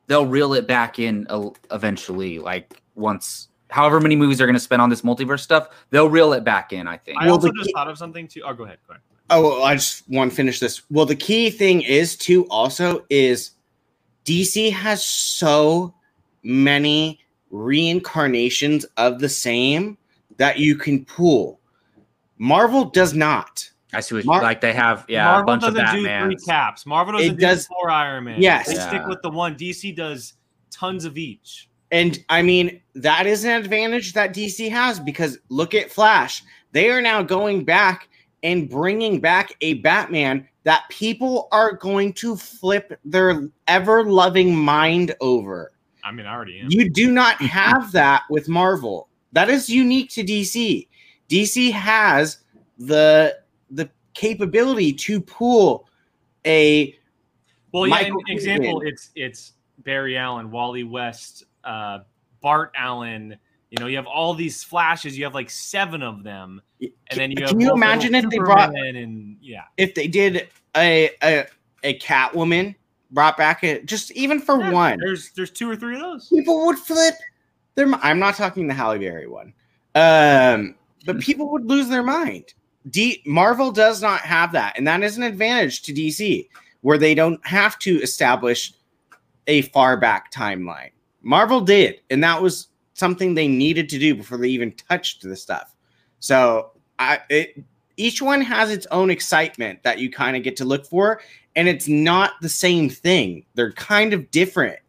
they'll 0.07 0.26
reel 0.26 0.53
it 0.53 0.68
back 0.68 0.98
in 0.98 1.27
eventually. 1.72 2.40
Like 2.40 2.81
once, 2.95 3.49
however 3.69 3.99
many 3.99 4.15
movies 4.15 4.38
they're 4.40 4.48
going 4.48 4.56
to 4.56 4.60
spend 4.60 4.81
on 4.81 4.90
this 4.90 5.02
multiverse 5.02 5.41
stuff, 5.41 5.69
they'll 5.90 6.10
reel 6.10 6.34
it 6.34 6.44
back 6.44 6.73
in. 6.73 6.88
I 6.88 6.98
think. 6.98 7.19
I 7.19 7.26
Well, 7.26 7.35
also 7.35 7.48
the 7.48 7.53
just 7.53 7.72
thought 7.73 7.90
of 7.90 7.98
something 7.98 8.27
too. 8.27 8.41
Oh, 8.45 8.53
go 8.53 8.64
ahead. 8.64 8.80
Go 8.88 8.94
ahead. 8.94 9.03
Oh, 9.29 9.41
well, 9.41 9.63
I 9.63 9.75
just 9.75 10.07
want 10.09 10.31
to 10.31 10.35
finish 10.35 10.59
this. 10.59 10.81
Well, 10.91 11.05
the 11.05 11.15
key 11.15 11.49
thing 11.49 11.81
is 11.81 12.15
too 12.15 12.45
also 12.49 13.05
is 13.09 13.51
DC 14.25 14.71
has 14.71 15.03
so 15.03 15.93
many 16.43 17.19
reincarnations 17.49 18.85
of 18.97 19.19
the 19.19 19.29
same 19.29 19.97
that 20.37 20.59
you 20.59 20.75
can 20.75 21.05
pull. 21.05 21.59
Marvel 22.37 22.85
does 22.85 23.13
not. 23.13 23.69
I 23.93 23.99
see 24.01 24.15
what 24.15 24.25
Mar- 24.25 24.41
like 24.41 24.59
they 24.59 24.73
have. 24.73 25.05
Yeah, 25.07 25.25
Marvel 25.25 25.41
a 25.41 25.45
bunch 25.45 25.61
doesn't 25.75 25.95
do 26.03 26.19
three 26.25 26.35
caps. 26.47 26.85
Marvel 26.85 27.13
doesn't 27.13 27.33
It 27.33 27.35
do 27.35 27.41
does- 27.45 27.67
four 27.67 27.89
Iron 27.89 28.23
Man. 28.25 28.41
Yes. 28.41 28.67
they 28.67 28.73
Yeah. 28.75 28.87
stick 28.87 29.01
with 29.07 29.21
the 29.21 29.29
one. 29.29 29.55
DC 29.55 29.91
does 29.95 30.33
tons 30.71 31.05
of 31.05 31.17
each. 31.17 31.69
And 31.91 32.23
I 32.29 32.41
mean, 32.41 32.81
that 32.95 33.27
is 33.27 33.43
an 33.45 33.51
advantage 33.51 34.13
that 34.13 34.33
DC 34.33 34.67
has 34.69 34.99
because 34.99 35.37
look 35.49 35.75
at 35.75 35.91
Flash. 35.91 36.43
They 36.71 36.89
are 36.89 37.01
now 37.01 37.21
going 37.21 37.63
back 37.65 38.09
and 38.44 38.70
bringing 38.70 39.20
back 39.20 39.56
a 39.61 39.76
Batman 39.76 40.48
that 40.64 40.84
people 40.90 41.48
are 41.52 41.74
going 41.74 42.14
to 42.14 42.36
flip 42.36 42.99
their 43.03 43.49
ever 43.68 44.03
loving 44.03 44.56
mind 44.56 45.15
over. 45.22 45.72
I 46.03 46.11
mean, 46.11 46.26
I 46.26 46.34
already 46.34 46.60
am. 46.60 46.68
You 46.70 46.90
do 46.90 47.11
not 47.11 47.38
have 47.41 47.91
that 47.94 48.24
with 48.30 48.48
Marvel. 48.49 49.10
That 49.32 49.49
is 49.49 49.70
unique 49.70 50.10
to 50.11 50.24
DC. 50.24 50.88
DC 51.30 51.72
has 51.72 52.40
the 52.78 53.38
the 53.72 53.90
capability 54.14 54.94
to 54.94 55.20
pull 55.20 55.88
a 56.45 56.95
well, 57.72 57.88
yeah. 57.88 58.02
An 58.02 58.15
example, 58.28 58.82
it's 58.86 59.10
it's 59.15 59.53
Barry 59.80 60.18
Allen, 60.18 60.52
Wally 60.52 60.84
West, 60.84 61.45
uh, 61.64 61.99
Bart 62.41 62.72
Allen. 62.78 63.38
You 63.73 63.79
know, 63.79 63.87
you 63.87 63.97
have 63.97 64.05
all 64.05 64.35
these 64.35 64.63
flashes. 64.63 65.17
You 65.17 65.23
have 65.23 65.33
like 65.33 65.49
seven 65.49 66.03
of 66.03 66.23
them, 66.23 66.61
and 66.79 66.91
then 67.19 67.31
you 67.31 67.37
have 67.41 67.49
Can 67.49 67.59
you 67.59 67.73
imagine 67.73 68.13
if 68.13 68.29
they 68.29 68.37
brought 68.37 68.69
and 68.77 69.35
yeah, 69.41 69.63
if 69.77 69.95
they 69.95 70.05
did 70.07 70.47
a 70.77 71.09
a, 71.23 71.47
a 71.83 71.97
Catwoman 71.97 72.75
brought 73.09 73.35
back 73.35 73.63
a 73.63 73.81
just 73.81 74.11
even 74.11 74.39
for 74.39 74.59
Yeah, 74.59 74.71
one 74.71 74.99
There's 74.99 75.31
there's 75.31 75.49
two 75.49 75.67
or 75.67 75.75
three 75.75 75.95
of 75.95 76.01
those. 76.01 76.29
people 76.29 76.67
would 76.67 76.77
flip 76.77 77.15
their 77.73 77.91
I'm 77.95 78.19
not 78.19 78.35
talking 78.35 78.67
the 78.67 78.75
Halle 78.75 78.99
Berry 78.99 79.27
one. 79.27 79.53
Um 79.95 80.75
but 81.03 81.19
people 81.21 81.51
would 81.51 81.65
lose 81.65 81.89
their 81.89 82.03
mind. 82.03 82.53
D 82.91 83.23
Marvel 83.25 83.71
does 83.71 84.03
not 84.03 84.21
have 84.21 84.51
that 84.51 84.77
and 84.77 84.85
that 84.87 85.01
is 85.01 85.17
an 85.17 85.23
advantage 85.23 85.81
to 85.83 85.93
DC 85.93 86.47
where 86.81 86.99
they 86.99 87.15
don't 87.15 87.43
have 87.47 87.79
to 87.79 87.99
establish 88.03 88.73
a 89.47 89.63
far 89.63 89.97
back 89.97 90.31
timeline. 90.31 90.91
Marvel 91.23 91.61
did 91.61 92.01
and 92.11 92.23
that 92.23 92.39
was 92.39 92.67
something 92.94 93.34
they 93.34 93.48
needed 93.48 93.90
to 93.90 93.99
do 93.99 94.15
before 94.15 94.38
they 94.38 94.49
even 94.49 94.72
touched 94.74 95.22
the 95.22 95.36
stuff. 95.36 95.76
So 96.20 96.72
I 96.99 97.20
it 97.30 97.64
each 97.98 98.22
one 98.22 98.41
has 98.41 98.72
its 98.72 98.88
own 98.91 99.10
excitement 99.10 99.84
that 99.84 99.99
you 99.99 100.10
kind 100.10 100.36
of 100.36 100.44
get 100.44 100.56
to 100.57 100.65
look 100.65 100.86
for 100.86 101.22
and 101.56 101.68
it's 101.68 101.88
not 101.88 102.34
the 102.41 102.49
same 102.49 102.90
thing. 102.90 103.45
They're 103.53 103.74
kind 103.74 104.14
of 104.14 104.32
different. 104.32 104.80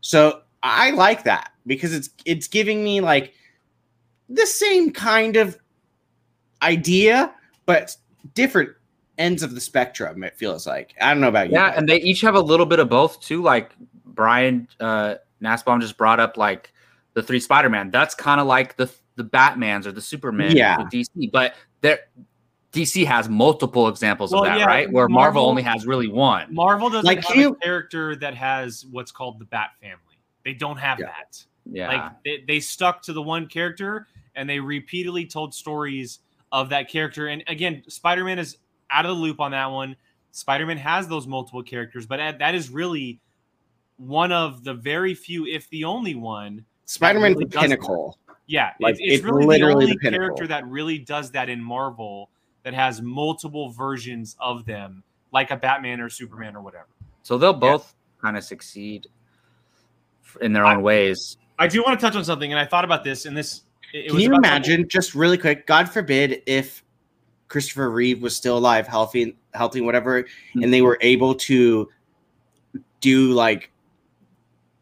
So 0.00 0.42
I 0.62 0.90
like 0.90 1.24
that 1.24 1.52
because 1.66 1.92
it's 1.94 2.10
it's 2.24 2.48
giving 2.48 2.82
me 2.82 3.00
like 3.00 3.34
the 4.28 4.46
same 4.46 4.90
kind 4.90 5.36
of 5.36 5.58
idea, 6.62 7.34
but 7.66 7.96
different 8.34 8.70
ends 9.18 9.42
of 9.42 9.54
the 9.54 9.60
spectrum. 9.60 10.24
It 10.24 10.36
feels 10.36 10.66
like 10.66 10.94
I 11.00 11.12
don't 11.12 11.20
know 11.20 11.28
about 11.28 11.48
you. 11.48 11.54
Yeah, 11.54 11.70
guys. 11.70 11.78
and 11.78 11.88
they 11.88 12.00
each 12.00 12.20
have 12.22 12.34
a 12.34 12.40
little 12.40 12.66
bit 12.66 12.78
of 12.78 12.88
both 12.88 13.20
too. 13.20 13.42
Like 13.42 13.72
Brian 14.06 14.68
uh 14.80 15.16
Nasbaum 15.42 15.80
just 15.80 15.96
brought 15.96 16.20
up 16.20 16.36
like 16.36 16.72
the 17.14 17.22
three 17.22 17.40
Spider-Man. 17.40 17.90
That's 17.90 18.14
kind 18.14 18.40
of 18.40 18.46
like 18.46 18.76
the 18.76 18.92
the 19.16 19.24
Batmans 19.24 19.86
or 19.86 19.92
the 19.92 20.00
Superman 20.00 20.56
Yeah. 20.56 20.78
with 20.78 20.88
DC, 20.88 21.30
but 21.32 21.54
they're 21.80 22.00
DC 22.72 23.06
has 23.06 23.28
multiple 23.28 23.86
examples 23.86 24.32
Well, 24.32 24.42
of 24.42 24.46
that, 24.48 24.58
yeah, 24.58 24.64
right? 24.64 24.90
Where 24.90 25.08
Marvel, 25.08 25.42
Marvel- 25.42 25.46
only 25.48 25.62
has 25.62 25.86
really 25.86 26.08
one. 26.08 26.52
Marvel 26.52 26.90
doesn't 26.90 27.06
Like, 27.06 27.24
have 27.24 27.36
you- 27.36 27.50
a 27.52 27.56
character 27.56 28.16
that 28.16 28.34
has 28.34 28.84
what's 28.90 29.12
called 29.12 29.38
the 29.38 29.44
Bat 29.44 29.70
family. 29.80 30.18
They 30.44 30.54
don't 30.54 30.76
have 30.78 30.98
Yeah. 30.98 31.06
that. 31.06 31.44
Yeah. 31.66 31.86
Like 31.88 32.12
they, 32.24 32.44
they 32.48 32.58
stuck 32.58 33.00
to 33.02 33.12
the 33.12 33.22
one 33.22 33.46
character 33.46 34.08
and 34.34 34.50
they 34.50 34.58
repeatedly 34.58 35.24
told 35.24 35.54
stories 35.54 36.18
of 36.50 36.68
that 36.70 36.88
character. 36.90 37.28
And 37.28 37.44
again, 37.46 37.84
Spider 37.86 38.24
Man 38.24 38.40
is 38.40 38.56
out 38.90 39.06
of 39.06 39.14
the 39.16 39.22
loop 39.22 39.38
on 39.40 39.52
that 39.52 39.66
one. 39.70 39.94
Spider 40.32 40.66
Man 40.66 40.76
has 40.78 41.06
those 41.06 41.28
multiple 41.28 41.62
characters, 41.62 42.06
but 42.06 42.16
that- 42.16 42.40
that 42.40 42.56
is 42.56 42.70
really 42.70 43.20
one 43.98 44.32
of 44.32 44.64
the 44.64 44.74
very 44.74 45.14
few, 45.14 45.46
if 45.46 45.70
the 45.70 45.84
only 45.84 46.16
one. 46.16 46.64
Spider-Man's 46.86 47.34
really 47.34 47.44
the 47.46 47.50
does 47.50 47.62
pinnacle. 47.62 48.18
Yeah, 48.46 48.72
Like, 48.78 48.94
it's, 48.94 49.00
it's, 49.00 49.14
it's 49.14 49.24
really 49.24 49.46
literally 49.46 49.72
the 49.72 49.78
the 49.78 49.84
only 49.84 49.98
pinnacle. 49.98 50.26
character 50.26 50.46
that 50.48 50.66
really 50.66 50.98
does 50.98 51.30
that 51.30 51.48
in 51.48 51.62
Marvel 51.62 52.30
that 52.62 52.74
has 52.74 53.00
multiple 53.00 53.70
versions 53.70 54.36
of 54.38 54.64
them, 54.66 55.02
like 55.32 55.50
a 55.50 55.56
Batman 55.56 56.00
or 56.00 56.08
Superman 56.10 56.56
or 56.56 56.60
whatever. 56.60 56.88
so 57.22 57.38
they'll 57.38 57.52
both 57.52 57.94
kind 58.20 58.36
of 58.36 58.44
succeed 58.44 59.06
in 60.40 60.52
their 60.52 60.66
own 60.66 60.82
ways. 60.82 61.36
I 61.58 61.68
do 61.68 61.82
want 61.82 61.98
to 61.98 62.04
touch 62.04 62.16
on 62.16 62.24
something, 62.24 62.52
and 62.52 62.58
I 62.58 62.66
thought 62.66 62.84
about 62.84 63.04
this, 63.04 63.26
and 63.26 63.36
this. 63.36 63.62
It, 63.92 63.98
it 63.98 64.06
Can 64.06 64.14
was 64.16 64.24
you 64.24 64.28
about 64.30 64.38
imagine, 64.38 64.88
just 64.88 65.14
really 65.14 65.38
quick, 65.38 65.66
God 65.66 65.88
forbid 65.88 66.42
if 66.46 66.84
Christopher 67.48 67.90
Reeve 67.90 68.20
was 68.20 68.36
still 68.36 68.58
alive, 68.58 68.86
healthy, 68.86 69.36
healthy, 69.54 69.80
whatever, 69.80 70.26
hmm. 70.52 70.62
and 70.62 70.72
they 70.72 70.82
were 70.82 70.98
able 71.00 71.34
to 71.34 71.88
do 73.00 73.32
like, 73.32 73.70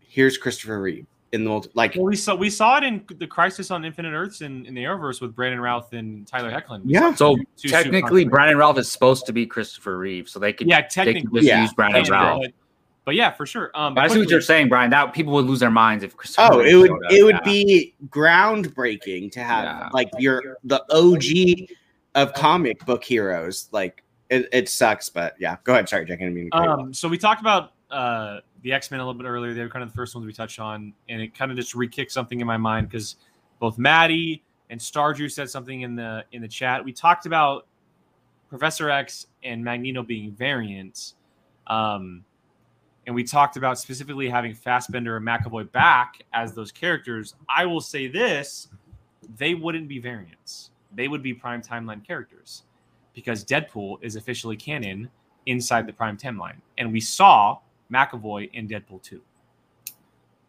here's 0.01 0.39
Christopher 0.39 0.81
Reeve 0.81 1.07
in 1.33 1.45
the 1.45 1.51
multi- 1.51 1.71
like, 1.75 1.95
Well, 1.97 2.05
we 2.05 2.17
saw 2.17 2.35
we 2.35 2.51
saw 2.51 2.77
it 2.77 2.85
in 2.85 3.05
the 3.19 3.27
Crisis 3.27 3.71
on 3.71 3.85
Infinite 3.85 4.13
Earths 4.13 4.43
in, 4.43 4.67
in 4.67 4.75
the 4.75 4.85
Arrowverse 4.85 5.21
with 5.21 5.35
Brandon 5.35 5.61
Routh 5.61 5.93
and 5.95 6.27
Tyler 6.27 6.51
Hoechlin. 6.51 6.85
We 6.85 6.93
Yeah. 6.93 7.15
So 7.15 7.37
two- 7.37 7.45
two 7.57 7.69
technically, 7.69 8.25
Brandon 8.27 8.59
Routh 8.59 8.79
is 8.79 8.91
supposed 8.91 9.25
to 9.27 9.33
be 9.33 9.47
Christopher 9.47 9.97
Reeve, 9.99 10.29
so 10.29 10.39
they 10.39 10.53
could 10.53 10.69
yeah, 10.69 10.77
they 10.77 10.83
could 10.83 10.91
technically, 10.91 11.41
just 11.41 11.49
Yeah. 11.49 11.63
use 11.63 11.73
Brandon 11.73 12.05
technically, 12.05 12.27
Routh. 12.27 12.41
but, 12.43 12.53
but 13.07 13.15
yeah, 13.15 13.31
for 13.33 13.47
sure. 13.47 13.71
Um, 13.75 13.95
But 13.95 14.05
I 14.05 14.09
see 14.09 14.19
what 14.19 14.29
you're 14.29 14.41
saying, 14.43 14.69
Brian. 14.69 14.91
That 14.91 15.13
people 15.15 15.33
would 15.33 15.47
lose 15.47 15.61
their 15.61 15.71
minds 15.71 16.05
if 16.05 16.17
Christopher. 16.17 16.55
oh, 16.55 16.59
Reeve 16.59 16.67
it 16.69 16.77
would 16.77 16.89
showed 16.89 17.05
up. 17.07 17.13
it 17.13 17.23
would 17.25 17.35
Yeah. 17.37 17.41
be 17.45 17.95
groundbreaking 18.11 19.33
to 19.33 19.41
have 19.43 19.65
Yeah. 19.65 19.89
like 19.93 20.11
your 20.19 20.59
the 20.65 20.85
OG 20.91 21.69
of 22.15 22.33
comic 22.35 22.85
book 22.85 23.03
heroes. 23.03 23.69
Like, 23.73 24.03
it, 24.29 24.49
it 24.53 24.69
sucks, 24.69 25.09
but 25.09 25.35
yeah. 25.41 25.57
Go 25.65 25.73
ahead. 25.73 25.89
Sorry, 25.89 26.05
Jack. 26.05 26.19
I 26.19 26.25
didn't 26.25 26.35
mean 26.35 26.45
to 26.45 26.51
cut 26.51 26.63
you 26.65 26.69
off. 26.71 26.79
Um, 26.81 26.95
so 26.95 27.09
we 27.09 27.17
talked 27.19 27.41
about 27.41 27.73
uh, 27.91 28.41
the 28.63 28.73
X 28.73 28.91
Men 28.91 29.01
a 29.01 29.07
little 29.07 29.21
bit 29.21 29.27
earlier. 29.27 29.55
They 29.55 29.63
were 29.63 29.69
kind 29.69 29.83
of 29.83 29.91
the 29.91 29.95
first 29.95 30.15
ones 30.15 30.27
we 30.27 30.33
touched 30.33 30.59
on, 30.59 30.93
and 31.09 31.21
it 31.21 31.35
kind 31.35 31.51
of 31.51 31.57
just 31.57 31.75
re-kicked 31.75 32.13
something 32.13 32.41
in 32.41 32.47
my 32.47 32.57
mind 32.57 32.89
because 32.89 33.17
both 33.59 33.79
Maddie 33.79 34.43
and 34.71 34.81
Stardew 34.81 35.31
said 35.31 35.51
something 35.51 35.83
in 35.83 35.95
the 35.95 36.25
in 36.33 36.43
the 36.43 36.49
chat. 36.49 36.85
We 36.85 36.93
talked 36.93 37.27
about 37.27 37.67
Professor 38.49 38.91
X 38.91 39.27
and 39.43 39.63
Magneto 39.63 40.03
being 40.03 40.33
variants, 40.33 41.15
um, 41.67 42.25
and 43.07 43.15
we 43.15 43.25
talked 43.25 43.57
about 43.57 43.79
specifically 43.79 44.29
having 44.29 44.55
Fassbender 44.55 45.17
and 45.17 45.27
McAvoy 45.27 45.71
back 45.73 46.23
as 46.33 46.55
those 46.55 46.73
characters. 46.73 47.35
I 47.49 47.67
will 47.67 47.81
say 47.81 48.07
this: 48.07 48.69
they 49.37 49.55
wouldn't 49.55 49.89
be 49.89 49.99
variants; 49.99 50.71
they 50.95 51.09
would 51.09 51.23
be 51.23 51.35
prime 51.35 51.63
timeline 51.63 52.07
characters 52.07 52.63
because 53.15 53.45
Deadpool 53.45 53.99
is 54.03 54.17
officially 54.17 54.57
canon 54.57 55.11
inside 55.47 55.87
the 55.87 55.93
prime 55.93 56.17
timeline. 56.17 56.57
And 56.79 56.93
we 56.93 57.01
saw 57.01 57.59
McAvoy 57.93 58.51
in 58.53 58.69
Deadpool 58.69 59.03
2. 59.03 59.21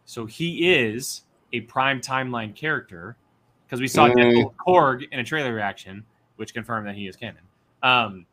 So 0.06 0.26
he 0.26 0.74
is 0.74 1.24
a 1.52 1.62
prime 1.62 2.02
timeline 2.02 2.56
character 2.56 3.16
because 3.66 3.82
we 3.82 3.88
saw 3.88 4.08
Mm. 4.08 4.16
Deadpool 4.16 4.56
Korg 4.56 5.08
in 5.12 5.20
a 5.20 5.24
trailer 5.24 5.54
reaction, 5.54 6.06
which 6.36 6.54
confirmed 6.54 6.88
that 6.88 6.96
he 6.96 7.08
is 7.08 7.16
canon. 7.16 7.42
Um, 7.82 8.26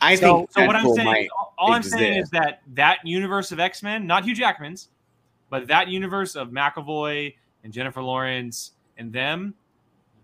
I 0.00 0.14
so, 0.14 0.38
think 0.38 0.52
so 0.52 0.66
what 0.66 0.76
I'm 0.76 0.94
saying, 0.94 1.28
all, 1.36 1.54
all 1.58 1.72
I'm 1.72 1.82
saying 1.82 2.18
is 2.18 2.30
that 2.30 2.62
that 2.74 2.98
universe 3.04 3.52
of 3.52 3.60
X 3.60 3.82
Men, 3.82 4.06
not 4.06 4.24
Hugh 4.24 4.34
Jackman's, 4.34 4.88
but 5.50 5.66
that 5.66 5.88
universe 5.88 6.36
of 6.36 6.48
McAvoy 6.48 7.34
and 7.64 7.72
Jennifer 7.72 8.02
Lawrence 8.02 8.72
and 8.96 9.12
them, 9.12 9.54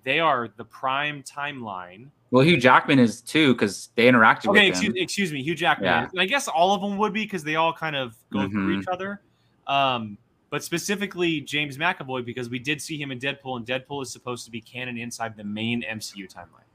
they 0.05 0.21
are 0.21 0.49
the 0.57 0.65
prime 0.65 1.23
timeline 1.23 2.09
Well, 2.37 2.45
Hugh 2.45 2.59
Jackman 2.59 2.99
is 2.99 3.23
too 3.23 3.55
because 3.55 3.89
they 3.95 4.05
interacted 4.05 4.49
Okay, 4.49 4.69
with 4.69 4.77
excuse, 4.77 4.95
him. 4.95 5.03
excuse 5.03 5.33
me, 5.33 5.43
Hugh 5.43 5.55
Jackman. 5.55 5.87
Yeah. 5.87 6.07
And 6.13 6.21
I 6.21 6.27
guess 6.27 6.49
all 6.49 6.75
of 6.75 6.83
them 6.83 6.99
would 6.99 7.15
be 7.15 7.23
because 7.25 7.43
they 7.43 7.57
all 7.57 7.73
kind 7.73 7.97
of 7.97 8.15
go 8.31 8.47
through 8.47 8.77
Mhm. 8.77 8.83
each 8.83 8.89
other. 8.89 9.23
Um, 9.67 10.19
but 10.51 10.63
specifically 10.63 11.41
James 11.41 11.79
McAvoy 11.79 12.27
because 12.27 12.51
we 12.51 12.59
did 12.59 12.83
see 12.83 13.01
him 13.01 13.11
in 13.11 13.19
Deadpool, 13.19 13.57
and 13.57 13.65
Deadpool 13.67 14.03
is 14.03 14.11
supposed 14.11 14.45
to 14.45 14.51
be 14.51 14.61
canon 14.61 14.99
inside 14.99 15.35
the 15.35 15.45
main 15.45 15.83
MCU 15.83 16.29
timeline. 16.29 16.67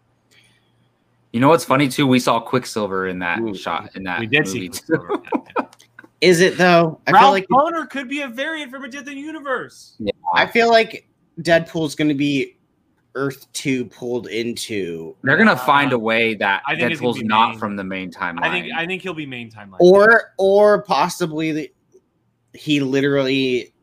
You 1.32 1.40
know 1.40 1.50
what's 1.50 1.64
funny 1.64 1.88
too? 1.88 2.08
We 2.08 2.18
saw 2.20 2.40
Quicksilver 2.40 3.08
in 3.08 3.20
that 3.20 3.40
Ooh. 3.42 3.54
shot 3.54 3.96
in 3.96 4.02
that 4.06 4.20
we 4.20 4.26
did 4.26 4.48
see. 4.48 4.62
movie 4.62 4.70
Quicksilver. 4.70 5.22
Is 6.22 6.42
it 6.42 6.58
though? 6.58 7.00
I 7.06 7.12
Ralph 7.12 7.24
feel 7.24 7.32
like 7.34 7.48
Bohner 7.50 7.88
could 7.88 8.10
be 8.10 8.22
a 8.22 8.28
variant 8.28 8.72
from 8.72 8.84
a 8.84 8.88
different 8.90 9.20
universe. 9.20 9.96
I 10.34 10.48
feel 10.48 10.70
like 10.72 11.08
Deadpool's 11.40 11.94
going 11.94 12.10
to 12.10 12.16
be 12.16 12.56
Earth 13.16 13.52
Two 13.54 13.86
pulled 13.86 14.28
into, 14.28 15.16
They're 15.24 15.38
gonna 15.38 15.54
uh, 15.54 15.56
find 15.58 15.92
a 15.94 16.00
way 16.00 16.34
that 16.36 16.62
I 16.68 16.76
think 16.76 16.94
Deadpool's 17.00 17.22
not 17.24 17.52
main. 17.52 17.60
from 17.60 17.76
the 17.76 17.84
main 17.84 18.12
timeline. 18.12 18.44
I 18.44 18.50
think 18.52 18.74
I 18.76 18.86
think 18.86 19.02
he'll 19.02 19.14
be 19.14 19.26
main 19.26 19.52
timeline. 19.52 19.78
or 19.80 20.32
or 20.38 20.84
possibly 20.84 21.52
the, 21.52 21.72
he 22.54 22.80
literally 22.80 23.74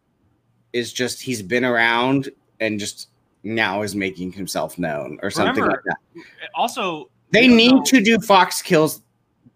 is 0.73 0.93
just 0.93 1.21
he's 1.23 1.43
been 1.43 1.65
around 1.65 2.31
and 2.61 2.79
just 2.81 3.09
now 3.43 3.83
is 3.83 3.95
making 3.95 4.33
himself 4.33 4.79
known 4.79 5.19
or 5.23 5.31
something 5.31 5.63
Remember, 5.63 5.83
like 5.87 5.97
that. 6.15 6.25
also, 6.55 7.09
They 7.31 7.49
need 7.49 7.73
know- 7.73 7.83
to 7.85 8.01
do 8.01 8.19
Fox 8.21 8.63
kills. 8.63 9.03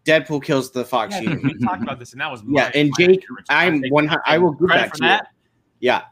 Deadpool 0.05 0.43
kills 0.43 0.73
the 0.73 0.85
Fox 0.85 1.15
Yeah, 1.15 1.37
we 1.37 1.55
talked 1.59 1.81
about 1.83 1.99
this, 2.01 2.11
and 2.13 2.21
that 2.21 2.29
was 2.31 2.43
Yeah, 2.49 2.73
and 2.75 2.93
Jake, 2.99 3.25
I'm 3.49 3.83
one. 3.91 4.11
I 4.27 4.37
will 4.37 4.51
give 4.53 4.69
credit 4.69 4.83
that 4.83 4.91
for 4.91 4.97
to 4.97 5.05
you. 5.07 5.19
Yeah, 5.79 6.03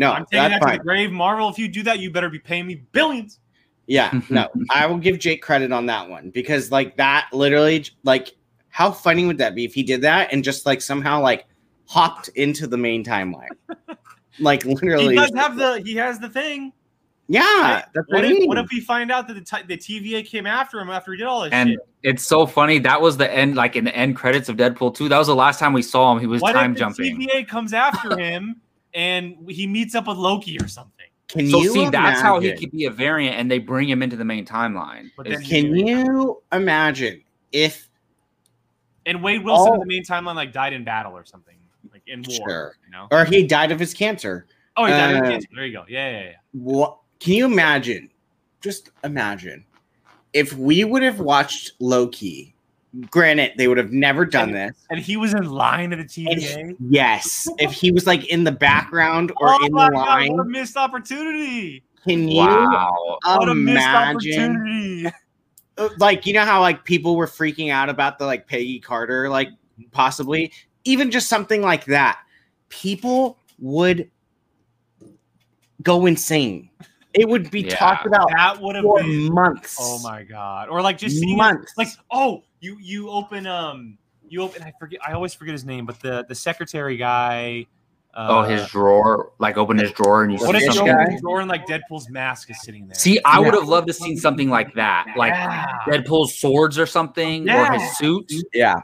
no, 0.00 0.12
I'm 0.12 0.24
taking 0.24 0.38
that's 0.38 0.54
that 0.54 0.58
to 0.60 0.64
fine. 0.64 0.78
the 0.78 0.82
grave, 0.84 1.12
Marvel. 1.12 1.50
If 1.50 1.58
you 1.58 1.68
do 1.68 1.82
that, 1.82 1.98
you 1.98 2.10
better 2.10 2.30
be 2.30 2.38
paying 2.38 2.66
me 2.66 2.76
billions. 2.92 3.38
Yeah, 3.86 4.18
no, 4.30 4.48
I 4.70 4.86
will 4.86 4.96
give 4.96 5.18
Jake 5.18 5.42
credit 5.42 5.72
on 5.72 5.84
that 5.86 6.08
one 6.08 6.30
because 6.30 6.70
like 6.70 6.96
that 6.96 7.28
literally 7.34 7.84
like 8.02 8.34
how 8.70 8.90
funny 8.92 9.26
would 9.26 9.36
that 9.38 9.54
be 9.54 9.64
if 9.66 9.74
he 9.74 9.82
did 9.82 10.00
that 10.00 10.32
and 10.32 10.42
just 10.42 10.64
like 10.64 10.80
somehow 10.80 11.20
like 11.20 11.44
hopped 11.86 12.28
into 12.28 12.66
the 12.66 12.78
main 12.78 13.04
timeline? 13.04 13.48
like 14.40 14.64
literally. 14.64 15.14
He 15.14 15.20
does 15.20 15.32
have 15.34 15.56
the 15.56 15.82
he 15.84 15.94
has 15.96 16.18
the 16.18 16.30
thing. 16.30 16.72
yeah, 17.28 17.84
that's 17.94 18.08
What 18.08 18.22
what 18.22 18.24
I 18.24 18.28
if, 18.28 18.48
what 18.48 18.56
if 18.58 18.68
we 18.72 18.80
find 18.80 19.12
out 19.12 19.28
that 19.28 19.34
the, 19.34 19.40
t- 19.42 19.66
the 19.66 19.76
TVA 19.76 20.26
came 20.26 20.46
after 20.46 20.80
him 20.80 20.88
after 20.88 21.12
he 21.12 21.18
did 21.18 21.26
all 21.26 21.42
this 21.42 21.52
and 21.52 21.70
shit? 21.70 21.78
it's 22.04 22.22
so 22.24 22.46
funny. 22.46 22.78
That 22.78 23.02
was 23.02 23.18
the 23.18 23.30
end, 23.30 23.54
like 23.56 23.76
in 23.76 23.84
the 23.84 23.94
end 23.94 24.16
credits 24.16 24.48
of 24.48 24.56
Deadpool 24.56 24.94
2. 24.94 25.10
That 25.10 25.18
was 25.18 25.26
the 25.26 25.34
last 25.36 25.58
time 25.58 25.74
we 25.74 25.82
saw 25.82 26.10
him. 26.12 26.20
He 26.20 26.26
was 26.26 26.40
What 26.40 26.52
time 26.54 26.70
if 26.70 26.76
the 26.78 26.80
jumping. 26.80 27.20
TVA 27.20 27.46
comes 27.46 27.74
after 27.74 28.16
him 28.18 28.62
and 28.94 29.36
he 29.48 29.66
meets 29.66 29.94
up 29.94 30.06
with 30.06 30.16
Loki 30.18 30.58
or 30.60 30.68
something? 30.68 31.06
Can 31.28 31.48
So 31.48 31.62
you 31.62 31.72
see, 31.72 31.88
that's 31.90 32.20
how 32.20 32.40
he 32.40 32.52
could 32.56 32.72
be 32.72 32.86
a 32.86 32.90
variant, 32.90 33.36
and 33.36 33.48
they 33.50 33.58
bring 33.58 33.88
him 33.88 34.02
into 34.02 34.16
the 34.16 34.24
main 34.24 34.44
timeline. 34.44 35.10
But 35.16 35.26
Can 35.44 35.74
you 35.76 36.42
imagine 36.52 37.22
if 37.52 37.88
And 39.06 39.22
Wade 39.22 39.44
Wilson 39.44 39.74
in 39.74 39.78
Oh. 39.78 39.80
the 39.80 39.86
main 39.86 40.04
timeline 40.04 40.34
like 40.34 40.52
died 40.52 40.72
in 40.72 40.84
battle 40.84 41.16
or 41.16 41.24
something, 41.24 41.54
like 41.92 42.02
in 42.06 42.22
war. 42.26 42.48
Sure. 42.48 42.76
You 42.84 42.92
know? 42.92 43.08
or 43.10 43.24
he 43.24 43.46
died 43.46 43.72
of 43.72 43.78
his 43.78 43.94
cancer? 43.94 44.46
Oh, 44.76 44.84
he 44.84 44.90
died 44.92 45.14
in 45.16 45.24
Uh, 45.24 45.30
cancer. 45.30 45.48
There 45.54 45.66
you 45.66 45.72
go. 45.72 45.84
Yeah, 45.88 46.10
yeah, 46.10 46.24
yeah. 46.24 46.34
What 46.52 46.98
can 47.18 47.32
you 47.34 47.46
imagine? 47.46 48.10
Just 48.60 48.90
imagine 49.04 49.64
if 50.32 50.52
we 50.52 50.84
would 50.84 51.02
have 51.02 51.18
watched 51.20 51.72
Loki. 51.80 52.54
Granted, 53.08 53.52
they 53.56 53.68
would 53.68 53.78
have 53.78 53.92
never 53.92 54.24
done 54.24 54.50
this. 54.50 54.76
And 54.90 54.98
he 54.98 55.16
was 55.16 55.32
in 55.32 55.44
line 55.48 55.92
at 55.92 55.96
the 56.08 56.24
And 56.26 56.40
TVA. 56.40 56.76
Yes, 56.80 57.46
if 57.58 57.72
he 57.72 57.92
was 57.92 58.06
like 58.06 58.24
in 58.26 58.42
the 58.42 58.50
background 58.52 59.30
or 59.40 59.54
oh 59.54 59.64
in 59.64 59.72
my 59.72 59.86
the 59.86 59.92
God, 59.92 60.06
line, 60.06 60.32
what 60.32 60.46
a 60.46 60.48
missed 60.48 60.76
opportunity! 60.76 61.84
can 62.04 62.26
you 62.26 62.36
wow. 62.36 63.18
What 63.22 63.48
a 63.48 63.54
missed 63.54 63.86
imagine? 63.86 64.56
opportunity! 64.56 65.06
uh, 65.78 65.88
Like 65.98 66.26
you 66.26 66.32
know 66.32 66.44
how 66.44 66.60
like 66.60 66.84
people 66.84 67.14
were 67.14 67.26
freaking 67.28 67.70
out 67.70 67.88
about 67.88 68.18
the 68.18 68.26
like 68.26 68.48
Peggy 68.48 68.80
Carter, 68.80 69.28
like 69.28 69.50
possibly 69.92 70.52
even 70.84 71.12
just 71.12 71.28
something 71.28 71.62
like 71.62 71.84
that. 71.84 72.18
People 72.70 73.38
would 73.60 74.10
go 75.82 76.06
insane. 76.06 76.70
It 77.14 77.28
would 77.28 77.50
be 77.52 77.62
Yeah. 77.62 77.76
talked 77.76 78.06
about 78.06 78.28
That 78.30 78.60
would 78.60 78.74
have 78.76 78.84
for 78.84 78.98
been 79.00 79.32
months. 79.32 79.76
Oh 79.80 80.00
my 80.00 80.24
god! 80.24 80.68
Or 80.68 80.82
like 80.82 80.98
just 80.98 81.18
seeing 81.18 81.34
it, 81.34 81.38
months. 81.38 81.72
like 81.76 81.88
oh 82.10 82.42
you 82.60 82.78
you 82.80 83.10
open 83.10 83.46
um 83.46 83.98
you 84.28 84.42
open 84.42 84.62
I 84.62 84.72
forget 84.78 85.00
I 85.06 85.12
always 85.12 85.34
forget 85.34 85.52
his 85.52 85.64
name 85.64 85.86
but 85.86 86.00
the 86.00 86.24
the 86.28 86.34
secretary 86.34 86.96
guy. 86.96 87.66
Uh, 88.12 88.26
oh, 88.28 88.42
his 88.42 88.66
drawer, 88.68 89.30
like 89.38 89.56
open 89.56 89.78
his 89.78 89.92
drawer 89.92 90.24
and 90.24 90.32
you 90.32 90.38
what 90.44 90.58
see 90.58 90.64
if 90.66 90.74
something. 90.74 90.92
open 90.92 91.04
guy? 91.06 91.12
his 91.12 91.20
drawer 91.20 91.38
and 91.40 91.48
like 91.48 91.64
Deadpool's 91.66 92.10
mask 92.10 92.50
is 92.50 92.60
sitting 92.60 92.88
there? 92.88 92.96
See, 92.96 93.20
I 93.24 93.38
would 93.38 93.54
have 93.54 93.68
loved 93.68 93.86
to 93.86 93.92
seen 93.92 94.16
something 94.16 94.50
like 94.50 94.74
that, 94.74 95.06
like 95.16 95.32
Yeah. 95.32 95.78
Deadpool's 95.86 96.36
swords 96.36 96.76
or 96.76 96.86
something, 96.86 97.48
or 97.48 97.70
his 97.70 97.96
suit. 97.98 98.28
Yeah. 98.52 98.80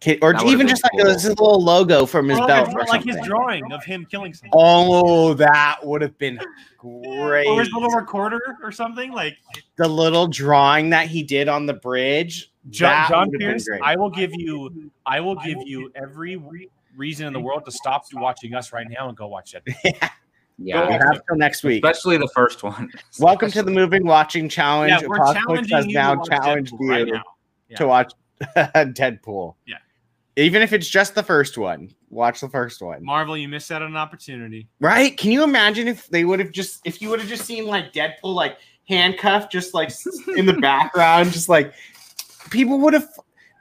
Ki- 0.00 0.18
or 0.22 0.32
That 0.32 0.42
even 0.46 0.58
been 0.58 0.68
just 0.68 0.84
like 0.84 0.92
cool. 0.92 1.04
this 1.04 1.24
little 1.24 1.62
logo 1.62 2.06
from 2.06 2.28
his 2.28 2.38
Or 2.38 2.46
belt, 2.46 2.68
like, 2.68 2.76
or 2.76 2.84
like 2.86 3.04
his 3.04 3.16
drawing 3.24 3.72
of 3.72 3.84
him 3.84 4.06
killing 4.08 4.32
someone. 4.32 4.52
Oh, 4.54 5.34
that 5.34 5.78
would 5.82 6.02
have 6.02 6.16
been 6.18 6.38
great. 6.76 7.46
Or 7.48 7.58
his 7.60 7.72
little 7.72 7.90
recorder 7.90 8.40
or 8.62 8.70
something 8.70 9.10
like 9.12 9.36
the 9.76 9.88
little 9.88 10.28
drawing 10.28 10.90
that 10.90 11.08
he 11.08 11.22
did 11.24 11.48
on 11.48 11.66
the 11.66 11.74
bridge. 11.74 12.52
John, 12.70 13.08
John 13.08 13.30
Pierce. 13.32 13.66
I 13.82 13.96
will 13.96 14.10
give 14.10 14.30
you. 14.34 14.90
I 15.04 15.20
will 15.20 15.34
give 15.36 15.58
you 15.64 15.90
every 15.96 16.40
reason 16.96 17.26
in 17.26 17.32
the 17.32 17.40
world 17.40 17.64
to 17.64 17.72
stop 17.72 18.04
watching 18.12 18.54
us 18.54 18.72
right 18.72 18.86
now 18.88 19.08
and 19.08 19.16
go 19.16 19.26
watch 19.26 19.54
it. 19.54 20.00
Yeah, 20.60 20.88
we 20.88 20.92
have 20.94 21.20
till 21.28 21.36
next 21.36 21.62
week. 21.62 21.84
especially 21.84 22.16
the 22.16 22.28
first 22.34 22.64
one. 22.64 22.90
Welcome 23.20 23.48
to 23.52 23.62
the 23.62 23.70
moving 23.70 24.04
watching 24.04 24.48
challenge. 24.48 24.90
Yeah, 24.90 25.06
we're 25.06 25.14
Apocalypse 25.14 25.68
challenging 25.68 25.76
has 25.76 25.86
you 25.86 25.92
now 25.94 26.14
to 26.16 26.28
challenged 26.30 26.72
you 26.80 26.90
right 26.90 27.06
now. 27.06 27.22
Yeah. 27.68 27.76
to 27.76 27.86
watch 27.86 28.12
Deadpool. 28.56 29.54
Yeah. 29.66 29.76
Even 30.38 30.62
if 30.62 30.72
it's 30.72 30.88
just 30.88 31.16
the 31.16 31.22
first 31.22 31.58
one, 31.58 31.92
watch 32.10 32.40
the 32.40 32.48
first 32.48 32.80
one. 32.80 33.04
Marvel, 33.04 33.36
you 33.36 33.48
missed 33.48 33.72
out 33.72 33.82
on 33.82 33.90
an 33.90 33.96
opportunity. 33.96 34.68
Right? 34.78 35.16
Can 35.16 35.32
you 35.32 35.42
imagine 35.42 35.88
if 35.88 36.06
they 36.08 36.24
would 36.24 36.38
have 36.38 36.52
just 36.52 36.80
if 36.84 37.02
you 37.02 37.10
would 37.10 37.18
have 37.18 37.28
just 37.28 37.44
seen 37.44 37.66
like 37.66 37.92
Deadpool 37.92 38.34
like 38.34 38.58
handcuffed 38.88 39.50
just 39.50 39.74
like 39.74 39.90
in 40.36 40.46
the 40.46 40.52
background, 40.60 41.32
just 41.32 41.48
like 41.48 41.74
people 42.50 42.78
would 42.78 42.94
have 42.94 43.08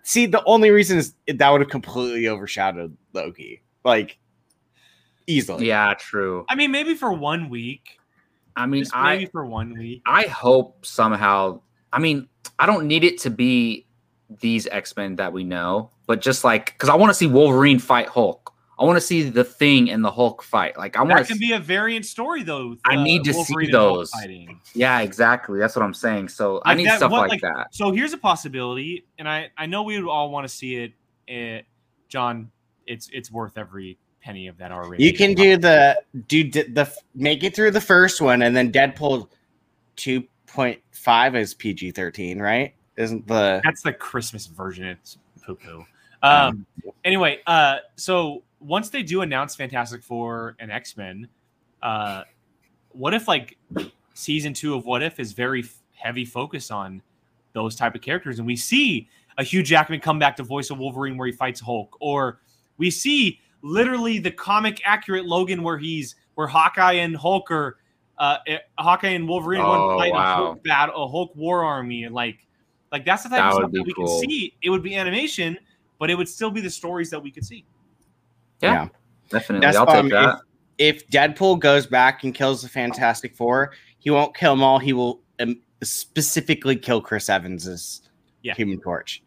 see 0.04 0.28
the 0.28 0.44
only 0.46 0.70
reason 0.70 1.00
is 1.00 1.16
that 1.28 1.50
would 1.50 1.62
have 1.62 1.70
completely 1.72 2.28
overshadowed 2.28 2.96
Loki. 3.12 3.64
Like 3.84 4.20
easily. 5.26 5.66
Yeah, 5.66 5.96
true. 5.96 6.46
I 6.48 6.54
mean, 6.54 6.70
maybe 6.70 6.94
for 6.94 7.12
one 7.12 7.50
week. 7.50 7.98
I 8.56 8.68
mean, 8.68 8.84
Just 8.84 8.96
I 8.96 9.16
maybe 9.16 9.32
for 9.32 9.48
one 9.48 9.76
week. 9.76 10.04
I 10.06 10.28
hope 10.28 10.86
somehow. 10.86 11.62
I 11.92 11.98
mean, 11.98 12.30
I 12.60 12.68
don't 12.68 12.86
need 12.86 13.04
it 13.04 13.18
to 13.22 13.32
be 13.32 13.87
these 14.40 14.68
X 14.68 14.96
Men 14.96 15.16
that 15.18 15.32
we 15.34 15.44
know, 15.44 15.90
but 16.06 16.22
just 16.22 16.44
like 16.44 16.68
because 16.74 16.90
I 16.90 16.96
want 16.96 17.10
to 17.10 17.14
see 17.14 17.28
Wolverine 17.28 17.80
fight 17.80 18.08
Hulk. 18.08 18.54
I 18.80 18.86
want 18.86 18.98
to 18.98 19.02
see 19.02 19.24
the 19.24 19.44
Thing 19.44 19.90
and 19.90 20.06
the 20.06 20.12
Hulk 20.12 20.44
fight. 20.44 20.78
Like 20.78 20.98
I 20.98 21.00
want 21.02 21.16
That 21.18 21.22
to. 21.26 21.34
can 21.34 21.40
be 21.40 21.54
a 21.54 21.60
variant 21.60 22.06
story, 22.06 22.44
though. 22.44 22.76
I 22.86 22.96
uh, 22.96 23.04
need 23.04 23.24
to 23.24 23.34
see 23.34 23.38
Wolverine 23.40 23.70
and 23.70 23.76
Hulk 23.76 23.98
those. 24.12 24.12
yeah, 24.76 25.00
exactly. 25.00 25.58
That's 25.58 25.76
what 25.76 25.84
I'm 25.84 25.96
saying. 25.96 26.30
So 26.30 26.62
I 26.64 26.76
need 26.76 26.86
that- 26.88 26.98
stuff 26.98 27.12
what, 27.12 27.22
like, 27.22 27.42
like- 27.42 27.42
that. 27.42 27.74
So 27.74 27.92
here's 27.92 28.14
a 28.14 28.18
possibility, 28.20 29.06
and 29.18 29.28
I 29.28 29.50
I 29.58 29.66
know 29.66 29.82
we 29.84 30.00
would 30.00 30.08
all 30.10 30.30
want 30.30 30.48
to 30.48 30.54
see 30.54 30.76
it. 30.76 30.94
eh, 31.28 31.62
John, 32.08 32.52
it's 32.86 33.10
it's 33.12 33.32
worth 33.32 33.58
every 33.58 33.98
penny 34.22 34.46
of 34.48 34.58
that 34.58 34.72
already. 34.72 35.04
You 35.04 35.14
can 35.14 35.34
do 35.34 35.58
the 35.58 36.00
do 36.28 36.44
d- 36.44 36.62
the 36.64 36.92
make 37.16 37.44
it 37.44 37.56
through 37.56 37.72
the 37.72 37.82
first 37.82 38.22
one 38.22 38.42
and 38.44 38.56
then 38.56 38.72
Deadpool 38.72 39.28
2.5 39.98 41.36
is 41.36 41.54
PG-13, 41.54 42.40
right? 42.40 42.74
Isn't 42.98 43.28
the 43.28 43.62
That's 43.64 43.82
the 43.84 43.94
Christmas 43.94 44.48
version. 44.48 44.86
It's 44.86 45.18
poo 45.44 45.56
poo. 45.56 45.86
Um. 46.24 46.66
Anyway, 47.06 47.42
uh, 47.46 47.78
so 47.96 48.42
once 48.60 48.90
they 48.90 49.04
do 49.04 49.22
announce 49.22 49.56
Fantastic 49.56 50.02
Four 50.02 50.56
and 50.60 50.72
X 50.72 50.98
Men, 50.98 51.28
uh, 51.84 52.24
what 52.90 53.14
if 53.14 53.28
like 53.28 53.56
season 54.16 54.52
two 54.52 54.74
of 54.74 54.88
What 54.88 55.04
If 55.04 55.20
is 55.20 55.34
very 55.34 55.62
f- 55.62 55.78
heavy 55.94 56.26
focus 56.26 56.72
on 56.72 57.04
those 57.54 57.76
type 57.76 57.94
of 57.94 58.02
characters, 58.02 58.40
and 58.40 58.48
we 58.48 58.56
see 58.56 59.08
a 59.38 59.44
Hugh 59.44 59.62
Jackman 59.62 60.00
come 60.00 60.18
back 60.18 60.36
to 60.38 60.44
voice 60.44 60.72
of 60.72 60.80
Wolverine 60.80 61.18
where 61.18 61.28
he 61.28 61.34
fights 61.34 61.60
Hulk, 61.60 61.96
or 62.00 62.40
we 62.80 62.90
see 62.90 63.40
literally 63.62 64.18
the 64.18 64.32
comic 64.32 64.82
accurate 64.86 65.26
Logan 65.28 65.62
where 65.62 65.78
he's 65.78 66.16
where 66.34 66.48
Hawkeye 66.48 66.94
and 66.94 67.16
Hulk 67.16 67.52
are. 67.52 67.78
Uh, 68.18 68.38
eh, 68.48 68.58
Hawkeye 68.80 69.10
and 69.10 69.30
Wolverine 69.30 69.62
are 69.62 69.68
Oh, 69.68 69.88
one 69.90 69.98
fight 70.00 70.14
a. 70.14 70.36
Hulk 70.36 70.64
battle, 70.64 71.04
a 71.04 71.08
Hulk 71.08 71.36
war 71.36 71.64
army, 71.64 72.06
and 72.06 72.16
like, 72.16 72.40
like 72.92 73.06
that's 73.06 73.24
the 73.24 73.30
type 73.30 73.40
That 73.40 73.48
of 73.48 73.54
would 73.54 73.62
stuff 73.64 73.72
that 73.74 73.84
we 73.86 73.94
cool. 73.94 74.22
can 74.22 74.30
see. 74.30 74.54
It 74.62 74.70
would 74.70 74.84
be 74.84 74.96
animation, 74.96 75.58
but 76.00 76.10
it 76.10 76.16
would 76.16 76.30
still 76.30 76.52
be 76.52 76.62
the 76.62 76.70
stories 76.70 77.10
that 77.10 77.22
we 77.22 77.32
could 77.32 77.46
see. 77.46 77.66
Yeah, 78.62 78.74
yeah. 78.74 78.88
definitely. 79.30 79.66
That's 79.66 79.78
I'll 79.78 79.86
why 79.86 80.02
take 80.02 80.12
that. 80.12 80.40
if 80.78 81.08
Deadpool 81.10 81.60
goes 81.60 81.86
back 81.86 82.24
and 82.24 82.34
kills 82.34 82.62
the 82.62 82.70
Fantastic 82.70 83.36
Four, 83.36 83.72
he 84.00 84.10
won't 84.10 84.36
kill 84.36 84.54
them 84.54 84.64
all. 84.64 84.80
He 84.80 84.94
will 84.94 85.22
um, 85.40 85.60
specifically 85.84 86.76
kill 86.76 87.02
Chris 87.02 87.30
Evans's 87.30 88.02
Yeah. 88.42 88.54
Human 88.56 88.80
Torch. 88.80 89.22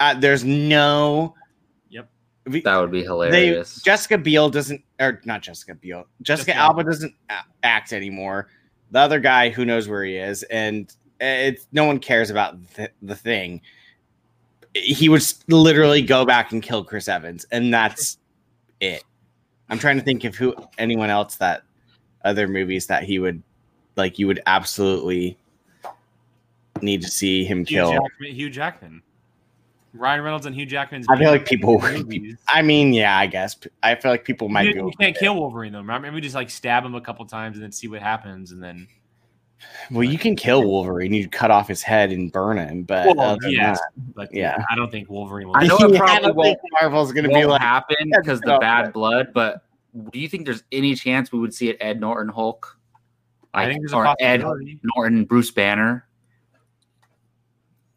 Uh, 0.00 0.14
there's 0.18 0.44
no. 0.44 1.34
Yep. 1.90 2.08
We- 2.46 2.60
That 2.62 2.76
would 2.78 2.90
be 2.90 3.02
hilarious. 3.02 3.32
they 3.34 3.46
hilarious. 3.46 3.82
Jessica 3.82 4.18
Biel 4.18 4.50
doesn't, 4.50 4.82
or 5.00 5.20
not 5.24 5.42
Jessica 5.42 5.74
Biel. 5.74 6.06
Jessica 6.22 6.52
Jessica 6.52 6.56
Alba 6.56 6.84
doesn't 6.84 7.14
act 7.62 7.92
anymore. 7.92 8.48
The 8.90 8.98
other 9.00 9.18
guy, 9.20 9.50
who 9.50 9.64
knows 9.64 9.88
where 9.88 10.04
he 10.04 10.16
is, 10.16 10.42
and 10.44 10.94
it's 11.20 11.66
no 11.72 11.84
one 11.84 11.98
cares 11.98 12.30
about 12.30 12.56
the, 12.74 12.90
the 13.02 13.14
thing. 13.14 13.60
He 14.74 15.08
would 15.08 15.22
literally 15.48 16.02
go 16.02 16.24
back 16.24 16.52
and 16.52 16.62
kill 16.62 16.84
Chris 16.84 17.08
Evans, 17.08 17.46
and 17.52 17.72
that's 17.72 18.18
it. 18.80 19.04
I'm 19.68 19.78
trying 19.78 19.98
to 19.98 20.02
think 20.02 20.24
of 20.24 20.34
who 20.34 20.54
anyone 20.78 21.10
else 21.10 21.36
that 21.36 21.62
other 22.24 22.48
movies 22.48 22.86
that 22.88 23.04
he 23.04 23.18
would 23.18 23.42
like. 23.96 24.18
You 24.18 24.26
would 24.26 24.40
absolutely 24.46 25.38
need 26.82 27.02
to 27.02 27.08
see 27.08 27.44
him 27.44 27.64
Hugh 27.64 27.76
kill. 27.76 27.92
Jackman, 27.92 28.34
Hugh 28.34 28.50
Jackman, 28.50 29.02
Ryan 29.92 30.22
Reynolds, 30.22 30.46
and 30.46 30.54
Hugh 30.56 30.66
Jackman's. 30.66 31.06
I 31.08 31.16
feel 31.16 31.30
like 31.30 31.46
people. 31.46 31.80
movies. 31.80 32.36
I 32.48 32.62
mean, 32.62 32.92
yeah, 32.92 33.16
I 33.16 33.26
guess 33.26 33.56
I 33.82 33.94
feel 33.94 34.10
like 34.10 34.24
people 34.24 34.48
might. 34.48 34.66
You, 34.66 34.74
be 34.74 34.80
you 34.80 34.92
can't 35.00 35.16
kill 35.16 35.36
Wolverine 35.36 35.72
though. 35.72 35.78
Remember, 35.78 36.10
maybe 36.10 36.20
just 36.20 36.34
like 36.34 36.50
stab 36.50 36.84
him 36.84 36.96
a 36.96 37.00
couple 37.00 37.24
times 37.26 37.56
and 37.56 37.62
then 37.62 37.72
see 37.72 37.86
what 37.86 38.02
happens, 38.02 38.50
and 38.50 38.62
then. 38.62 38.88
Well, 39.90 40.04
you 40.04 40.18
can 40.18 40.34
kill 40.34 40.64
Wolverine. 40.64 41.12
You 41.12 41.28
cut 41.28 41.50
off 41.50 41.68
his 41.68 41.82
head 41.82 42.10
and 42.10 42.32
burn 42.32 42.56
him, 42.56 42.84
but 42.84 43.06
Well, 43.06 43.20
other 43.20 43.38
than 43.42 43.50
yes, 43.52 43.78
that- 43.78 44.14
but 44.14 44.34
Yeah. 44.34 44.56
yeah, 44.58 44.64
I 44.70 44.76
don't 44.76 44.90
think 44.90 45.10
Wolverine 45.10 45.48
will. 45.48 45.56
I 45.56 45.66
know 45.66 45.76
Yeah, 45.80 45.86
it 45.86 45.94
I 45.94 45.98
probably 45.98 46.32
don't 46.32 46.44
think 46.44 46.58
Marvel's 46.80 47.12
going 47.12 47.24
to 47.24 47.28
be 47.28 47.34
won't 47.34 47.48
like, 47.48 47.60
happen 47.60 48.10
because 48.10 48.40
the 48.40 48.56
bad 48.60 48.92
blood. 48.92 49.32
But 49.34 49.62
do 50.12 50.18
you 50.18 50.28
think 50.28 50.46
there's 50.46 50.64
any 50.72 50.94
chance 50.94 51.30
we 51.32 51.38
would 51.38 51.52
see 51.52 51.68
it 51.68 51.76
Ed 51.80 52.00
Norton 52.00 52.32
Hulk? 52.32 52.78
I 53.52 53.66
think 53.66 53.82
there's 53.82 53.92
a 53.92 53.96
or 53.96 54.14
Ed. 54.20 54.42
Norton 54.96 55.24
Bruce 55.26 55.50
Banner. 55.50 56.06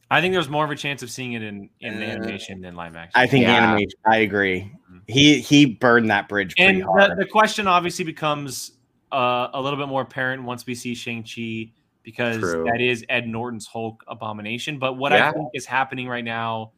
I 0.09 0.21
think 0.21 0.33
there's 0.33 0.49
more 0.49 0.63
of 0.63 0.71
a 0.71 0.75
chance 0.75 1.03
of 1.03 1.09
seeing 1.09 1.33
it 1.33 1.41
in 1.41 1.69
in 1.81 2.01
Uh, 2.01 2.05
animation 2.05 2.61
than 2.61 2.75
live 2.75 2.95
action. 2.95 3.11
I 3.15 3.27
think 3.27 3.43
Yeah. 3.43 3.55
animation. 3.63 3.99
I 4.05 4.17
agree. 4.17 4.71
He 5.07 5.39
he 5.39 5.65
burned 5.65 6.09
that 6.11 6.27
bridge 6.29 6.55
pretty 6.55 6.81
and 6.81 6.83
the, 6.83 7.15
the 7.19 7.25
question 7.25 7.67
obviously 7.67 8.05
becomes 8.05 8.73
uh, 9.11 9.47
a 9.53 9.61
little 9.61 9.77
bit 9.79 9.87
more 9.87 10.01
apparent 10.01 10.43
once 10.43 10.65
we 10.65 10.75
see 10.75 10.93
Shang 10.95 11.23
Chi 11.23 11.71
because 12.03 12.37
True. 12.39 12.63
that 12.65 12.79
is 12.81 13.05
Ed 13.09 13.27
Norton's 13.27 13.67
Hulk 13.67 14.03
abomination. 14.07 14.79
But 14.79 14.93
what 14.93 15.11
Yeah. 15.11 15.29
I 15.29 15.33
think 15.33 15.49
is 15.53 15.65
happening 15.65 16.07
right 16.07 16.23
now 16.23 16.71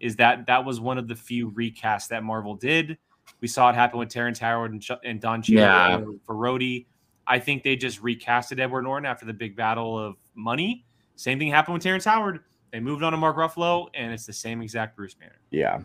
is 0.00 0.16
that 0.16 0.46
that 0.46 0.64
was 0.64 0.80
one 0.80 0.98
of 0.98 1.08
the 1.08 1.16
few 1.16 1.50
recasts 1.50 2.08
that 2.08 2.22
Marvel 2.22 2.54
did. 2.54 2.96
We 3.40 3.48
saw 3.48 3.68
it 3.70 3.74
happen 3.74 3.98
with 3.98 4.08
Terrence 4.08 4.38
Howard 4.38 4.72
and, 4.72 4.84
and 5.04 5.20
Don 5.20 5.42
Cheadle 5.42 5.62
Yeah. 5.62 5.98
for, 5.98 6.12
for 6.26 6.34
Rhodey. 6.34 6.86
I 7.26 7.38
think 7.38 7.62
they 7.62 7.76
just 7.76 8.00
recasted 8.02 8.58
Edward 8.60 8.82
Norton 8.82 9.04
after 9.04 9.26
the 9.26 9.34
big 9.34 9.54
battle 9.56 9.98
of 9.98 10.14
money. 10.34 10.86
Same 11.16 11.38
thing 11.38 11.50
happened 11.50 11.74
with 11.74 11.82
Terrence 11.82 12.04
Howard. 12.04 12.40
They 12.72 12.80
moved 12.80 13.02
on 13.02 13.12
to 13.12 13.18
Mark 13.18 13.36
Ruffalo, 13.36 13.88
and 13.94 14.12
it's 14.12 14.24
the 14.26 14.32
same 14.32 14.62
exact 14.62 14.96
Bruce 14.96 15.14
Banner. 15.14 15.40
yeah, 15.50 15.80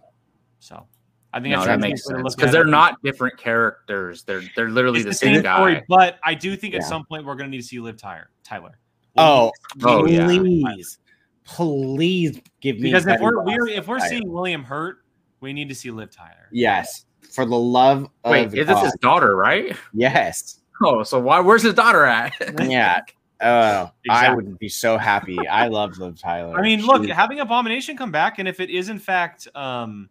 So 0.60 0.86
I 1.35 1.39
think 1.39 1.51
No, 1.51 1.57
that's 1.57 1.68
that 1.68 1.80
makes 1.80 2.01
best 2.01 2.11
way 2.14 2.18
to 2.18 2.23
sense 2.30 2.35
because 2.35 2.51
they're 2.51 2.61
it. 2.68 2.69
not 2.69 3.01
different 3.03 3.38
characters. 3.38 4.23
They're 4.23 4.43
they're 4.55 4.69
literally 4.69 4.99
It's 4.99 5.07
the, 5.10 5.14
same, 5.15 5.41
guy. 5.41 5.55
story, 5.57 5.84
but 5.89 6.19
I 6.23 6.35
do 6.35 6.55
think 6.55 6.76
at 6.76 6.84
some 6.84 7.05
point 7.05 7.26
we're 7.26 7.35
going 7.35 7.47
to 7.47 7.51
need 7.51 7.61
to 7.61 7.68
see 7.68 7.80
Liv 7.80 7.97
Tyler. 7.97 8.30
Tyler. 8.43 8.77
Oh, 9.18 9.51
Oh, 9.84 10.05
yeah. 10.05 10.26
please, 10.27 10.99
please 11.43 12.39
give 12.61 12.77
me 12.77 12.84
because 12.84 13.05
if 13.07 13.19
we're, 13.19 13.43
we're 13.43 13.68
if 13.68 13.88
we're 13.88 13.97
Tyler. 13.99 14.10
seeing 14.10 14.31
William 14.31 14.64
Hurt, 14.64 14.97
we 15.39 15.53
need 15.53 15.69
to 15.69 15.76
see 15.76 15.91
Liv 15.91 16.11
Tyler. 16.11 16.47
yes, 16.51 17.05
for 17.31 17.45
the 17.45 17.55
love 17.57 18.03
of 18.23 18.31
Wait, 18.31 18.53
is 18.53 18.68
this 18.68 18.80
his 18.81 18.95
daughter, 19.01 19.35
right? 19.35 19.76
yes, 19.93 20.60
Oh, 20.84 21.03
so 21.03 21.19
why? 21.19 21.39
Where's 21.39 21.61
his 21.64 21.73
daughter 21.76 22.05
at? 22.05 22.34
yeah. 22.69 22.99
Oh, 23.41 23.91
I 24.10 24.34
would 24.34 24.57
be 24.57 24.69
so 24.69 24.97
happy. 24.97 25.38
I 25.47 25.68
love 25.68 25.97
Liv 25.97 26.19
Tyler. 26.19 26.57
I 26.57 26.61
mean, 26.61 26.81
look, 26.85 27.03
She- 27.03 27.10
having 27.11 27.39
Abomination 27.39 27.95
come 27.97 28.11
back, 28.11 28.39
and 28.39 28.47
if 28.47 28.60
it 28.60 28.69
is 28.69 28.89
in 28.89 28.99
fact, 28.99 29.47
um, 29.55 30.10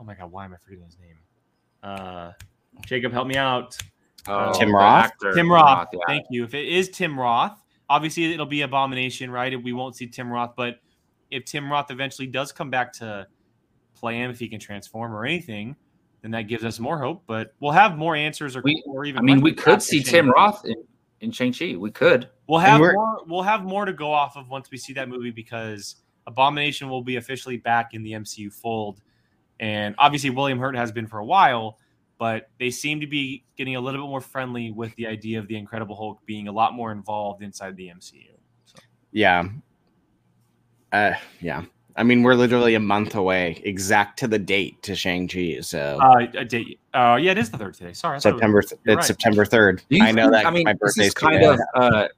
oh 0.00 0.04
my 0.04 0.14
god, 0.14 0.30
why 0.30 0.44
am 0.44 0.54
I 0.54 0.56
forgetting 0.56 0.84
his 0.84 0.98
name? 0.98 1.16
Uh, 1.82 2.32
Jacob, 2.84 3.12
help 3.12 3.26
me 3.28 3.36
out. 3.36 3.76
Oh, 4.28 4.52
Tim 4.58 4.68
the 4.68 4.74
Roth? 4.74 5.12
Tim 5.34 5.50
Roth. 5.50 5.88
yeah. 5.92 6.00
Thank 6.06 6.26
you. 6.30 6.44
If 6.44 6.54
it 6.54 6.66
is 6.68 6.88
Tim 6.90 7.18
Roth, 7.18 7.62
obviously 7.88 8.32
it'll 8.32 8.46
be 8.46 8.62
Abomination, 8.62 9.30
right? 9.30 9.62
We 9.62 9.72
won't 9.72 9.96
see 9.96 10.06
Tim 10.06 10.30
Roth, 10.30 10.54
but 10.56 10.80
if 11.30 11.44
Tim 11.44 11.70
Roth 11.70 11.90
eventually 11.90 12.26
does 12.26 12.52
come 12.52 12.70
back 12.70 12.92
to 12.94 13.26
play 13.94 14.16
him, 14.16 14.30
if 14.30 14.38
he 14.38 14.48
can 14.48 14.60
transform 14.60 15.14
or 15.14 15.24
anything, 15.24 15.76
then 16.22 16.30
that 16.32 16.42
gives 16.42 16.64
us 16.64 16.80
more 16.80 16.98
hope. 16.98 17.22
But 17.26 17.54
we'll 17.60 17.72
have 17.72 17.96
more 17.96 18.16
answers, 18.16 18.56
or, 18.56 18.62
We- 18.62 18.82
or 18.86 19.04
even 19.04 19.18
I 19.20 19.22
mean, 19.22 19.40
we 19.40 19.52
could 19.52 19.80
see 19.82 19.98
Shang-Chi. 19.98 20.10
Tim 20.10 20.30
Roth 20.30 20.64
in, 20.64 20.74
in 21.20 21.30
Shang 21.30 21.52
Chi. 21.52 21.76
We 21.76 21.90
could. 21.90 22.28
We'll 22.48 22.60
have 22.60 22.80
more. 22.80 23.20
We'll 23.26 23.42
have 23.42 23.64
more 23.64 23.84
to 23.84 23.92
go 23.92 24.12
off 24.12 24.36
of 24.36 24.48
once 24.48 24.70
we 24.70 24.78
see 24.78 24.92
that 24.94 25.08
movie 25.08 25.30
because 25.30 25.96
Abomination 26.26 26.88
will 26.88 27.02
be 27.02 27.16
officially 27.16 27.56
back 27.56 27.94
in 27.94 28.02
the 28.02 28.12
MCU 28.12 28.52
fold, 28.52 29.00
and 29.60 29.94
obviously 29.98 30.30
William 30.30 30.58
Hurt 30.58 30.76
has 30.76 30.92
been 30.92 31.06
for 31.06 31.18
a 31.18 31.24
while, 31.24 31.78
but 32.18 32.48
they 32.58 32.70
seem 32.70 33.00
to 33.00 33.06
be 33.06 33.44
getting 33.56 33.76
a 33.76 33.80
little 33.80 34.00
bit 34.02 34.08
more 34.08 34.20
friendly 34.20 34.70
with 34.70 34.94
the 34.96 35.06
idea 35.06 35.38
of 35.38 35.48
the 35.48 35.56
Incredible 35.56 35.96
Hulk 35.96 36.18
being 36.26 36.48
a 36.48 36.52
lot 36.52 36.72
more 36.74 36.92
involved 36.92 37.42
inside 37.42 37.76
the 37.76 37.88
MCU. 37.88 38.30
So 38.64 38.78
yeah, 39.12 39.44
uh, 40.92 41.12
yeah. 41.40 41.64
I 41.98 42.02
mean, 42.02 42.22
we're 42.22 42.34
literally 42.34 42.74
a 42.74 42.80
month 42.80 43.14
away, 43.14 43.58
exact 43.64 44.18
to 44.18 44.28
the 44.28 44.38
date 44.38 44.82
to 44.82 44.94
Shang 44.94 45.26
Chi. 45.28 45.60
So 45.62 45.98
Uh, 46.00 46.26
a 46.34 46.44
date. 46.44 46.78
Uh, 46.92 47.18
yeah, 47.20 47.30
it 47.30 47.38
is 47.38 47.50
the 47.50 47.56
third 47.56 47.72
today. 47.74 47.94
Sorry, 47.94 48.16
I 48.16 48.20
thought 48.20 48.28
it 48.28 48.32
was- 48.34 48.40
September. 48.40 48.62
Th- 48.62 48.80
it's 48.84 48.96
right. 48.96 49.04
September 49.04 49.44
third. 49.46 49.82
I 50.02 50.12
know 50.12 50.22
think- 50.24 50.32
that 50.32 50.46
I 50.46 50.50
mean, 50.50 50.64
my 50.64 50.72
this 50.74 50.78
birthday's 50.80 51.06
is 51.08 51.14
kind 51.14 51.34
today. 51.40 51.46
of 51.48 51.60
uh, 51.74 52.08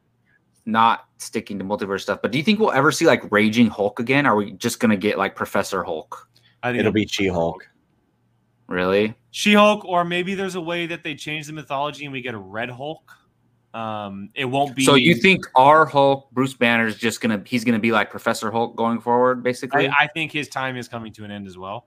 not 0.67 1.05
sticking 1.19 1.59
to 1.61 1.65
multiverse 1.65 2.01
stuff, 2.01 2.19
but 2.23 2.33
do 2.33 2.39
you 2.39 2.45
think 2.45 2.59
we'll 2.59 2.73
ever 2.73 2.91
see 2.91 3.07
like 3.07 3.31
Raging 3.31 3.69
Hulk 3.69 4.01
again? 4.01 4.27
Are 4.27 4.35
we 4.35 4.51
just 4.53 4.81
gonna 4.81 4.97
get 4.97 5.17
like 5.17 5.37
Professor 5.37 5.85
Hulk? 5.85 6.28
I 6.63 6.71
think 6.71 6.81
It'll 6.81 6.93
be 6.93 7.07
She 7.07 7.27
Hulk. 7.29 7.69
Really? 8.67 9.15
She 9.31 9.55
Hulk, 9.55 9.85
or 9.85 10.05
maybe 10.05 10.35
there's 10.35 10.55
a 10.57 10.61
way 10.61 10.87
that 10.87 11.03
they 11.03 11.15
change 11.15 11.47
the 11.47 11.53
mythology 11.53 12.05
and 12.05 12.13
we 12.13 12.21
get 12.21 12.35
a 12.35 12.39
Red 12.39 12.69
Hulk. 12.71 13.11
Um, 13.75 14.31
it 14.35 14.45
won't 14.45 14.75
be. 14.75 14.85
So 14.85 14.95
you 14.95 15.15
think 15.15 15.45
our 15.55 15.85
Hulk, 15.87 16.31
Bruce 16.33 16.55
Banner, 16.55 16.87
is 16.87 16.97
just 16.97 17.21
gonna 17.21 17.43
he's 17.47 17.65
gonna 17.65 17.79
be 17.79 17.93
like 17.93 18.11
Professor 18.11 18.51
Hulk 18.51 18.77
going 18.77 19.01
forward, 19.01 19.43
basically? 19.43 19.89
I, 19.89 20.05
I 20.05 20.07
think 20.09 20.33
his 20.33 20.49
time 20.49 20.77
is 20.77 20.89
coming 20.89 21.13
to 21.15 21.25
an 21.25 21.31
end 21.31 21.47
as 21.47 21.57
well. 21.59 21.87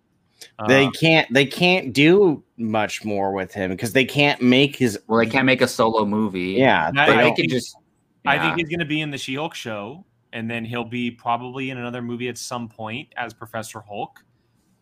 They 0.68 0.86
Um, 0.86 0.92
can't. 0.94 1.32
They 1.34 1.46
can't 1.46 1.94
do 1.94 2.44
much 2.58 3.04
more 3.06 3.32
with 3.34 3.54
him 3.54 3.72
because 3.72 3.94
they 3.94 4.06
can't 4.06 4.42
make 4.42 4.76
his. 4.76 4.98
well, 5.08 5.20
they 5.20 5.30
can't 5.30 5.46
make 5.46 5.62
a 5.62 5.68
solo 5.68 6.06
movie. 6.06 6.54
Yeah, 6.54 6.88
I- 6.88 6.92
but 6.92 7.06
they 7.08 7.16
they 7.16 7.22
don't- 7.22 7.36
can 7.36 7.50
just. 7.50 7.76
I 8.26 8.38
think 8.40 8.58
he's 8.58 8.70
going 8.70 8.80
to 8.80 8.86
be 8.86 9.02
in 9.02 9.10
the 9.10 9.18
She 9.18 9.34
Hulk 9.36 9.56
show, 9.56 10.06
and 10.32 10.50
then 10.50 10.64
he'll 10.64 10.84
be 10.86 11.10
probably 11.10 11.72
in 11.72 11.78
another 11.80 12.04
movie 12.04 12.28
at 12.30 12.38
some 12.38 12.70
point 12.70 13.12
as 13.18 13.34
Professor 13.34 13.82
Hulk. 13.82 14.24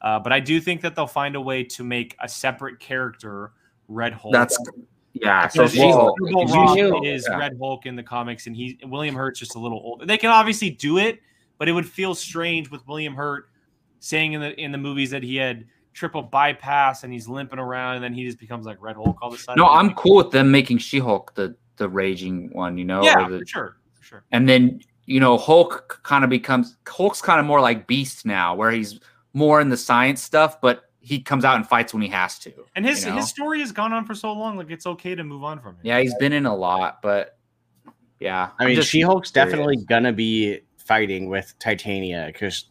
Uh, 0.01 0.19
but 0.19 0.31
I 0.31 0.39
do 0.39 0.61
think 0.61 0.81
that 0.81 0.95
they'll 0.95 1.07
find 1.07 1.35
a 1.35 1.41
way 1.41 1.63
to 1.63 1.83
make 1.83 2.15
a 2.21 2.27
separate 2.29 2.79
character 2.79 3.51
Red 3.87 4.13
Hulk. 4.13 4.33
that's 4.33 4.57
yeah. 5.13 5.47
So 5.47 5.61
Because 5.63 5.73
she 5.73 5.79
Well, 5.79 5.91
Hulk 5.99 6.17
Thunderbolt 6.19 6.49
you 6.49 6.55
Ross 6.55 6.75
knew- 6.75 7.03
is 7.03 7.27
yeah. 7.29 7.37
Red 7.37 7.57
Hulk 7.59 7.85
in 7.85 7.95
the 7.95 8.03
comics, 8.03 8.47
and 8.47 8.55
he 8.55 8.79
William 8.85 9.15
Hurt's 9.15 9.39
just 9.39 9.55
a 9.55 9.59
little 9.59 9.79
old. 9.79 10.07
They 10.07 10.17
can 10.17 10.29
obviously 10.29 10.69
do 10.69 10.97
it, 10.99 11.19
but 11.57 11.67
it 11.67 11.71
would 11.73 11.87
feel 11.87 12.13
strange 12.15 12.69
with 12.71 12.87
William 12.87 13.15
Hurt 13.15 13.49
saying 13.99 14.33
in 14.33 14.41
the 14.41 14.57
in 14.59 14.71
the 14.71 14.77
movies 14.77 15.09
that 15.11 15.23
he 15.23 15.35
had 15.35 15.65
triple 15.91 16.21
bypass 16.21 17.03
and 17.03 17.11
he's 17.11 17.27
limping 17.27 17.59
around, 17.59 17.95
and 17.95 18.03
then 18.03 18.13
he 18.13 18.23
just 18.23 18.39
becomes 18.39 18.65
like 18.65 18.81
Red 18.81 18.95
Hulk 18.95 19.17
all 19.21 19.29
of 19.29 19.33
a 19.33 19.37
sudden. 19.37 19.59
No, 19.61 19.67
I'm 19.67 19.93
cool 19.95 20.15
with 20.15 20.31
them 20.31 20.49
making 20.51 20.77
She 20.77 20.99
Hulk 20.99 21.33
the 21.35 21.55
the 21.77 21.89
raging 21.89 22.49
one. 22.53 22.77
You 22.77 22.85
know, 22.85 23.03
yeah, 23.03 23.27
the- 23.27 23.39
for 23.39 23.45
sure, 23.45 23.77
for 23.95 24.03
sure. 24.03 24.23
and 24.31 24.47
then 24.47 24.79
you 25.07 25.19
know 25.19 25.37
Hulk 25.37 25.99
kind 26.03 26.23
of 26.23 26.29
becomes 26.29 26.77
Hulk's 26.87 27.21
kind 27.21 27.39
of 27.39 27.45
more 27.47 27.59
like 27.59 27.87
Beast 27.87 28.25
now, 28.25 28.53
where 28.55 28.69
he's 28.71 28.99
more 29.33 29.61
in 29.61 29.69
the 29.69 29.77
science 29.77 30.21
stuff, 30.21 30.59
but 30.61 30.85
he 31.01 31.19
comes 31.19 31.45
out 31.45 31.55
and 31.55 31.67
fights 31.67 31.93
when 31.93 32.01
he 32.01 32.09
has 32.09 32.37
to. 32.39 32.51
And 32.75 32.85
his 32.85 33.03
you 33.03 33.11
know? 33.11 33.17
his 33.17 33.29
story 33.29 33.59
has 33.59 33.71
gone 33.71 33.93
on 33.93 34.05
for 34.05 34.15
so 34.15 34.33
long, 34.33 34.57
like 34.57 34.69
it's 34.69 34.85
okay 34.85 35.15
to 35.15 35.23
move 35.23 35.43
on 35.43 35.59
from 35.59 35.75
it. 35.75 35.87
yeah, 35.87 35.99
he's 35.99 36.15
been 36.15 36.33
in 36.33 36.45
a 36.45 36.55
lot, 36.55 37.01
but 37.01 37.37
yeah, 38.19 38.49
I 38.59 38.65
mean, 38.65 38.81
She 38.81 39.01
Hulk's 39.01 39.31
definitely 39.31 39.77
gonna 39.77 40.11
be 40.11 40.59
fighting 40.77 41.29
with 41.29 41.53
Titania 41.59 42.29
because 42.31 42.65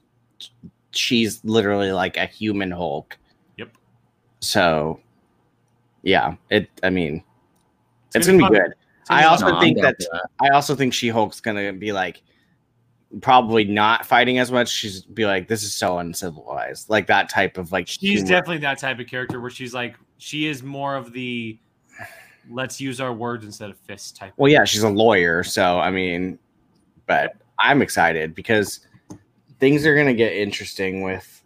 she's 0.90 1.42
literally 1.44 1.92
like 1.92 2.16
a 2.16 2.26
human 2.26 2.70
Hulk. 2.70 3.16
Yep. 3.56 3.70
So, 4.40 5.00
yeah, 6.02 6.34
it. 6.50 6.68
I 6.82 6.90
mean, 6.90 7.24
it's, 8.14 8.26
gonna 8.26 8.38
gonna, 8.38 8.50
be 8.50 8.56
be 8.56 8.60
fun. 8.60 8.68
good. 8.68 8.76
I 9.08 9.24
also 9.24 9.46
fun. 9.46 9.52
No, 9.52 9.58
I'm 9.58 9.64
think 9.64 9.78
down 9.78 9.94
that 9.98 10.28
I 10.40 10.48
also 10.50 10.74
think 10.74 10.92
She 10.92 11.08
Hulk's 11.08 11.40
gonna 11.40 11.72
be 11.72 11.92
like 11.92 12.22
probably 13.20 13.64
not 13.64 14.06
fighting 14.06 14.38
as 14.38 14.52
much. 14.52 14.68
She's 14.68 15.02
be 15.02 15.26
like, 15.26 15.48
this 15.48 15.62
is 15.62 15.74
so 15.74 15.98
uncivilized, 15.98 16.90
like 16.90 17.06
that 17.06 17.28
type 17.28 17.58
of 17.58 17.72
like. 17.72 17.88
she's 17.88 18.20
humor. 18.20 18.28
definitely 18.28 18.58
that 18.58 18.78
type 18.78 18.98
of 18.98 19.06
character 19.06 19.40
where 19.40 19.50
she's 19.50 19.74
like 19.74 19.96
she 20.18 20.46
is 20.46 20.62
more 20.62 20.96
of 20.96 21.12
the 21.12 21.58
let's 22.50 22.80
use 22.80 23.00
our 23.00 23.12
words 23.12 23.44
instead 23.44 23.70
of 23.70 23.78
fists 23.78 24.12
type. 24.12 24.32
Well, 24.36 24.50
yeah, 24.50 24.64
she's 24.64 24.82
a 24.82 24.88
lawyer, 24.88 25.42
so 25.42 25.78
I 25.78 25.90
mean, 25.90 26.38
but 27.06 27.36
I'm 27.58 27.82
excited 27.82 28.34
because 28.34 28.80
things 29.58 29.86
are 29.86 29.96
gonna 29.96 30.14
get 30.14 30.32
interesting 30.32 31.02
with 31.02 31.42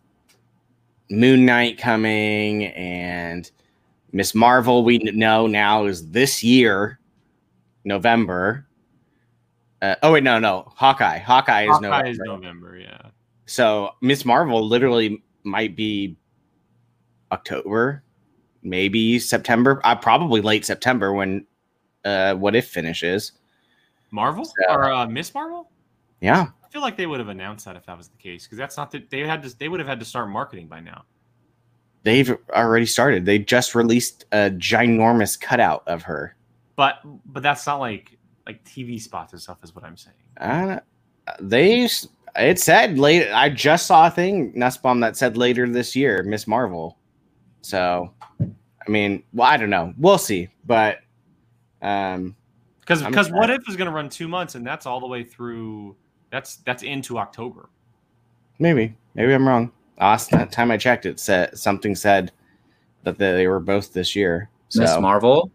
Moon 1.10 1.44
Knight 1.44 1.78
coming 1.78 2.66
and 2.66 3.50
Miss 4.12 4.34
Marvel. 4.34 4.84
We 4.84 4.98
know 4.98 5.46
now 5.46 5.84
is 5.84 6.10
this 6.10 6.42
year, 6.42 6.98
November. 7.84 8.66
Uh, 9.82 9.96
oh 10.04 10.12
wait, 10.12 10.22
no, 10.22 10.38
no, 10.38 10.72
Hawkeye. 10.76 11.18
Hawkeye 11.18 11.64
is 11.64 11.68
Hawkeye 11.70 11.80
November. 11.88 12.06
is 12.08 12.18
November, 12.18 12.78
yeah. 12.78 12.98
So 13.46 13.90
Miss 14.00 14.24
Marvel 14.24 14.66
literally 14.66 15.22
might 15.42 15.74
be 15.76 16.16
October, 17.32 18.04
maybe 18.62 19.18
September. 19.18 19.80
Uh, 19.84 19.96
probably 19.96 20.40
late 20.40 20.64
September 20.64 21.12
when 21.12 21.44
uh, 22.04 22.34
What 22.34 22.54
If 22.54 22.68
finishes. 22.68 23.32
Marvel 24.12 24.44
So- 24.44 24.52
or 24.68 24.92
uh, 24.92 25.06
Miss 25.06 25.34
Marvel? 25.34 25.70
Yeah. 26.20 26.46
I 26.64 26.68
feel 26.68 26.82
like 26.82 26.96
they 26.96 27.06
would 27.06 27.18
have 27.18 27.28
announced 27.28 27.64
that 27.64 27.76
if 27.76 27.84
that 27.86 27.98
was 27.98 28.08
the 28.08 28.16
case 28.16 28.44
because 28.44 28.56
that's 28.58 28.76
not 28.76 28.90
that 28.92 29.10
they 29.10 29.20
had 29.20 29.42
to 29.42 29.58
they 29.58 29.68
would 29.68 29.80
have 29.80 29.88
had 29.88 29.98
to 30.00 30.06
start 30.06 30.30
marketing 30.30 30.68
by 30.68 30.80
now. 30.80 31.04
They've 32.04 32.36
already 32.50 32.86
started. 32.86 33.24
They 33.26 33.38
just 33.40 33.74
released 33.74 34.24
a 34.32 34.50
ginormous 34.50 35.38
cutout 35.40 35.82
of 35.86 36.02
her. 36.04 36.36
But 36.76 37.00
but 37.26 37.42
that's 37.42 37.66
not 37.66 37.80
like 37.80 38.16
like 38.46 38.62
TV 38.64 39.00
spots 39.00 39.32
and 39.32 39.40
stuff 39.42 39.58
is 39.62 39.74
what 39.74 39.84
I'm 39.84 39.96
saying. 39.96 40.16
Uh, 40.38 40.80
they 41.40 41.88
it 42.36 42.58
said 42.58 42.98
late. 42.98 43.30
I 43.30 43.48
just 43.50 43.86
saw 43.86 44.06
a 44.06 44.10
thing 44.10 44.52
Nussbaum 44.54 45.00
that 45.00 45.16
said 45.16 45.36
later 45.36 45.68
this 45.68 45.94
year, 45.94 46.22
Miss 46.22 46.46
Marvel. 46.46 46.98
So, 47.60 48.12
I 48.40 48.90
mean, 48.90 49.22
well, 49.32 49.46
I 49.48 49.56
don't 49.56 49.70
know. 49.70 49.94
We'll 49.98 50.18
see. 50.18 50.48
But 50.66 50.98
um, 51.82 52.34
Because 52.80 53.02
because 53.02 53.30
what 53.30 53.50
if 53.50 53.60
is 53.68 53.76
going 53.76 53.86
to 53.86 53.92
run 53.94 54.08
two 54.08 54.28
months 54.28 54.54
and 54.54 54.66
that's 54.66 54.86
all 54.86 55.00
the 55.00 55.06
way 55.06 55.22
through. 55.24 55.96
That's 56.30 56.56
that's 56.56 56.82
into 56.82 57.18
October. 57.18 57.68
maybe, 58.58 58.96
maybe 59.14 59.34
I'm 59.34 59.46
wrong. 59.46 59.70
Last 60.00 60.30
time 60.50 60.70
I 60.70 60.78
checked, 60.78 61.04
it 61.04 61.20
said 61.20 61.56
something 61.58 61.94
said 61.94 62.32
that 63.04 63.18
they 63.18 63.46
were 63.46 63.60
both 63.60 63.92
this 63.92 64.16
year. 64.16 64.48
Miss 64.74 64.90
So, 64.90 65.00
Marvel. 65.00 65.50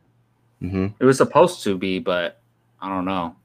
mhm. 0.62 0.94
It 1.00 1.06
was 1.06 1.18
supposed 1.18 1.64
to 1.64 1.76
be, 1.78 1.98
but 1.98 2.42
I 2.82 2.90
don't 2.90 3.06
know. 3.06 3.36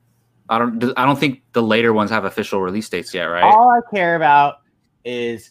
I 0.49 0.59
don't. 0.59 0.93
I 0.99 1.07
don't 1.07 1.19
think 1.19 1.43
the 1.53 1.63
later 1.63 1.93
ones 1.93 2.11
have 2.11 2.25
official 2.25 2.61
release 2.61 2.89
dates 2.89 3.15
yet, 3.15 3.25
right? 3.25 3.43
All 3.45 3.71
I 3.71 3.81
care 3.95 4.17
about 4.17 4.57
is 5.05 5.51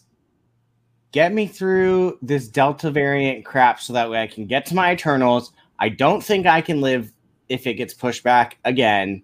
get 1.12 1.32
me 1.32 1.46
through 1.46 2.18
this 2.22 2.48
Delta 2.48 2.90
variant 2.90 3.44
crap 3.44 3.80
so 3.80 3.92
that 3.94 4.08
way 4.10 4.22
I 4.22 4.26
can 4.26 4.46
get 4.46 4.66
to 4.66 4.74
my 4.74 4.92
Eternals. 4.92 5.52
I 5.78 5.88
don't 5.88 6.22
think 6.22 6.46
I 6.46 6.60
can 6.60 6.80
live 6.80 7.12
if 7.48 7.66
it 7.66 7.74
gets 7.74 7.94
pushed 7.94 8.22
back 8.22 8.58
again. 8.64 9.22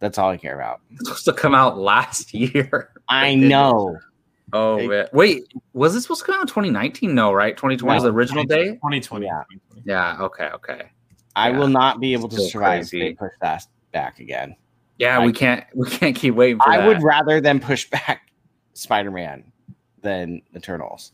That's 0.00 0.18
all 0.18 0.30
I 0.30 0.36
care 0.36 0.54
about. 0.54 0.80
It's 0.90 1.04
supposed 1.08 1.24
to 1.26 1.32
come 1.32 1.54
out 1.54 1.78
last 1.78 2.34
year. 2.34 2.90
I 3.08 3.34
know. 3.36 3.96
Oh 4.52 4.78
Hey. 4.78 4.86
man. 4.86 5.06
wait, 5.12 5.44
was 5.72 5.94
this 5.94 6.02
supposed 6.04 6.20
to 6.20 6.26
come 6.26 6.34
out 6.36 6.42
in 6.42 6.46
2019? 6.48 7.14
No, 7.14 7.32
right? 7.32 7.56
2020 7.56 7.94
was 7.94 8.02
the 8.04 8.12
original 8.12 8.44
date. 8.44 8.74
2020. 8.74 9.26
Yeah. 9.26 9.42
2020. 9.50 9.82
Yeah. 9.86 10.16
Okay. 10.20 10.48
Okay. 10.54 10.90
I 11.36 11.50
will 11.50 11.68
not 11.68 12.00
be 12.00 12.12
able 12.14 12.28
to 12.30 12.34
Still 12.36 12.48
survive 12.48 12.78
crazy. 12.80 12.98
if 13.02 13.18
they 13.18 13.26
push 13.26 13.32
that 13.42 13.62
back 13.92 14.18
again. 14.20 14.56
Yeah, 14.98 15.20
I- 15.20 15.26
we 15.26 15.32
can't. 15.32 15.64
We 15.74 15.88
can't 15.90 16.16
keep 16.16 16.34
waiting 16.34 16.58
for 16.58 16.68
I 16.70 16.78
that. 16.78 16.86
would 16.88 17.02
rather 17.02 17.40
them 17.40 17.60
push 17.60 17.88
back 17.90 18.32
Spider 18.74 19.10
Man 19.10 19.44
than 20.00 20.40
Eternals. 20.56 21.12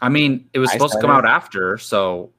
I 0.00 0.08
mean, 0.08 0.48
it 0.54 0.58
was 0.58 0.70
I 0.70 0.72
supposed 0.74 0.94
to 0.94 1.00
come 1.00 1.10
out 1.10 1.26
after, 1.26 1.76
so 1.76 2.30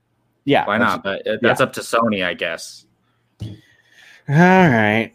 Yeah. 0.45 0.65
why 0.65 0.77
not? 0.79 1.03
But 1.03 1.21
that's 1.41 1.61
up 1.61 1.73
to 1.73 1.81
Sony, 1.81 2.25
I 2.25 2.33
guess. 2.33 2.85
All 3.41 3.47
right. 4.27 5.11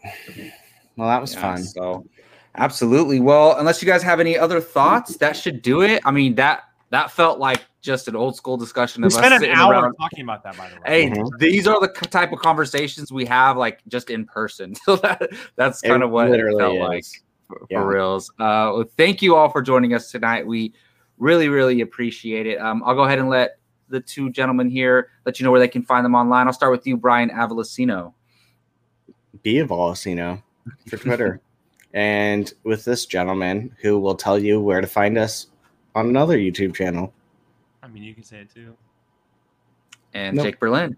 Well, 0.95 1.07
that 1.09 1.19
was 1.21 1.33
Yeah, 1.33 1.41
fun. 1.41 1.63
So, 1.63 2.05
absolutely. 2.55 3.19
Well, 3.19 3.57
unless 3.57 3.81
you 3.81 3.85
guys 3.87 4.01
have 4.03 4.19
any 4.19 4.37
other 4.37 4.61
thoughts, 4.61 5.17
that 5.17 5.35
should 5.35 5.61
do 5.61 5.81
it. 5.81 6.01
I 6.05 6.11
mean 6.11 6.35
that 6.35 6.63
that 6.89 7.11
felt 7.11 7.37
like 7.39 7.65
just 7.81 8.07
an 8.07 8.15
old 8.15 8.35
school 8.35 8.57
discussion 8.57 9.01
We 9.03 9.07
of 9.07 9.15
us 9.15 9.31
an 9.31 9.39
sitting 9.39 9.55
hour 9.55 9.73
around. 9.73 9.95
talking 9.95 10.23
about 10.23 10.43
that, 10.43 10.57
by 10.57 10.67
the 10.69 10.75
way. 10.75 10.81
Hey, 10.85 11.09
Mhm. 11.09 11.37
these 11.39 11.67
are 11.67 11.79
the 11.79 11.87
type 11.87 12.31
of 12.31 12.39
conversations 12.39 13.11
we 13.11 13.25
have, 13.25 13.55
like 13.57 13.81
just 13.87 14.09
in 14.09 14.25
person. 14.25 14.73
So 14.85 14.95
that 14.97 15.29
that's 15.55 15.83
It 15.83 15.87
kind 15.89 16.03
of 16.03 16.09
what 16.11 16.27
it 16.27 16.31
literally 16.31 16.59
felt 16.59 16.75
is. 16.75 16.81
like 16.81 17.05
for, 17.47 17.67
for 17.69 17.87
reals. 17.87 18.29
Uh, 18.31 18.71
well, 18.75 18.85
thank 18.97 19.21
you 19.21 19.35
all 19.35 19.49
for 19.49 19.61
joining 19.61 19.93
us 19.93 20.11
tonight. 20.11 20.45
We 20.45 20.73
really, 21.17 21.49
really 21.49 21.81
appreciate 21.81 22.45
it. 22.47 22.59
Um, 22.59 22.83
I'll 22.85 22.95
go 22.95 23.03
ahead 23.03 23.19
and 23.19 23.29
let 23.29 23.57
the 23.89 23.99
two 24.01 24.29
gentlemen 24.31 24.69
here 24.69 25.09
let 25.25 25.39
you 25.39 25.45
know 25.45 25.51
where 25.51 25.59
they 25.61 25.67
can 25.67 25.81
find 25.83 26.03
them 26.03 26.13
online. 26.15 26.47
I'll 26.47 26.53
start 26.53 26.71
with 26.71 26.85
you, 26.85 26.97
Brian 26.97 27.29
Avalosino. 27.29 28.13
be 29.43 29.59
a 29.59 29.65
Volcino 29.67 30.41
for 30.89 30.97
Twitter. 30.97 31.39
and 31.93 32.53
with 32.63 32.83
this 32.83 33.05
gentleman 33.05 33.73
who 33.81 33.97
will 33.99 34.15
tell 34.15 34.37
you 34.37 34.59
where 34.59 34.81
to 34.81 34.87
find 34.87 35.17
us 35.17 35.47
on 35.95 36.07
another 36.07 36.37
YouTube 36.37 36.75
channel. 36.75 37.13
I 37.87 37.89
mean, 37.89 38.03
you 38.03 38.13
can 38.13 38.23
say 38.23 38.39
it 38.39 38.53
too. 38.53 38.75
and 40.13 40.35
Nope. 40.35 40.45
Jake 40.45 40.59
Berlin. 40.59 40.97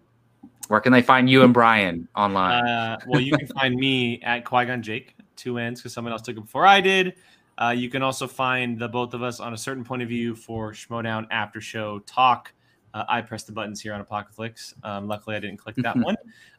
Where 0.70 0.80
can 0.80 0.92
they 0.92 1.02
find 1.02 1.30
you 1.30 1.44
and 1.44 1.54
Brian 1.54 2.08
online? 2.16 2.66
Uh, 2.66 2.98
well, 3.08 3.20
you 3.22 3.36
can 3.38 3.48
find 3.60 3.76
me 3.76 4.22
at 4.24 4.46
Qui 4.46 4.66
Gon 4.66 4.82
Jake, 4.82 5.16
two 5.36 5.58
N's, 5.58 5.80
because 5.80 5.94
someone 5.94 6.12
else 6.12 6.22
took 6.22 6.38
it 6.38 6.42
before 6.42 6.66
I 6.66 6.82
did. 6.82 7.16
Uh, 7.62 7.72
you 7.72 7.90
can 7.90 8.02
also 8.02 8.26
find 8.28 8.80
the 8.80 8.88
both 8.88 9.14
of 9.14 9.22
us 9.22 9.40
on 9.40 9.54
a 9.54 9.58
certain 9.58 9.84
point 9.84 10.02
of 10.02 10.08
view 10.08 10.34
for 10.36 10.72
Schmodown 10.72 11.28
After 11.32 11.60
Show 11.60 12.00
Talk. 12.00 12.54
Uh, 12.94 13.04
I 13.08 13.22
pressed 13.22 13.48
the 13.48 13.54
buttons 13.54 13.82
here 13.82 13.94
on 13.94 14.02
Apocalypse. 14.02 14.74
Um, 14.84 15.08
luckily, 15.08 15.36
I 15.36 15.40
didn't 15.40 15.58
click 15.58 15.76
that 15.78 15.96
one. 16.10 16.16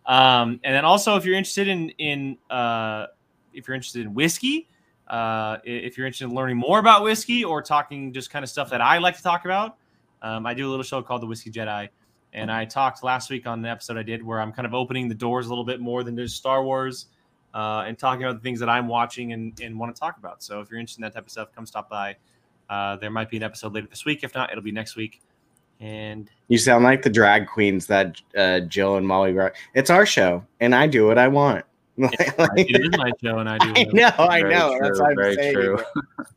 Um, 0.07 0.61
and 0.63 0.75
then 0.75 0.85
also, 0.85 1.17
if 1.17 1.25
you're 1.25 1.37
interested 1.37 1.69
in 1.69 1.91
in 1.91 2.37
uh, 2.51 3.07
if 3.55 3.67
you're 3.67 3.75
interested 3.75 4.03
in 4.07 4.15
whiskey, 4.15 4.69
Uh, 5.09 5.59
if 5.65 5.99
you're 5.99 6.07
interested 6.07 6.29
in 6.29 6.35
learning 6.37 6.57
more 6.57 6.79
about 6.79 7.03
whiskey 7.03 7.43
or 7.43 7.61
talking 7.63 8.13
just 8.13 8.31
kind 8.31 8.45
of 8.45 8.49
stuff 8.49 8.71
that 8.71 8.81
I 8.81 8.99
like 8.99 9.17
to 9.17 9.23
talk 9.25 9.45
about, 9.45 9.77
um, 10.23 10.47
I 10.47 10.55
do 10.55 10.69
a 10.69 10.71
little 10.71 10.83
show 10.83 11.03
called 11.03 11.23
The 11.23 11.27
Whiskey 11.27 11.51
Jedi. 11.51 11.89
And 12.33 12.51
I 12.51 12.65
talked 12.65 13.03
last 13.03 13.29
week 13.31 13.47
on 13.47 13.59
an 13.59 13.67
episode 13.67 13.97
I 13.97 14.03
did 14.03 14.23
where 14.23 14.41
I'm 14.41 14.53
kind 14.53 14.67
of 14.67 14.75
opening 14.75 15.09
the 15.09 15.15
doors 15.15 15.47
a 15.47 15.49
little 15.49 15.65
bit 15.65 15.81
more 15.81 16.05
than 16.05 16.17
just 16.17 16.37
Star 16.37 16.63
Wars 16.63 17.07
uh, 17.55 17.85
and 17.87 17.99
talking 17.99 18.23
about 18.23 18.35
the 18.35 18.41
things 18.41 18.61
that 18.61 18.69
I'm 18.69 18.87
watching 18.87 19.33
and, 19.33 19.59
and 19.61 19.79
want 19.79 19.95
to 19.95 19.99
talk 19.99 20.17
about. 20.19 20.43
So 20.43 20.61
if 20.61 20.71
you're 20.71 20.79
interested 20.79 21.01
in 21.01 21.03
that 21.03 21.15
type 21.15 21.25
of 21.25 21.31
stuff, 21.31 21.49
come 21.55 21.67
stop 21.67 21.89
by. 21.89 22.17
Uh, 22.69 22.97
there 22.97 23.11
might 23.11 23.31
be 23.31 23.37
an 23.37 23.43
episode 23.43 23.75
later 23.75 23.89
this 23.89 24.05
week. 24.05 24.23
If 24.23 24.35
not, 24.35 24.51
it'll 24.51 24.63
be 24.63 24.71
next 24.71 24.95
week. 24.95 25.21
And 25.81 26.31
You 26.49 26.59
sound 26.59 26.85
like 26.85 27.03
the 27.03 27.11
drag 27.11 27.49
queens 27.49 27.87
that 27.87 28.21
uh, 28.37 28.61
Jill 28.61 28.97
and 28.97 29.07
Molly 29.07 29.33
brought. 29.33 29.53
It's 29.75 29.91
our 29.91 30.07
show, 30.07 30.45
and 30.61 30.75
I 30.75 30.87
do 30.87 31.07
what 31.07 31.19
I 31.19 31.27
want. 31.27 31.65
it 31.97 32.81
is 32.81 32.99
my 32.99 33.11
show, 33.23 33.39
and 33.39 33.49
I 33.49 33.59
do. 33.59 33.73
I 33.77 33.85
know, 33.93 34.13
I 34.19 34.43
know. 34.43 34.77
true, 34.77 34.81
That's 34.83 35.01
what 35.01 35.11
I'm 35.11 35.17
very 35.17 35.35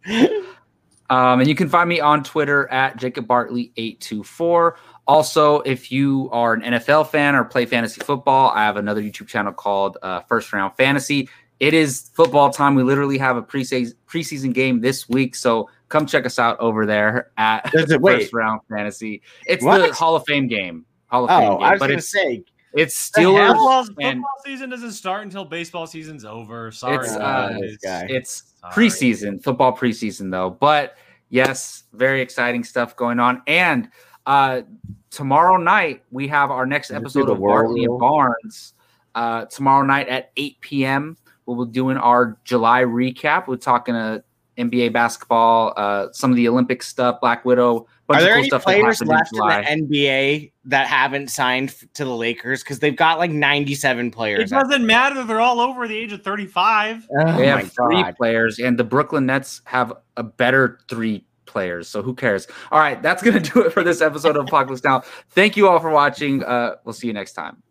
saying. 0.06 0.44
true. 1.10 1.18
Um, 1.18 1.40
and 1.40 1.48
you 1.50 1.56
can 1.56 1.70
find 1.70 1.88
me 1.90 2.00
on 2.00 2.24
Twitter 2.24 2.68
at 2.72 2.98
Jacob 2.98 3.28
Bartley824. 3.28 4.76
Also, 5.08 5.60
if 5.62 5.92
you 5.92 6.30
are 6.32 6.54
an 6.54 6.62
NFL 6.62 7.08
fan 7.10 7.36
or 7.36 7.44
play 7.44 7.66
fantasy 7.66 8.02
football, 8.02 8.50
I 8.52 8.64
have 8.64 8.78
another 8.78 9.02
YouTube 9.02 9.28
channel 9.28 9.52
called 9.52 9.98
uh, 10.02 10.22
First 10.22 10.54
Round 10.54 10.74
Fantasy. 10.76 11.28
It 11.60 11.74
is 11.74 12.10
football 12.14 12.50
time. 12.52 12.76
We 12.76 12.84
literally 12.84 13.18
have 13.18 13.38
a 13.38 13.42
preseason 13.42 13.94
preseason 14.08 14.54
game 14.54 14.82
this 14.82 15.08
week, 15.08 15.36
so 15.36 15.70
come 15.90 16.06
check 16.06 16.26
us 16.26 16.40
out 16.40 16.60
over 16.60 16.86
there 16.86 17.32
at 17.38 17.70
Does 17.72 17.92
it- 17.92 18.02
wait. 18.02 18.22
First 18.24 18.34
Round 18.34 18.62
Fantasy. 18.70 19.22
It's 19.46 19.64
the 19.64 19.94
Hall 19.94 20.16
of 20.16 20.24
Fame 20.26 20.48
game. 20.48 20.86
Hall 21.08 21.26
of 21.26 21.30
Fame 21.30 21.52
Oh, 21.52 21.58
game, 21.58 21.64
I 21.68 21.72
was 21.72 21.80
but 21.80 21.88
going 21.88 21.90
to 21.92 21.98
it's 22.00 22.12
say, 22.12 22.44
it's 22.74 23.12
the 23.12 23.22
hell? 23.22 23.34
Steelers 23.34 23.86
Football, 23.88 24.06
and 24.08 24.18
football 24.20 24.42
season 24.46 24.70
doesn't 24.70 24.92
start 24.94 25.24
until 25.24 25.46
baseball 25.46 25.86
season's 25.86 26.26
over. 26.26 26.72
Sorry, 26.72 26.96
It's, 27.06 27.14
uh, 27.16 27.58
guys. 27.84 28.06
It's 28.10 28.44
Sorry. 28.46 28.53
Preseason, 28.72 29.44
football 29.44 29.76
preseason 29.76 30.32
though. 30.32 30.50
But 30.50 30.96
yes, 31.30 31.84
very 31.94 32.22
exciting 32.22 32.64
stuff 32.64 32.96
going 32.96 33.20
on. 33.20 33.42
And 33.48 33.90
uh 34.26 34.62
tomorrow 35.10 35.58
night 35.58 36.04
we 36.12 36.28
have 36.30 36.50
our 36.50 36.66
next 36.66 36.92
episode 36.92 37.30
of 37.30 37.40
Bartley 37.40 37.84
and 37.84 38.00
Barnes. 38.00 38.74
Uh 39.16 39.46
tomorrow 39.46 39.86
night 39.86 40.08
at 40.08 40.32
8 40.38 40.62
p.m. 40.62 41.18
We'll 41.46 41.66
be 41.66 41.72
doing 41.72 41.98
our 41.98 42.38
July 42.46 42.84
recap. 42.84 43.48
We're 43.48 43.58
talking 43.58 43.96
uh, 43.96 44.20
NBA 44.58 44.94
basketball, 44.94 45.74
uh 45.76 46.08
some 46.14 46.30
of 46.32 46.38
the 46.38 46.48
Olympic 46.48 46.84
stuff, 46.84 47.20
Black 47.20 47.44
Widow. 47.44 47.88
Bunch 48.14 48.22
are 48.22 48.24
of 48.24 48.24
there 48.24 48.34
cool 48.34 48.40
any 48.40 48.48
stuff 48.50 48.64
players 48.64 49.00
happened 49.00 49.10
in 49.12 49.42
left 49.48 49.70
in, 49.72 49.88
the 49.88 49.96
NBA 49.98 50.52
that 50.66 50.88
haven't 50.88 51.30
signed 51.30 51.70
f- 51.70 51.84
to 51.96 52.06
the 52.06 52.16
Lakers? 52.16 52.64
Because 52.64 52.80
they've 52.80 52.96
got 52.96 53.20
like 53.20 53.32
97 53.32 54.12
players. 54.12 54.52
It 54.52 54.56
doesn't 54.56 54.86
matter. 54.86 55.24
They're 55.24 55.42
all 55.42 55.60
over 55.60 55.88
the 55.88 55.98
age 55.98 56.14
of 56.14 56.24
35. 56.24 57.08
oh 57.20 57.38
They 57.38 57.48
have 57.48 57.72
three 57.72 58.02
God. 58.04 58.16
players, 58.16 58.60
and 58.60 58.78
the 58.78 58.84
Brooklyn 58.84 59.26
Nets 59.26 59.62
have 59.66 59.94
a 60.18 60.24
better 60.24 60.80
three 60.90 61.26
players. 61.46 61.88
So 61.88 62.02
who 62.02 62.14
cares? 62.16 62.48
All 62.72 62.80
right, 62.80 63.02
that's 63.02 63.22
gonna 63.22 63.40
do 63.54 63.62
it 63.66 63.74
for 63.74 63.84
this 63.84 64.02
episode 64.02 64.36
of 64.38 64.46
Apocalypse 64.46 64.84
Now. 64.84 65.02
Thank 65.30 65.58
you 65.58 65.68
all 65.68 65.80
for 65.80 65.90
watching. 65.90 66.44
Uh, 66.44 66.76
we'll 66.84 66.94
see 66.94 67.08
you 67.08 67.14
next 67.14 67.34
time. 67.34 67.62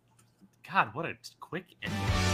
God, 0.70 0.90
what 0.94 1.06
a 1.06 1.14
quick 1.40 1.66
ending. 1.82 2.31